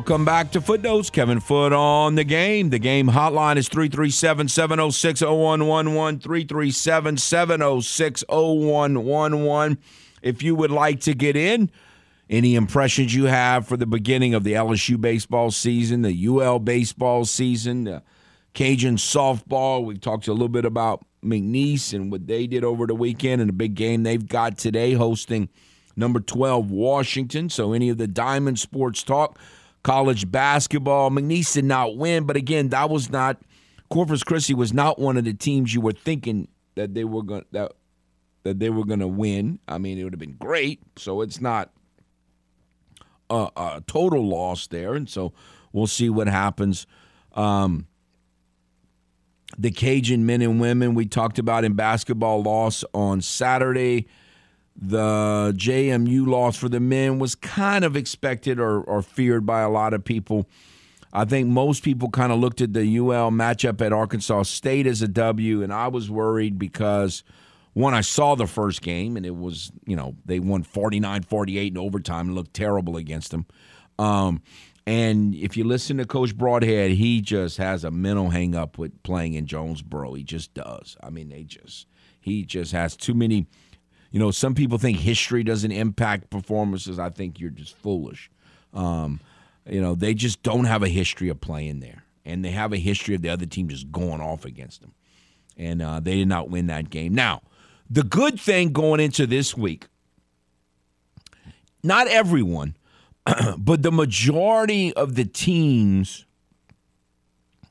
Welcome 0.00 0.24
back 0.24 0.50
to 0.52 0.62
Footnotes. 0.62 1.10
Kevin 1.10 1.40
Foote 1.40 1.74
on 1.74 2.14
the 2.14 2.24
game. 2.24 2.70
The 2.70 2.78
game 2.78 3.08
hotline 3.08 3.58
is 3.58 3.68
337 3.68 4.48
706 4.48 5.20
0111. 5.20 6.20
337 6.20 7.18
706 7.18 8.24
0111. 8.26 9.78
If 10.22 10.42
you 10.42 10.54
would 10.54 10.70
like 10.70 11.00
to 11.00 11.12
get 11.12 11.36
in, 11.36 11.70
any 12.30 12.54
impressions 12.54 13.14
you 13.14 13.26
have 13.26 13.68
for 13.68 13.76
the 13.76 13.84
beginning 13.84 14.32
of 14.32 14.42
the 14.42 14.54
LSU 14.54 14.98
baseball 14.98 15.50
season, 15.50 16.00
the 16.00 16.26
UL 16.26 16.60
baseball 16.60 17.26
season, 17.26 17.84
the 17.84 18.02
Cajun 18.54 18.96
softball. 18.96 19.84
We 19.84 19.98
talked 19.98 20.28
a 20.28 20.32
little 20.32 20.48
bit 20.48 20.64
about 20.64 21.04
McNeese 21.22 21.92
and 21.92 22.10
what 22.10 22.26
they 22.26 22.46
did 22.46 22.64
over 22.64 22.86
the 22.86 22.94
weekend 22.94 23.42
and 23.42 23.50
the 23.50 23.54
big 23.54 23.74
game 23.74 24.02
they've 24.02 24.26
got 24.26 24.56
today 24.56 24.94
hosting 24.94 25.50
number 25.94 26.20
12 26.20 26.70
Washington. 26.70 27.50
So 27.50 27.74
any 27.74 27.90
of 27.90 27.98
the 27.98 28.08
Diamond 28.08 28.58
Sports 28.58 29.02
talk, 29.02 29.38
college 29.82 30.30
basketball, 30.30 31.10
McNeese 31.10 31.54
did 31.54 31.64
not 31.64 31.96
win, 31.96 32.24
but 32.24 32.36
again, 32.36 32.68
that 32.68 32.90
was 32.90 33.10
not 33.10 33.38
Corpus 33.90 34.22
Christi 34.22 34.54
was 34.54 34.72
not 34.72 34.98
one 34.98 35.16
of 35.16 35.24
the 35.24 35.34
teams 35.34 35.74
you 35.74 35.80
were 35.80 35.92
thinking 35.92 36.48
that 36.76 36.94
they 36.94 37.04
were 37.04 37.22
going 37.22 37.44
that 37.50 37.72
that 38.44 38.58
they 38.58 38.70
were 38.70 38.84
going 38.84 39.00
to 39.00 39.08
win. 39.08 39.58
I 39.68 39.78
mean, 39.78 39.98
it 39.98 40.04
would 40.04 40.14
have 40.14 40.20
been 40.20 40.36
great. 40.38 40.80
So 40.96 41.20
it's 41.20 41.40
not 41.40 41.70
a, 43.28 43.48
a, 43.56 43.82
total 43.86 44.26
loss 44.26 44.66
there, 44.68 44.94
and 44.94 45.08
so 45.08 45.32
we'll 45.72 45.86
see 45.88 46.08
what 46.08 46.26
happens. 46.26 46.86
Um, 47.34 47.86
the 49.58 49.70
Cajun 49.70 50.24
men 50.24 50.40
and 50.40 50.60
women 50.60 50.94
we 50.94 51.06
talked 51.06 51.38
about 51.38 51.64
in 51.64 51.74
basketball 51.74 52.42
loss 52.42 52.84
on 52.94 53.20
Saturday. 53.20 54.06
The 54.80 55.52
JMU 55.56 56.26
loss 56.26 56.56
for 56.56 56.68
the 56.68 56.80
men 56.80 57.18
was 57.18 57.34
kind 57.34 57.84
of 57.84 57.96
expected 57.96 58.58
or, 58.58 58.80
or 58.80 59.02
feared 59.02 59.44
by 59.44 59.60
a 59.60 59.68
lot 59.68 59.92
of 59.92 60.04
people. 60.04 60.48
I 61.12 61.24
think 61.24 61.48
most 61.48 61.82
people 61.82 62.08
kind 62.08 62.32
of 62.32 62.38
looked 62.38 62.60
at 62.60 62.72
the 62.72 62.98
UL 62.98 63.30
matchup 63.30 63.84
at 63.84 63.92
Arkansas 63.92 64.44
State 64.44 64.86
as 64.86 65.02
a 65.02 65.08
W, 65.08 65.62
and 65.62 65.72
I 65.72 65.88
was 65.88 66.10
worried 66.10 66.58
because– 66.58 67.22
one, 67.72 67.94
I 67.94 68.00
saw 68.00 68.34
the 68.34 68.46
first 68.46 68.82
game, 68.82 69.16
and 69.16 69.24
it 69.24 69.36
was, 69.36 69.70
you 69.86 69.94
know, 69.94 70.16
they 70.24 70.40
won 70.40 70.62
49 70.62 71.22
48 71.22 71.72
in 71.72 71.78
overtime 71.78 72.28
and 72.28 72.34
looked 72.34 72.54
terrible 72.54 72.96
against 72.96 73.30
them. 73.30 73.46
Um, 73.98 74.42
and 74.86 75.34
if 75.34 75.56
you 75.56 75.64
listen 75.64 75.98
to 75.98 76.06
Coach 76.06 76.36
Brodhead, 76.36 76.96
he 76.96 77.20
just 77.20 77.58
has 77.58 77.84
a 77.84 77.90
mental 77.90 78.30
hang 78.30 78.56
up 78.56 78.76
with 78.76 79.02
playing 79.02 79.34
in 79.34 79.46
Jonesboro. 79.46 80.14
He 80.14 80.24
just 80.24 80.52
does. 80.54 80.96
I 81.02 81.10
mean, 81.10 81.28
they 81.28 81.44
just, 81.44 81.86
he 82.20 82.44
just 82.44 82.72
has 82.72 82.96
too 82.96 83.14
many. 83.14 83.46
You 84.10 84.18
know, 84.18 84.30
some 84.30 84.54
people 84.54 84.78
think 84.78 84.98
history 84.98 85.44
doesn't 85.44 85.70
impact 85.70 86.30
performances. 86.30 86.98
I 86.98 87.10
think 87.10 87.38
you're 87.38 87.50
just 87.50 87.76
foolish. 87.76 88.30
Um, 88.74 89.20
you 89.66 89.80
know, 89.80 89.94
they 89.94 90.14
just 90.14 90.42
don't 90.42 90.64
have 90.64 90.82
a 90.82 90.88
history 90.88 91.28
of 91.28 91.40
playing 91.40 91.80
there, 91.80 92.04
and 92.24 92.44
they 92.44 92.50
have 92.50 92.72
a 92.72 92.76
history 92.76 93.14
of 93.14 93.22
the 93.22 93.28
other 93.28 93.46
team 93.46 93.68
just 93.68 93.92
going 93.92 94.20
off 94.20 94.44
against 94.44 94.80
them, 94.80 94.92
and 95.56 95.80
uh, 95.80 96.00
they 96.00 96.16
did 96.16 96.28
not 96.28 96.50
win 96.50 96.66
that 96.66 96.90
game. 96.90 97.14
Now, 97.14 97.42
the 97.88 98.02
good 98.02 98.40
thing 98.40 98.72
going 98.72 99.00
into 99.00 99.26
this 99.26 99.56
week, 99.56 99.86
not 101.82 102.08
everyone, 102.08 102.76
but 103.58 103.82
the 103.82 103.92
majority 103.92 104.92
of 104.94 105.14
the 105.14 105.24
teams 105.24 106.24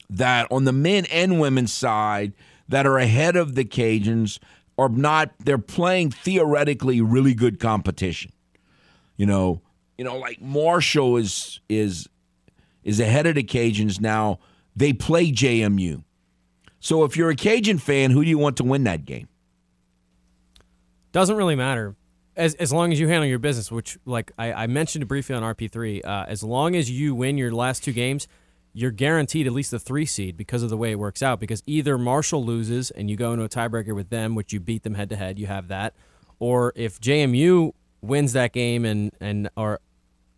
that 0.10 0.48
on 0.52 0.64
the 0.66 0.74
men 0.74 1.06
and 1.12 1.40
women's 1.40 1.74
side 1.74 2.34
that 2.68 2.86
are 2.86 2.98
ahead 2.98 3.36
of 3.36 3.56
the 3.56 3.66
Cajuns 3.66 4.40
are 4.80 4.90
not 4.90 5.32
they're 5.40 5.58
playing 5.58 6.12
theoretically 6.12 7.02
really 7.02 7.34
good 7.34 7.60
competition. 7.60 8.32
You 9.18 9.26
know, 9.26 9.62
you 9.98 10.06
know 10.06 10.18
like 10.18 10.42
Marshall 10.42 11.18
is 11.18 11.60
is 11.68 12.08
is 12.84 13.00
ahead 13.00 13.28
of 13.28 13.36
the 13.36 13.44
Cajuns 13.44 14.00
now. 14.00 14.40
They 14.76 14.94
play 14.94 15.32
JMU. 15.32 16.04
So 16.80 17.04
if 17.04 17.18
you're 17.18 17.30
a 17.30 17.36
Cajun 17.36 17.78
fan, 17.78 18.12
who 18.12 18.24
do 18.24 18.30
you 18.30 18.38
want 18.38 18.58
to 18.58 18.64
win 18.64 18.86
that 18.86 19.06
game? 19.06 19.28
Doesn't 21.12 21.36
really 21.36 21.56
matter. 21.56 21.96
As, 22.38 22.56
as 22.56 22.72
long 22.72 22.94
as 22.94 23.00
you 23.00 23.10
handle 23.10 23.28
your 23.28 23.40
business, 23.40 23.70
which, 23.70 23.98
like 24.06 24.32
I, 24.38 24.54
I 24.54 24.68
mentioned 24.68 25.06
briefly 25.08 25.36
on 25.36 25.44
RP3, 25.44 26.06
uh, 26.06 26.26
as 26.28 26.42
long 26.42 26.76
as 26.76 26.90
you 26.90 27.14
win 27.14 27.38
your 27.38 27.52
last 27.52 27.84
two 27.84 27.92
games, 27.92 28.30
you're 28.74 28.92
guaranteed 28.92 29.48
at 29.48 29.54
least 29.54 29.72
the 29.72 29.80
three 29.80 30.06
seed 30.06 30.38
because 30.38 30.64
of 30.64 30.70
the 30.70 30.78
way 30.78 30.92
it 30.92 31.00
works 31.00 31.24
out. 31.24 31.40
Because 31.40 31.64
either 31.66 31.98
Marshall 31.98 32.44
loses 32.44 32.92
and 32.92 33.10
you 33.10 33.16
go 33.16 33.34
into 33.34 33.44
a 33.44 33.50
tiebreaker 33.50 33.96
with 33.96 34.10
them, 34.10 34.36
which 34.36 34.54
you 34.54 34.60
beat 34.60 34.84
them 34.84 34.96
head 34.96 35.10
to 35.10 35.16
head, 35.16 35.40
you 35.40 35.48
have 35.48 35.68
that. 35.70 35.94
Or 36.40 36.72
if 36.76 37.00
JMU 37.02 37.74
wins 38.02 38.34
that 38.34 38.54
game 38.54 38.86
and, 38.86 39.12
and 39.20 39.50
or 39.58 39.80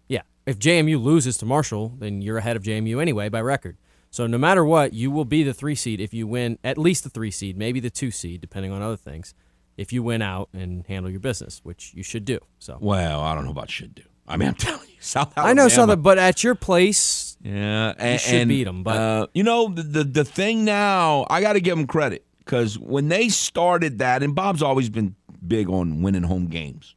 yeah, 0.08 0.22
if 0.46 0.58
JMU 0.58 1.02
loses 1.02 1.38
to 1.38 1.46
Marshall, 1.46 1.94
then 2.00 2.22
you're 2.22 2.38
ahead 2.38 2.56
of 2.56 2.64
JMU 2.64 3.02
anyway 3.02 3.30
by 3.30 3.42
record. 3.42 3.78
So 4.10 4.28
no 4.28 4.38
matter 4.38 4.66
what, 4.66 4.94
you 4.94 5.10
will 5.10 5.26
be 5.26 5.44
the 5.44 5.54
three 5.54 5.76
seed 5.76 6.02
if 6.02 6.14
you 6.14 6.28
win 6.28 6.58
at 6.64 6.78
least 6.78 7.04
the 7.04 7.10
three 7.10 7.32
seed, 7.32 7.58
maybe 7.58 7.80
the 7.80 7.90
two 7.90 8.12
seed, 8.12 8.42
depending 8.42 8.72
on 8.72 8.82
other 8.82 8.98
things 8.98 9.34
if 9.78 9.94
you 9.94 10.04
win 10.04 10.22
out 10.22 10.50
and 10.54 10.86
handle 10.88 11.10
your 11.10 11.20
business, 11.20 11.62
which 11.64 11.94
you 11.94 12.04
should 12.04 12.26
do. 12.26 12.40
So 12.60 12.78
well, 12.80 13.22
I 13.22 13.34
don't 13.34 13.46
know 13.46 13.52
about 13.52 13.70
should 13.70 13.96
do. 13.96 14.04
I 14.28 14.38
mean, 14.38 14.50
I'm 14.50 14.56
telling 14.56 14.88
you, 14.88 14.96
South 15.00 15.34
Alabama. 15.38 15.50
I 15.50 15.54
know 15.54 15.68
South, 15.68 16.02
but 16.02 16.18
at 16.18 16.44
your 16.44 16.56
place, 16.56 17.31
yeah, 17.44 17.94
and, 17.98 18.14
you 18.14 18.20
should 18.20 18.34
and, 18.34 18.50
beat 18.50 18.64
them. 18.66 18.84
But 18.84 18.98
uh, 18.98 19.28
you 19.34 19.44
know, 19.44 19.70
the, 19.70 19.84
the 19.84 20.04
the 20.04 20.26
thing 20.26 20.66
now, 20.66 21.26
I 21.30 21.42
got 21.42 21.54
to 21.54 21.62
give 21.62 21.78
them 21.78 21.88
credit 21.88 22.26
because 22.39 22.78
when 22.78 23.10
they 23.10 23.30
started 23.30 24.00
that, 24.00 24.24
and 24.24 24.36
Bob's 24.36 24.62
always 24.62 24.89
been 24.89 25.16
big 25.46 25.70
on 25.70 26.02
winning 26.02 26.24
home 26.24 26.48
games, 26.48 26.96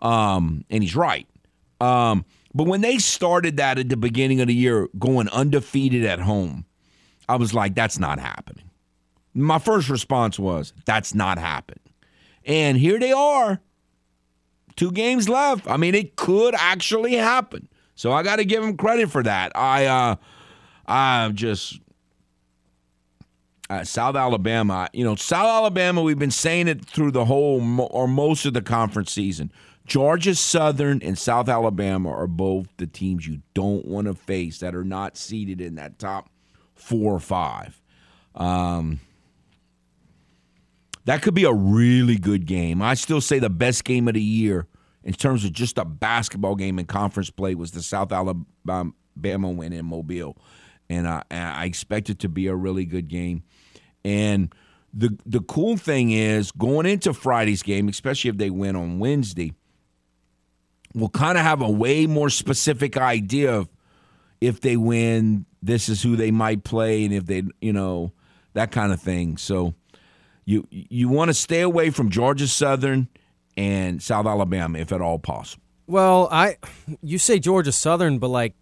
um, 0.00 0.64
and 0.70 0.82
he's 0.82 0.96
right. 0.96 1.26
Um, 1.80 2.24
but 2.54 2.66
when 2.66 2.80
they 2.80 2.98
started 2.98 3.56
that 3.56 3.78
at 3.78 3.88
the 3.88 3.96
beginning 3.96 4.40
of 4.40 4.46
the 4.46 4.54
year, 4.54 4.88
going 4.98 5.28
undefeated 5.30 6.04
at 6.04 6.20
home, 6.20 6.64
I 7.28 7.36
was 7.36 7.52
like, 7.52 7.74
that's 7.74 7.98
not 7.98 8.18
happening. 8.18 8.70
My 9.34 9.58
first 9.58 9.88
response 9.88 10.38
was, 10.38 10.72
that's 10.86 11.14
not 11.14 11.38
happening. 11.38 11.80
And 12.44 12.78
here 12.78 12.98
they 13.00 13.12
are. 13.12 13.60
Two 14.76 14.92
games 14.92 15.28
left. 15.28 15.68
I 15.68 15.76
mean, 15.76 15.94
it 15.94 16.16
could 16.16 16.54
actually 16.54 17.14
happen. 17.14 17.68
So 17.94 18.12
I 18.12 18.22
got 18.22 18.36
to 18.36 18.44
give 18.44 18.62
him 18.62 18.76
credit 18.76 19.10
for 19.10 19.22
that. 19.22 19.52
I 19.56 19.86
uh 19.86 20.16
I'm 20.86 21.34
just 21.34 21.80
uh, 23.70 23.82
South 23.82 24.14
Alabama, 24.14 24.88
you 24.92 25.04
know, 25.04 25.14
South 25.14 25.46
Alabama, 25.46 26.02
we've 26.02 26.18
been 26.18 26.30
saying 26.30 26.68
it 26.68 26.84
through 26.84 27.10
the 27.10 27.24
whole 27.24 27.60
mo- 27.60 27.88
or 27.90 28.06
most 28.06 28.44
of 28.44 28.52
the 28.52 28.60
conference 28.60 29.10
season. 29.10 29.50
Georgia 29.86 30.34
Southern 30.34 31.02
and 31.02 31.18
South 31.18 31.48
Alabama 31.48 32.10
are 32.10 32.26
both 32.26 32.68
the 32.76 32.86
teams 32.86 33.26
you 33.26 33.40
don't 33.54 33.86
want 33.86 34.06
to 34.06 34.14
face 34.14 34.58
that 34.58 34.74
are 34.74 34.84
not 34.84 35.16
seated 35.16 35.60
in 35.60 35.74
that 35.76 35.98
top 35.98 36.28
four 36.74 37.14
or 37.14 37.20
five. 37.20 37.80
Um, 38.34 39.00
that 41.04 41.22
could 41.22 41.34
be 41.34 41.44
a 41.44 41.52
really 41.52 42.16
good 42.16 42.46
game. 42.46 42.80
I 42.82 42.94
still 42.94 43.20
say 43.20 43.38
the 43.38 43.50
best 43.50 43.84
game 43.84 44.08
of 44.08 44.14
the 44.14 44.22
year 44.22 44.66
in 45.04 45.12
terms 45.12 45.44
of 45.44 45.52
just 45.52 45.78
a 45.78 45.84
basketball 45.84 46.56
game 46.56 46.78
in 46.78 46.86
conference 46.86 47.30
play 47.30 47.54
was 47.54 47.70
the 47.70 47.82
South 47.82 48.10
Alabama 48.10 48.92
win 49.16 49.72
in 49.72 49.84
Mobile, 49.84 50.36
and 50.88 51.06
I, 51.06 51.22
I 51.30 51.66
expect 51.66 52.10
it 52.10 52.18
to 52.20 52.28
be 52.28 52.46
a 52.46 52.54
really 52.54 52.86
good 52.86 53.08
game. 53.08 53.44
And 54.04 54.52
the 54.92 55.16
the 55.26 55.40
cool 55.40 55.76
thing 55.76 56.10
is 56.10 56.50
going 56.52 56.86
into 56.86 57.12
Friday's 57.12 57.62
game, 57.62 57.88
especially 57.88 58.30
if 58.30 58.38
they 58.38 58.50
win 58.50 58.76
on 58.76 58.98
Wednesday, 58.98 59.52
we'll 60.94 61.10
kind 61.10 61.36
of 61.36 61.44
have 61.44 61.60
a 61.60 61.70
way 61.70 62.06
more 62.06 62.30
specific 62.30 62.96
idea 62.96 63.54
of 63.54 63.68
if 64.40 64.60
they 64.60 64.76
win, 64.76 65.46
this 65.62 65.88
is 65.88 66.02
who 66.02 66.16
they 66.16 66.30
might 66.30 66.64
play, 66.64 67.04
and 67.04 67.14
if 67.14 67.26
they, 67.26 67.42
you 67.60 67.72
know, 67.72 68.12
that 68.54 68.72
kind 68.72 68.92
of 68.92 69.00
thing. 69.00 69.36
So 69.36 69.74
you 70.44 70.66
you 70.70 71.08
want 71.08 71.28
to 71.28 71.34
stay 71.34 71.60
away 71.60 71.90
from 71.90 72.08
Georgia 72.08 72.48
Southern 72.48 73.08
and 73.56 74.02
South 74.02 74.26
Alabama 74.26 74.78
if 74.78 74.92
at 74.92 75.00
all 75.00 75.18
possible. 75.18 75.62
Well, 75.86 76.28
I 76.30 76.56
you 77.02 77.18
say 77.18 77.38
Georgia 77.38 77.72
Southern, 77.72 78.18
but 78.18 78.28
like 78.28 78.54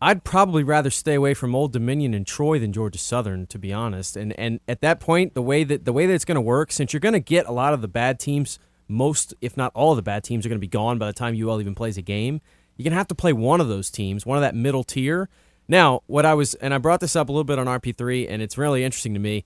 I'd 0.00 0.24
probably 0.24 0.62
rather 0.62 0.90
stay 0.90 1.14
away 1.14 1.32
from 1.32 1.54
Old 1.54 1.72
Dominion 1.72 2.12
and 2.12 2.26
Troy 2.26 2.58
than 2.58 2.72
Georgia 2.72 2.98
Southern, 2.98 3.46
to 3.46 3.58
be 3.58 3.72
honest. 3.72 4.16
And 4.16 4.38
and 4.38 4.60
at 4.68 4.80
that 4.82 5.00
point, 5.00 5.34
the 5.34 5.42
way 5.42 5.64
that 5.64 5.84
the 5.84 5.92
way 5.92 6.06
that 6.06 6.12
it's 6.12 6.24
going 6.24 6.36
to 6.36 6.42
work, 6.42 6.72
since 6.72 6.92
you're 6.92 7.00
going 7.00 7.14
to 7.14 7.20
get 7.20 7.46
a 7.46 7.52
lot 7.52 7.72
of 7.72 7.80
the 7.80 7.88
bad 7.88 8.20
teams, 8.20 8.58
most 8.88 9.34
if 9.40 9.56
not 9.56 9.72
all 9.74 9.92
of 9.92 9.96
the 9.96 10.02
bad 10.02 10.24
teams 10.24 10.44
are 10.44 10.48
going 10.48 10.58
to 10.58 10.60
be 10.60 10.68
gone 10.68 10.98
by 10.98 11.06
the 11.06 11.12
time 11.12 11.34
UL 11.40 11.60
even 11.60 11.74
plays 11.74 11.96
a 11.96 12.02
game. 12.02 12.40
You're 12.76 12.84
going 12.84 12.92
to 12.92 12.98
have 12.98 13.08
to 13.08 13.14
play 13.14 13.32
one 13.32 13.60
of 13.60 13.68
those 13.68 13.90
teams, 13.90 14.26
one 14.26 14.36
of 14.36 14.42
that 14.42 14.54
middle 14.54 14.84
tier. 14.84 15.28
Now, 15.68 16.02
what 16.06 16.26
I 16.26 16.34
was, 16.34 16.54
and 16.54 16.74
I 16.74 16.78
brought 16.78 17.00
this 17.00 17.16
up 17.16 17.28
a 17.28 17.32
little 17.32 17.44
bit 17.44 17.58
on 17.58 17.66
RP3, 17.66 18.26
and 18.28 18.42
it's 18.42 18.58
really 18.58 18.84
interesting 18.84 19.14
to 19.14 19.20
me 19.20 19.44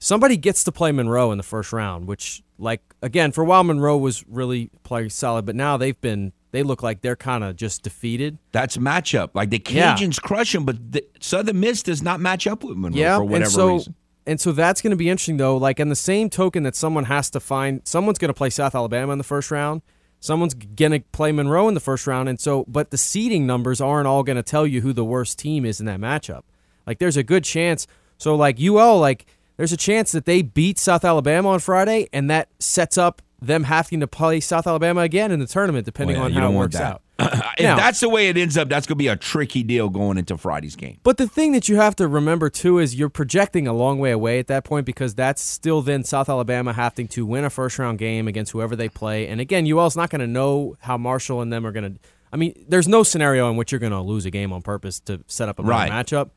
somebody 0.00 0.36
gets 0.36 0.64
to 0.64 0.72
play 0.72 0.90
Monroe 0.90 1.30
in 1.30 1.38
the 1.38 1.44
first 1.44 1.72
round, 1.72 2.08
which, 2.08 2.42
like, 2.58 2.82
again, 3.02 3.30
for 3.30 3.42
a 3.42 3.44
while 3.44 3.62
Monroe 3.62 3.96
was 3.96 4.26
really 4.26 4.70
playing 4.82 5.10
solid, 5.10 5.46
but 5.46 5.54
now 5.54 5.76
they've 5.76 6.00
been 6.00 6.32
they 6.52 6.64
look 6.64 6.82
like 6.82 7.00
they're 7.00 7.14
kind 7.14 7.44
of 7.44 7.54
just 7.54 7.82
defeated. 7.82 8.38
That's 8.50 8.76
a 8.76 8.80
matchup. 8.80 9.30
Like 9.34 9.50
the 9.50 9.60
Cajuns 9.60 10.16
yeah. 10.16 10.26
crush 10.26 10.52
them, 10.52 10.64
but 10.64 10.92
the 10.92 11.06
Southern 11.20 11.60
Miss 11.60 11.84
does 11.84 12.02
not 12.02 12.18
match 12.18 12.48
up 12.48 12.64
with 12.64 12.76
Monroe 12.76 12.98
yeah, 12.98 13.16
for 13.18 13.24
whatever 13.24 13.44
and 13.44 13.52
so, 13.52 13.68
reason. 13.74 13.94
And 14.26 14.40
so 14.40 14.52
that's 14.52 14.82
going 14.82 14.90
to 14.90 14.96
be 14.96 15.08
interesting, 15.08 15.36
though. 15.38 15.56
Like, 15.56 15.80
in 15.80 15.88
the 15.88 15.96
same 15.96 16.28
token 16.28 16.62
that 16.64 16.76
someone 16.76 17.04
has 17.04 17.30
to 17.30 17.40
find, 17.40 17.80
someone's 17.84 18.18
going 18.18 18.28
to 18.28 18.34
play 18.34 18.50
South 18.50 18.74
Alabama 18.74 19.12
in 19.12 19.18
the 19.18 19.24
first 19.24 19.50
round. 19.50 19.82
Someone's 20.20 20.54
going 20.54 20.92
to 20.92 21.00
play 21.12 21.32
Monroe 21.32 21.66
in 21.68 21.74
the 21.74 21.80
first 21.80 22.06
round. 22.06 22.28
And 22.28 22.38
so, 22.38 22.64
but 22.68 22.90
the 22.90 22.98
seeding 22.98 23.46
numbers 23.46 23.80
aren't 23.80 24.06
all 24.06 24.22
going 24.22 24.36
to 24.36 24.42
tell 24.42 24.66
you 24.66 24.82
who 24.82 24.92
the 24.92 25.04
worst 25.04 25.38
team 25.38 25.64
is 25.64 25.80
in 25.80 25.86
that 25.86 25.98
matchup. 25.98 26.42
Like, 26.86 26.98
there's 26.98 27.16
a 27.16 27.22
good 27.22 27.44
chance. 27.44 27.86
So, 28.18 28.34
like, 28.34 28.60
UL, 28.60 28.98
like, 28.98 29.26
there's 29.60 29.72
a 29.72 29.76
chance 29.76 30.12
that 30.12 30.24
they 30.24 30.40
beat 30.40 30.78
South 30.78 31.04
Alabama 31.04 31.50
on 31.50 31.58
Friday, 31.58 32.08
and 32.14 32.30
that 32.30 32.48
sets 32.60 32.96
up 32.96 33.20
them 33.42 33.64
having 33.64 34.00
to 34.00 34.06
play 34.06 34.40
South 34.40 34.66
Alabama 34.66 35.02
again 35.02 35.30
in 35.30 35.38
the 35.38 35.46
tournament, 35.46 35.84
depending 35.84 36.16
well, 36.16 36.24
on 36.24 36.32
how 36.32 36.50
it 36.50 36.54
works 36.54 36.76
out. 36.76 37.02
if 37.18 37.60
now, 37.60 37.76
that's 37.76 38.00
the 38.00 38.08
way 38.08 38.30
it 38.30 38.38
ends 38.38 38.56
up, 38.56 38.70
that's 38.70 38.86
going 38.86 38.96
to 38.96 38.98
be 38.98 39.08
a 39.08 39.16
tricky 39.16 39.62
deal 39.62 39.90
going 39.90 40.16
into 40.16 40.38
Friday's 40.38 40.76
game. 40.76 40.98
But 41.02 41.18
the 41.18 41.28
thing 41.28 41.52
that 41.52 41.68
you 41.68 41.76
have 41.76 41.94
to 41.96 42.08
remember 42.08 42.48
too 42.48 42.78
is 42.78 42.94
you're 42.94 43.10
projecting 43.10 43.68
a 43.68 43.74
long 43.74 43.98
way 43.98 44.12
away 44.12 44.38
at 44.38 44.46
that 44.46 44.64
point 44.64 44.86
because 44.86 45.14
that's 45.14 45.42
still 45.42 45.82
then 45.82 46.04
South 46.04 46.30
Alabama 46.30 46.72
having 46.72 47.06
to 47.08 47.26
win 47.26 47.44
a 47.44 47.50
first 47.50 47.78
round 47.78 47.98
game 47.98 48.28
against 48.28 48.52
whoever 48.52 48.74
they 48.74 48.88
play. 48.88 49.28
And 49.28 49.42
again, 49.42 49.70
UL's 49.70 49.94
not 49.94 50.08
going 50.08 50.22
to 50.22 50.26
know 50.26 50.78
how 50.80 50.96
Marshall 50.96 51.42
and 51.42 51.52
them 51.52 51.66
are 51.66 51.72
going 51.72 51.96
to. 51.96 52.00
I 52.32 52.38
mean, 52.38 52.64
there's 52.66 52.88
no 52.88 53.02
scenario 53.02 53.50
in 53.50 53.56
which 53.56 53.72
you're 53.72 53.78
going 53.78 53.92
to 53.92 54.00
lose 54.00 54.24
a 54.24 54.30
game 54.30 54.54
on 54.54 54.62
purpose 54.62 55.00
to 55.00 55.22
set 55.26 55.50
up 55.50 55.58
a 55.58 55.62
right. 55.62 55.92
matchup. 55.92 56.30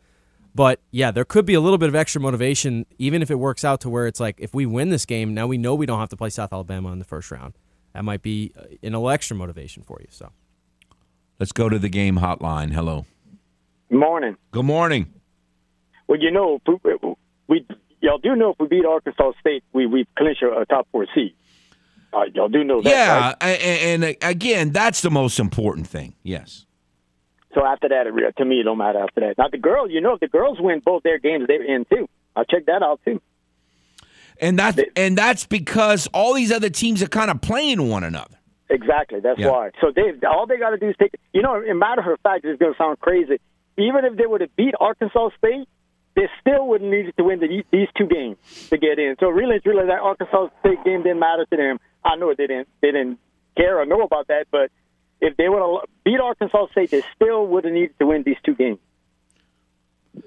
But 0.56 0.80
yeah, 0.92 1.12
there 1.12 1.26
could 1.26 1.46
be 1.46 1.56
a 1.56 1.62
little 1.62 1.78
bit 1.78 1.90
of 1.90 1.96
extra 1.96 2.22
motivation, 2.22 2.86
even 2.98 3.22
if 3.22 3.32
it 3.32 3.36
works 3.36 3.64
out 3.66 3.82
to 3.82 3.90
where 3.90 4.06
it's 4.06 4.20
like, 4.20 4.36
if 4.40 4.54
we 4.54 4.66
win 4.66 4.90
this 4.90 5.06
game, 5.06 5.34
now 5.34 5.48
we 5.48 5.58
know 5.58 5.74
we 5.74 5.86
don't 5.86 6.00
have 6.00 6.10
to 6.10 6.18
play 6.18 6.30
South 6.30 6.54
Alabama 6.54 6.92
in 6.92 7.00
the 7.00 7.06
first 7.06 7.32
round. 7.32 7.54
That 7.94 8.04
might 8.04 8.22
be 8.22 8.54
uh, 8.58 8.64
an 8.84 8.96
extra 8.96 9.36
motivation 9.36 9.84
for 9.84 10.00
you. 10.00 10.08
So, 10.10 10.32
let's 11.40 11.52
go 11.52 11.70
to 11.70 11.80
the 11.80 11.90
game 11.90 12.18
hotline. 12.18 12.72
Hello. 12.72 13.06
Good 13.90 14.00
morning. 14.00 14.38
Good 14.52 14.66
morning. 14.66 15.14
Well, 16.08 16.20
you 16.20 16.32
know, 16.32 16.60
we, 16.68 16.78
we 17.48 17.68
y'all 18.02 18.18
do 18.18 18.36
know 18.36 18.52
if 18.52 18.60
we 18.60 18.68
beat 18.68 18.86
Arkansas 18.86 19.32
State, 19.40 19.64
we 19.74 19.86
we 19.86 20.08
clinch 20.18 20.40
a, 20.42 20.66
top 20.66 20.88
four 20.92 21.08
seed. 21.16 21.34
Uh, 22.12 22.26
y'all 22.34 22.50
do 22.50 22.64
know 22.64 22.82
that. 22.82 22.90
Yeah, 22.90 23.26
right? 23.28 23.36
and, 23.42 24.04
and 24.04 24.18
again, 24.22 24.72
that's 24.72 25.02
the 25.02 25.10
most 25.10 25.40
important 25.40 25.88
thing. 25.88 26.16
Yes. 26.22 26.66
So 27.54 27.66
after 27.66 27.90
that, 27.90 28.08
it, 28.08 28.38
to 28.38 28.46
me, 28.46 28.62
it 28.62 28.64
don't 28.64 28.78
matter 28.78 29.00
after 29.00 29.22
that. 29.22 29.38
Now 29.38 29.48
the 29.48 29.58
girls, 29.58 29.90
you 29.92 30.02
know, 30.02 30.14
if 30.14 30.20
the 30.20 30.28
girls 30.28 30.58
win 30.60 30.82
both 30.84 31.04
their 31.04 31.20
games, 31.20 31.46
they're 31.48 31.64
in 31.64 31.86
too. 31.86 32.10
I'll 32.36 32.46
check 32.46 32.66
that 32.66 32.82
out 32.82 33.00
too. 33.06 33.22
And 34.42 34.58
that's 34.58 34.78
they, 34.78 34.90
and 34.96 35.18
that's 35.18 35.46
because 35.46 36.08
all 36.08 36.34
these 36.34 36.52
other 36.52 36.70
teams 36.70 37.04
are 37.04 37.08
kind 37.08 37.30
of 37.30 37.42
playing 37.42 37.88
one 37.90 38.04
another. 38.04 38.36
Exactly. 38.70 39.20
That's 39.20 39.40
yeah. 39.40 39.52
why. 39.52 39.72
So 39.82 39.92
they 39.96 40.14
all 40.28 40.48
they 40.48 40.58
got 40.58 40.72
to 40.72 40.78
do 40.78 40.90
is 40.90 40.96
take. 41.00 41.14
You 41.32 41.42
know, 41.42 41.62
in 41.62 41.78
matter 41.78 42.12
of 42.12 42.20
fact, 42.22 42.44
it's 42.46 42.60
going 42.60 42.74
to 42.74 42.78
sound 42.78 43.00
crazy. 43.00 43.40
Even 43.78 44.06
if 44.06 44.18
they 44.18 44.26
would 44.26 44.42
have 44.42 44.56
beat 44.56 44.74
Arkansas 44.80 45.30
State, 45.38 45.68
they 46.16 46.28
still 46.42 46.68
would 46.68 46.82
not 46.82 46.92
need 46.92 47.14
to 47.18 47.24
win 47.24 47.40
the, 47.40 47.64
these 47.72 47.88
two 47.98 48.08
games 48.08 48.38
to 48.70 48.78
get 48.78 49.00
in. 49.00 49.16
So 49.20 49.30
really, 49.30 49.58
it's 49.58 49.66
really 49.66 49.86
that 49.86 50.00
Arkansas 50.00 50.50
State 50.60 50.84
game 50.84 51.04
didn't 51.04 51.20
matter 51.20 51.46
to 51.46 51.58
them. 51.58 51.80
I 52.04 52.16
know 52.16 52.30
it 52.32 52.38
didn't 52.38 52.68
they 52.82 52.92
didn't 52.92 53.20
care 53.56 53.80
or 53.80 53.86
know 53.86 54.02
about 54.02 54.28
that, 54.28 54.48
but 54.52 54.72
if 55.24 55.36
they 55.38 55.50
would 55.50 55.62
have 55.62 55.90
beat 56.04 56.20
Arkansas 56.20 56.68
State, 56.72 56.92
they 56.92 57.04
still 57.16 57.48
would 57.48 57.64
have 57.66 57.74
needed 57.74 57.98
to 58.00 58.06
win 58.06 58.24
these 58.24 58.38
two 58.46 58.54
games. 58.56 58.80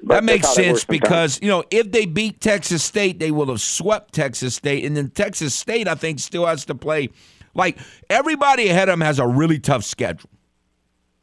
But 0.02 0.14
That 0.16 0.24
makes 0.24 0.48
sense 0.48 0.80
sometimes. 0.82 0.84
because 0.84 1.42
you 1.42 1.48
know 1.48 1.62
if 1.70 1.92
they 1.92 2.06
beat 2.06 2.40
Texas 2.40 2.82
State, 2.82 3.18
they 3.20 3.30
will 3.30 3.46
have 3.46 3.60
swept 3.60 4.12
Texas 4.14 4.54
State, 4.56 4.84
and 4.84 4.96
then 4.96 5.10
Texas 5.10 5.54
State, 5.54 5.86
I 5.86 5.94
think, 5.94 6.18
still 6.18 6.46
has 6.46 6.64
to 6.66 6.74
play. 6.74 7.10
Like 7.54 7.78
everybody 8.10 8.68
ahead 8.68 8.88
of 8.88 8.94
them 8.94 9.00
has 9.02 9.18
a 9.18 9.26
really 9.26 9.58
tough 9.58 9.84
schedule. 9.84 10.28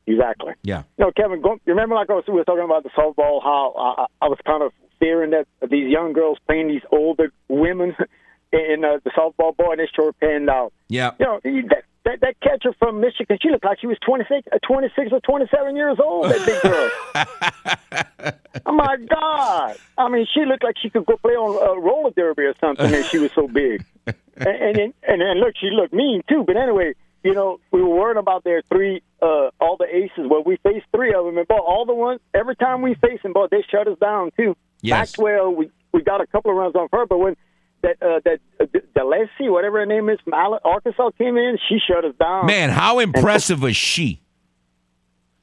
exactly. 0.08 0.54
Yeah, 0.64 0.84
You 0.98 1.06
No, 1.06 1.12
Kevin, 1.12 1.42
go, 1.42 1.54
you 1.66 1.74
remember 1.74 1.96
like 1.96 2.10
I 2.10 2.14
was, 2.14 2.24
we 2.28 2.34
were 2.36 2.44
talking 2.46 2.64
about 2.64 2.84
the 2.84 2.90
softball, 2.90 3.42
how 3.44 3.74
I, 3.78 4.06
I 4.26 4.28
was 4.30 4.40
kind 4.46 4.64
of 4.64 4.72
fearing 5.00 5.32
that 5.32 5.46
these 5.70 5.92
young 5.92 6.14
girls 6.14 6.38
playing 6.48 6.70
these 6.70 6.82
older 6.92 7.32
women 7.50 7.96
in 8.54 8.84
uh, 8.86 9.00
the 9.04 9.10
softball 9.12 9.56
ball, 9.58 9.74
and 9.74 9.82
it 9.82 9.90
sure 9.94 10.14
panned 10.14 10.50
out. 10.50 10.72
yeah. 10.88 11.12
You 11.20 11.26
know, 11.26 11.40
that, 11.44 11.84
that, 12.06 12.20
that 12.22 12.40
catcher 12.42 12.74
from 12.80 13.00
Michigan, 13.00 13.38
she 13.42 13.50
looked 13.50 13.64
like 13.64 13.80
she 13.80 13.88
was 13.88 13.98
26, 14.06 14.48
uh, 14.52 14.58
26 14.68 15.12
or 15.12 15.20
27 15.22 15.76
years 15.76 15.98
old, 16.04 16.26
that 16.26 16.46
big 16.46 16.62
girl. 16.62 18.34
oh, 18.66 18.72
my 18.74 18.98
God. 19.10 19.78
I 19.98 20.10
mean, 20.10 20.28
she 20.34 20.46
looked 20.46 20.64
like 20.64 20.76
she 20.82 20.90
could 20.90 21.06
go 21.06 21.18
play 21.18 21.34
on 21.34 21.56
uh, 21.66 21.80
roller 21.80 22.12
derby 22.12 22.44
or 22.44 22.56
something, 22.60 22.94
and 22.94 23.06
she 23.06 23.20
was 23.20 23.32
so 23.34 23.48
big. 23.48 23.86
and, 24.06 24.48
and, 24.48 24.94
and, 25.08 25.22
and 25.22 25.40
look, 25.40 25.54
she 25.60 25.70
looked 25.70 25.94
mean, 25.94 26.24
too. 26.28 26.44
But 26.46 26.58
anyway, 26.58 26.94
you 27.24 27.34
know, 27.34 27.60
we 27.72 27.82
were 27.82 27.96
worried 27.96 28.18
about 28.18 28.44
their 28.44 28.62
three, 28.64 29.02
uh, 29.22 29.50
all 29.62 29.78
the 29.78 29.88
aces. 29.90 30.30
Well, 30.30 30.44
we 30.46 30.58
faced 30.58 30.86
three 30.94 31.14
of 31.14 31.26
them, 31.26 31.38
and 31.38 31.48
boy, 31.48 31.58
all 31.58 31.86
the 31.86 31.94
ones, 31.94 32.20
every 32.34 32.58
time 32.58 32.82
we 32.82 32.96
faced 32.96 33.24
them, 33.24 33.32
boy, 33.32 33.48
they 33.50 33.64
shut 33.70 33.88
us 33.88 33.98
down, 34.00 34.32
too. 34.36 34.58
Yes. 34.82 35.12
Maxwell, 35.12 35.52
we, 35.52 35.72
we 35.94 36.02
got 36.02 36.20
a 36.20 36.28
couple 36.28 36.52
of 36.52 36.58
runs 36.58 36.76
on 36.76 36.90
her, 36.92 37.06
but 37.06 37.20
when 37.20 37.38
that 37.84 37.98
uh, 38.02 38.20
that 38.26 38.40
uh, 38.60 38.66
Delesi, 38.98 39.52
whatever 39.52 39.80
her 39.80 39.86
name 39.86 40.10
is, 40.10 40.20
from 40.24 40.34
Arkansas 40.34 41.12
came 41.18 41.38
in, 41.38 41.58
she 41.70 41.78
shut 41.88 42.04
us 42.04 42.16
down. 42.20 42.46
Man, 42.48 42.70
how 42.70 43.00
impressive 43.00 43.62
was 43.62 43.76
she? 43.76 44.22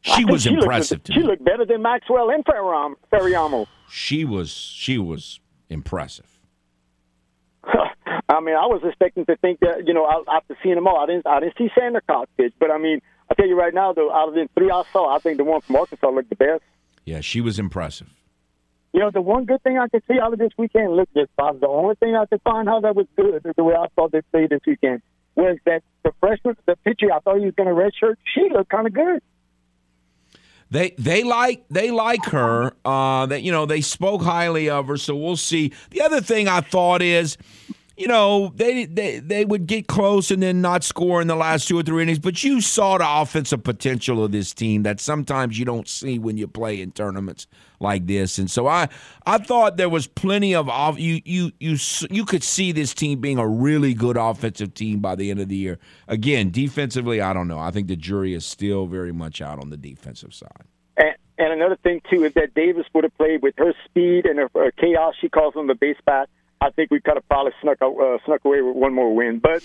She 0.02 0.24
was 0.24 0.46
looked- 0.46 0.62
impressive 0.62 1.02
to 1.04 1.12
she 1.12 1.20
looked 1.22 1.44
better 1.44 1.64
than 1.66 1.82
Maxwell 1.82 2.30
and 2.30 2.44
Ferram- 2.44 2.96
Ferriamo. 3.12 3.66
She 3.90 4.24
was 4.24 4.50
she 4.50 4.96
was 4.98 5.40
impressive. 5.68 6.26
I 7.64 8.40
mean, 8.40 8.54
I 8.56 8.66
was 8.66 8.80
expecting 8.84 9.26
to 9.26 9.36
think 9.36 9.60
that 9.60 9.86
you 9.86 9.92
know 9.94 10.24
after 10.32 10.56
seeing 10.62 10.76
them 10.76 10.86
all, 10.86 10.98
I 10.98 11.06
didn't 11.06 11.26
I 11.26 11.40
didn't 11.40 11.58
see 11.58 11.68
Sandercock 11.78 12.26
pitch, 12.38 12.54
but 12.58 12.70
I 12.70 12.78
mean, 12.78 13.00
I 13.30 13.34
tell 13.34 13.46
you 13.46 13.58
right 13.58 13.74
now, 13.74 13.92
though, 13.92 14.10
out 14.12 14.28
of 14.28 14.34
the 14.34 14.48
three 14.56 14.70
I 14.70 14.82
saw, 14.92 15.14
I 15.14 15.18
think 15.18 15.36
the 15.36 15.44
one 15.44 15.60
from 15.60 15.76
Arkansas 15.76 16.08
looked 16.08 16.30
the 16.30 16.36
best. 16.36 16.62
Yeah, 17.04 17.20
she 17.20 17.40
was 17.40 17.58
impressive. 17.58 18.08
You 18.92 19.00
know, 19.00 19.10
the 19.10 19.20
one 19.20 19.44
good 19.44 19.62
thing 19.62 19.78
I 19.78 19.88
could 19.88 20.02
see 20.08 20.18
out 20.18 20.32
of 20.32 20.38
this 20.38 20.50
weekend, 20.58 20.96
look, 20.96 21.08
this 21.14 21.28
Bob, 21.36 21.60
the 21.60 21.68
only 21.68 21.94
thing 21.94 22.16
I 22.16 22.26
could 22.26 22.42
find 22.42 22.68
how 22.68 22.80
that 22.80 22.96
was 22.96 23.06
good 23.16 23.46
is 23.46 23.52
the 23.56 23.62
way 23.62 23.74
I 23.74 23.86
saw 23.94 24.08
they 24.08 24.22
played 24.32 24.50
this 24.50 24.60
weekend 24.66 25.02
was 25.36 25.58
that 25.64 25.82
the 26.02 26.12
freshman, 26.18 26.56
the 26.66 26.76
pitcher, 26.76 27.12
I 27.12 27.20
thought 27.20 27.38
he 27.38 27.44
was 27.44 27.54
going 27.54 27.68
to 27.68 27.74
redshirt. 27.74 28.16
She 28.34 28.48
looked 28.50 28.70
kind 28.70 28.86
of 28.86 28.92
good. 28.92 29.22
They 30.72 30.94
they 30.98 31.24
like 31.24 31.64
they 31.68 31.90
like 31.90 32.24
her. 32.26 32.72
Uh, 32.84 33.26
that 33.26 33.42
you 33.42 33.50
know 33.50 33.66
they 33.66 33.80
spoke 33.80 34.22
highly 34.22 34.70
of 34.70 34.86
her, 34.86 34.96
so 34.96 35.16
we'll 35.16 35.36
see. 35.36 35.72
The 35.90 36.00
other 36.00 36.20
thing 36.20 36.46
I 36.46 36.60
thought 36.60 37.02
is, 37.02 37.36
you 38.00 38.08
know, 38.08 38.50
they 38.56 38.86
they 38.86 39.18
they 39.18 39.44
would 39.44 39.66
get 39.66 39.86
close 39.86 40.30
and 40.30 40.42
then 40.42 40.62
not 40.62 40.82
score 40.82 41.20
in 41.20 41.28
the 41.28 41.36
last 41.36 41.68
two 41.68 41.78
or 41.78 41.82
three 41.82 42.02
innings. 42.02 42.18
But 42.18 42.42
you 42.42 42.62
saw 42.62 42.96
the 42.96 43.04
offensive 43.06 43.62
potential 43.62 44.24
of 44.24 44.32
this 44.32 44.54
team 44.54 44.84
that 44.84 45.00
sometimes 45.00 45.58
you 45.58 45.66
don't 45.66 45.86
see 45.86 46.18
when 46.18 46.38
you 46.38 46.48
play 46.48 46.80
in 46.80 46.92
tournaments 46.92 47.46
like 47.78 48.06
this. 48.06 48.38
And 48.38 48.50
so 48.50 48.66
I 48.66 48.88
I 49.26 49.36
thought 49.36 49.76
there 49.76 49.90
was 49.90 50.06
plenty 50.06 50.54
of 50.54 50.70
off. 50.70 50.98
You 50.98 51.20
you 51.26 51.52
you 51.60 51.76
you 52.10 52.24
could 52.24 52.42
see 52.42 52.72
this 52.72 52.94
team 52.94 53.20
being 53.20 53.36
a 53.36 53.46
really 53.46 53.92
good 53.92 54.16
offensive 54.16 54.72
team 54.72 55.00
by 55.00 55.14
the 55.14 55.30
end 55.30 55.40
of 55.40 55.50
the 55.50 55.56
year. 55.56 55.78
Again, 56.08 56.50
defensively, 56.50 57.20
I 57.20 57.34
don't 57.34 57.48
know. 57.48 57.58
I 57.58 57.70
think 57.70 57.88
the 57.88 57.96
jury 57.96 58.32
is 58.32 58.46
still 58.46 58.86
very 58.86 59.12
much 59.12 59.42
out 59.42 59.58
on 59.60 59.68
the 59.68 59.76
defensive 59.76 60.32
side. 60.32 60.64
And, 60.96 61.52
another 61.52 61.76
thing 61.76 62.00
too 62.10 62.24
is 62.24 62.32
that 62.32 62.54
Davis 62.54 62.86
would 62.94 63.04
have 63.04 63.16
played 63.18 63.42
with 63.42 63.54
her 63.58 63.74
speed 63.84 64.24
and 64.24 64.38
her, 64.38 64.50
her 64.54 64.70
chaos. 64.72 65.14
She 65.20 65.28
calls 65.28 65.52
them 65.52 65.66
the 65.66 65.74
base 65.74 65.96
path. 66.06 66.28
I 66.60 66.70
think 66.70 66.90
we 66.90 67.00
could 67.00 67.14
have 67.14 67.28
probably 67.28 67.52
snuck 67.62 67.78
out- 67.82 67.96
uh, 67.98 68.18
snuck 68.24 68.44
away 68.44 68.60
with 68.62 68.76
one 68.76 68.94
more 68.94 69.14
win, 69.14 69.38
but 69.38 69.62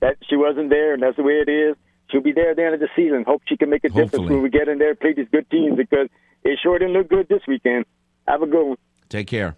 that 0.00 0.16
she 0.28 0.36
wasn't 0.36 0.70
there, 0.70 0.94
and 0.94 1.02
that's 1.02 1.16
the 1.16 1.22
way 1.22 1.34
it 1.34 1.48
is. 1.48 1.76
She'll 2.10 2.20
be 2.20 2.32
there 2.32 2.50
at 2.50 2.56
the 2.56 2.64
end 2.64 2.74
of 2.74 2.80
the 2.80 2.88
season. 2.94 3.24
Hope 3.26 3.42
she 3.46 3.56
can 3.56 3.70
make 3.70 3.84
a 3.84 3.88
difference 3.88 4.28
when 4.30 4.42
we 4.42 4.50
get 4.50 4.68
in 4.68 4.78
there, 4.78 4.94
play 4.94 5.14
these 5.14 5.28
good 5.32 5.48
teams 5.50 5.76
because 5.76 6.08
it 6.44 6.58
sure 6.62 6.78
didn't 6.78 6.92
look 6.94 7.08
good 7.08 7.28
this 7.28 7.40
weekend. 7.48 7.86
Have 8.28 8.42
a 8.42 8.46
good 8.46 8.64
one. 8.66 8.76
Take 9.08 9.26
care. 9.26 9.56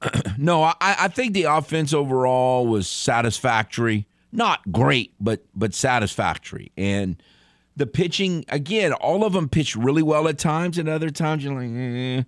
no, 0.38 0.62
I, 0.62 0.74
I 0.80 1.08
think 1.08 1.34
the 1.34 1.44
offense 1.44 1.92
overall 1.92 2.66
was 2.66 2.88
satisfactory. 2.88 4.06
Not 4.32 4.72
great, 4.72 5.12
but 5.20 5.44
but 5.54 5.74
satisfactory. 5.74 6.72
And 6.76 7.22
the 7.76 7.86
pitching, 7.86 8.44
again, 8.48 8.92
all 8.92 9.24
of 9.24 9.32
them 9.32 9.48
pitched 9.48 9.76
really 9.76 10.02
well 10.02 10.28
at 10.28 10.38
times, 10.38 10.78
and 10.78 10.88
other 10.88 11.10
times 11.10 11.44
you're 11.44 11.54
like, 11.54 11.70
eh. 11.70 12.22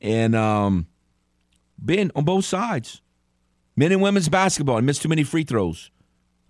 And 0.00 0.34
um, 0.34 0.86
Ben 1.78 2.10
on 2.14 2.24
both 2.24 2.44
sides, 2.44 3.02
men 3.76 3.92
and 3.92 4.00
women's 4.00 4.28
basketball, 4.28 4.80
missed 4.80 5.02
too 5.02 5.08
many 5.08 5.24
free 5.24 5.44
throws. 5.44 5.90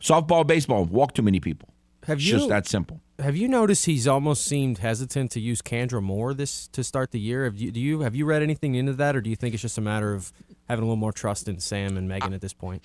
Softball, 0.01 0.47
baseball, 0.47 0.85
walked 0.85 1.17
too 1.17 1.23
many 1.23 1.41
people. 1.41 1.71
Have 2.07 2.21
you 2.21 2.33
just 2.33 2.49
that 2.49 2.67
simple. 2.67 3.01
have 3.19 3.35
you 3.35 3.49
noticed 3.49 3.87
he's 3.87 4.07
almost 4.07 4.45
seemed 4.45 4.79
hesitant 4.79 5.31
to 5.31 5.41
use 5.41 5.63
Kandra 5.63 6.03
more 6.03 6.35
this 6.35 6.69
to 6.69 6.85
start 6.85 7.13
the 7.13 7.21
year? 7.21 7.45
Have 7.45 7.57
you 7.57 7.71
do 7.71 7.81
you 7.81 8.01
have 8.01 8.15
you 8.15 8.27
read 8.27 8.43
anything 8.43 8.75
into 8.75 8.93
that, 8.95 9.17
or 9.17 9.23
do 9.23 9.31
you 9.31 9.37
think 9.37 9.55
it's 9.55 9.63
just 9.63 9.79
a 9.79 9.81
matter 9.81 10.13
of 10.13 10.33
having 10.69 10.83
a 10.83 10.87
little 10.87 10.97
more 10.97 11.13
trust 11.13 11.49
in 11.49 11.61
Sam 11.61 11.97
and 11.97 12.07
Megan 12.07 12.35
at 12.35 12.43
this 12.43 12.53
point? 12.53 12.83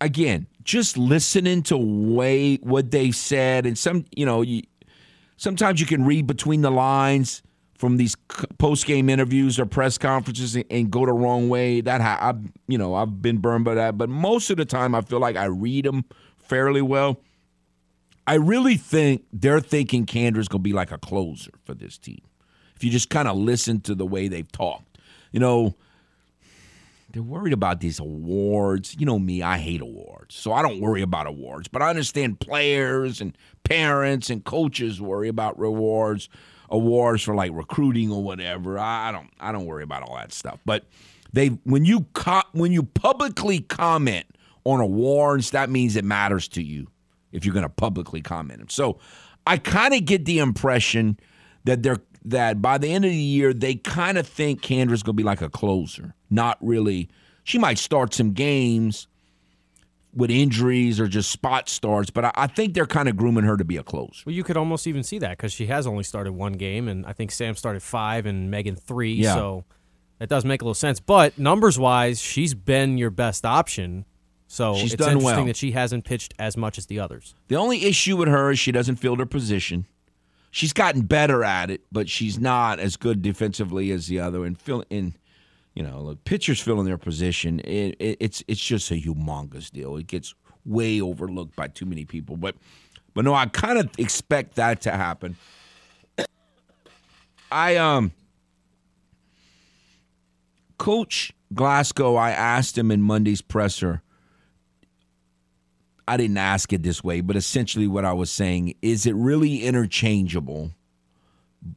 again, 0.00 0.46
just 0.62 0.96
listening 0.96 1.62
to 1.64 1.76
way 1.76 2.56
what 2.56 2.90
they 2.90 3.10
said, 3.10 3.66
and 3.66 3.76
some, 3.76 4.04
you 4.14 4.26
know, 4.26 4.42
you, 4.42 4.62
sometimes 5.36 5.80
you 5.80 5.86
can 5.86 6.04
read 6.04 6.26
between 6.26 6.60
the 6.60 6.70
lines 6.70 7.42
from 7.78 7.96
these 7.96 8.16
post 8.58 8.86
game 8.86 9.08
interviews 9.08 9.58
or 9.58 9.64
press 9.64 9.96
conferences 9.96 10.56
and, 10.68 10.90
go 10.90 11.06
the 11.06 11.12
wrong 11.12 11.48
way. 11.48 11.80
That 11.80 12.00
ha- 12.00 12.18
I, 12.20 12.34
you 12.66 12.76
know, 12.76 12.94
I've 12.94 13.22
been 13.22 13.38
burned 13.38 13.64
by 13.64 13.74
that, 13.74 13.96
but 13.96 14.08
most 14.08 14.50
of 14.50 14.56
the 14.56 14.64
time, 14.64 14.94
I 14.94 15.00
feel 15.00 15.20
like 15.20 15.36
I 15.36 15.44
read 15.44 15.84
them 15.84 16.04
fairly 16.36 16.82
well. 16.82 17.20
I 18.26 18.34
really 18.34 18.76
think 18.76 19.24
they're 19.32 19.60
thinking 19.60 20.04
Kandra's 20.04 20.48
going 20.48 20.60
to 20.60 20.68
be 20.68 20.72
like 20.72 20.90
a 20.90 20.98
closer 20.98 21.52
for 21.64 21.72
this 21.72 21.96
team. 21.96 22.20
If 22.76 22.84
you 22.84 22.90
just 22.90 23.10
kind 23.10 23.26
of 23.28 23.36
listen 23.36 23.80
to 23.82 23.94
the 23.94 24.06
way 24.06 24.28
they've 24.28 24.50
talked, 24.50 24.98
you 25.32 25.40
know, 25.40 25.74
they're 27.10 27.22
worried 27.22 27.54
about 27.54 27.80
these 27.80 27.98
awards. 27.98 28.96
You 28.98 29.06
know 29.06 29.18
me, 29.18 29.42
I 29.42 29.58
hate 29.58 29.80
awards. 29.80 30.34
So 30.34 30.52
I 30.52 30.62
don't 30.62 30.80
worry 30.80 31.00
about 31.00 31.26
awards. 31.26 31.68
But 31.68 31.80
I 31.80 31.88
understand 31.88 32.40
players 32.40 33.20
and 33.20 33.36
parents 33.64 34.30
and 34.30 34.44
coaches 34.44 35.00
worry 35.00 35.28
about 35.28 35.58
rewards, 35.58 36.28
awards 36.70 37.22
for 37.22 37.34
like 37.34 37.52
recruiting 37.52 38.10
or 38.10 38.22
whatever. 38.22 38.78
I 38.78 39.12
don't 39.12 39.30
I 39.40 39.52
don't 39.52 39.66
worry 39.66 39.82
about 39.82 40.02
all 40.02 40.16
that 40.16 40.32
stuff. 40.32 40.60
But 40.64 40.84
they 41.32 41.48
when 41.64 41.84
you 41.84 42.06
co- 42.12 42.42
when 42.52 42.72
you 42.72 42.82
publicly 42.82 43.60
comment 43.60 44.26
on 44.64 44.80
awards, 44.80 45.50
that 45.52 45.70
means 45.70 45.96
it 45.96 46.04
matters 46.04 46.48
to 46.48 46.62
you 46.62 46.88
if 47.32 47.44
you're 47.44 47.54
going 47.54 47.64
to 47.64 47.68
publicly 47.68 48.20
comment 48.20 48.58
them. 48.58 48.68
So 48.68 48.98
I 49.46 49.56
kind 49.58 49.94
of 49.94 50.04
get 50.04 50.24
the 50.24 50.38
impression 50.38 51.18
that 51.64 51.82
they're 51.82 52.00
that 52.24 52.60
by 52.60 52.78
the 52.78 52.92
end 52.92 53.04
of 53.04 53.10
the 53.10 53.16
year 53.16 53.54
they 53.54 53.74
kind 53.74 54.18
of 54.18 54.26
think 54.26 54.62
Kandra's 54.62 55.02
going 55.02 55.14
to 55.16 55.20
be 55.20 55.22
like 55.22 55.42
a 55.42 55.48
closer, 55.48 56.14
not 56.30 56.58
really. 56.60 57.08
She 57.44 57.58
might 57.58 57.78
start 57.78 58.12
some 58.12 58.32
games 58.32 59.06
with 60.18 60.30
injuries 60.30 60.98
or 60.98 61.06
just 61.06 61.30
spot 61.30 61.68
starts, 61.68 62.10
but 62.10 62.24
I, 62.26 62.32
I 62.34 62.46
think 62.48 62.74
they're 62.74 62.86
kind 62.86 63.08
of 63.08 63.16
grooming 63.16 63.44
her 63.44 63.56
to 63.56 63.64
be 63.64 63.76
a 63.76 63.82
closer. 63.84 64.24
Well, 64.26 64.34
you 64.34 64.42
could 64.42 64.56
almost 64.56 64.86
even 64.86 65.04
see 65.04 65.18
that 65.20 65.30
because 65.38 65.52
she 65.52 65.66
has 65.66 65.86
only 65.86 66.02
started 66.02 66.32
one 66.32 66.54
game, 66.54 66.88
and 66.88 67.06
I 67.06 67.12
think 67.12 67.30
Sam 67.30 67.54
started 67.54 67.82
five 67.82 68.26
and 68.26 68.50
Megan 68.50 68.74
three. 68.74 69.14
Yeah. 69.14 69.34
So 69.34 69.64
that 70.18 70.28
does 70.28 70.44
make 70.44 70.60
a 70.60 70.64
little 70.64 70.74
sense. 70.74 70.98
But 70.98 71.38
numbers 71.38 71.78
wise, 71.78 72.20
she's 72.20 72.52
been 72.52 72.98
your 72.98 73.10
best 73.10 73.46
option. 73.46 74.04
So 74.48 74.74
She's 74.74 74.94
it's 74.94 75.04
done 75.04 75.12
interesting 75.12 75.36
well. 75.36 75.46
that 75.46 75.56
she 75.56 75.72
hasn't 75.72 76.04
pitched 76.04 76.34
as 76.38 76.56
much 76.56 76.78
as 76.78 76.86
the 76.86 76.98
others. 76.98 77.34
The 77.48 77.56
only 77.56 77.84
issue 77.84 78.16
with 78.16 78.28
her 78.28 78.50
is 78.50 78.58
she 78.58 78.72
doesn't 78.72 78.96
field 78.96 79.18
her 79.20 79.26
position. 79.26 79.86
She's 80.50 80.72
gotten 80.72 81.02
better 81.02 81.44
at 81.44 81.70
it, 81.70 81.82
but 81.92 82.08
she's 82.08 82.38
not 82.38 82.80
as 82.80 82.96
good 82.96 83.20
defensively 83.20 83.90
as 83.90 84.06
the 84.06 84.18
other. 84.20 84.46
And 84.46 84.58
fill 84.58 84.84
in, 84.88 85.14
you 85.78 85.84
know, 85.84 86.00
look, 86.00 86.24
pitchers 86.24 86.58
filling 86.58 86.86
their 86.86 86.98
position. 86.98 87.60
It, 87.60 87.94
it, 88.00 88.16
it's 88.18 88.42
it's 88.48 88.60
just 88.60 88.90
a 88.90 88.94
humongous 88.94 89.70
deal. 89.70 89.96
It 89.96 90.08
gets 90.08 90.34
way 90.64 91.00
overlooked 91.00 91.54
by 91.54 91.68
too 91.68 91.86
many 91.86 92.04
people. 92.04 92.36
But 92.36 92.56
but 93.14 93.24
no, 93.24 93.32
I 93.32 93.46
kind 93.46 93.78
of 93.78 93.88
expect 93.96 94.56
that 94.56 94.80
to 94.82 94.90
happen. 94.90 95.36
I 97.52 97.76
um, 97.76 98.10
Coach 100.78 101.32
Glasco. 101.54 102.16
I 102.16 102.32
asked 102.32 102.76
him 102.76 102.90
in 102.90 103.00
Monday's 103.00 103.40
presser. 103.40 104.02
I 106.08 106.16
didn't 106.16 106.38
ask 106.38 106.72
it 106.72 106.82
this 106.82 107.04
way, 107.04 107.20
but 107.20 107.36
essentially 107.36 107.86
what 107.86 108.04
I 108.04 108.14
was 108.14 108.32
saying 108.32 108.74
is 108.82 109.06
it 109.06 109.14
really 109.14 109.62
interchangeable 109.62 110.72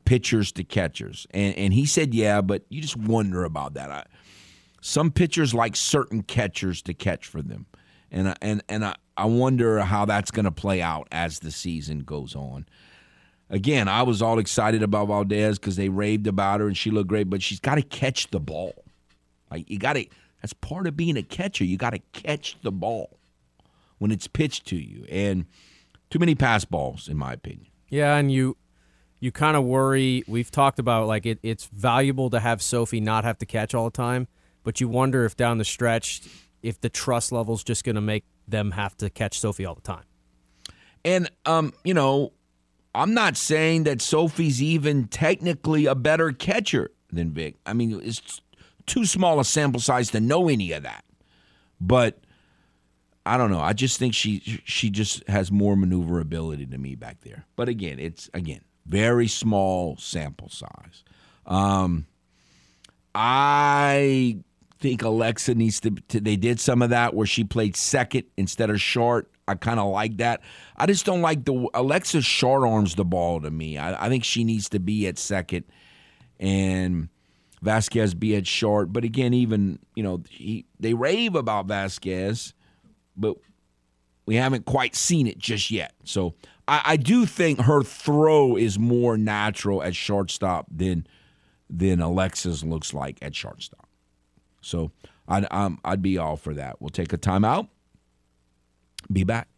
pitchers 0.06 0.52
to 0.54 0.64
catchers? 0.64 1.28
And 1.32 1.56
and 1.58 1.74
he 1.74 1.86
said 1.86 2.14
yeah, 2.14 2.42
but 2.42 2.64
you 2.70 2.82
just 2.82 2.98
wonder 2.98 3.44
about 3.44 3.74
that. 3.76 3.92
I, 3.92 4.06
some 4.82 5.12
pitchers 5.12 5.54
like 5.54 5.76
certain 5.76 6.24
catchers 6.24 6.82
to 6.84 6.94
catch 6.94 7.28
for 7.28 7.42
them. 7.42 7.66
and 8.12 8.36
and 8.42 8.64
and 8.68 8.86
I, 8.86 8.96
I 9.18 9.26
wonder 9.26 9.80
how 9.82 10.06
that's 10.06 10.32
going 10.32 10.46
to 10.46 10.52
play 10.52 10.82
out 10.82 11.08
as 11.12 11.40
the 11.40 11.52
season 11.52 12.00
goes 12.00 12.36
on. 12.36 12.66
Again, 13.50 13.88
I 13.88 14.04
was 14.04 14.22
all 14.22 14.40
excited 14.40 14.82
about 14.82 15.08
Valdez 15.10 15.60
because 15.60 15.76
they 15.76 15.90
raved 15.90 16.26
about 16.26 16.62
her 16.62 16.68
and 16.68 16.78
she 16.78 16.90
looked 16.90 17.10
great, 17.10 17.30
but 17.30 17.44
she's 17.44 17.60
got 17.60 17.76
to 17.76 17.82
catch 17.82 18.30
the 18.32 18.40
ball. 18.40 18.86
Like 19.50 19.70
you 19.70 19.78
got 19.78 19.94
to. 19.94 20.06
That's 20.42 20.54
part 20.54 20.88
of 20.88 20.98
being 20.98 21.18
a 21.18 21.24
catcher. 21.24 21.64
You 21.64 21.78
got 21.78 21.92
to 21.92 22.00
catch 22.14 22.58
the 22.64 22.72
ball 22.72 23.20
when 24.00 24.10
it's 24.10 24.26
pitched 24.26 24.66
to 24.68 24.76
you, 24.76 25.06
and 25.12 25.46
too 26.10 26.18
many 26.18 26.34
pass 26.34 26.66
balls, 26.66 27.08
in 27.08 27.16
my 27.18 27.34
opinion. 27.34 27.68
Yeah, 27.90 28.16
and 28.16 28.32
you 28.32 28.58
you 29.22 29.32
kind 29.32 29.56
of 29.56 29.64
worry. 29.64 30.24
We've 30.28 30.52
talked 30.52 30.80
about 30.80 31.08
like 31.08 31.26
it, 31.26 31.40
it's 31.44 31.68
valuable 31.68 32.30
to 32.32 32.42
have 32.42 32.62
Sophie 32.62 33.00
not 33.00 33.24
have 33.24 33.38
to 33.38 33.46
catch 33.46 33.74
all 33.74 33.86
the 33.86 33.92
time, 33.92 34.28
but 34.64 34.82
you 34.82 34.90
wonder 34.90 35.24
if 35.24 35.38
down 35.38 35.60
the 35.60 35.64
stretch, 35.64 36.24
if 36.62 36.82
the 36.82 36.90
trust 36.90 37.32
level's 37.32 37.64
just 37.64 37.86
going 37.86 37.96
to 37.96 38.02
make 38.02 38.26
them 38.48 38.72
have 38.72 38.98
to 38.98 39.10
catch 39.10 39.40
Sophie 39.40 39.66
all 39.66 39.76
the 39.76 39.82
time. 39.82 40.04
And 41.06 41.30
um, 41.46 41.72
you 41.84 41.94
know, 41.94 42.34
I'm 42.94 43.14
not 43.14 43.38
saying 43.38 43.84
that 43.84 44.02
Sophie's 44.02 44.62
even 44.62 45.08
technically 45.08 45.86
a 45.86 45.96
better 45.96 46.32
catcher 46.32 46.92
than 47.14 47.32
Vic. 47.32 47.56
I 47.66 47.74
mean, 47.74 48.02
it's 48.04 48.42
too 48.88 49.06
small 49.06 49.40
a 49.40 49.46
sample 49.46 49.80
size 49.80 50.10
to 50.12 50.20
know 50.20 50.50
any 50.50 50.72
of 50.72 50.82
that. 50.84 51.06
But 51.80 52.20
I 53.24 53.38
don't 53.38 53.52
know. 53.52 53.62
I 53.62 53.74
just 53.74 54.00
think 54.00 54.16
she 54.16 54.62
she 54.66 54.90
just 54.90 55.28
has 55.28 55.52
more 55.52 55.76
maneuverability 55.76 56.66
to 56.66 56.78
me 56.80 56.96
back 56.96 57.22
there. 57.22 57.46
But 57.56 57.70
again, 57.70 58.00
it's 58.00 58.28
again 58.34 58.62
very 58.92 59.28
small 59.28 59.96
sample 59.98 60.50
size. 60.50 61.04
Um, 61.46 62.06
I 63.16 64.38
think 64.80 65.02
Alexa 65.02 65.56
needs 65.56 65.80
to, 65.80 65.92
to. 66.10 66.20
They 66.20 66.36
did 66.36 66.60
some 66.60 66.82
of 66.82 66.90
that 66.90 67.14
where 67.14 67.26
she 67.26 67.44
played 67.46 67.76
second 67.78 68.26
instead 68.36 68.70
of 68.70 68.82
short. 68.82 69.32
I 69.48 69.56
kind 69.56 69.80
of 69.80 69.90
like 69.92 70.18
that. 70.18 70.42
I 70.76 70.86
just 70.86 71.06
don't 71.06 71.22
like 71.22 71.46
the 71.46 71.68
Alexa 71.74 72.22
short 72.22 72.68
arms 72.68 72.96
the 72.96 73.06
ball 73.06 73.42
to 73.42 73.50
me. 73.50 73.78
I, 73.78 74.06
I 74.06 74.10
think 74.10 74.24
she 74.24 74.44
needs 74.44 74.70
to 74.70 74.80
be 74.80 75.08
at 75.08 75.18
second, 75.18 75.66
and 76.40 77.08
Vasquez 77.62 78.14
be 78.14 78.36
at 78.36 78.46
short. 78.46 78.92
But 78.92 79.06
again, 79.06 79.34
even 79.34 79.80
you 79.96 80.04
know 80.04 80.22
he, 80.30 80.66
they 80.80 80.94
rave 80.94 81.36
about 81.36 81.68
Vasquez, 81.68 82.54
but 83.16 83.38
we 84.26 84.36
haven't 84.36 84.66
quite 84.66 84.96
seen 84.96 85.28
it 85.28 85.38
just 85.38 85.72
yet. 85.72 85.94
So 86.04 86.36
I, 86.72 86.82
I 86.86 86.98
do 86.98 87.26
think 87.26 87.60
her 87.60 87.84
throw 87.84 88.56
is 88.56 88.80
more 88.80 89.18
natural 89.18 89.84
at 89.84 89.94
shortstop 89.94 90.68
than 90.72 91.06
than 91.70 92.00
Alexa's 92.00 92.64
looks 92.64 92.94
like 92.94 93.18
at 93.22 93.36
shortstop. 93.36 93.88
So 94.62 94.92
I'd 95.28 95.46
I'd 95.52 96.02
be 96.02 96.18
all 96.18 96.38
for 96.38 96.54
that. 96.54 96.82
We'll 96.82 96.90
take 96.90 97.12
a 97.12 97.18
timeout. 97.18 97.68
Be 99.12 99.26
back. 99.26 99.50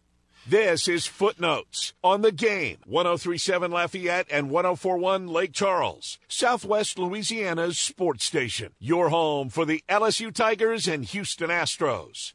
This 0.45 0.89
is 0.89 1.05
Footnotes 1.05 1.93
on 2.03 2.21
the 2.21 2.31
game. 2.31 2.77
1037 2.85 3.71
Lafayette 3.71 4.27
and 4.29 4.49
1041 4.49 5.27
Lake 5.27 5.53
Charles, 5.53 6.17
Southwest 6.27 6.99
Louisiana's 6.99 7.77
sports 7.77 8.25
station. 8.25 8.73
Your 8.79 9.09
home 9.09 9.49
for 9.49 9.63
the 9.65 9.83
LSU 9.87 10.33
Tigers 10.33 10.87
and 10.87 11.05
Houston 11.05 11.49
Astros. 11.49 12.33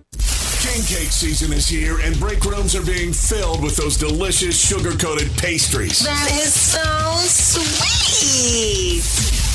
King 0.60 0.82
cake 0.82 1.12
season 1.12 1.52
is 1.52 1.68
here, 1.68 2.00
and 2.00 2.18
break 2.18 2.44
rooms 2.44 2.74
are 2.74 2.84
being 2.84 3.12
filled 3.12 3.62
with 3.62 3.76
those 3.76 3.96
delicious 3.96 4.58
sugar 4.58 4.90
coated 4.90 5.30
pastries. 5.38 6.00
That 6.00 6.30
is 6.32 6.52
so 6.52 6.82
sweet. 7.28 9.02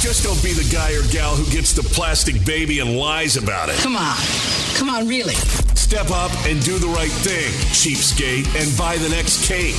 Just 0.02 0.24
don't 0.24 0.42
be 0.42 0.54
the 0.54 0.68
guy 0.74 0.94
or 0.94 1.04
gal 1.12 1.36
who 1.36 1.44
gets 1.52 1.74
the 1.74 1.84
plastic 1.84 2.46
baby 2.46 2.80
and 2.80 2.96
lies 2.98 3.36
about 3.36 3.68
it. 3.68 3.76
Come 3.80 3.98
on. 3.98 4.16
Come 4.76 4.90
on, 4.90 5.06
really. 5.06 5.36
Step 5.76 6.10
up 6.10 6.32
and 6.46 6.64
do 6.64 6.78
the 6.80 6.88
right 6.88 7.12
thing, 7.12 7.52
cheapskate, 7.76 8.48
and 8.56 8.78
buy 8.78 8.96
the 8.98 9.10
next 9.10 9.46
cake. 9.46 9.76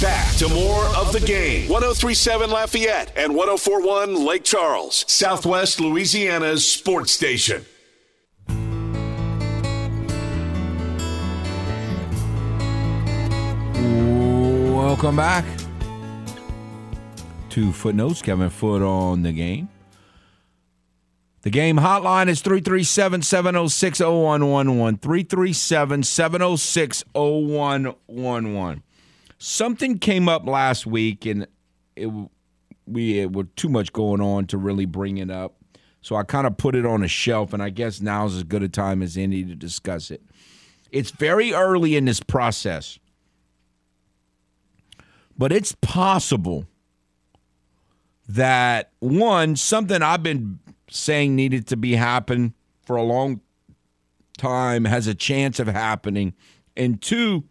Back 0.00 0.34
to 0.36 0.48
more 0.48 0.84
of 0.96 1.12
the 1.12 1.20
game. 1.20 1.68
1037 1.68 2.48
Lafayette 2.48 3.12
and 3.16 3.34
1041 3.34 4.24
Lake 4.24 4.44
Charles, 4.44 5.04
Southwest 5.06 5.78
Louisiana's 5.78 6.66
sports 6.66 7.12
station. 7.12 7.66
Welcome 14.74 15.16
back 15.16 15.44
to 17.50 17.70
Footnotes. 17.70 18.22
Kevin 18.22 18.48
Foote 18.48 18.80
on 18.80 19.20
the 19.20 19.32
game. 19.32 19.68
The 21.42 21.50
game 21.50 21.76
hotline 21.76 22.28
is 22.28 22.40
337 22.40 23.20
706 23.20 24.00
0111. 24.00 24.96
337 24.96 26.02
706 26.04 27.04
0111. 27.14 28.82
Something 29.42 29.98
came 29.98 30.28
up 30.28 30.46
last 30.46 30.86
week, 30.86 31.24
and 31.24 31.46
it, 31.96 32.10
we 32.86 33.20
it 33.20 33.32
were 33.32 33.44
too 33.44 33.70
much 33.70 33.90
going 33.90 34.20
on 34.20 34.44
to 34.48 34.58
really 34.58 34.84
bring 34.84 35.16
it 35.16 35.30
up. 35.30 35.56
So 36.02 36.14
I 36.14 36.24
kind 36.24 36.46
of 36.46 36.58
put 36.58 36.74
it 36.74 36.84
on 36.84 37.02
a 37.02 37.08
shelf, 37.08 37.54
and 37.54 37.62
I 37.62 37.70
guess 37.70 38.02
now's 38.02 38.36
as 38.36 38.42
good 38.44 38.62
a 38.62 38.68
time 38.68 39.02
as 39.02 39.16
any 39.16 39.42
to 39.44 39.54
discuss 39.54 40.10
it. 40.10 40.22
It's 40.90 41.10
very 41.10 41.54
early 41.54 41.96
in 41.96 42.04
this 42.04 42.20
process, 42.20 42.98
but 45.38 45.52
it's 45.52 45.74
possible 45.80 46.66
that 48.28 48.92
one 48.98 49.56
something 49.56 50.02
I've 50.02 50.22
been 50.22 50.58
saying 50.90 51.34
needed 51.34 51.66
to 51.68 51.78
be 51.78 51.94
happen 51.94 52.52
for 52.84 52.96
a 52.96 53.02
long 53.02 53.40
time 54.36 54.84
has 54.84 55.06
a 55.06 55.14
chance 55.14 55.58
of 55.58 55.66
happening, 55.66 56.34
and 56.76 57.00
two 57.00 57.44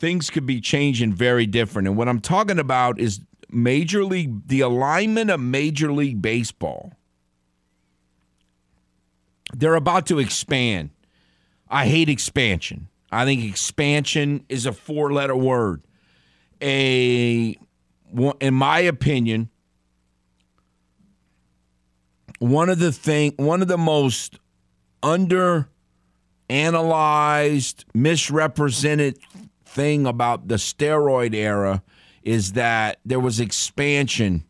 things 0.00 0.30
could 0.30 0.46
be 0.46 0.60
changing 0.60 1.12
very 1.12 1.46
different. 1.46 1.86
And 1.86 1.96
what 1.96 2.08
I'm 2.08 2.20
talking 2.20 2.58
about 2.58 2.98
is 2.98 3.20
Major 3.50 4.04
League, 4.04 4.48
the 4.48 4.60
alignment 4.60 5.30
of 5.30 5.38
Major 5.38 5.92
League 5.92 6.20
Baseball. 6.20 6.92
They're 9.52 9.74
about 9.74 10.06
to 10.06 10.18
expand. 10.18 10.90
I 11.68 11.86
hate 11.86 12.08
expansion. 12.08 12.88
I 13.12 13.24
think 13.24 13.44
expansion 13.44 14.44
is 14.48 14.66
a 14.66 14.72
four 14.72 15.12
letter 15.12 15.36
word. 15.36 15.82
A, 16.62 17.58
in 18.40 18.54
my 18.54 18.80
opinion, 18.80 19.50
one 22.38 22.68
of 22.68 22.78
the 22.78 22.92
thing, 22.92 23.34
one 23.36 23.60
of 23.60 23.68
the 23.68 23.78
most 23.78 24.38
under 25.02 25.68
analyzed, 26.48 27.84
misrepresented 27.94 29.18
thing 29.70 30.06
about 30.06 30.48
the 30.48 30.56
steroid 30.56 31.34
era 31.34 31.82
is 32.22 32.52
that 32.52 32.98
there 33.04 33.20
was 33.20 33.40
expansion. 33.40 34.44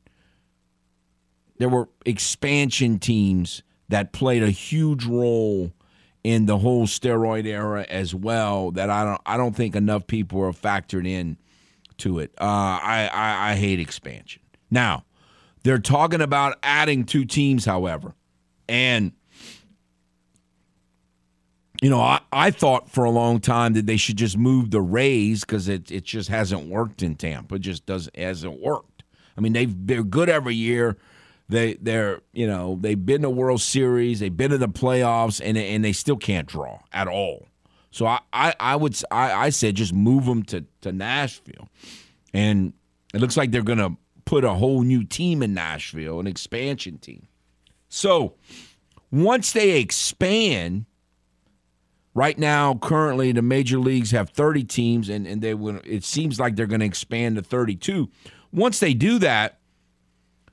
There 1.59 1.69
were 1.69 1.89
expansion 2.07 2.99
teams 2.99 3.63
that 3.89 4.13
played 4.13 4.43
a 4.43 4.51
huge 4.51 5.05
role 5.05 5.73
in 6.25 6.47
the 6.47 6.59
whole 6.59 6.87
steroid 6.87 7.47
era 7.47 7.85
as 7.89 8.15
well. 8.15 8.71
That 8.71 8.89
I 8.91 9.05
don't 9.05 9.21
I 9.27 9.37
don't 9.37 9.55
think 9.55 9.77
enough 9.77 10.07
people 10.07 10.41
are 10.43 10.53
factored 10.53 11.07
in 11.07 11.37
to 11.99 12.19
it. 12.19 12.33
Uh, 12.41 12.45
I, 12.45 13.11
I 13.13 13.51
I 13.53 13.55
hate 13.57 13.79
expansion. 13.79 14.43
Now 14.71 15.05
they're 15.63 15.79
talking 15.79 16.23
about 16.23 16.59
adding 16.63 17.05
two 17.05 17.27
teams, 17.27 17.67
however, 17.67 18.15
and 18.69 19.13
you 21.81 21.89
know, 21.89 22.01
I, 22.01 22.21
I 22.31 22.51
thought 22.51 22.91
for 22.91 23.05
a 23.05 23.11
long 23.11 23.41
time 23.41 23.73
that 23.73 23.87
they 23.87 23.97
should 23.97 24.17
just 24.17 24.37
move 24.37 24.71
the 24.71 24.83
Rays 24.83 25.41
because 25.41 25.69
it, 25.69 25.91
it 25.91 26.05
just 26.05 26.29
hasn't 26.29 26.69
worked 26.69 27.03
in 27.03 27.15
Tampa. 27.15 27.55
It 27.55 27.61
just 27.61 27.87
doesn't 27.87 28.15
hasn't 28.17 28.61
worked. 28.61 29.05
I 29.37 29.41
mean, 29.41 29.55
they've 29.55 29.87
they're 29.87 30.05
good 30.05 30.29
every 30.29 30.55
year. 30.55 30.99
They 31.49 31.75
they're 31.75 32.21
you 32.33 32.47
know 32.47 32.79
they've 32.81 33.05
been 33.05 33.23
to 33.23 33.31
World 33.31 33.63
Series, 33.63 34.21
they've 34.21 34.37
been 34.37 34.51
to 34.51 34.59
the 34.59 34.69
playoffs, 34.69 35.41
and 35.43 35.57
and 35.57 35.85
they 35.85 35.93
still 35.93 36.17
can't 36.17 36.47
draw 36.47 36.81
at 36.93 37.09
all. 37.09 37.49
So 37.91 38.07
I 38.07 38.21
I, 38.33 38.55
I 38.61 38.77
would 38.77 39.01
I, 39.11 39.33
I 39.33 39.51
said 39.51 39.75
just 39.75 39.95
move 39.95 40.27
them 40.27 40.43
to 40.45 40.65
to 40.83 40.93
Nashville, 40.93 41.69
and 42.35 42.75
it 43.15 43.21
looks 43.21 43.37
like 43.39 43.53
they're 43.53 43.63
gonna 43.63 43.97
put 44.27 44.45
a 44.45 44.53
whole 44.53 44.83
new 44.83 45.03
team 45.03 45.43
in 45.43 45.55
Nashville, 45.55 46.21
an 46.21 46.27
expansion 46.27 46.99
team. 46.99 47.27
So 47.89 48.35
once 49.11 49.53
they 49.53 49.81
expand 49.81 50.85
Right 52.13 52.39
now, 52.39 52.75
currently, 52.75 53.31
the 53.31 53.43
major 53.43 53.79
leagues 53.79 54.11
have 54.11 54.31
30 54.31 54.65
teams, 54.65 55.09
and, 55.09 55.27
and 55.27 55.41
they 55.41 55.53
it 55.85 56.03
seems 56.03 56.41
like 56.41 56.57
they're 56.57 56.67
going 56.67 56.81
to 56.81 56.87
expand 56.87 57.37
to 57.37 57.43
32. 57.43 58.09
Once 58.53 58.81
they 58.81 58.95
do 58.95 59.19
that, 59.21 59.59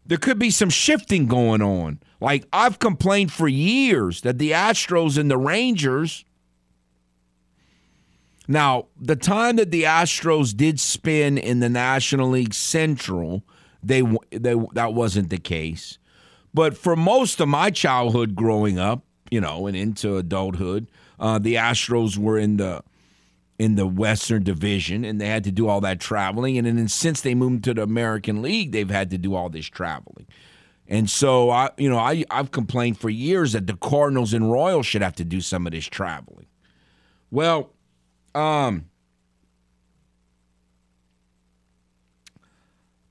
there 0.05 0.19
could 0.19 0.37
be 0.37 0.51
some 0.51 0.69
shifting 0.69 1.25
going 1.25 1.61
on. 1.61 1.99
Like, 2.21 2.47
I've 2.53 2.79
complained 2.79 3.31
for 3.31 3.47
years 3.47 4.21
that 4.21 4.37
the 4.37 4.51
Astros 4.51 5.17
and 5.17 5.31
the 5.31 5.37
Rangers. 5.37 6.23
Now, 8.47 8.85
the 8.99 9.15
time 9.15 9.57
that 9.57 9.71
the 9.71 9.83
Astros 9.83 10.55
did 10.55 10.79
spin 10.79 11.37
in 11.37 11.59
the 11.59 11.69
National 11.69 12.29
League 12.29 12.53
Central, 12.53 13.43
they, 13.83 14.03
they 14.31 14.55
that 14.73 14.93
wasn't 14.93 15.29
the 15.29 15.37
case. 15.39 15.97
But 16.53 16.77
for 16.77 16.95
most 16.95 17.41
of 17.41 17.49
my 17.49 17.71
childhood 17.71 18.35
growing 18.35 18.79
up, 18.79 19.03
you 19.29 19.41
know, 19.41 19.67
and 19.67 19.75
into 19.75 20.17
adulthood. 20.17 20.87
Uh, 21.19 21.39
the 21.39 21.55
Astros 21.55 22.17
were 22.17 22.37
in 22.37 22.57
the 22.57 22.83
in 23.59 23.75
the 23.75 23.87
Western 23.87 24.43
Division, 24.43 25.03
and 25.03 25.19
they 25.19 25.27
had 25.27 25.43
to 25.45 25.51
do 25.51 25.67
all 25.67 25.81
that 25.81 25.99
traveling. 25.99 26.57
And 26.57 26.67
then 26.67 26.87
since 26.87 27.21
they 27.21 27.33
moved 27.33 27.63
to 27.63 27.73
the 27.73 27.81
American 27.81 28.41
League, 28.43 28.71
they've 28.71 28.89
had 28.89 29.09
to 29.09 29.17
do 29.17 29.33
all 29.33 29.49
this 29.49 29.65
traveling. 29.65 30.27
And 30.87 31.09
so 31.09 31.49
I, 31.49 31.71
you 31.77 31.89
know, 31.89 31.97
I 31.97 32.23
I've 32.29 32.51
complained 32.51 32.99
for 32.99 33.09
years 33.09 33.53
that 33.53 33.67
the 33.67 33.75
Cardinals 33.75 34.33
and 34.33 34.51
Royals 34.51 34.85
should 34.85 35.01
have 35.01 35.15
to 35.15 35.25
do 35.25 35.41
some 35.41 35.65
of 35.65 35.73
this 35.73 35.85
traveling. 35.85 36.45
Well, 37.29 37.73
um, 38.35 38.85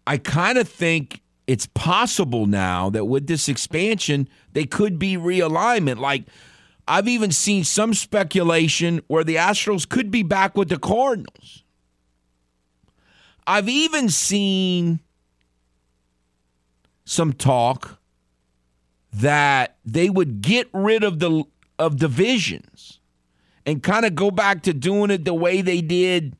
I 0.06 0.16
kind 0.18 0.56
of 0.56 0.68
think 0.68 1.20
it's 1.46 1.66
possible 1.66 2.46
now 2.46 2.88
that 2.90 3.04
with 3.06 3.26
this 3.26 3.48
expansion, 3.48 4.28
they 4.52 4.64
could 4.64 4.98
be 4.98 5.16
realignment. 5.16 5.98
Like 5.98 6.24
I've 6.88 7.08
even 7.08 7.32
seen 7.32 7.64
some 7.64 7.94
speculation 7.94 9.00
where 9.08 9.24
the 9.24 9.36
Astros 9.36 9.88
could 9.88 10.10
be 10.10 10.22
back 10.22 10.56
with 10.56 10.68
the 10.68 10.78
Cardinals. 10.78 11.64
I've 13.46 13.68
even 13.68 14.08
seen 14.08 15.00
some 17.04 17.32
talk 17.32 17.98
that 19.12 19.76
they 19.84 20.10
would 20.10 20.42
get 20.42 20.68
rid 20.72 21.02
of 21.02 21.18
the 21.18 21.44
of 21.78 21.96
divisions 21.96 23.00
and 23.64 23.82
kind 23.82 24.06
of 24.06 24.14
go 24.14 24.30
back 24.30 24.62
to 24.62 24.72
doing 24.72 25.10
it 25.10 25.24
the 25.24 25.34
way 25.34 25.60
they 25.60 25.80
did, 25.80 26.36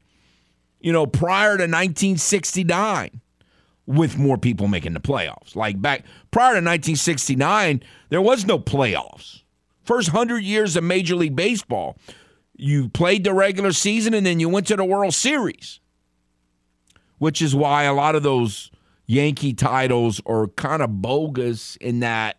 you 0.81 0.93
know, 0.93 1.07
prior 1.07 1.57
to 1.57 1.65
1969 1.65 3.21
with 3.87 4.19
more 4.19 4.39
people 4.39 4.69
making 4.69 4.95
the 4.95 5.01
playoffs. 5.01 5.55
Like 5.55 5.81
back 5.81 6.05
prior 6.31 6.53
to 6.53 6.65
1969, 6.65 7.83
there 8.09 8.23
was 8.23 8.45
no 8.45 8.59
playoffs. 8.59 9.43
First 9.87 10.13
100 10.13 10.43
years 10.43 10.77
of 10.77 10.83
Major 10.83 11.15
League 11.15 11.37
Baseball, 11.37 11.97
you 12.57 12.89
played 12.89 13.23
the 13.23 13.33
regular 13.33 13.73
season 13.73 14.15
and 14.15 14.27
then 14.27 14.41
you 14.41 14.49
went 14.49 14.67
to 14.67 14.77
the 14.77 14.85
World 14.85 15.15
Series. 15.15 15.81
Which 17.19 17.41
is 17.41 17.55
why 17.55 17.85
a 17.85 17.95
lot 17.95 18.15
of 18.15 18.23
those 18.23 18.71
Yankee 19.07 19.55
titles 19.55 20.21
are 20.27 20.49
kind 20.49 20.83
of 20.83 21.01
bogus 21.01 21.77
in 21.77 22.01
that 22.01 22.37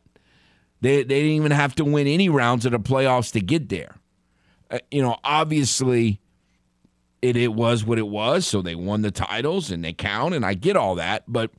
they, 0.82 0.98
they 0.98 1.22
didn't 1.22 1.32
even 1.32 1.52
have 1.52 1.74
to 1.76 1.86
win 1.86 2.06
any 2.06 2.30
rounds 2.30 2.66
of 2.66 2.74
the 2.74 2.80
playoffs 2.80 3.32
to 3.32 3.42
get 3.42 3.70
there. 3.70 3.96
Uh, 4.70 4.80
you 4.92 5.02
know, 5.02 5.18
obviously 5.24 6.20
it, 7.22 7.36
it 7.36 7.54
was 7.54 7.84
what 7.86 7.98
it 7.98 8.08
was, 8.08 8.46
so 8.46 8.62
they 8.62 8.76
won 8.76 9.02
the 9.02 9.10
titles 9.10 9.72
and 9.72 9.84
they 9.84 9.94
count, 9.94 10.36
and 10.36 10.46
I 10.46 10.54
get 10.54 10.76
all 10.76 10.96
that. 10.96 11.24
But 11.28 11.52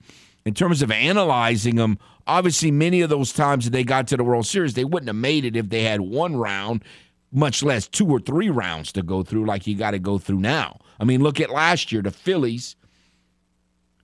in 0.44 0.55
terms 0.55 0.82
of 0.82 0.93
analyzing 0.93 1.77
them, 1.77 1.98
obviously 2.28 2.70
many 2.70 3.00
of 3.00 3.10
those 3.10 3.32
times 3.32 3.64
that 3.64 3.70
they 3.70 3.82
got 3.82 4.06
to 4.09 4.16
the 4.16 4.22
World 4.22 4.46
Series, 4.46 4.74
they 4.74 4.84
wouldn't 4.84 5.09
have 5.09 5.16
made 5.16 5.44
it 5.44 5.56
if 5.56 5.70
they 5.70 5.82
had 5.82 6.02
one 6.02 6.36
round, 6.36 6.84
much 7.32 7.62
less 7.62 7.88
two 7.88 8.06
or 8.06 8.20
three 8.20 8.50
rounds 8.50 8.92
to 8.92 9.02
go 9.02 9.22
through 9.22 9.46
like 9.46 9.66
you 9.66 9.74
got 9.74 9.92
to 9.92 9.98
go 9.98 10.18
through 10.18 10.38
now. 10.38 10.78
I 11.00 11.05
mean, 11.05 11.22
look 11.22 11.40
at 11.40 11.50
last 11.50 11.90
year, 11.90 12.02
the 12.02 12.10
Phillies 12.10 12.76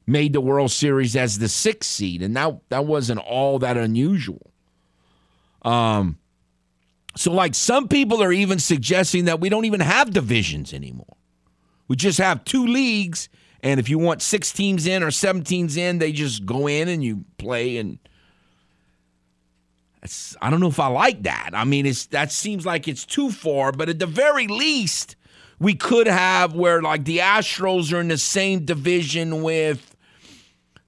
made 0.07 0.33
the 0.33 0.41
World 0.41 0.71
Series 0.71 1.15
as 1.15 1.39
the 1.39 1.49
sixth 1.49 1.91
seed, 1.91 2.23
and 2.23 2.37
that 2.37 2.59
that 2.71 2.87
wasn't 2.87 3.21
all 3.21 3.59
that 3.61 3.77
unusual. 3.77 4.51
Um, 5.63 6.19
so 7.17 7.33
like 7.33 7.55
some 7.55 7.89
people 7.89 8.23
are 8.23 8.33
even 8.33 8.59
suggesting 8.59 9.27
that 9.27 9.41
we 9.41 9.49
don't 9.49 9.65
even 9.65 9.81
have 9.81 10.13
divisions 10.13 10.73
anymore. 10.75 11.17
We 11.89 11.97
just 11.97 12.19
have 12.19 12.45
two 12.45 12.67
leagues, 12.67 13.29
and 13.63 13.79
if 13.79 13.89
you 13.89 13.99
want 13.99 14.23
six 14.23 14.53
teams 14.53 14.87
in 14.87 15.03
or 15.03 15.11
seven 15.11 15.45
teams 15.45 15.77
in, 15.77 15.99
they 15.99 16.13
just 16.13 16.45
go 16.45 16.67
in 16.67 16.89
and 16.89 17.03
you 17.03 17.25
play. 17.39 17.77
And 17.77 17.99
I 20.41 20.51
don't 20.51 20.61
know 20.61 20.69
if 20.69 20.81
I 20.81 20.89
like 20.89 21.23
that. 21.23 21.51
I 21.55 21.65
mean, 21.65 21.87
it's 21.87 22.07
that 22.07 22.31
seems 22.31 22.67
like 22.67 22.89
it's 22.89 23.07
too 23.07 23.31
far, 23.31 23.73
but 23.73 23.89
at 23.89 23.99
the 23.99 24.07
very 24.07 24.47
least, 24.47 25.17
we 25.59 25.75
could 25.75 26.07
have 26.07 26.55
where 26.55 26.83
like 26.83 27.05
the 27.05 27.19
Astros 27.19 27.93
are 27.93 28.01
in 28.01 28.09
the 28.09 28.19
same 28.19 28.65
division 28.65 29.43
with 29.43 29.95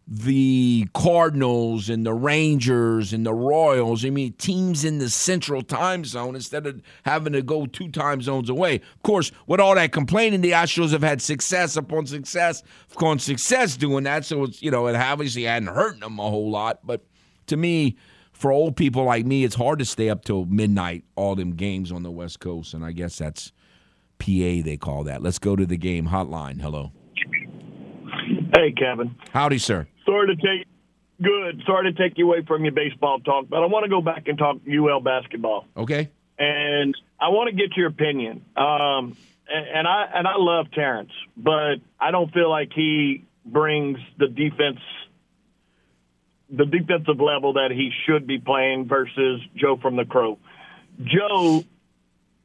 the 0.09 0.87
Cardinals 0.95 1.89
and 1.89 2.07
the 2.07 2.13
Rangers 2.13 3.13
and 3.13 3.27
the 3.27 3.35
Royals. 3.35 4.05
I 4.05 4.11
mean, 4.11 4.35
teams 4.35 4.85
in 4.85 4.99
the 4.99 5.11
central 5.11 5.63
time 5.63 6.05
zone 6.05 6.37
instead 6.37 6.67
of 6.67 6.81
having 7.05 7.33
to 7.33 7.43
go 7.43 7.67
two 7.67 7.89
time 7.89 8.21
zones 8.23 8.49
away. 8.49 8.77
Of 8.77 9.03
course, 9.03 9.33
with 9.47 9.61
all 9.61 9.75
that 9.75 9.93
complaining, 9.93 10.43
the 10.43 10.53
Astros 10.53 10.93
have 10.93 11.03
had 11.03 11.21
success 11.23 11.77
upon 11.77 12.07
success 12.07 12.63
upon 12.93 13.19
success 13.19 13.77
doing 13.77 14.05
that. 14.05 14.25
So 14.25 14.45
it's, 14.45 14.63
you 14.63 14.71
know, 14.71 14.87
it 14.87 14.95
obviously 14.95 15.45
hadn't 15.45 15.75
hurt 15.75 16.01
them 16.01 16.19
a 16.19 16.31
whole 16.31 16.51
lot. 16.51 16.81
But 16.85 17.05
to 17.47 17.57
me, 17.57 17.97
for 18.37 18.53
old 18.53 18.77
people 18.77 19.05
like 19.05 19.25
me, 19.25 19.45
it's 19.45 19.55
hard 19.55 19.79
to 19.79 19.85
stay 19.87 20.11
up 20.11 20.23
till 20.23 20.45
midnight, 20.45 21.05
all 21.17 21.35
them 21.35 21.53
games 21.55 21.91
on 21.91 22.03
the 22.03 22.11
West 22.11 22.39
Coast. 22.39 22.75
And 22.75 22.85
I 22.85 22.93
guess 22.93 23.17
that's 23.17 23.51
PA, 24.19 24.61
they 24.63 24.77
call 24.79 25.05
that. 25.05 25.23
Let's 25.23 25.39
go 25.39 25.57
to 25.57 25.65
the 25.65 25.79
game 25.79 26.09
hotline. 26.09 26.61
Hello. 26.61 26.93
Hey, 28.55 28.73
Kevin. 28.73 29.17
Howdy, 29.33 29.57
sir. 29.57 29.89
Sorry 30.05 30.27
to 30.27 30.37
take 30.37 30.67
good. 31.23 31.63
Sorry 31.67 31.91
to 31.91 31.99
take 31.99 32.19
you 32.19 32.27
away 32.27 32.45
from 32.47 32.63
your 32.65 32.75
baseball 32.75 33.21
talk, 33.21 33.47
but 33.49 33.63
I 33.63 33.67
want 33.67 33.85
to 33.85 33.91
go 33.91 34.03
back 34.03 34.29
and 34.29 34.37
talk 34.37 34.59
UL 34.71 35.01
basketball. 35.01 35.65
Okay. 35.75 36.11
And 36.39 36.95
I 37.19 37.31
want 37.31 37.49
to 37.49 37.57
get 37.57 37.75
your 37.75 37.89
opinion. 37.89 38.45
Um, 38.55 39.17
and, 39.49 39.89
I 39.89 40.11
and 40.15 40.29
I 40.29 40.37
love 40.37 40.67
Terrence, 40.73 41.13
but 41.39 41.77
I 41.99 42.11
don't 42.11 42.31
feel 42.35 42.51
like 42.51 42.71
he 42.75 43.25
brings 43.47 43.99
the 44.19 44.29
defense 44.29 44.81
the 46.51 46.65
defensive 46.65 47.21
level 47.21 47.55
that 47.55 47.71
he 47.71 47.91
should 48.07 48.27
be 48.27 48.39
playing 48.39 48.87
versus 48.87 49.41
Joe 49.57 49.77
from 49.81 49.97
the 49.97 50.05
Crow. 50.05 50.39
Joe, 51.03 51.65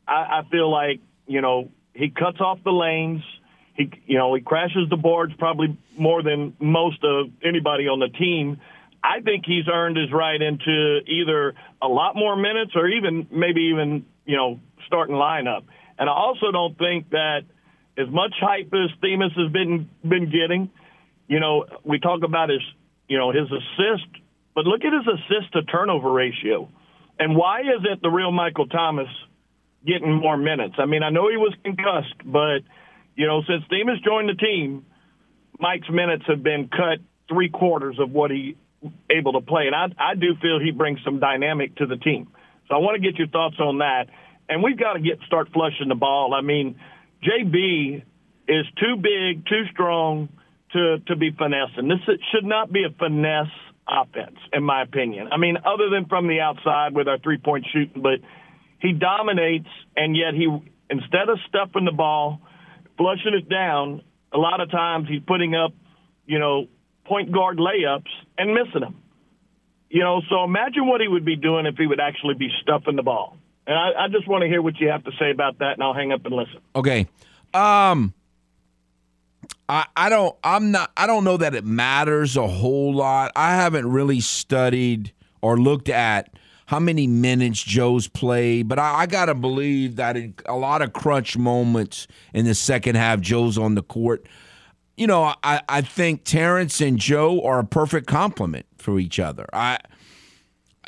I, 0.07 0.39
I 0.39 0.41
feel 0.49 0.69
like 0.69 0.99
you 1.27 1.41
know 1.41 1.69
he 1.93 2.09
cuts 2.09 2.39
off 2.39 2.59
the 2.63 2.71
lanes. 2.71 3.21
He, 3.75 3.89
you 4.05 4.17
know, 4.17 4.33
he 4.35 4.41
crashes 4.41 4.89
the 4.89 4.97
boards 4.97 5.33
probably 5.37 5.77
more 5.97 6.23
than 6.23 6.55
most 6.59 7.03
of 7.03 7.27
anybody 7.43 7.87
on 7.87 7.99
the 7.99 8.09
team. 8.09 8.59
I 9.03 9.21
think 9.21 9.45
he's 9.45 9.67
earned 9.71 9.97
his 9.97 10.11
right 10.11 10.39
into 10.39 10.99
either 11.07 11.55
a 11.81 11.87
lot 11.87 12.15
more 12.15 12.35
minutes 12.35 12.73
or 12.75 12.87
even 12.87 13.27
maybe 13.31 13.71
even 13.73 14.05
you 14.25 14.35
know 14.35 14.59
starting 14.87 15.15
lineup. 15.15 15.63
And 15.97 16.09
I 16.09 16.13
also 16.13 16.51
don't 16.51 16.77
think 16.77 17.11
that 17.11 17.41
as 17.97 18.09
much 18.09 18.33
hype 18.39 18.73
as 18.73 18.89
Themus 19.01 19.31
has 19.37 19.51
been 19.51 19.89
been 20.07 20.25
getting, 20.25 20.69
you 21.27 21.39
know, 21.39 21.65
we 21.83 21.99
talk 21.99 22.23
about 22.23 22.49
his 22.49 22.61
you 23.11 23.17
know 23.17 23.31
his 23.33 23.51
assist, 23.51 24.07
but 24.55 24.63
look 24.63 24.85
at 24.85 24.93
his 24.93 25.05
assist 25.05 25.51
to 25.51 25.63
turnover 25.63 26.09
ratio. 26.09 26.69
And 27.19 27.35
why 27.35 27.59
is 27.59 27.83
it 27.83 28.01
the 28.01 28.09
real 28.09 28.31
Michael 28.31 28.67
Thomas 28.67 29.09
getting 29.85 30.13
more 30.13 30.37
minutes? 30.37 30.75
I 30.77 30.85
mean, 30.85 31.03
I 31.03 31.09
know 31.09 31.29
he 31.29 31.35
was 31.35 31.53
concussed, 31.61 32.15
but 32.23 32.59
you 33.17 33.27
know, 33.27 33.41
since 33.45 33.65
Themus 33.69 34.01
joined 34.01 34.29
the 34.29 34.35
team, 34.35 34.85
Mike's 35.59 35.89
minutes 35.89 36.23
have 36.27 36.41
been 36.41 36.69
cut 36.69 36.99
three 37.27 37.49
quarters 37.49 37.97
of 37.99 38.11
what 38.11 38.31
he 38.31 38.55
able 39.09 39.33
to 39.33 39.41
play, 39.41 39.67
and 39.67 39.75
I 39.75 39.87
I 39.99 40.15
do 40.15 40.35
feel 40.41 40.61
he 40.61 40.71
brings 40.71 40.99
some 41.03 41.19
dynamic 41.19 41.75
to 41.75 41.85
the 41.87 41.97
team. 41.97 42.29
So 42.69 42.75
I 42.75 42.77
want 42.77 42.95
to 42.95 43.05
get 43.05 43.19
your 43.19 43.27
thoughts 43.27 43.57
on 43.59 43.79
that. 43.79 44.05
And 44.47 44.63
we've 44.63 44.79
got 44.79 44.93
to 44.93 45.01
get 45.01 45.19
start 45.27 45.49
flushing 45.51 45.89
the 45.89 45.95
ball. 45.95 46.33
I 46.33 46.39
mean, 46.39 46.79
JB 47.23 48.03
is 48.47 48.65
too 48.79 48.95
big, 48.95 49.45
too 49.47 49.63
strong 49.73 50.29
to 50.73 50.99
to 51.07 51.15
be 51.15 51.31
finessing. 51.31 51.87
This 51.87 51.99
should 52.31 52.45
not 52.45 52.71
be 52.71 52.83
a 52.83 52.89
finesse 52.89 53.47
offense, 53.87 54.37
in 54.53 54.63
my 54.63 54.83
opinion. 54.83 55.29
I 55.31 55.37
mean, 55.37 55.57
other 55.57 55.89
than 55.89 56.05
from 56.05 56.27
the 56.27 56.39
outside 56.39 56.93
with 56.93 57.07
our 57.07 57.19
three 57.19 57.37
point 57.37 57.65
shooting, 57.73 58.01
but 58.01 58.19
he 58.79 58.93
dominates, 58.93 59.69
and 59.95 60.15
yet 60.15 60.33
he 60.33 60.47
instead 60.89 61.29
of 61.29 61.39
stuffing 61.47 61.85
the 61.85 61.91
ball 61.91 62.41
flushing 62.97 63.33
it 63.33 63.49
down, 63.49 64.01
a 64.31 64.37
lot 64.37 64.61
of 64.61 64.69
times 64.69 65.07
he's 65.09 65.21
putting 65.25 65.55
up, 65.55 65.73
you 66.25 66.39
know, 66.39 66.67
point 67.05 67.31
guard 67.31 67.57
layups 67.57 68.11
and 68.37 68.53
missing 68.53 68.81
them. 68.81 69.01
You 69.89 70.01
know, 70.01 70.21
so 70.29 70.43
imagine 70.43 70.87
what 70.87 71.01
he 71.01 71.07
would 71.07 71.25
be 71.25 71.35
doing 71.35 71.65
if 71.65 71.75
he 71.75 71.85
would 71.85 71.99
actually 71.99 72.35
be 72.35 72.49
stuffing 72.61 72.95
the 72.95 73.03
ball. 73.03 73.37
And 73.67 73.77
I, 73.77 74.05
I 74.05 74.07
just 74.07 74.27
want 74.27 74.43
to 74.43 74.47
hear 74.47 74.61
what 74.61 74.79
you 74.79 74.89
have 74.89 75.03
to 75.03 75.11
say 75.19 75.31
about 75.31 75.59
that, 75.59 75.73
and 75.73 75.83
I'll 75.83 75.93
hang 75.93 76.11
up 76.11 76.25
and 76.25 76.33
listen. 76.33 76.61
Okay. 76.75 77.07
Um, 77.53 78.13
I, 79.71 79.85
I 79.95 80.09
don't 80.09 80.35
I'm 80.43 80.71
not 80.71 80.91
I 80.97 81.07
don't 81.07 81.23
know 81.23 81.37
that 81.37 81.55
it 81.55 81.63
matters 81.63 82.35
a 82.35 82.45
whole 82.45 82.93
lot. 82.93 83.31
I 83.37 83.55
haven't 83.55 83.89
really 83.89 84.19
studied 84.19 85.13
or 85.41 85.57
looked 85.57 85.87
at 85.87 86.35
how 86.65 86.79
many 86.79 87.07
minutes 87.07 87.63
Joe's 87.63 88.09
played, 88.09 88.67
but 88.67 88.79
I, 88.79 88.99
I 88.99 89.05
got 89.05 89.25
to 89.25 89.33
believe 89.33 89.95
that 89.95 90.17
in 90.17 90.35
a 90.45 90.57
lot 90.57 90.81
of 90.81 90.91
crunch 90.91 91.37
moments 91.37 92.07
in 92.33 92.45
the 92.45 92.53
second 92.53 92.95
half, 92.95 93.21
Joe's 93.21 93.57
on 93.57 93.75
the 93.75 93.81
court. 93.81 94.27
You 94.97 95.07
know, 95.07 95.33
I, 95.41 95.61
I 95.69 95.81
think 95.81 96.25
Terrence 96.25 96.81
and 96.81 96.99
Joe 96.99 97.41
are 97.41 97.59
a 97.59 97.65
perfect 97.65 98.07
complement 98.07 98.65
for 98.77 98.99
each 98.99 99.19
other. 99.19 99.45
I, 99.53 99.79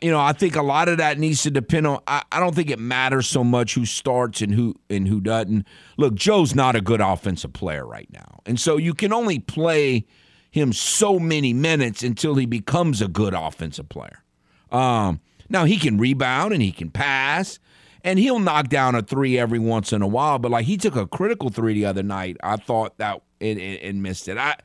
you 0.01 0.11
know, 0.11 0.19
I 0.19 0.33
think 0.33 0.55
a 0.55 0.61
lot 0.61 0.89
of 0.89 0.97
that 0.97 1.19
needs 1.19 1.43
to 1.43 1.51
depend 1.51 1.87
on. 1.87 1.99
I, 2.07 2.23
I 2.31 2.39
don't 2.39 2.55
think 2.55 2.69
it 2.69 2.79
matters 2.79 3.27
so 3.27 3.43
much 3.43 3.75
who 3.75 3.85
starts 3.85 4.41
and 4.41 4.53
who 4.53 4.75
and 4.89 5.07
who 5.07 5.21
doesn't. 5.21 5.65
Look, 5.97 6.15
Joe's 6.15 6.55
not 6.55 6.75
a 6.75 6.81
good 6.81 6.99
offensive 6.99 7.53
player 7.53 7.85
right 7.85 8.09
now, 8.11 8.39
and 8.45 8.59
so 8.59 8.77
you 8.77 8.93
can 8.93 9.13
only 9.13 9.39
play 9.39 10.05
him 10.51 10.73
so 10.73 11.19
many 11.19 11.53
minutes 11.53 12.03
until 12.03 12.35
he 12.35 12.45
becomes 12.45 13.01
a 13.01 13.07
good 13.07 13.33
offensive 13.33 13.89
player. 13.89 14.23
Um, 14.71 15.19
Now 15.49 15.65
he 15.65 15.77
can 15.77 15.97
rebound 15.97 16.53
and 16.53 16.61
he 16.61 16.71
can 16.71 16.89
pass, 16.89 17.59
and 18.03 18.19
he'll 18.19 18.39
knock 18.39 18.69
down 18.69 18.95
a 18.95 19.01
three 19.01 19.37
every 19.37 19.59
once 19.59 19.93
in 19.93 20.01
a 20.01 20.07
while. 20.07 20.39
But 20.39 20.51
like 20.51 20.65
he 20.65 20.77
took 20.77 20.95
a 20.95 21.07
critical 21.07 21.49
three 21.49 21.73
the 21.75 21.85
other 21.85 22.03
night. 22.03 22.37
I 22.43 22.57
thought 22.57 22.97
that 22.97 23.21
and, 23.39 23.59
and 23.59 24.01
missed 24.03 24.27
it. 24.27 24.37
I. 24.37 24.55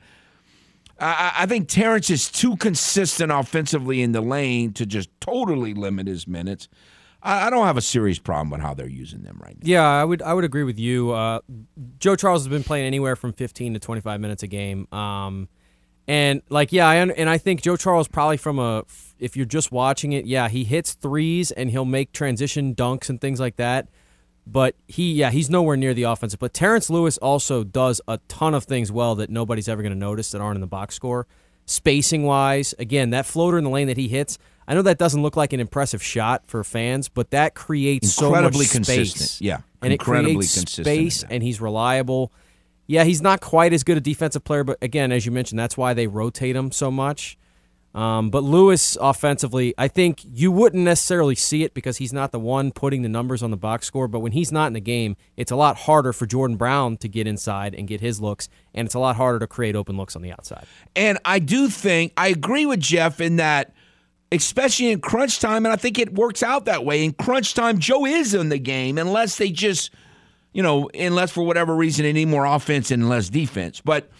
I, 0.99 1.31
I 1.39 1.45
think 1.45 1.67
Terrence 1.67 2.09
is 2.09 2.29
too 2.29 2.55
consistent 2.57 3.31
offensively 3.31 4.01
in 4.01 4.11
the 4.11 4.21
lane 4.21 4.73
to 4.73 4.85
just 4.85 5.09
totally 5.19 5.73
limit 5.73 6.07
his 6.07 6.27
minutes. 6.27 6.67
I, 7.21 7.49
don't 7.49 7.65
have 7.65 7.77
a 7.77 7.81
serious 7.81 8.17
problem 8.17 8.49
with 8.49 8.61
how 8.61 8.73
they're 8.73 8.87
using 8.87 9.23
them 9.23 9.39
right 9.43 9.55
now. 9.55 9.61
Yeah, 9.63 9.85
I 9.85 10.05
would 10.05 10.21
I 10.21 10.33
would 10.33 10.45
agree 10.45 10.63
with 10.63 10.79
you. 10.79 11.11
Uh, 11.11 11.39
Joe 11.99 12.15
Charles 12.15 12.43
has 12.43 12.47
been 12.47 12.63
playing 12.63 12.85
anywhere 12.85 13.15
from 13.15 13.33
15 13.33 13.73
to 13.73 13.79
25 13.79 14.21
minutes 14.21 14.43
a 14.43 14.47
game. 14.47 14.87
Um, 14.93 15.49
and 16.07 16.41
like 16.49 16.71
yeah, 16.71 16.87
I, 16.87 16.95
and 16.95 17.29
I 17.29 17.37
think 17.37 17.61
Joe 17.61 17.75
Charles 17.75 18.07
probably 18.07 18.37
from 18.37 18.57
a 18.57 18.85
if 19.19 19.35
you're 19.35 19.45
just 19.45 19.71
watching 19.71 20.13
it, 20.13 20.25
yeah, 20.25 20.47
he 20.47 20.63
hits 20.63 20.93
threes 20.93 21.51
and 21.51 21.69
he'll 21.69 21.85
make 21.85 22.13
transition 22.13 22.73
dunks 22.73 23.09
and 23.09 23.19
things 23.19 23.39
like 23.39 23.57
that. 23.57 23.89
But 24.51 24.75
he, 24.87 25.13
yeah, 25.13 25.29
he's 25.29 25.49
nowhere 25.49 25.77
near 25.77 25.93
the 25.93 26.03
offensive. 26.03 26.39
But 26.39 26.53
Terrence 26.53 26.89
Lewis 26.89 27.17
also 27.19 27.63
does 27.63 28.01
a 28.07 28.19
ton 28.27 28.53
of 28.53 28.63
things 28.63 28.91
well 28.91 29.15
that 29.15 29.29
nobody's 29.29 29.69
ever 29.69 29.81
going 29.81 29.93
to 29.93 29.99
notice 29.99 30.31
that 30.31 30.41
aren't 30.41 30.55
in 30.57 30.61
the 30.61 30.67
box 30.67 30.95
score. 30.95 31.27
Spacing 31.65 32.23
wise, 32.23 32.73
again, 32.79 33.11
that 33.11 33.27
floater 33.27 33.59
in 33.59 33.63
the 33.63 33.69
lane 33.69 33.87
that 33.87 33.97
he 33.97 34.07
hits, 34.07 34.39
I 34.69 34.75
know 34.75 34.83
that 34.83 34.99
doesn't 34.99 35.23
look 35.23 35.35
like 35.35 35.51
an 35.51 35.59
impressive 35.59 36.01
shot 36.01 36.43
for 36.45 36.63
fans, 36.63 37.09
but 37.09 37.31
that 37.31 37.55
creates 37.55 38.19
incredibly 38.19 38.65
so 38.65 38.79
much 38.79 38.87
consistent. 38.87 39.17
space. 39.17 39.41
Yeah, 39.41 39.61
and 39.81 39.91
incredibly 39.91 40.31
it 40.31 40.35
creates 40.35 40.53
consistent 40.53 40.85
space, 40.85 41.23
and 41.27 41.41
he's 41.41 41.59
reliable. 41.59 42.31
Yeah, 42.85 43.03
he's 43.03 43.21
not 43.21 43.41
quite 43.41 43.73
as 43.73 43.83
good 43.83 43.97
a 43.97 44.01
defensive 44.01 44.43
player, 44.43 44.63
but 44.63 44.77
again, 44.81 45.11
as 45.11 45.25
you 45.25 45.31
mentioned, 45.31 45.57
that's 45.57 45.75
why 45.75 45.95
they 45.95 46.05
rotate 46.05 46.55
him 46.55 46.71
so 46.71 46.91
much. 46.91 47.37
Um, 47.95 48.29
but 48.29 48.43
Lewis 48.43 48.97
offensively, 49.01 49.73
I 49.77 49.87
think 49.87 50.21
you 50.23 50.51
wouldn't 50.51 50.83
necessarily 50.83 51.33
see 51.35 51.63
it 51.63 51.73
because 51.73 51.97
he's 51.97 52.13
not 52.13 52.31
the 52.31 52.39
one 52.39 52.71
putting 52.71 53.01
the 53.01 53.09
numbers 53.09 53.41
on 53.41 53.49
the 53.49 53.57
box 53.57 53.87
score. 53.87 54.07
But 54.07 54.19
when 54.19 54.31
he's 54.31 54.51
not 54.51 54.67
in 54.67 54.73
the 54.73 54.79
game, 54.79 55.15
it's 55.35 55.51
a 55.51 55.55
lot 55.55 55.75
harder 55.75 56.13
for 56.13 56.27
Jordan 56.27 56.55
Brown 56.55 56.97
to 56.97 57.07
get 57.07 57.25
inside 57.25 57.73
and 57.73 57.87
get 57.87 57.99
his 57.99 58.21
looks, 58.21 58.47
and 58.75 58.85
it's 58.85 58.93
a 58.93 58.99
lot 58.99 59.15
harder 59.15 59.39
to 59.39 59.47
create 59.47 59.75
open 59.75 59.97
looks 59.97 60.15
on 60.15 60.21
the 60.21 60.31
outside. 60.31 60.65
And 60.95 61.17
I 61.25 61.39
do 61.39 61.67
think 61.67 62.13
I 62.15 62.27
agree 62.27 62.67
with 62.67 62.79
Jeff 62.79 63.19
in 63.19 63.37
that, 63.37 63.73
especially 64.31 64.91
in 64.91 65.01
crunch 65.01 65.39
time, 65.39 65.65
and 65.65 65.73
I 65.73 65.75
think 65.75 65.97
it 65.97 66.13
works 66.13 66.43
out 66.43 66.65
that 66.65 66.85
way. 66.85 67.03
In 67.03 67.13
crunch 67.13 67.55
time, 67.55 67.79
Joe 67.79 68.05
is 68.05 68.35
in 68.35 68.49
the 68.49 68.59
game 68.59 68.99
unless 68.99 69.37
they 69.37 69.49
just, 69.49 69.91
you 70.53 70.61
know, 70.61 70.91
unless 70.93 71.31
for 71.31 71.41
whatever 71.41 71.75
reason 71.75 72.03
they 72.03 72.13
need 72.13 72.27
more 72.27 72.45
offense 72.45 72.91
and 72.91 73.09
less 73.09 73.29
defense. 73.29 73.81
But 73.81 74.11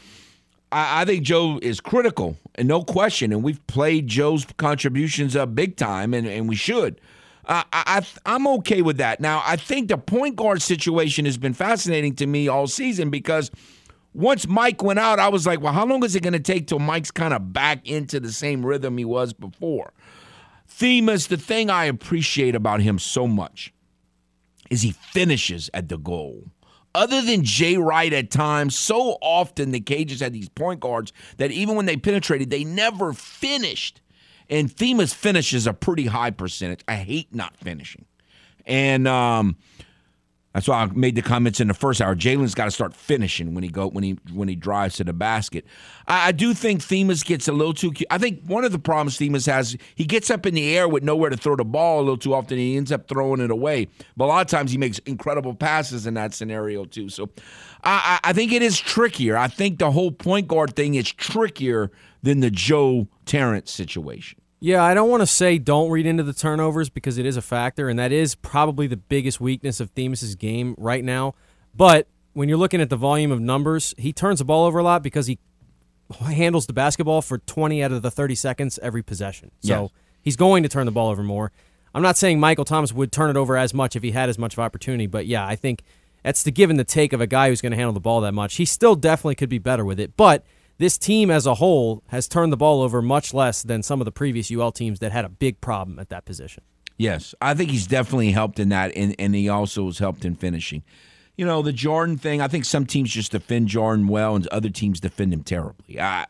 I, 0.72 1.02
I 1.02 1.06
think 1.06 1.24
Joe 1.24 1.60
is 1.62 1.80
critical, 1.80 2.38
and 2.56 2.68
no 2.68 2.84
question. 2.84 3.32
And 3.32 3.44
we've 3.44 3.66
played 3.68 4.08
Joe's 4.08 4.46
contributions 4.58 5.36
up 5.36 5.56
big 5.56 5.76
time, 5.76 6.14
and, 6.14 6.28
and 6.28 6.48
we 6.48 6.56
should. 6.56 7.00
Uh, 7.46 7.64
I, 7.74 7.84
I, 7.98 8.34
I'm 8.36 8.48
okay 8.48 8.82
with 8.82 8.98
that. 8.98 9.20
Now, 9.20 9.42
I 9.46 9.56
think 9.56 9.88
the 9.88 9.98
point 9.98 10.36
guard 10.36 10.62
situation 10.62 11.26
has 11.26 11.38
been 11.38 11.54
fascinating 11.54 12.16
to 12.16 12.28
me 12.28 12.48
all 12.48 12.68
season 12.68 13.10
because 13.10 13.50
once 14.14 14.48
Mike 14.48 14.84
went 14.84 15.00
out, 15.00 15.20
I 15.20 15.30
was 15.30 15.48
like, 15.48 15.62
well, 15.62 15.74
how 15.74 15.86
long 15.86 16.04
is 16.04 16.16
it 16.16 16.22
going 16.24 16.34
to 16.34 16.40
take 16.40 16.68
till 16.68 16.80
Mike's 16.80 17.12
kind 17.12 17.34
of 17.34 17.54
back 17.54 17.88
into 17.88 18.20
the 18.20 18.32
same 18.32 18.66
rhythm 18.66 18.98
he 18.98 19.06
was 19.06 19.34
before? 19.34 19.94
Themus, 20.70 21.28
the 21.28 21.38
thing 21.38 21.70
I 21.70 21.86
appreciate 21.86 22.56
about 22.56 22.82
him 22.82 23.00
so 23.00 23.28
much 23.28 23.74
is 24.70 24.82
he 24.84 24.92
finishes 24.92 25.70
at 25.74 25.90
the 25.90 25.98
goal. 25.98 26.44
Other 26.96 27.22
than 27.22 27.44
Jay 27.44 27.78
Wright 27.78 28.12
at 28.12 28.32
times, 28.32 28.78
so 28.78 29.18
often 29.22 29.72
the 29.72 29.80
Cajuns 29.80 30.22
had 30.22 30.34
these 30.34 30.50
point 30.50 30.80
guards 30.80 31.14
that 31.38 31.52
even 31.52 31.76
when 31.76 31.86
they 31.86 31.98
penetrated, 31.98 32.50
they 32.50 32.64
never 32.64 33.14
finished. 33.14 34.02
And 34.50 34.70
Themus 34.70 35.14
finishes 35.14 35.68
a 35.68 35.74
pretty 35.74 36.08
high 36.08 36.32
percentage. 36.32 36.82
I 36.88 36.96
hate 36.96 37.34
not 37.34 37.56
finishing. 37.58 38.06
And 38.66 39.08
um, 39.08 39.58
that's 40.54 40.68
why 40.68 40.82
I 40.82 40.86
made 40.88 41.16
the 41.16 41.22
comments 41.22 41.60
in 41.60 41.68
the 41.68 41.76
first 41.76 42.02
hour. 42.02 42.16
Jalen's 42.16 42.56
got 42.56 42.66
to 42.66 42.72
start 42.72 42.96
finishing 42.96 43.54
when 43.54 43.64
he 43.64 43.70
go 43.70 43.88
when 43.88 44.04
he 44.04 44.18
when 44.34 44.48
he 44.48 44.56
drives 44.56 44.96
to 44.96 45.04
the 45.04 45.14
basket. 45.14 45.64
I, 46.08 46.30
I 46.30 46.32
do 46.32 46.56
think 46.56 46.82
Themus 46.82 47.24
gets 47.24 47.48
a 47.48 47.52
little 47.52 47.74
too. 47.74 47.94
I 48.10 48.18
think 48.18 48.44
one 48.46 48.66
of 48.66 48.72
the 48.72 48.80
problems 48.80 49.18
Themus 49.18 49.46
has, 49.46 49.78
he 49.94 50.06
gets 50.06 50.32
up 50.32 50.48
in 50.48 50.56
the 50.56 50.76
air 50.76 50.88
with 50.88 51.04
nowhere 51.04 51.30
to 51.30 51.38
throw 51.38 51.56
the 51.56 51.66
ball 51.66 52.00
a 52.00 52.02
little 52.02 52.18
too 52.18 52.34
often. 52.34 52.54
and 52.58 52.62
He 52.62 52.78
ends 52.78 52.92
up 52.92 53.08
throwing 53.08 53.42
it 53.42 53.52
away. 53.52 53.88
But 54.18 54.26
a 54.26 54.28
lot 54.28 54.42
of 54.42 54.48
times 54.48 54.72
he 54.72 54.78
makes 54.80 54.98
incredible 55.00 55.54
passes 55.54 56.08
in 56.08 56.16
that 56.16 56.34
scenario 56.34 56.86
too. 56.86 57.10
So 57.10 57.30
I, 57.84 58.20
I, 58.24 58.30
I 58.30 58.34
think 58.34 58.52
it 58.52 58.64
is 58.64 58.80
trickier. 58.80 59.38
I 59.38 59.50
think 59.50 59.78
the 59.78 59.92
whole 59.92 60.12
point 60.12 60.48
guard 60.48 60.76
thing 60.76 60.96
is 60.96 61.12
trickier 61.12 61.92
than 62.24 62.40
the 62.40 62.50
Joe 62.50 63.08
Terrence 63.26 63.72
situation. 63.72 64.39
Yeah, 64.62 64.84
I 64.84 64.94
don't 64.94 65.10
want 65.10 65.22
to 65.22 65.28
say 65.28 65.58
don't 65.58 65.90
read 65.90 66.06
into 66.06 66.24
the 66.24 66.34
turnovers 66.34 66.90
because 66.90 67.18
it 67.18 67.26
is 67.26 67.38
a 67.38 67.42
factor, 67.42 67.88
and 67.88 67.98
that 67.98 68.12
is 68.12 68.36
probably 68.36 68.88
the 68.88 68.98
biggest 68.98 69.40
weakness 69.40 69.80
of 69.80 69.94
Themus's 69.96 70.36
game 70.36 70.76
right 70.78 71.04
now. 71.04 71.34
But 71.74 72.08
when 72.34 72.50
you're 72.50 72.58
looking 72.58 72.82
at 72.82 72.90
the 72.90 72.98
volume 72.98 73.32
of 73.32 73.40
numbers, 73.40 73.94
he 73.98 74.12
turns 74.12 74.40
the 74.40 74.46
ball 74.46 74.66
over 74.66 74.80
a 74.80 74.84
lot 74.84 75.02
because 75.02 75.28
he 75.28 75.40
handles 76.22 76.66
the 76.66 76.74
basketball 76.74 77.22
for 77.22 77.38
20 77.38 77.82
out 77.84 77.92
of 77.92 78.02
the 78.02 78.12
30 78.12 78.36
seconds 78.36 78.80
every 78.82 79.02
possession. 79.04 79.52
So 79.62 79.82
Yes. 79.84 79.90
he's 80.22 80.36
going 80.36 80.64
to 80.64 80.70
turn 80.70 80.86
the 80.86 80.92
ball 80.92 81.10
over 81.10 81.24
more. 81.24 81.52
I'm 81.94 82.02
not 82.04 82.18
saying 82.18 82.40
Michael 82.40 82.66
Thomas 82.66 82.92
would 82.94 83.12
turn 83.12 83.30
it 83.30 83.38
over 83.38 83.56
as 83.58 83.74
much 83.74 83.96
if 83.96 84.04
he 84.04 84.12
had 84.12 84.28
as 84.30 84.38
much 84.38 84.54
of 84.54 84.60
opportunity, 84.60 85.08
but 85.08 85.26
yeah, 85.26 85.46
I 85.46 85.56
think 85.56 85.84
that's 86.24 86.44
the 86.44 86.52
give 86.52 86.70
and 86.70 86.78
the 86.78 86.84
take 86.84 87.14
of 87.14 87.22
a 87.22 87.28
guy 87.28 87.50
who's 87.50 87.62
going 87.62 87.72
to 87.72 87.78
handle 87.78 87.94
the 87.94 88.00
ball 88.00 88.22
that 88.22 88.34
much. 88.34 88.56
He 88.56 88.66
still 88.66 88.96
definitely 88.96 89.36
could 89.36 89.50
be 89.50 89.58
better 89.58 89.86
with 89.86 90.00
it, 90.00 90.18
but 90.18 90.44
this 90.80 90.98
team 90.98 91.30
as 91.30 91.46
a 91.46 91.56
whole 91.56 92.04
has 92.08 92.28
turned 92.28 92.52
the 92.52 92.58
ball 92.58 92.82
over 92.82 93.02
much 93.02 93.34
less 93.34 93.62
than 93.62 93.84
some 93.84 94.02
of 94.02 94.06
the 94.06 94.12
previous 94.12 94.50
UL 94.50 94.72
teams 94.72 95.00
that 95.00 95.12
had 95.12 95.26
a 95.26 95.30
big 95.30 95.62
problem 95.62 96.00
at 96.00 96.10
that 96.10 96.26
position. 96.26 96.64
Yes, 96.98 97.36
I 97.42 97.54
think 97.54 97.70
he's 97.70 97.86
definitely 97.86 98.32
helped 98.32 98.60
in 98.60 98.70
that, 98.70 98.92
and, 98.96 99.16
and 99.20 99.36
he 99.36 99.48
also 99.48 99.86
has 99.86 100.00
helped 100.00 100.26
in 100.26 100.36
finishing. 100.36 100.84
You 101.38 101.46
know, 101.46 101.62
the 101.62 101.72
Jordan 101.72 102.18
thing, 102.18 102.42
I 102.42 102.48
think 102.48 102.66
some 102.66 102.86
teams 102.86 103.12
just 103.12 103.32
defend 103.32 103.68
Jordan 103.68 104.08
well, 104.08 104.36
and 104.36 104.48
other 104.48 104.70
teams 104.70 105.00
defend 105.00 105.34
him 105.34 105.44
terribly. 105.44 106.00
I, 106.00 106.26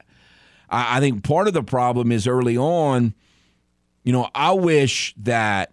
I 0.69 0.99
think 0.99 1.23
part 1.23 1.47
of 1.47 1.53
the 1.53 1.63
problem 1.63 2.11
is 2.11 2.27
early 2.27 2.57
on, 2.57 3.13
you 4.03 4.13
know, 4.13 4.29
I 4.35 4.51
wish 4.53 5.13
that 5.17 5.71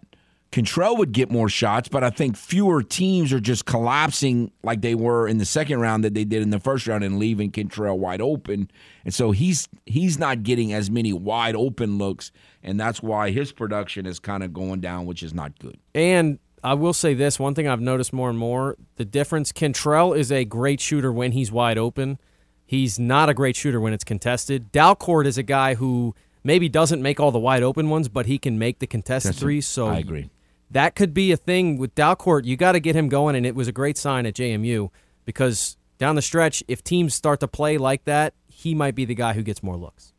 Kentrell 0.51 0.97
would 0.97 1.11
get 1.11 1.29
more 1.29 1.49
shots, 1.49 1.89
but 1.89 2.03
I 2.03 2.09
think 2.09 2.37
fewer 2.37 2.81
teams 2.81 3.33
are 3.33 3.39
just 3.39 3.65
collapsing 3.65 4.51
like 4.63 4.81
they 4.81 4.95
were 4.95 5.27
in 5.27 5.39
the 5.39 5.45
second 5.45 5.81
round 5.81 6.03
that 6.03 6.13
they 6.13 6.23
did 6.23 6.41
in 6.41 6.51
the 6.51 6.59
first 6.59 6.87
round 6.87 7.03
and 7.03 7.19
leaving 7.19 7.51
Kentrell 7.51 7.97
wide 7.97 8.21
open. 8.21 8.71
And 9.03 9.13
so 9.13 9.31
he's 9.31 9.67
he's 9.85 10.17
not 10.17 10.43
getting 10.43 10.71
as 10.71 10.89
many 10.89 11.11
wide 11.11 11.55
open 11.55 11.97
looks, 11.97 12.31
and 12.63 12.79
that's 12.79 13.03
why 13.03 13.31
his 13.31 13.51
production 13.51 14.05
is 14.05 14.19
kind 14.19 14.41
of 14.41 14.53
going 14.53 14.79
down, 14.79 15.05
which 15.05 15.21
is 15.21 15.33
not 15.33 15.57
good. 15.59 15.77
And 15.93 16.39
I 16.63 16.75
will 16.75 16.93
say 16.93 17.13
this 17.13 17.39
one 17.39 17.53
thing 17.53 17.67
I've 17.67 17.81
noticed 17.81 18.13
more 18.13 18.29
and 18.29 18.39
more 18.39 18.77
the 18.95 19.05
difference 19.05 19.51
Kentrell 19.51 20.17
is 20.17 20.31
a 20.31 20.45
great 20.45 20.79
shooter 20.79 21.11
when 21.11 21.33
he's 21.33 21.51
wide 21.51 21.77
open. 21.77 22.19
He's 22.65 22.97
not 22.97 23.29
a 23.29 23.33
great 23.33 23.55
shooter 23.55 23.79
when 23.79 23.93
it's 23.93 24.03
contested. 24.03 24.71
Dalcourt 24.71 25.25
is 25.25 25.37
a 25.37 25.43
guy 25.43 25.75
who 25.75 26.15
maybe 26.43 26.69
doesn't 26.69 27.01
make 27.01 27.19
all 27.19 27.31
the 27.31 27.39
wide 27.39 27.63
open 27.63 27.89
ones, 27.89 28.07
but 28.07 28.25
he 28.25 28.37
can 28.37 28.57
make 28.57 28.79
the 28.79 28.87
contested 28.87 29.31
That's- 29.31 29.41
threes. 29.41 29.67
So 29.67 29.87
I 29.87 29.99
agree. 29.99 30.29
That 30.69 30.95
could 30.95 31.13
be 31.13 31.31
a 31.31 31.37
thing 31.37 31.77
with 31.77 31.95
Dalcourt. 31.95 32.45
You 32.45 32.57
got 32.57 32.73
to 32.73 32.79
get 32.79 32.95
him 32.95 33.09
going, 33.09 33.35
and 33.35 33.45
it 33.45 33.55
was 33.55 33.67
a 33.67 33.71
great 33.71 33.97
sign 33.97 34.25
at 34.25 34.33
JMU 34.33 34.89
because 35.25 35.77
down 35.97 36.15
the 36.15 36.21
stretch, 36.21 36.63
if 36.67 36.83
teams 36.83 37.13
start 37.13 37.39
to 37.39 37.47
play 37.47 37.77
like 37.77 38.03
that, 38.05 38.33
he 38.47 38.75
might 38.75 38.95
be 38.95 39.05
the 39.05 39.15
guy 39.15 39.33
who 39.33 39.43
gets 39.43 39.63
more 39.63 39.77
looks. 39.77 40.13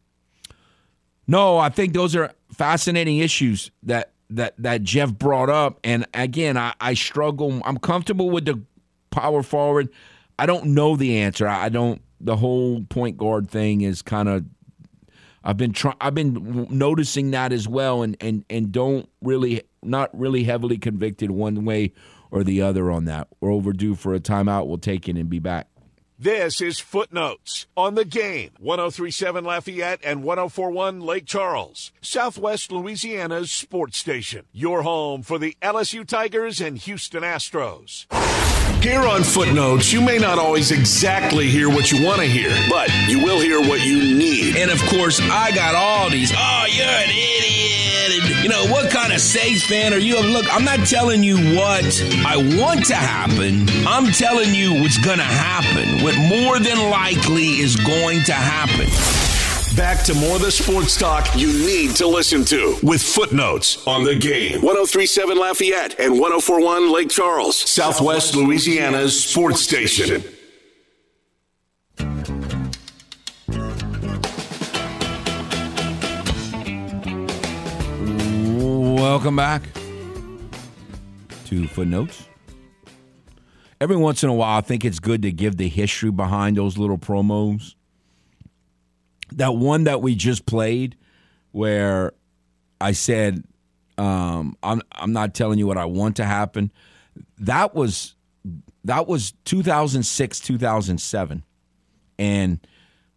No, 1.26 1.58
I 1.58 1.68
think 1.68 1.92
those 1.92 2.16
are 2.16 2.32
fascinating 2.52 3.18
issues 3.18 3.70
that 3.82 4.12
that 4.30 4.54
that 4.58 4.82
Jeff 4.82 5.12
brought 5.12 5.50
up. 5.50 5.78
And 5.84 6.06
again, 6.14 6.56
I, 6.56 6.74
I 6.80 6.94
struggle. 6.94 7.60
I'm 7.64 7.78
comfortable 7.78 8.30
with 8.30 8.46
the 8.46 8.62
power 9.10 9.42
forward. 9.42 9.90
I 10.38 10.46
don't 10.46 10.66
know 10.66 10.96
the 10.96 11.18
answer. 11.18 11.46
I, 11.46 11.66
I 11.66 11.68
don't. 11.68 12.00
The 12.20 12.36
whole 12.36 12.82
point 12.84 13.16
guard 13.16 13.50
thing 13.50 13.82
is 13.82 14.02
kind 14.02 14.28
of. 14.28 14.44
I've 15.44 15.56
been 15.56 15.72
try, 15.72 15.94
I've 16.00 16.14
been 16.14 16.66
noticing 16.70 17.30
that 17.32 17.52
as 17.52 17.68
well, 17.68 18.02
and 18.02 18.16
and 18.20 18.44
and 18.50 18.72
don't 18.72 19.08
really 19.22 19.62
not 19.82 20.10
really 20.18 20.44
heavily 20.44 20.78
convicted 20.78 21.30
one 21.30 21.64
way 21.64 21.92
or 22.30 22.44
the 22.44 22.62
other 22.62 22.90
on 22.90 23.04
that. 23.06 23.28
We're 23.40 23.52
overdue 23.52 23.94
for 23.94 24.14
a 24.14 24.20
timeout. 24.20 24.66
We'll 24.66 24.78
take 24.78 25.08
it 25.08 25.16
and 25.16 25.28
be 25.30 25.38
back. 25.38 25.68
This 26.20 26.60
is 26.60 26.80
Footnotes 26.80 27.68
on 27.76 27.94
the 27.94 28.04
game. 28.04 28.50
1037 28.58 29.44
Lafayette 29.44 30.00
and 30.02 30.24
1041 30.24 31.00
Lake 31.00 31.26
Charles, 31.26 31.92
Southwest 32.00 32.72
Louisiana's 32.72 33.52
sports 33.52 33.98
station. 33.98 34.44
Your 34.52 34.82
home 34.82 35.22
for 35.22 35.38
the 35.38 35.56
LSU 35.62 36.04
Tigers 36.04 36.60
and 36.60 36.76
Houston 36.76 37.22
Astros. 37.22 38.06
Here 38.80 39.02
on 39.02 39.24
Footnotes, 39.24 39.92
you 39.92 40.00
may 40.00 40.18
not 40.18 40.38
always 40.38 40.70
exactly 40.70 41.48
hear 41.48 41.68
what 41.68 41.90
you 41.90 42.04
want 42.04 42.20
to 42.20 42.26
hear, 42.26 42.50
but 42.70 42.88
you 43.08 43.18
will 43.22 43.40
hear 43.40 43.60
what 43.60 43.84
you 43.84 44.16
need. 44.16 44.56
And 44.56 44.70
of 44.70 44.80
course, 44.82 45.20
I 45.20 45.50
got 45.50 45.74
all 45.74 46.08
these. 46.08 46.32
Oh, 46.34 46.64
you're 46.70 46.86
an 46.86 47.10
idiot. 47.10 48.42
You 48.42 48.48
know, 48.48 48.66
what 48.72 48.90
kind 48.90 49.12
of 49.12 49.20
Saints 49.20 49.64
fan 49.66 49.92
are 49.92 49.98
you? 49.98 50.20
Look, 50.22 50.46
I'm 50.54 50.64
not 50.64 50.86
telling 50.86 51.24
you 51.24 51.36
what 51.56 51.84
I 52.24 52.36
want 52.56 52.86
to 52.86 52.94
happen. 52.94 53.66
I'm 53.86 54.12
telling 54.12 54.54
you 54.54 54.80
what's 54.80 54.98
going 54.98 55.18
to 55.18 55.24
happen. 55.24 56.04
What 56.04 56.16
more 56.16 56.60
than 56.60 56.88
likely 56.88 57.58
is 57.58 57.74
going 57.74 58.22
to 58.24 58.32
happen. 58.32 59.27
Back 59.78 60.02
to 60.06 60.14
more 60.14 60.34
of 60.34 60.42
the 60.42 60.50
sports 60.50 60.98
talk 60.98 61.24
you 61.36 61.52
need 61.52 61.94
to 61.94 62.06
listen 62.08 62.44
to 62.46 62.76
with 62.82 63.00
footnotes 63.00 63.86
on 63.86 64.02
the 64.02 64.16
game. 64.16 64.60
1037 64.60 65.38
Lafayette 65.38 66.00
and 66.00 66.18
1041 66.18 66.90
Lake 66.90 67.08
Charles, 67.08 67.54
Southwest 67.54 68.34
Louisiana's 68.34 69.22
sports 69.22 69.60
station. 69.60 70.24
Welcome 78.96 79.36
back 79.36 79.62
to 81.44 81.68
Footnotes. 81.68 82.26
Every 83.80 83.96
once 83.96 84.24
in 84.24 84.28
a 84.28 84.34
while, 84.34 84.58
I 84.58 84.60
think 84.60 84.84
it's 84.84 84.98
good 84.98 85.22
to 85.22 85.30
give 85.30 85.56
the 85.56 85.68
history 85.68 86.10
behind 86.10 86.56
those 86.56 86.78
little 86.78 86.98
promos. 86.98 87.76
That 89.32 89.54
one 89.56 89.84
that 89.84 90.02
we 90.02 90.14
just 90.14 90.46
played, 90.46 90.96
where 91.52 92.12
I 92.80 92.92
said, 92.92 93.44
um, 93.96 94.56
"I'm 94.62 94.82
I'm 94.92 95.12
not 95.12 95.34
telling 95.34 95.58
you 95.58 95.66
what 95.66 95.78
I 95.78 95.84
want 95.84 96.16
to 96.16 96.24
happen." 96.24 96.72
That 97.38 97.74
was 97.74 98.14
that 98.84 99.06
was 99.06 99.32
2006, 99.44 100.40
2007, 100.40 101.44
and 102.18 102.60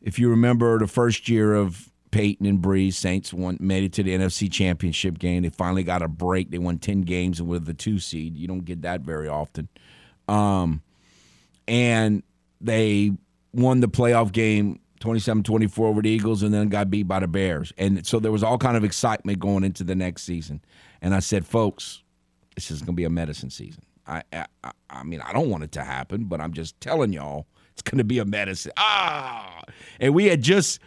if 0.01 0.19
you 0.19 0.29
remember 0.29 0.79
the 0.79 0.87
first 0.87 1.29
year 1.29 1.53
of 1.55 1.91
Payton 2.11 2.45
and 2.45 2.61
Brees, 2.61 2.93
Saints 2.93 3.33
won, 3.33 3.57
made 3.61 3.83
it 3.83 3.93
to 3.93 4.03
the 4.03 4.11
NFC 4.11 4.51
Championship 4.51 5.17
game. 5.17 5.43
They 5.43 5.49
finally 5.49 5.83
got 5.83 6.01
a 6.01 6.07
break. 6.07 6.51
They 6.51 6.57
won 6.57 6.77
ten 6.77 7.01
games 7.01 7.39
and 7.39 7.47
were 7.47 7.59
the 7.59 7.73
two 7.73 7.99
seed. 7.99 8.35
You 8.35 8.47
don't 8.47 8.65
get 8.65 8.81
that 8.81 9.01
very 9.01 9.29
often. 9.29 9.69
Um, 10.27 10.81
and 11.67 12.23
they 12.59 13.11
won 13.53 13.79
the 13.79 13.87
playoff 13.87 14.31
game 14.31 14.80
27-24 15.01 15.79
over 15.79 16.01
the 16.01 16.09
Eagles 16.09 16.43
and 16.43 16.53
then 16.53 16.69
got 16.69 16.89
beat 16.89 17.03
by 17.03 17.19
the 17.19 17.27
Bears. 17.27 17.73
And 17.77 18.05
so 18.05 18.19
there 18.19 18.31
was 18.31 18.43
all 18.43 18.57
kind 18.57 18.77
of 18.77 18.83
excitement 18.83 19.39
going 19.39 19.63
into 19.63 19.83
the 19.83 19.95
next 19.95 20.23
season. 20.23 20.61
And 21.01 21.13
I 21.13 21.19
said, 21.19 21.45
folks, 21.45 22.03
this 22.55 22.71
is 22.71 22.79
going 22.79 22.93
to 22.93 22.97
be 22.97 23.03
a 23.03 23.09
medicine 23.09 23.49
season. 23.49 23.83
I, 24.07 24.23
I 24.33 24.45
I 24.89 25.03
mean, 25.03 25.21
I 25.21 25.31
don't 25.33 25.49
want 25.49 25.63
it 25.63 25.71
to 25.73 25.83
happen, 25.83 26.25
but 26.25 26.41
I'm 26.41 26.53
just 26.53 26.79
telling 26.81 27.13
y'all 27.13 27.47
it's 27.73 27.81
going 27.81 27.97
to 27.97 28.03
be 28.03 28.19
a 28.19 28.25
medicine. 28.25 28.71
Ah, 28.77 29.63
and 29.99 30.13
we 30.13 30.25
had 30.25 30.41
just 30.41 30.79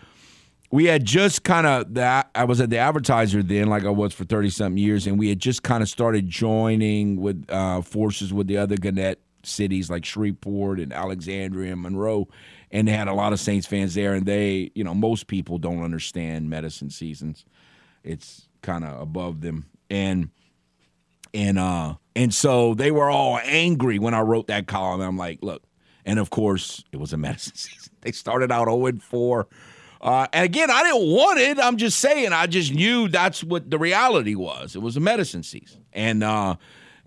we 0.70 0.86
had 0.86 1.04
just 1.04 1.44
kind 1.44 1.66
of 1.66 1.94
that 1.94 2.30
I 2.34 2.44
was 2.44 2.60
at 2.60 2.70
the 2.70 2.78
advertiser 2.78 3.42
then, 3.42 3.68
like 3.68 3.84
I 3.84 3.90
was 3.90 4.12
for 4.12 4.24
thirty 4.24 4.50
something 4.50 4.78
years, 4.78 5.06
and 5.06 5.18
we 5.18 5.28
had 5.28 5.38
just 5.38 5.62
kind 5.62 5.82
of 5.82 5.88
started 5.88 6.28
joining 6.28 7.20
with 7.20 7.44
uh, 7.48 7.80
forces 7.80 8.32
with 8.32 8.46
the 8.46 8.56
other 8.58 8.76
Gannett 8.76 9.20
cities 9.46 9.90
like 9.90 10.04
Shreveport 10.04 10.80
and 10.80 10.92
Alexandria 10.92 11.72
and 11.72 11.82
Monroe, 11.82 12.28
and 12.70 12.88
they 12.88 12.92
had 12.92 13.08
a 13.08 13.14
lot 13.14 13.32
of 13.32 13.40
Saints 13.40 13.66
fans 13.66 13.94
there, 13.94 14.14
and 14.14 14.26
they, 14.26 14.70
you 14.74 14.84
know, 14.84 14.94
most 14.94 15.26
people 15.26 15.58
don't 15.58 15.82
understand 15.82 16.50
medicine 16.50 16.90
seasons. 16.90 17.44
It's 18.02 18.48
kind 18.62 18.84
of 18.84 19.00
above 19.00 19.40
them, 19.40 19.66
and 19.90 20.30
and 21.32 21.58
uh 21.58 21.94
and 22.16 22.32
so 22.32 22.74
they 22.74 22.90
were 22.90 23.10
all 23.10 23.40
angry 23.42 23.98
when 23.98 24.14
I 24.14 24.20
wrote 24.20 24.46
that 24.46 24.66
column. 24.66 25.00
I'm 25.00 25.16
like, 25.16 25.40
look, 25.42 25.62
and 26.04 26.18
of 26.18 26.30
course 26.30 26.84
it 26.92 26.98
was 26.98 27.12
a 27.12 27.16
medicine 27.18 27.56
season. 27.56 27.92
They 28.00 28.12
started 28.12 28.52
out 28.52 28.66
0 28.66 28.86
and 28.86 29.02
4. 29.02 29.48
Uh, 30.00 30.26
and 30.34 30.44
again, 30.44 30.70
I 30.70 30.82
didn't 30.82 31.10
want 31.10 31.40
it. 31.40 31.58
I'm 31.58 31.78
just 31.78 31.98
saying, 31.98 32.34
I 32.34 32.46
just 32.46 32.74
knew 32.74 33.08
that's 33.08 33.42
what 33.42 33.70
the 33.70 33.78
reality 33.78 34.34
was. 34.34 34.76
It 34.76 34.82
was 34.82 34.98
a 34.98 35.00
medicine 35.00 35.42
season, 35.42 35.86
and 35.94 36.22
uh, 36.22 36.56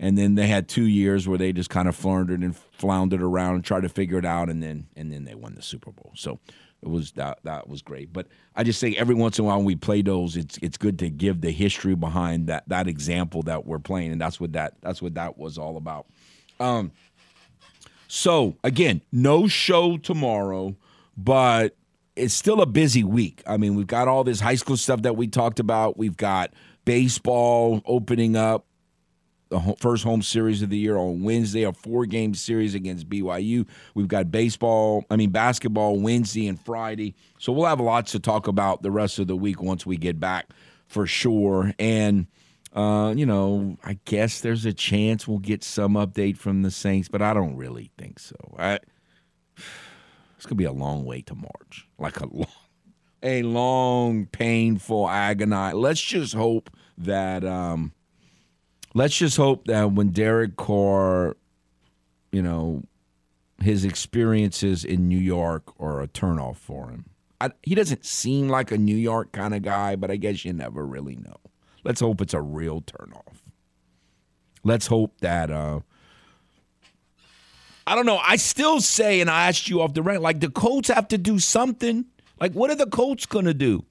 and 0.00 0.16
then 0.16 0.34
they 0.34 0.46
had 0.46 0.68
two 0.68 0.86
years 0.86 1.26
where 1.26 1.38
they 1.38 1.52
just 1.52 1.70
kind 1.70 1.88
of 1.88 1.96
floundered 1.96 2.40
and 2.40 2.56
floundered 2.56 3.22
around 3.22 3.56
and 3.56 3.64
tried 3.64 3.82
to 3.82 3.88
figure 3.88 4.18
it 4.18 4.24
out, 4.24 4.48
and 4.48 4.62
then 4.62 4.88
and 4.96 5.12
then 5.12 5.24
they 5.24 5.34
won 5.34 5.54
the 5.54 5.62
Super 5.62 5.90
Bowl. 5.90 6.12
So 6.14 6.38
it 6.82 6.88
was 6.88 7.12
that 7.12 7.40
that 7.42 7.68
was 7.68 7.82
great. 7.82 8.12
But 8.12 8.28
I 8.54 8.62
just 8.62 8.78
say 8.78 8.94
every 8.94 9.14
once 9.14 9.38
in 9.38 9.44
a 9.44 9.48
while 9.48 9.56
when 9.56 9.66
we 9.66 9.76
play 9.76 10.02
those, 10.02 10.36
it's 10.36 10.58
it's 10.58 10.76
good 10.76 10.98
to 11.00 11.10
give 11.10 11.40
the 11.40 11.50
history 11.50 11.94
behind 11.94 12.46
that 12.46 12.68
that 12.68 12.86
example 12.86 13.42
that 13.44 13.66
we're 13.66 13.78
playing, 13.78 14.12
and 14.12 14.20
that's 14.20 14.40
what 14.40 14.52
that 14.52 14.74
that's 14.80 15.02
what 15.02 15.14
that 15.14 15.38
was 15.38 15.58
all 15.58 15.76
about. 15.76 16.06
Um, 16.60 16.92
so 18.06 18.56
again, 18.62 19.02
no 19.10 19.48
show 19.48 19.96
tomorrow, 19.96 20.76
but 21.16 21.76
it's 22.14 22.34
still 22.34 22.60
a 22.60 22.66
busy 22.66 23.04
week. 23.04 23.42
I 23.46 23.56
mean, 23.56 23.74
we've 23.74 23.86
got 23.86 24.08
all 24.08 24.24
this 24.24 24.40
high 24.40 24.56
school 24.56 24.76
stuff 24.76 25.02
that 25.02 25.16
we 25.16 25.28
talked 25.28 25.60
about. 25.60 25.96
We've 25.96 26.16
got 26.16 26.52
baseball 26.84 27.82
opening 27.84 28.34
up 28.34 28.64
the 29.50 29.74
first 29.78 30.04
home 30.04 30.22
series 30.22 30.62
of 30.62 30.70
the 30.70 30.76
year 30.76 30.96
on 30.96 31.22
Wednesday, 31.22 31.62
a 31.62 31.72
four 31.72 32.06
game 32.06 32.34
series 32.34 32.74
against 32.74 33.08
BYU. 33.08 33.66
We've 33.94 34.08
got 34.08 34.30
baseball, 34.30 35.04
I 35.10 35.16
mean, 35.16 35.30
basketball 35.30 35.98
Wednesday 35.98 36.48
and 36.48 36.60
Friday. 36.60 37.14
So 37.38 37.52
we'll 37.52 37.66
have 37.66 37.80
lots 37.80 38.12
to 38.12 38.20
talk 38.20 38.46
about 38.46 38.82
the 38.82 38.90
rest 38.90 39.18
of 39.18 39.26
the 39.26 39.36
week 39.36 39.62
once 39.62 39.86
we 39.86 39.96
get 39.96 40.20
back 40.20 40.50
for 40.86 41.06
sure. 41.06 41.72
And, 41.78 42.26
uh, 42.74 43.14
you 43.16 43.26
know, 43.26 43.78
I 43.84 43.98
guess 44.04 44.40
there's 44.40 44.66
a 44.66 44.72
chance 44.72 45.26
we'll 45.26 45.38
get 45.38 45.64
some 45.64 45.94
update 45.94 46.36
from 46.36 46.62
the 46.62 46.70
Saints, 46.70 47.08
but 47.08 47.22
I 47.22 47.32
don't 47.32 47.56
really 47.56 47.90
think 47.96 48.18
so. 48.18 48.36
I, 48.58 48.78
it's 50.36 50.46
gonna 50.46 50.56
be 50.56 50.64
a 50.64 50.72
long 50.72 51.04
way 51.04 51.22
to 51.22 51.34
March, 51.34 51.88
like 51.98 52.20
a 52.20 52.26
long, 52.26 52.46
a 53.22 53.42
long, 53.42 54.26
painful, 54.26 55.08
agonize. 55.08 55.74
Let's 55.74 56.00
just 56.00 56.34
hope 56.34 56.70
that. 56.98 57.44
Um, 57.44 57.92
let's 58.98 59.16
just 59.16 59.36
hope 59.36 59.66
that 59.66 59.92
when 59.92 60.10
Derek 60.10 60.56
Carr, 60.56 61.36
you 62.32 62.42
know, 62.42 62.82
his 63.62 63.84
experiences 63.84 64.84
in 64.84 65.08
New 65.08 65.18
York 65.18 65.72
are 65.80 66.00
a 66.00 66.08
turnoff 66.08 66.56
for 66.56 66.90
him. 66.90 67.06
I, 67.40 67.50
he 67.62 67.74
doesn't 67.76 68.04
seem 68.04 68.48
like 68.48 68.72
a 68.72 68.78
New 68.78 68.96
York 68.96 69.30
kind 69.32 69.54
of 69.54 69.62
guy, 69.62 69.94
but 69.94 70.10
I 70.10 70.16
guess 70.16 70.44
you 70.44 70.52
never 70.52 70.84
really 70.84 71.14
know. 71.16 71.36
Let's 71.84 72.00
hope 72.00 72.20
it's 72.20 72.34
a 72.34 72.40
real 72.40 72.82
turnoff. 72.82 73.38
Let's 74.64 74.88
hope 74.88 75.20
that. 75.20 75.50
Uh, 75.50 75.80
I 77.86 77.94
don't 77.94 78.06
know. 78.06 78.18
I 78.18 78.34
still 78.36 78.80
say, 78.80 79.20
and 79.20 79.30
I 79.30 79.46
asked 79.46 79.68
you 79.68 79.80
off 79.80 79.94
the 79.94 80.02
rank, 80.02 80.20
like 80.20 80.40
the 80.40 80.50
Colts 80.50 80.88
have 80.88 81.06
to 81.08 81.18
do 81.18 81.38
something. 81.38 82.06
Like, 82.40 82.52
what 82.52 82.70
are 82.70 82.74
the 82.74 82.86
Colts 82.86 83.26
going 83.26 83.44
to 83.44 83.54
do? 83.54 83.84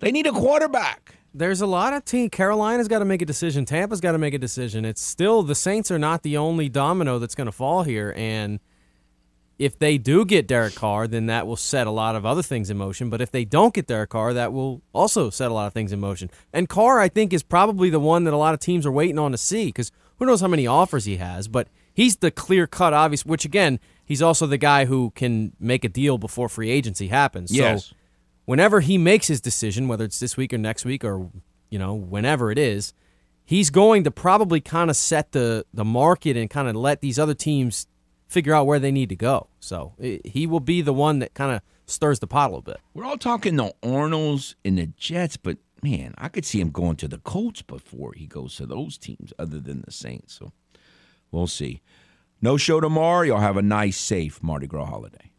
They 0.00 0.10
need 0.10 0.26
a 0.26 0.32
quarterback. 0.32 1.16
There's 1.34 1.60
a 1.60 1.66
lot 1.66 1.94
of 1.94 2.04
team. 2.04 2.28
Carolina's 2.28 2.88
got 2.88 2.98
to 2.98 3.04
make 3.04 3.22
a 3.22 3.26
decision. 3.26 3.64
Tampa's 3.64 4.00
got 4.00 4.12
to 4.12 4.18
make 4.18 4.34
a 4.34 4.38
decision. 4.38 4.84
It's 4.84 5.02
still 5.02 5.42
the 5.42 5.54
Saints 5.54 5.90
are 5.90 5.98
not 5.98 6.22
the 6.22 6.36
only 6.36 6.68
domino 6.68 7.18
that's 7.18 7.34
going 7.34 7.46
to 7.46 7.52
fall 7.52 7.84
here. 7.84 8.12
And 8.16 8.60
if 9.58 9.78
they 9.78 9.96
do 9.96 10.24
get 10.24 10.46
Derek 10.46 10.74
Carr, 10.74 11.06
then 11.06 11.26
that 11.26 11.46
will 11.46 11.56
set 11.56 11.86
a 11.86 11.90
lot 11.90 12.16
of 12.16 12.26
other 12.26 12.42
things 12.42 12.68
in 12.68 12.76
motion. 12.76 13.08
But 13.08 13.20
if 13.20 13.30
they 13.30 13.44
don't 13.44 13.72
get 13.72 13.86
Derek 13.86 14.10
Carr, 14.10 14.34
that 14.34 14.52
will 14.52 14.82
also 14.92 15.30
set 15.30 15.50
a 15.50 15.54
lot 15.54 15.66
of 15.66 15.72
things 15.72 15.92
in 15.92 16.00
motion. 16.00 16.30
And 16.52 16.68
Carr, 16.68 17.00
I 17.00 17.08
think, 17.08 17.32
is 17.32 17.42
probably 17.42 17.88
the 17.88 18.00
one 18.00 18.24
that 18.24 18.34
a 18.34 18.36
lot 18.36 18.54
of 18.54 18.60
teams 18.60 18.84
are 18.84 18.92
waiting 18.92 19.18
on 19.18 19.30
to 19.30 19.38
see 19.38 19.66
because 19.66 19.92
who 20.18 20.26
knows 20.26 20.40
how 20.40 20.48
many 20.48 20.66
offers 20.66 21.04
he 21.04 21.16
has. 21.16 21.48
But 21.48 21.68
he's 21.94 22.16
the 22.16 22.30
clear 22.30 22.66
cut, 22.66 22.92
obvious. 22.92 23.24
Which 23.24 23.44
again, 23.44 23.80
he's 24.04 24.20
also 24.20 24.46
the 24.46 24.58
guy 24.58 24.84
who 24.84 25.12
can 25.14 25.52
make 25.58 25.84
a 25.84 25.88
deal 25.88 26.18
before 26.18 26.48
free 26.48 26.70
agency 26.70 27.08
happens. 27.08 27.50
Yes. 27.50 27.86
So 27.86 27.94
whenever 28.44 28.80
he 28.80 28.98
makes 28.98 29.26
his 29.26 29.40
decision, 29.40 29.88
whether 29.88 30.04
it's 30.04 30.20
this 30.20 30.36
week 30.36 30.52
or 30.52 30.58
next 30.58 30.84
week 30.84 31.04
or 31.04 31.30
you 31.70 31.78
know 31.78 31.94
whenever 31.94 32.50
it 32.50 32.58
is, 32.58 32.92
he's 33.44 33.70
going 33.70 34.04
to 34.04 34.10
probably 34.10 34.60
kind 34.60 34.90
of 34.90 34.96
set 34.96 35.32
the 35.32 35.64
the 35.72 35.84
market 35.84 36.36
and 36.36 36.50
kind 36.50 36.68
of 36.68 36.76
let 36.76 37.00
these 37.00 37.18
other 37.18 37.34
teams 37.34 37.86
figure 38.28 38.54
out 38.54 38.66
where 38.66 38.78
they 38.78 38.90
need 38.90 39.10
to 39.10 39.16
go. 39.16 39.48
So 39.60 39.94
i 40.02 40.20
he 40.24 40.46
will 40.46 40.60
be 40.60 40.82
the 40.82 40.92
one 40.92 41.18
that 41.20 41.34
kind 41.34 41.52
of 41.52 41.62
stirs 41.86 42.18
the 42.20 42.26
pot 42.26 42.46
a 42.46 42.50
little 42.50 42.62
bit. 42.62 42.80
We're 42.94 43.04
all 43.04 43.18
talking 43.18 43.56
the 43.56 43.74
Arnolds 43.82 44.56
and 44.64 44.78
the 44.78 44.86
Jets, 44.86 45.36
but 45.36 45.58
man, 45.82 46.14
I 46.16 46.28
could 46.28 46.44
see 46.44 46.60
him 46.60 46.70
going 46.70 46.96
to 46.96 47.08
the 47.08 47.18
Colts 47.18 47.62
before 47.62 48.12
he 48.14 48.26
goes 48.26 48.56
to 48.56 48.66
those 48.66 48.96
teams, 48.96 49.32
other 49.38 49.60
than 49.60 49.82
the 49.82 49.92
Saints. 49.92 50.34
So 50.34 50.52
we'll 51.30 51.46
see. 51.46 51.82
No 52.40 52.56
show 52.56 52.80
tomorrow. 52.80 53.22
Y'all 53.22 53.40
have 53.40 53.56
a 53.56 53.62
nice, 53.62 53.96
safe 53.96 54.42
Mardi 54.42 54.66
Gras 54.66 54.86
holiday. 54.86 55.31